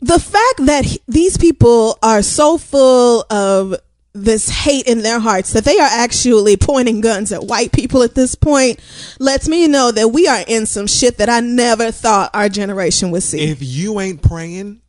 the 0.00 0.18
fact 0.18 0.66
that 0.66 0.84
he- 0.84 1.02
these 1.08 1.36
people 1.36 1.98
are 2.02 2.22
so 2.22 2.56
full 2.56 3.24
of 3.30 3.74
this 4.14 4.48
hate 4.50 4.86
in 4.86 4.98
their 5.02 5.18
hearts 5.18 5.54
that 5.54 5.64
they 5.64 5.78
are 5.78 5.88
actually 5.90 6.54
pointing 6.56 7.00
guns 7.00 7.32
at 7.32 7.44
white 7.44 7.72
people 7.72 8.02
at 8.02 8.14
this 8.14 8.34
point 8.34 8.78
lets 9.18 9.48
me 9.48 9.66
know 9.66 9.90
that 9.90 10.08
we 10.08 10.28
are 10.28 10.44
in 10.46 10.66
some 10.66 10.86
shit 10.86 11.16
that 11.16 11.30
I 11.30 11.40
never 11.40 11.90
thought 11.90 12.30
our 12.34 12.50
generation 12.50 13.10
would 13.10 13.22
see. 13.22 13.40
if 13.40 13.62
you 13.62 13.98
ain't 14.00 14.20
praying, 14.20 14.81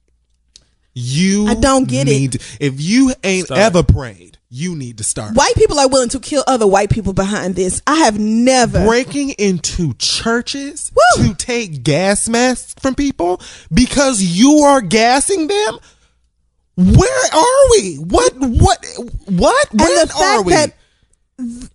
you 0.94 1.48
I 1.48 1.56
don't 1.56 1.88
get 1.88 2.08
it. 2.08 2.36
If 2.60 2.80
you 2.80 3.14
ain't 3.24 3.46
Start. 3.48 3.60
ever 3.60 3.84
prayed, 3.84 4.38
you 4.50 4.76
need 4.76 5.00
to 5.00 5.04
start. 5.04 5.36
white 5.36 5.56
people 5.56 5.80
are 5.80 5.88
willing 5.90 6.10
to 6.10 6.20
kill 6.20 6.44
other 6.46 6.68
white 6.68 6.90
people 6.92 7.14
behind 7.14 7.56
this. 7.56 7.82
I 7.88 7.96
have 7.96 8.20
never. 8.20 8.86
breaking 8.86 9.32
into 9.32 9.94
churches 9.96 10.92
Woo! 11.18 11.30
to 11.30 11.36
take 11.36 11.84
gas 11.84 12.30
masks 12.30 12.76
from 12.80 12.94
people 12.94 13.42
because 13.74 14.22
you 14.22 14.60
are 14.60 14.82
gassing 14.82 15.48
them. 15.48 15.80
Where 16.76 17.26
are 17.34 17.70
we? 17.72 17.96
What? 17.96 18.34
What? 18.36 18.86
What? 19.28 19.72
and 19.72 19.82
When 19.82 20.08
the 20.08 20.14
are 20.16 20.42
we? 20.44 20.54
that 20.54 20.74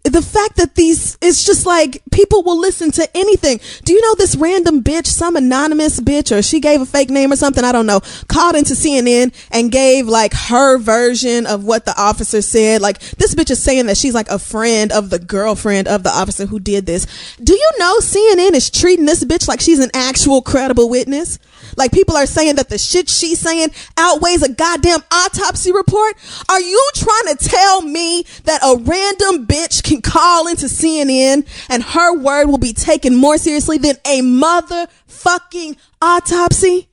the 0.05 0.23
fact 0.23 0.57
that 0.57 0.75
these 0.75 1.19
it's 1.21 1.45
just 1.45 1.67
like 1.67 2.03
people 2.11 2.43
will 2.43 2.59
listen 2.59 2.91
to 2.93 3.09
anything. 3.17 3.61
Do 3.85 3.93
you 3.93 4.01
know 4.01 4.15
this 4.15 4.37
random 4.37 4.83
bitch, 4.83 5.07
some 5.07 5.37
anonymous 5.37 6.01
bitch, 6.01 6.37
or 6.37 6.43
she 6.43 6.61
gave 6.61 6.81
a 6.81 6.87
fake 6.87 7.11
name 7.11 7.33
or 7.33 7.37
something? 7.37 7.65
I 7.65 7.73
don't 7.73 7.87
know. 7.87 8.01
Called 8.29 8.57
into 8.57 8.75
CNN 8.75 9.35
and 9.51 9.71
gave 9.71 10.07
like 10.07 10.33
her 10.33 10.79
version 10.79 11.47
of 11.47 11.65
what 11.65 11.85
the 11.85 11.99
officer 12.01 12.41
said. 12.41 12.81
Like 12.81 13.01
this 13.01 13.35
bitch 13.35 13.51
is 13.51 13.63
saying 13.63 13.87
that 13.87 13.97
she's 13.97 14.15
like 14.15 14.29
a 14.29 14.39
friend 14.39 14.93
of 14.93 15.11
the 15.11 15.19
girlfriend 15.19 15.89
of 15.89 16.03
the 16.03 16.11
officer 16.11 16.47
who 16.47 16.61
did 16.61 16.87
this. 16.87 17.07
Do 17.43 17.53
you 17.53 17.71
know 17.79 17.99
CNN 17.99 18.55
is 18.55 18.71
treating 18.71 19.05
this 19.05 19.25
bitch 19.25 19.49
like 19.49 19.61
she's 19.61 19.81
an 19.81 19.91
actual 19.95 20.43
credible 20.43 20.89
witness? 20.89 21.39
Like 21.77 21.93
people 21.93 22.17
are 22.17 22.27
saying 22.27 22.57
that 22.57 22.69
the 22.69 22.79
shit 22.79 23.09
she's 23.09 23.39
saying 23.39 23.71
outweighs 23.97 24.43
a 24.43 24.53
goddamn 24.53 25.01
autopsy 25.13 25.73
report. 25.73 26.17
Are 26.49 26.61
you 26.61 26.91
trying 26.95 27.37
to 27.37 27.49
tell 27.49 27.83
me 27.83 28.25
that 28.45 28.63
a 28.63 28.77
random 28.77 29.47
bitch 29.47 29.58
can 29.83 30.03
call 30.03 30.49
into 30.49 30.67
CNN 30.67 31.47
and 31.69 31.83
her 31.83 32.17
word 32.19 32.47
will 32.47 32.59
be 32.59 32.73
taken 32.73 33.15
more 33.15 33.39
seriously 33.39 33.79
than 33.79 33.97
a 34.05 34.21
motherfucking 34.21 35.77
autopsy? 36.01 36.89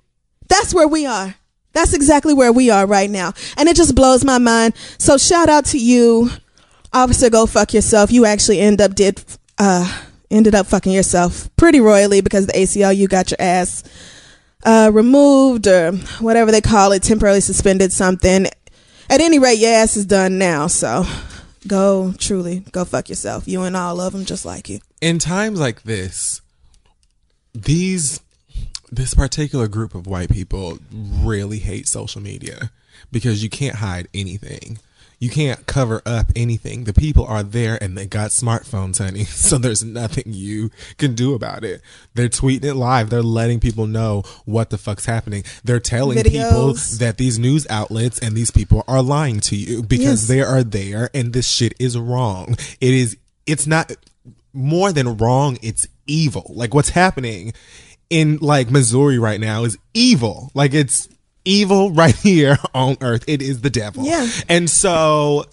That's 0.47 0.73
where 0.73 0.87
we 0.87 1.05
are. 1.05 1.35
That's 1.73 1.93
exactly 1.93 2.33
where 2.33 2.53
we 2.53 2.69
are 2.69 2.85
right 2.85 3.09
now. 3.09 3.33
And 3.57 3.67
it 3.67 3.75
just 3.75 3.95
blows 3.95 4.23
my 4.23 4.37
mind. 4.37 4.75
So 4.97 5.17
shout 5.17 5.49
out 5.49 5.65
to 5.65 5.77
you, 5.77 6.29
officer, 6.93 7.29
go 7.29 7.45
fuck 7.45 7.73
yourself. 7.73 8.11
You 8.11 8.25
actually 8.25 8.61
end 8.61 8.79
up 8.79 8.95
did, 8.95 9.23
uh, 9.57 10.01
ended 10.31 10.55
up 10.55 10.67
fucking 10.67 10.93
yourself 10.93 11.49
pretty 11.57 11.81
royally 11.81 12.21
because 12.21 12.47
the 12.47 12.53
ACLU 12.53 13.09
got 13.09 13.31
your 13.31 13.41
ass 13.41 13.83
uh, 14.63 14.89
removed 14.93 15.67
or 15.67 15.91
whatever 16.19 16.51
they 16.51 16.61
call 16.61 16.93
it, 16.93 17.03
temporarily 17.03 17.41
suspended 17.41 17.91
something. 17.91 18.47
At 19.09 19.21
any 19.21 19.37
rate, 19.37 19.59
your 19.59 19.71
ass 19.71 19.97
is 19.97 20.05
done 20.05 20.37
now. 20.37 20.67
So 20.67 21.05
go, 21.67 22.13
truly, 22.17 22.59
go 22.71 22.85
fuck 22.85 23.09
yourself. 23.09 23.47
You 23.47 23.63
and 23.63 23.75
all 23.75 23.99
of 23.99 24.13
them 24.13 24.25
just 24.25 24.45
like 24.45 24.69
you. 24.69 24.79
in 25.01 25.19
times 25.19 25.59
like 25.59 25.83
this, 25.83 26.41
these 27.53 28.21
this 28.91 29.13
particular 29.13 29.67
group 29.67 29.95
of 29.95 30.07
white 30.07 30.29
people 30.29 30.77
really 30.91 31.59
hate 31.59 31.87
social 31.87 32.21
media 32.21 32.71
because 33.11 33.43
you 33.43 33.49
can't 33.49 33.77
hide 33.77 34.07
anything. 34.13 34.77
You 35.19 35.29
can't 35.29 35.65
cover 35.65 36.01
up 36.05 36.27
anything. 36.35 36.83
The 36.83 36.93
people 36.93 37.25
are 37.25 37.41
there 37.43 37.81
and 37.81 37.97
they 37.97 38.05
got 38.05 38.31
smartphones, 38.31 38.97
honey. 38.97 39.25
So 39.45 39.57
there's 39.57 39.83
nothing 39.83 40.23
you 40.27 40.71
can 40.97 41.13
do 41.15 41.33
about 41.33 41.63
it. 41.63 41.81
They're 42.15 42.29
tweeting 42.29 42.65
it 42.65 42.73
live. 42.73 43.09
They're 43.09 43.21
letting 43.21 43.59
people 43.59 43.85
know 43.87 44.23
what 44.45 44.69
the 44.71 44.77
fuck's 44.77 45.05
happening. 45.05 45.43
They're 45.63 45.79
telling 45.79 46.21
people 46.23 46.73
that 46.99 47.15
these 47.17 47.37
news 47.39 47.65
outlets 47.69 48.19
and 48.19 48.35
these 48.35 48.51
people 48.51 48.83
are 48.87 49.01
lying 49.03 49.39
to 49.41 49.55
you 49.55 49.83
because 49.83 50.01
Yes. 50.01 50.27
they 50.27 50.41
are 50.41 50.63
there 50.63 51.09
and 51.13 51.31
this 51.33 51.47
shit 51.47 51.73
is 51.79 51.97
wrong. 51.97 52.55
It 52.81 52.93
is, 52.93 53.17
it's 53.45 53.67
not 53.67 53.91
more 54.53 54.91
than 54.91 55.17
wrong. 55.17 55.57
It's 55.61 55.87
evil. 56.07 56.51
Like 56.55 56.73
what's 56.73 56.89
happening 56.89 57.53
in 58.09 58.37
like 58.37 58.69
Missouri 58.71 59.19
right 59.19 59.39
now 59.39 59.63
is 59.63 59.77
evil. 59.93 60.51
Like 60.53 60.73
it's 60.73 61.07
evil 61.45 61.91
right 61.91 62.15
here 62.15 62.57
on 62.73 62.97
earth. 63.01 63.23
It 63.27 63.41
is 63.41 63.61
the 63.61 63.69
devil. 63.69 64.03
Yeah. 64.05 64.27
And 64.49 64.69
so 64.69 65.45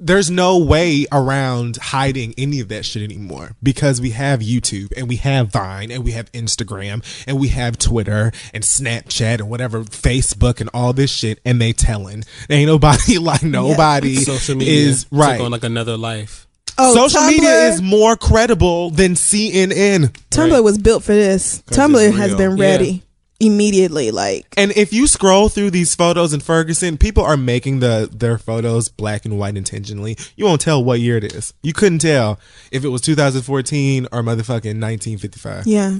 there's 0.00 0.30
no 0.30 0.58
way 0.58 1.06
around 1.12 1.76
hiding 1.76 2.34
any 2.38 2.60
of 2.60 2.68
that 2.68 2.84
shit 2.86 3.02
anymore 3.02 3.52
because 3.62 4.00
we 4.00 4.10
have 4.10 4.40
YouTube 4.40 4.92
and 4.96 5.08
we 5.08 5.16
have 5.16 5.52
Vine 5.52 5.90
and 5.90 6.02
we 6.02 6.12
have 6.12 6.32
Instagram 6.32 7.04
and 7.26 7.38
we 7.38 7.48
have 7.48 7.78
Twitter 7.78 8.32
and 8.54 8.64
Snapchat 8.64 9.40
and 9.40 9.50
whatever 9.50 9.84
Facebook 9.84 10.60
and 10.60 10.70
all 10.72 10.94
this 10.94 11.10
shit 11.10 11.38
and 11.44 11.60
they 11.60 11.72
telling 11.72 12.24
ain't 12.48 12.66
nobody 12.66 13.18
like 13.18 13.42
nobody 13.42 14.16
Social 14.16 14.56
media 14.56 14.72
is 14.72 15.06
right. 15.10 15.36
took 15.36 15.44
on 15.46 15.52
like 15.52 15.64
another 15.64 15.98
life. 15.98 16.46
Oh, 16.78 16.94
Social 16.94 17.20
Tumblr, 17.20 17.30
media 17.30 17.68
is 17.68 17.82
more 17.82 18.16
credible 18.16 18.90
than 18.90 19.12
CNN. 19.12 20.16
Tumblr 20.30 20.64
was 20.64 20.78
built 20.78 21.02
for 21.02 21.12
this. 21.12 21.62
Tumblr 21.62 22.16
has 22.16 22.30
real. 22.30 22.38
been 22.38 22.56
Yeah. 22.56 23.02
Ready 23.40 23.46
immediately. 23.46 24.10
Like 24.10 24.54
And 24.56 24.70
if 24.76 24.92
you 24.92 25.06
scroll 25.06 25.48
through 25.48 25.70
these 25.70 25.94
photos 25.94 26.32
in 26.32 26.40
Ferguson, 26.40 26.98
people 26.98 27.24
are 27.24 27.36
making 27.36 27.80
the 27.80 28.08
their 28.12 28.38
photos 28.38 28.88
black 28.88 29.24
and 29.24 29.38
white 29.38 29.56
intentionally. 29.56 30.16
You 30.36 30.44
won't 30.44 30.60
tell 30.60 30.82
what 30.82 31.00
year 31.00 31.16
it 31.16 31.24
is. 31.34 31.54
You 31.62 31.72
couldn't 31.72 32.00
tell 32.00 32.38
if 32.70 32.84
it 32.84 32.88
was 32.88 33.00
2014 33.02 34.08
or 34.12 34.22
motherfucking 34.22 34.80
1955. 34.80 35.66
Yeah. 35.66 35.98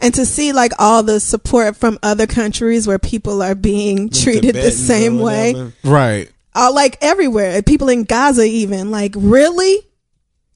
And 0.00 0.12
to 0.14 0.26
see 0.26 0.52
like 0.52 0.72
all 0.78 1.02
the 1.02 1.20
support 1.20 1.76
from 1.76 1.98
other 2.02 2.26
countries 2.26 2.86
where 2.86 2.98
people 2.98 3.40
are 3.42 3.54
being 3.54 4.10
treated 4.10 4.54
the 4.54 4.70
Tibetans 4.70 4.74
or 4.74 4.84
same 4.84 5.18
way. 5.20 5.72
Right. 5.82 6.30
all 6.54 6.74
like 6.74 6.98
everywhere. 7.00 7.62
People 7.62 7.88
in 7.88 8.04
Gaza, 8.04 8.42
even 8.42 8.90
like 8.90 9.14
really, 9.16 9.78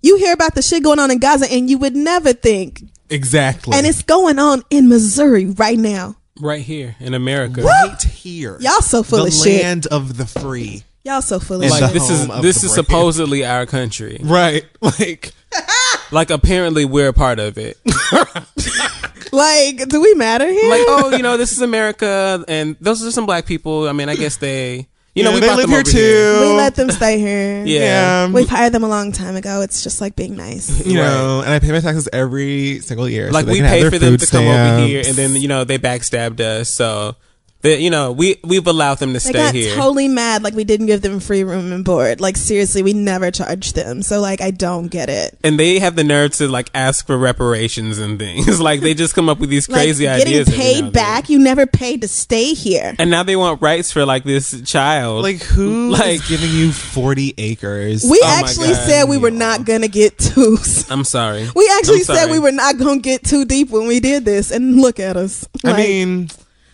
you 0.03 0.17
hear 0.17 0.35
about 0.35 0.55
the 0.55 0.63
shit 0.63 0.83
going 0.83 0.99
on 0.99 1.11
in 1.11 1.19
Gaza, 1.19 1.51
and 1.51 1.71
you 1.71 1.79
would 1.79 1.97
never 1.97 2.33
think, 2.33 2.83
Exactly. 3.13 3.77
and 3.77 3.87
it's 3.87 4.03
going 4.03 4.39
on 4.39 4.63
in 4.71 4.89
Missouri 4.89 5.47
right 5.47 5.79
now. 5.79 6.17
Right 6.41 6.63
here 6.63 6.97
in 6.99 7.15
America. 7.15 7.63
right 7.63 8.03
here. 8.03 8.57
Y'all 8.61 8.81
so 8.81 9.03
full 9.03 9.21
the 9.21 9.27
of 9.27 9.33
shit. 9.33 9.45
The 9.45 9.63
land 9.63 9.87
of 9.89 10.17
the 10.17 10.27
free. 10.27 10.83
Y'all 11.05 11.21
so 11.21 11.39
full 11.39 11.57
of 11.59 11.65
And 11.65 11.73
shit. 11.73 11.89
The 11.89 11.93
this 11.99 12.11
is 12.11 12.27
this 12.43 12.57
is 12.65 12.73
brave. 12.73 12.87
supposedly 12.87 13.45
our 13.45 13.67
country. 13.67 14.19
Right. 14.23 14.65
Like 14.81 15.33
Like 16.11 16.31
apparently 16.31 16.85
we're 16.85 17.09
a 17.09 17.13
part 17.13 17.39
of 17.39 17.57
it. 17.59 17.79
like, 19.33 19.89
do 19.89 20.01
we 20.03 20.15
matter 20.15 20.47
here? 20.47 20.71
like 20.71 20.83
oh 20.87 21.11
you 21.17 21.23
know 21.23 21.37
this 21.37 21.53
is 21.53 21.61
America 21.63 22.45
and 22.49 22.77
those 22.81 23.05
are 23.05 23.11
some 23.11 23.27
black 23.27 23.47
people. 23.47 23.89
I 23.89 23.93
mean 23.93 24.09
I 24.09 24.17
guess 24.17 24.37
they 24.37 24.89
you 25.15 25.25
know 25.25 25.31
yeah, 25.31 25.35
we 25.35 25.41
they 25.41 25.49
live 25.49 25.59
them 25.59 25.71
here 25.71 25.81
over 25.81 25.91
too. 25.91 26.39
we 26.41 26.57
let 26.57 26.75
them 26.75 26.91
stay 26.91 27.19
here. 27.19 27.65
Yeah. 27.73 27.81
Yeah. 27.81 28.33
We've 28.33 28.49
hired 28.49 28.73
them 28.73 28.83
a 28.83 28.89
long 28.89 29.13
time 29.13 29.37
ago. 29.37 29.61
It's 29.61 29.83
just 29.83 30.01
like 30.01 30.17
being 30.17 30.37
nice. 30.37 30.85
you 30.87 30.95
know, 30.95 31.43
and 31.45 31.51
I 31.51 31.59
pay 31.59 31.71
my 31.71 31.81
taxes 31.81 32.09
every 32.13 32.81
single 32.81 33.09
year. 33.09 33.31
Like 33.31 33.47
they 33.47 33.53
we 33.53 33.61
pay 33.61 33.89
for 33.89 33.99
them 33.99 34.13
food 34.15 34.21
to 34.21 34.27
come 34.27 34.47
over 34.47 34.87
here, 34.87 35.03
and 35.07 35.15
then 35.15 35.37
you 35.37 35.49
know 35.49 35.65
they 35.65 35.79
backstabbed 35.79 36.41
us. 36.41 36.71
So, 36.71 37.17
they, 37.63 37.79
you 37.81 37.91
know 37.91 38.13
we 38.13 38.39
we've 38.45 38.67
allowed 38.67 38.99
them 38.99 39.11
to 39.11 39.15
They 39.15 39.31
stay 39.31 39.33
got 39.33 39.55
here. 39.55 39.75
totally 39.75 40.09
mad 40.09 40.43
like 40.43 40.55
we 40.55 40.65
didn't 40.65 40.87
give 40.87 41.01
them 41.03 41.21
free 41.21 41.45
room 41.45 41.73
and 41.73 41.85
board. 41.85 42.21
Like 42.21 42.37
seriously, 42.37 42.83
we 42.83 42.93
never 42.93 43.31
charged 43.31 43.75
them. 43.75 44.03
So 44.03 44.21
like 44.21 44.41
I 44.41 44.51
don't 44.51 44.89
get 44.89 45.09
it. 45.09 45.39
and 45.45 45.59
they 45.59 45.79
have 45.79 45.97
the 45.97 46.05
nerve 46.05 46.33
to 46.35 46.49
like 46.49 46.71
ask 46.75 47.07
for 47.07 47.17
reparations 47.17 47.99
and 47.99 48.19
things. 48.19 48.61
like 48.69 48.81
they 48.81 48.95
just 48.95 49.15
come 49.15 49.29
up 49.29 49.39
with 49.39 49.49
these 49.51 49.67
crazy 49.69 50.07
like 50.07 50.19
getting 50.19 50.35
ideas. 50.35 50.49
every 50.49 50.59
now 50.59 50.65
paid 50.83 50.93
back, 50.93 51.29
you 51.29 51.39
never 51.39 51.67
paid 51.67 52.03
to 52.03 52.09
stay 52.09 52.53
here. 52.55 52.95
and 52.99 53.11
now 53.11 53.23
they 53.23 53.37
want 53.37 53.63
rights 53.63 53.93
for 53.93 54.05
like 54.05 54.25
this 54.25 54.61
child. 54.63 55.23
Like 55.23 55.41
who 55.43 55.91
Like- 55.91 56.03
like 56.03 56.27
giving 56.29 56.51
you 56.51 56.73
40 56.73 57.35
acres? 57.39 58.05
We 58.05 58.21
Oh 58.23 58.39
actually 58.45 58.69
God. 58.69 58.87
said 58.89 59.05
we 59.09 59.19
were 59.19 59.31
not 59.31 59.65
gonna 59.65 59.89
get 59.89 60.19
too. 60.19 60.57
I'm 60.91 61.05
sorry. 61.05 61.49
We 61.55 61.71
actually 61.79 61.99
I'm 62.01 62.05
said 62.05 62.31
we 62.31 62.39
were 62.39 62.51
not 62.53 62.77
gonna 62.77 63.01
get 63.01 63.23
too 63.25 63.45
deep 63.45 63.71
when 63.71 63.87
we 63.87 64.01
did 64.01 64.25
this, 64.25 64.51
and 64.51 64.81
look 64.81 64.99
at 64.99 65.17
us. 65.17 65.47
I 65.65 65.77
mean, 65.77 66.29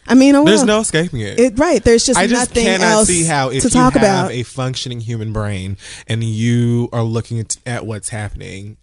I 0.09 0.15
mean, 0.15 0.35
oh, 0.35 0.45
there's 0.45 0.65
no 0.65 0.81
escaping 0.81 1.21
it. 1.21 1.39
It, 1.39 1.59
right. 1.59 1.83
There's 1.83 2.05
just 2.07 2.19
I 2.19 2.27
just 2.27 2.51
nothing 2.51 2.65
cannot 2.65 2.87
else 2.87 3.09
see 3.09 3.25
how 3.25 3.51
if 3.51 3.63
to 3.63 3.69
you 3.69 3.75
talk 3.75 3.93
have 3.95 4.03
about. 4.03 4.31
a 4.33 4.43
functioning 4.43 5.01
human 5.01 5.33
brain 5.33 5.77
and 6.07 6.25
you 6.25 6.89
are 6.93 7.03
looking 7.03 7.39
at, 7.41 7.57
at 7.67 7.87
what's 7.87 8.09
happening, 8.09 8.77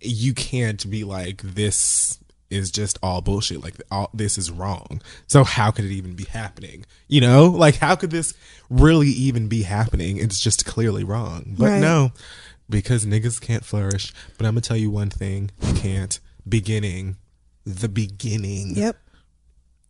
you 0.00 0.32
can't 0.34 0.88
be 0.90 1.04
like 1.04 1.42
this 1.42 2.18
is 2.50 2.70
just 2.70 2.98
all 3.02 3.20
bullshit. 3.20 3.62
Like 3.62 3.74
all 3.90 4.10
this 4.14 4.36
is 4.38 4.50
wrong. 4.50 5.00
So 5.26 5.44
how 5.44 5.70
could 5.70 5.84
it 5.84 5.92
even 5.92 6.14
be 6.14 6.24
happening? 6.24 6.84
You 7.08 7.20
know, 7.20 7.46
like 7.46 7.76
how 7.76 7.94
could 7.96 8.10
this 8.10 8.34
really 8.68 9.08
even 9.08 9.48
be 9.48 9.62
happening? 9.62 10.16
It's 10.18 10.40
just 10.40 10.64
clearly 10.66 11.04
wrong. 11.04 11.54
But 11.58 11.64
Right. 11.66 11.80
no, 11.80 12.12
because 12.68 13.04
niggas 13.06 13.40
can't 13.40 13.64
flourish. 13.64 14.12
But 14.36 14.46
I'm 14.46 14.54
gonna 14.54 14.62
tell 14.62 14.76
you 14.76 14.90
one 14.90 15.10
thing: 15.10 15.50
you 15.62 15.74
can't. 15.74 16.18
Beginning, 16.48 17.18
the 17.64 17.88
beginning, 17.88 18.74
yep. 18.74 18.96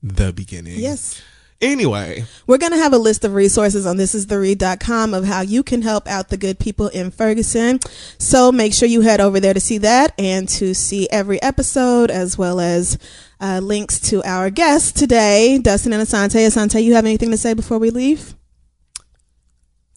The 0.02 0.32
beginning. 0.32 0.78
Yes. 0.78 1.20
Anyway, 1.62 2.24
We're 2.47 2.56
going 2.56 2.72
to 2.72 2.78
have 2.78 2.94
a 2.94 2.98
list 2.98 3.22
of 3.22 3.35
resources 3.35 3.85
on 3.85 3.98
thisistheread.com 3.98 5.12
of 5.12 5.27
how 5.27 5.43
you 5.43 5.62
can 5.62 5.82
help 5.82 6.09
out 6.09 6.31
the 6.31 6.39
good 6.39 6.59
people 6.59 6.89
in 6.89 7.10
Ferguson. 7.10 7.81
So 8.16 8.51
make 8.51 8.72
sure 8.72 8.89
you 8.89 9.02
head 9.02 9.20
over 9.20 9.40
there 9.40 9.52
to 9.52 9.60
see 9.60 9.77
that 9.77 10.14
and 10.18 10.48
to 10.51 10.72
see 10.72 11.06
every 11.10 11.40
episode 11.43 12.10
as 12.10 12.39
well 12.39 12.60
as 12.60 12.97
uh, 13.43 13.60
links 13.62 14.01
to 14.09 14.22
our 14.22 14.48
guests 14.48 14.90
today, 14.90 15.59
Dustin 15.59 15.93
and 15.93 16.02
Assante. 16.02 16.47
Assante, 16.47 16.82
you 16.82 16.94
have 16.94 17.05
anything 17.05 17.31
to 17.31 17.36
say 17.36 17.52
before 17.52 17.78
we 17.78 17.90
leave? 17.90 18.35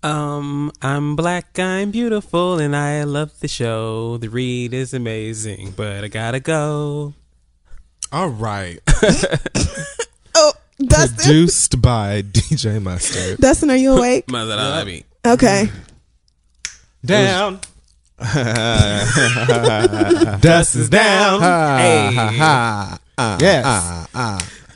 Um, 0.03 0.69
I'm 0.81 1.15
black, 1.15 1.57
I'm 1.57 1.91
beautiful, 1.91 2.59
and 2.59 2.75
I 2.75 3.05
love 3.05 3.39
the 3.39 3.47
show. 3.47 4.17
The 4.17 4.27
read 4.27 4.73
is 4.73 4.93
amazing, 4.93 5.75
but 5.77 6.03
I 6.03 6.09
gotta 6.09 6.41
go. 6.41 7.13
All 8.13 8.29
right. 8.29 8.79
Oh, 10.35 10.51
Dustin. 10.79 11.15
Produced 11.17 11.79
by 11.79 12.23
DJ 12.23 12.81
Mustard. 12.81 13.37
Dustin, 13.37 13.69
are 13.69 13.75
you 13.75 13.95
awake? 13.95 14.27
Mother 14.31 14.55
love 14.55 14.87
me. 14.87 15.05
Okay. 15.23 15.69
Down. 17.05 17.59
Dust 20.41 20.75
is 20.75 20.89
down. 20.89 21.39
Hey, 21.39 22.09
yes. 22.15 22.99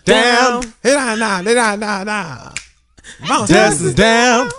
down. 0.05 0.63
Hey, 0.83 0.93
nah, 0.93 1.41
nah, 1.41 1.75
nah, 1.75 2.03
nah. 2.03 2.51
Dust 3.47 3.81
is 3.81 3.95
down. 3.95 4.51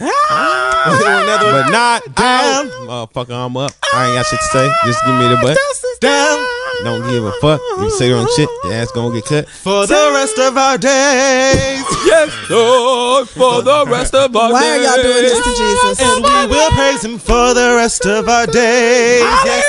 Ah. 0.00 1.40
but 1.52 1.70
not 1.70 2.02
down. 2.16 2.66
Motherfucker, 2.88 3.46
I'm 3.46 3.56
up. 3.56 3.70
I 3.94 4.06
ain't 4.06 4.16
got 4.16 4.26
shit 4.26 4.40
to 4.40 4.44
say. 4.46 4.68
Just 4.84 5.04
give 5.06 5.14
me 5.14 5.28
the 5.28 5.36
butt. 5.36 5.56
Dust 5.56 5.84
is 5.84 5.98
down. 6.00 6.53
Don't 6.82 7.08
give 7.10 7.24
a 7.24 7.32
fuck. 7.40 7.60
You 7.78 7.90
say 7.90 8.10
wrong 8.12 8.28
shit, 8.34 8.48
your 8.64 8.72
ass 8.72 8.90
gonna 8.92 9.14
get 9.14 9.24
cut. 9.24 9.48
For 9.48 9.86
the 9.86 10.10
rest 10.14 10.38
of 10.38 10.56
our 10.56 10.76
days. 10.78 11.84
Yes, 12.04 12.30
Lord, 12.50 13.28
for 13.28 13.62
the 13.62 13.84
rest 13.86 14.14
of 14.14 14.34
our 14.36 14.48
days. 14.48 14.52
Why 14.52 14.70
are 14.70 14.82
y'all 14.82 15.02
doing 15.02 15.22
this 15.22 15.38
to 15.38 15.50
Jesus? 15.50 16.00
And 16.00 16.24
we 16.24 16.46
will 16.54 16.70
praise 16.70 17.04
him 17.04 17.18
for 17.18 17.54
the 17.54 17.74
rest 17.76 18.04
of 18.06 18.28
our 18.28 18.46
days. 18.46 19.22
Yes, 19.44 19.64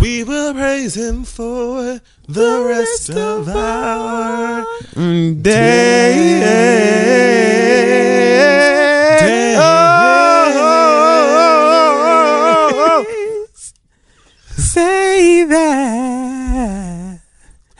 we 0.00 0.24
will 0.24 0.54
praise 0.54 0.94
him 0.96 1.24
for 1.24 2.00
the 2.28 2.64
rest 2.66 3.10
of 3.10 3.48
our 3.48 4.64
days. 4.92 5.44
Say 9.20 9.56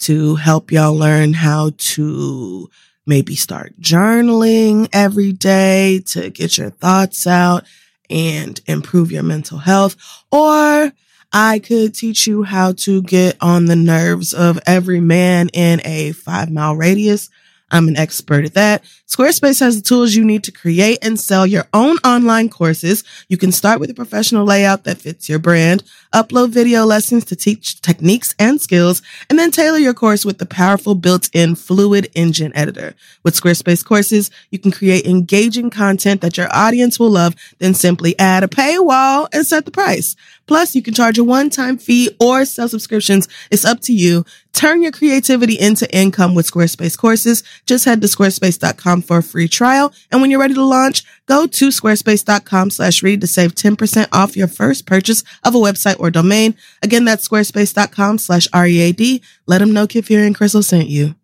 to 0.00 0.36
help 0.36 0.70
y'all 0.70 0.94
learn 0.94 1.32
how 1.32 1.72
to 1.76 2.68
maybe 3.06 3.34
start 3.34 3.80
journaling 3.80 4.88
every 4.92 5.32
day 5.32 6.00
to 6.06 6.30
get 6.30 6.58
your 6.58 6.70
thoughts 6.70 7.26
out 7.26 7.64
and 8.10 8.60
improve 8.66 9.12
your 9.12 9.22
mental 9.22 9.58
health. 9.58 9.96
Or 10.30 10.92
I 11.32 11.58
could 11.58 11.94
teach 11.94 12.26
you 12.26 12.42
how 12.42 12.72
to 12.72 13.02
get 13.02 13.36
on 13.40 13.66
the 13.66 13.76
nerves 13.76 14.32
of 14.32 14.58
every 14.66 15.00
man 15.00 15.48
in 15.50 15.80
a 15.84 16.12
five 16.12 16.50
mile 16.50 16.76
radius. 16.76 17.30
I'm 17.70 17.88
an 17.88 17.96
expert 17.96 18.44
at 18.44 18.54
that. 18.54 18.84
Squarespace 19.08 19.60
has 19.60 19.76
the 19.76 19.86
tools 19.86 20.16
you 20.16 20.24
need 20.24 20.42
to 20.42 20.50
create 20.50 20.98
and 21.00 21.18
sell 21.18 21.46
your 21.46 21.64
own 21.72 21.96
online 21.98 22.48
courses. 22.48 23.04
You 23.28 23.36
can 23.36 23.52
start 23.52 23.78
with 23.78 23.88
a 23.88 23.94
professional 23.94 24.44
layout 24.44 24.82
that 24.82 24.98
fits 24.98 25.28
your 25.28 25.38
brand, 25.38 25.84
upload 26.12 26.50
video 26.50 26.84
lessons 26.84 27.24
to 27.26 27.36
teach 27.36 27.80
techniques 27.80 28.34
and 28.36 28.60
skills, 28.60 29.02
and 29.30 29.38
then 29.38 29.52
tailor 29.52 29.78
your 29.78 29.94
course 29.94 30.24
with 30.24 30.38
the 30.38 30.46
powerful 30.46 30.96
built-in 30.96 31.54
Fluid 31.54 32.10
Engine 32.16 32.50
editor. 32.56 32.96
With 33.22 33.40
Squarespace 33.40 33.84
courses, 33.84 34.32
you 34.50 34.58
can 34.58 34.72
create 34.72 35.06
engaging 35.06 35.70
content 35.70 36.20
that 36.22 36.36
your 36.36 36.48
audience 36.50 36.98
will 36.98 37.10
love, 37.10 37.36
then 37.58 37.74
simply 37.74 38.18
add 38.18 38.42
a 38.42 38.48
paywall 38.48 39.28
and 39.32 39.46
set 39.46 39.66
the 39.66 39.70
price. 39.70 40.16
Plus, 40.46 40.74
you 40.74 40.82
can 40.82 40.94
charge 40.94 41.18
a 41.18 41.24
one-time 41.24 41.78
fee 41.78 42.10
or 42.20 42.44
sell 42.44 42.68
subscriptions. 42.68 43.28
It's 43.50 43.64
up 43.64 43.80
to 43.82 43.92
you. 43.92 44.24
Turn 44.52 44.80
your 44.80 44.92
creativity 44.92 45.54
into 45.54 45.92
income 45.94 46.34
with 46.34 46.50
Squarespace 46.50 46.96
courses. 46.96 47.42
Just 47.66 47.84
head 47.84 48.00
to 48.00 48.06
squarespace.com 48.06 48.95
for 49.02 49.18
a 49.18 49.22
free 49.22 49.48
trial. 49.48 49.92
And 50.10 50.20
when 50.20 50.30
you're 50.30 50.40
ready 50.40 50.54
to 50.54 50.64
launch, 50.64 51.02
go 51.26 51.46
to 51.46 51.68
squarespace.com 51.68 52.70
slash 52.70 53.02
read 53.02 53.20
to 53.20 53.26
save 53.26 53.54
10% 53.54 54.08
off 54.12 54.36
your 54.36 54.48
first 54.48 54.86
purchase 54.86 55.22
of 55.44 55.54
a 55.54 55.58
website 55.58 55.98
or 55.98 56.10
domain. 56.10 56.54
Again, 56.82 57.04
that's 57.04 57.28
squarespace.com 57.28 58.18
slash 58.18 58.46
READ. 58.54 59.22
Let 59.46 59.58
them 59.58 59.72
know 59.72 59.86
Kid 59.86 60.06
Fury 60.06 60.26
and 60.26 60.36
Crissle 60.36 60.64
sent 60.64 60.88
you. 60.88 61.14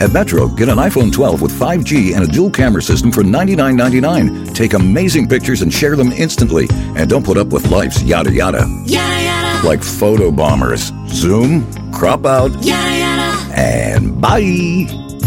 At 0.00 0.12
Metro, 0.12 0.46
get 0.46 0.68
an 0.68 0.78
iPhone 0.78 1.12
12 1.12 1.42
with 1.42 1.50
5G 1.50 2.14
and 2.14 2.22
a 2.22 2.26
dual 2.28 2.50
camera 2.50 2.80
system 2.80 3.10
for 3.10 3.24
$99.99. 3.24 4.54
Take 4.54 4.74
amazing 4.74 5.26
pictures 5.28 5.60
and 5.62 5.72
share 5.74 5.96
them 5.96 6.12
instantly. 6.12 6.68
And 6.70 7.10
don't 7.10 7.24
put 7.26 7.36
up 7.36 7.48
with 7.48 7.68
life's 7.72 8.00
yada 8.04 8.30
yada. 8.32 8.64
Yada 8.86 9.24
yada. 9.24 9.66
Like 9.66 9.82
photo 9.82 10.30
bombers. 10.30 10.92
Zoom, 11.08 11.66
crop 11.90 12.26
out, 12.26 12.52
Yada 12.64 12.96
yada. 12.96 13.54
and 13.60 14.20
bye. 14.20 15.07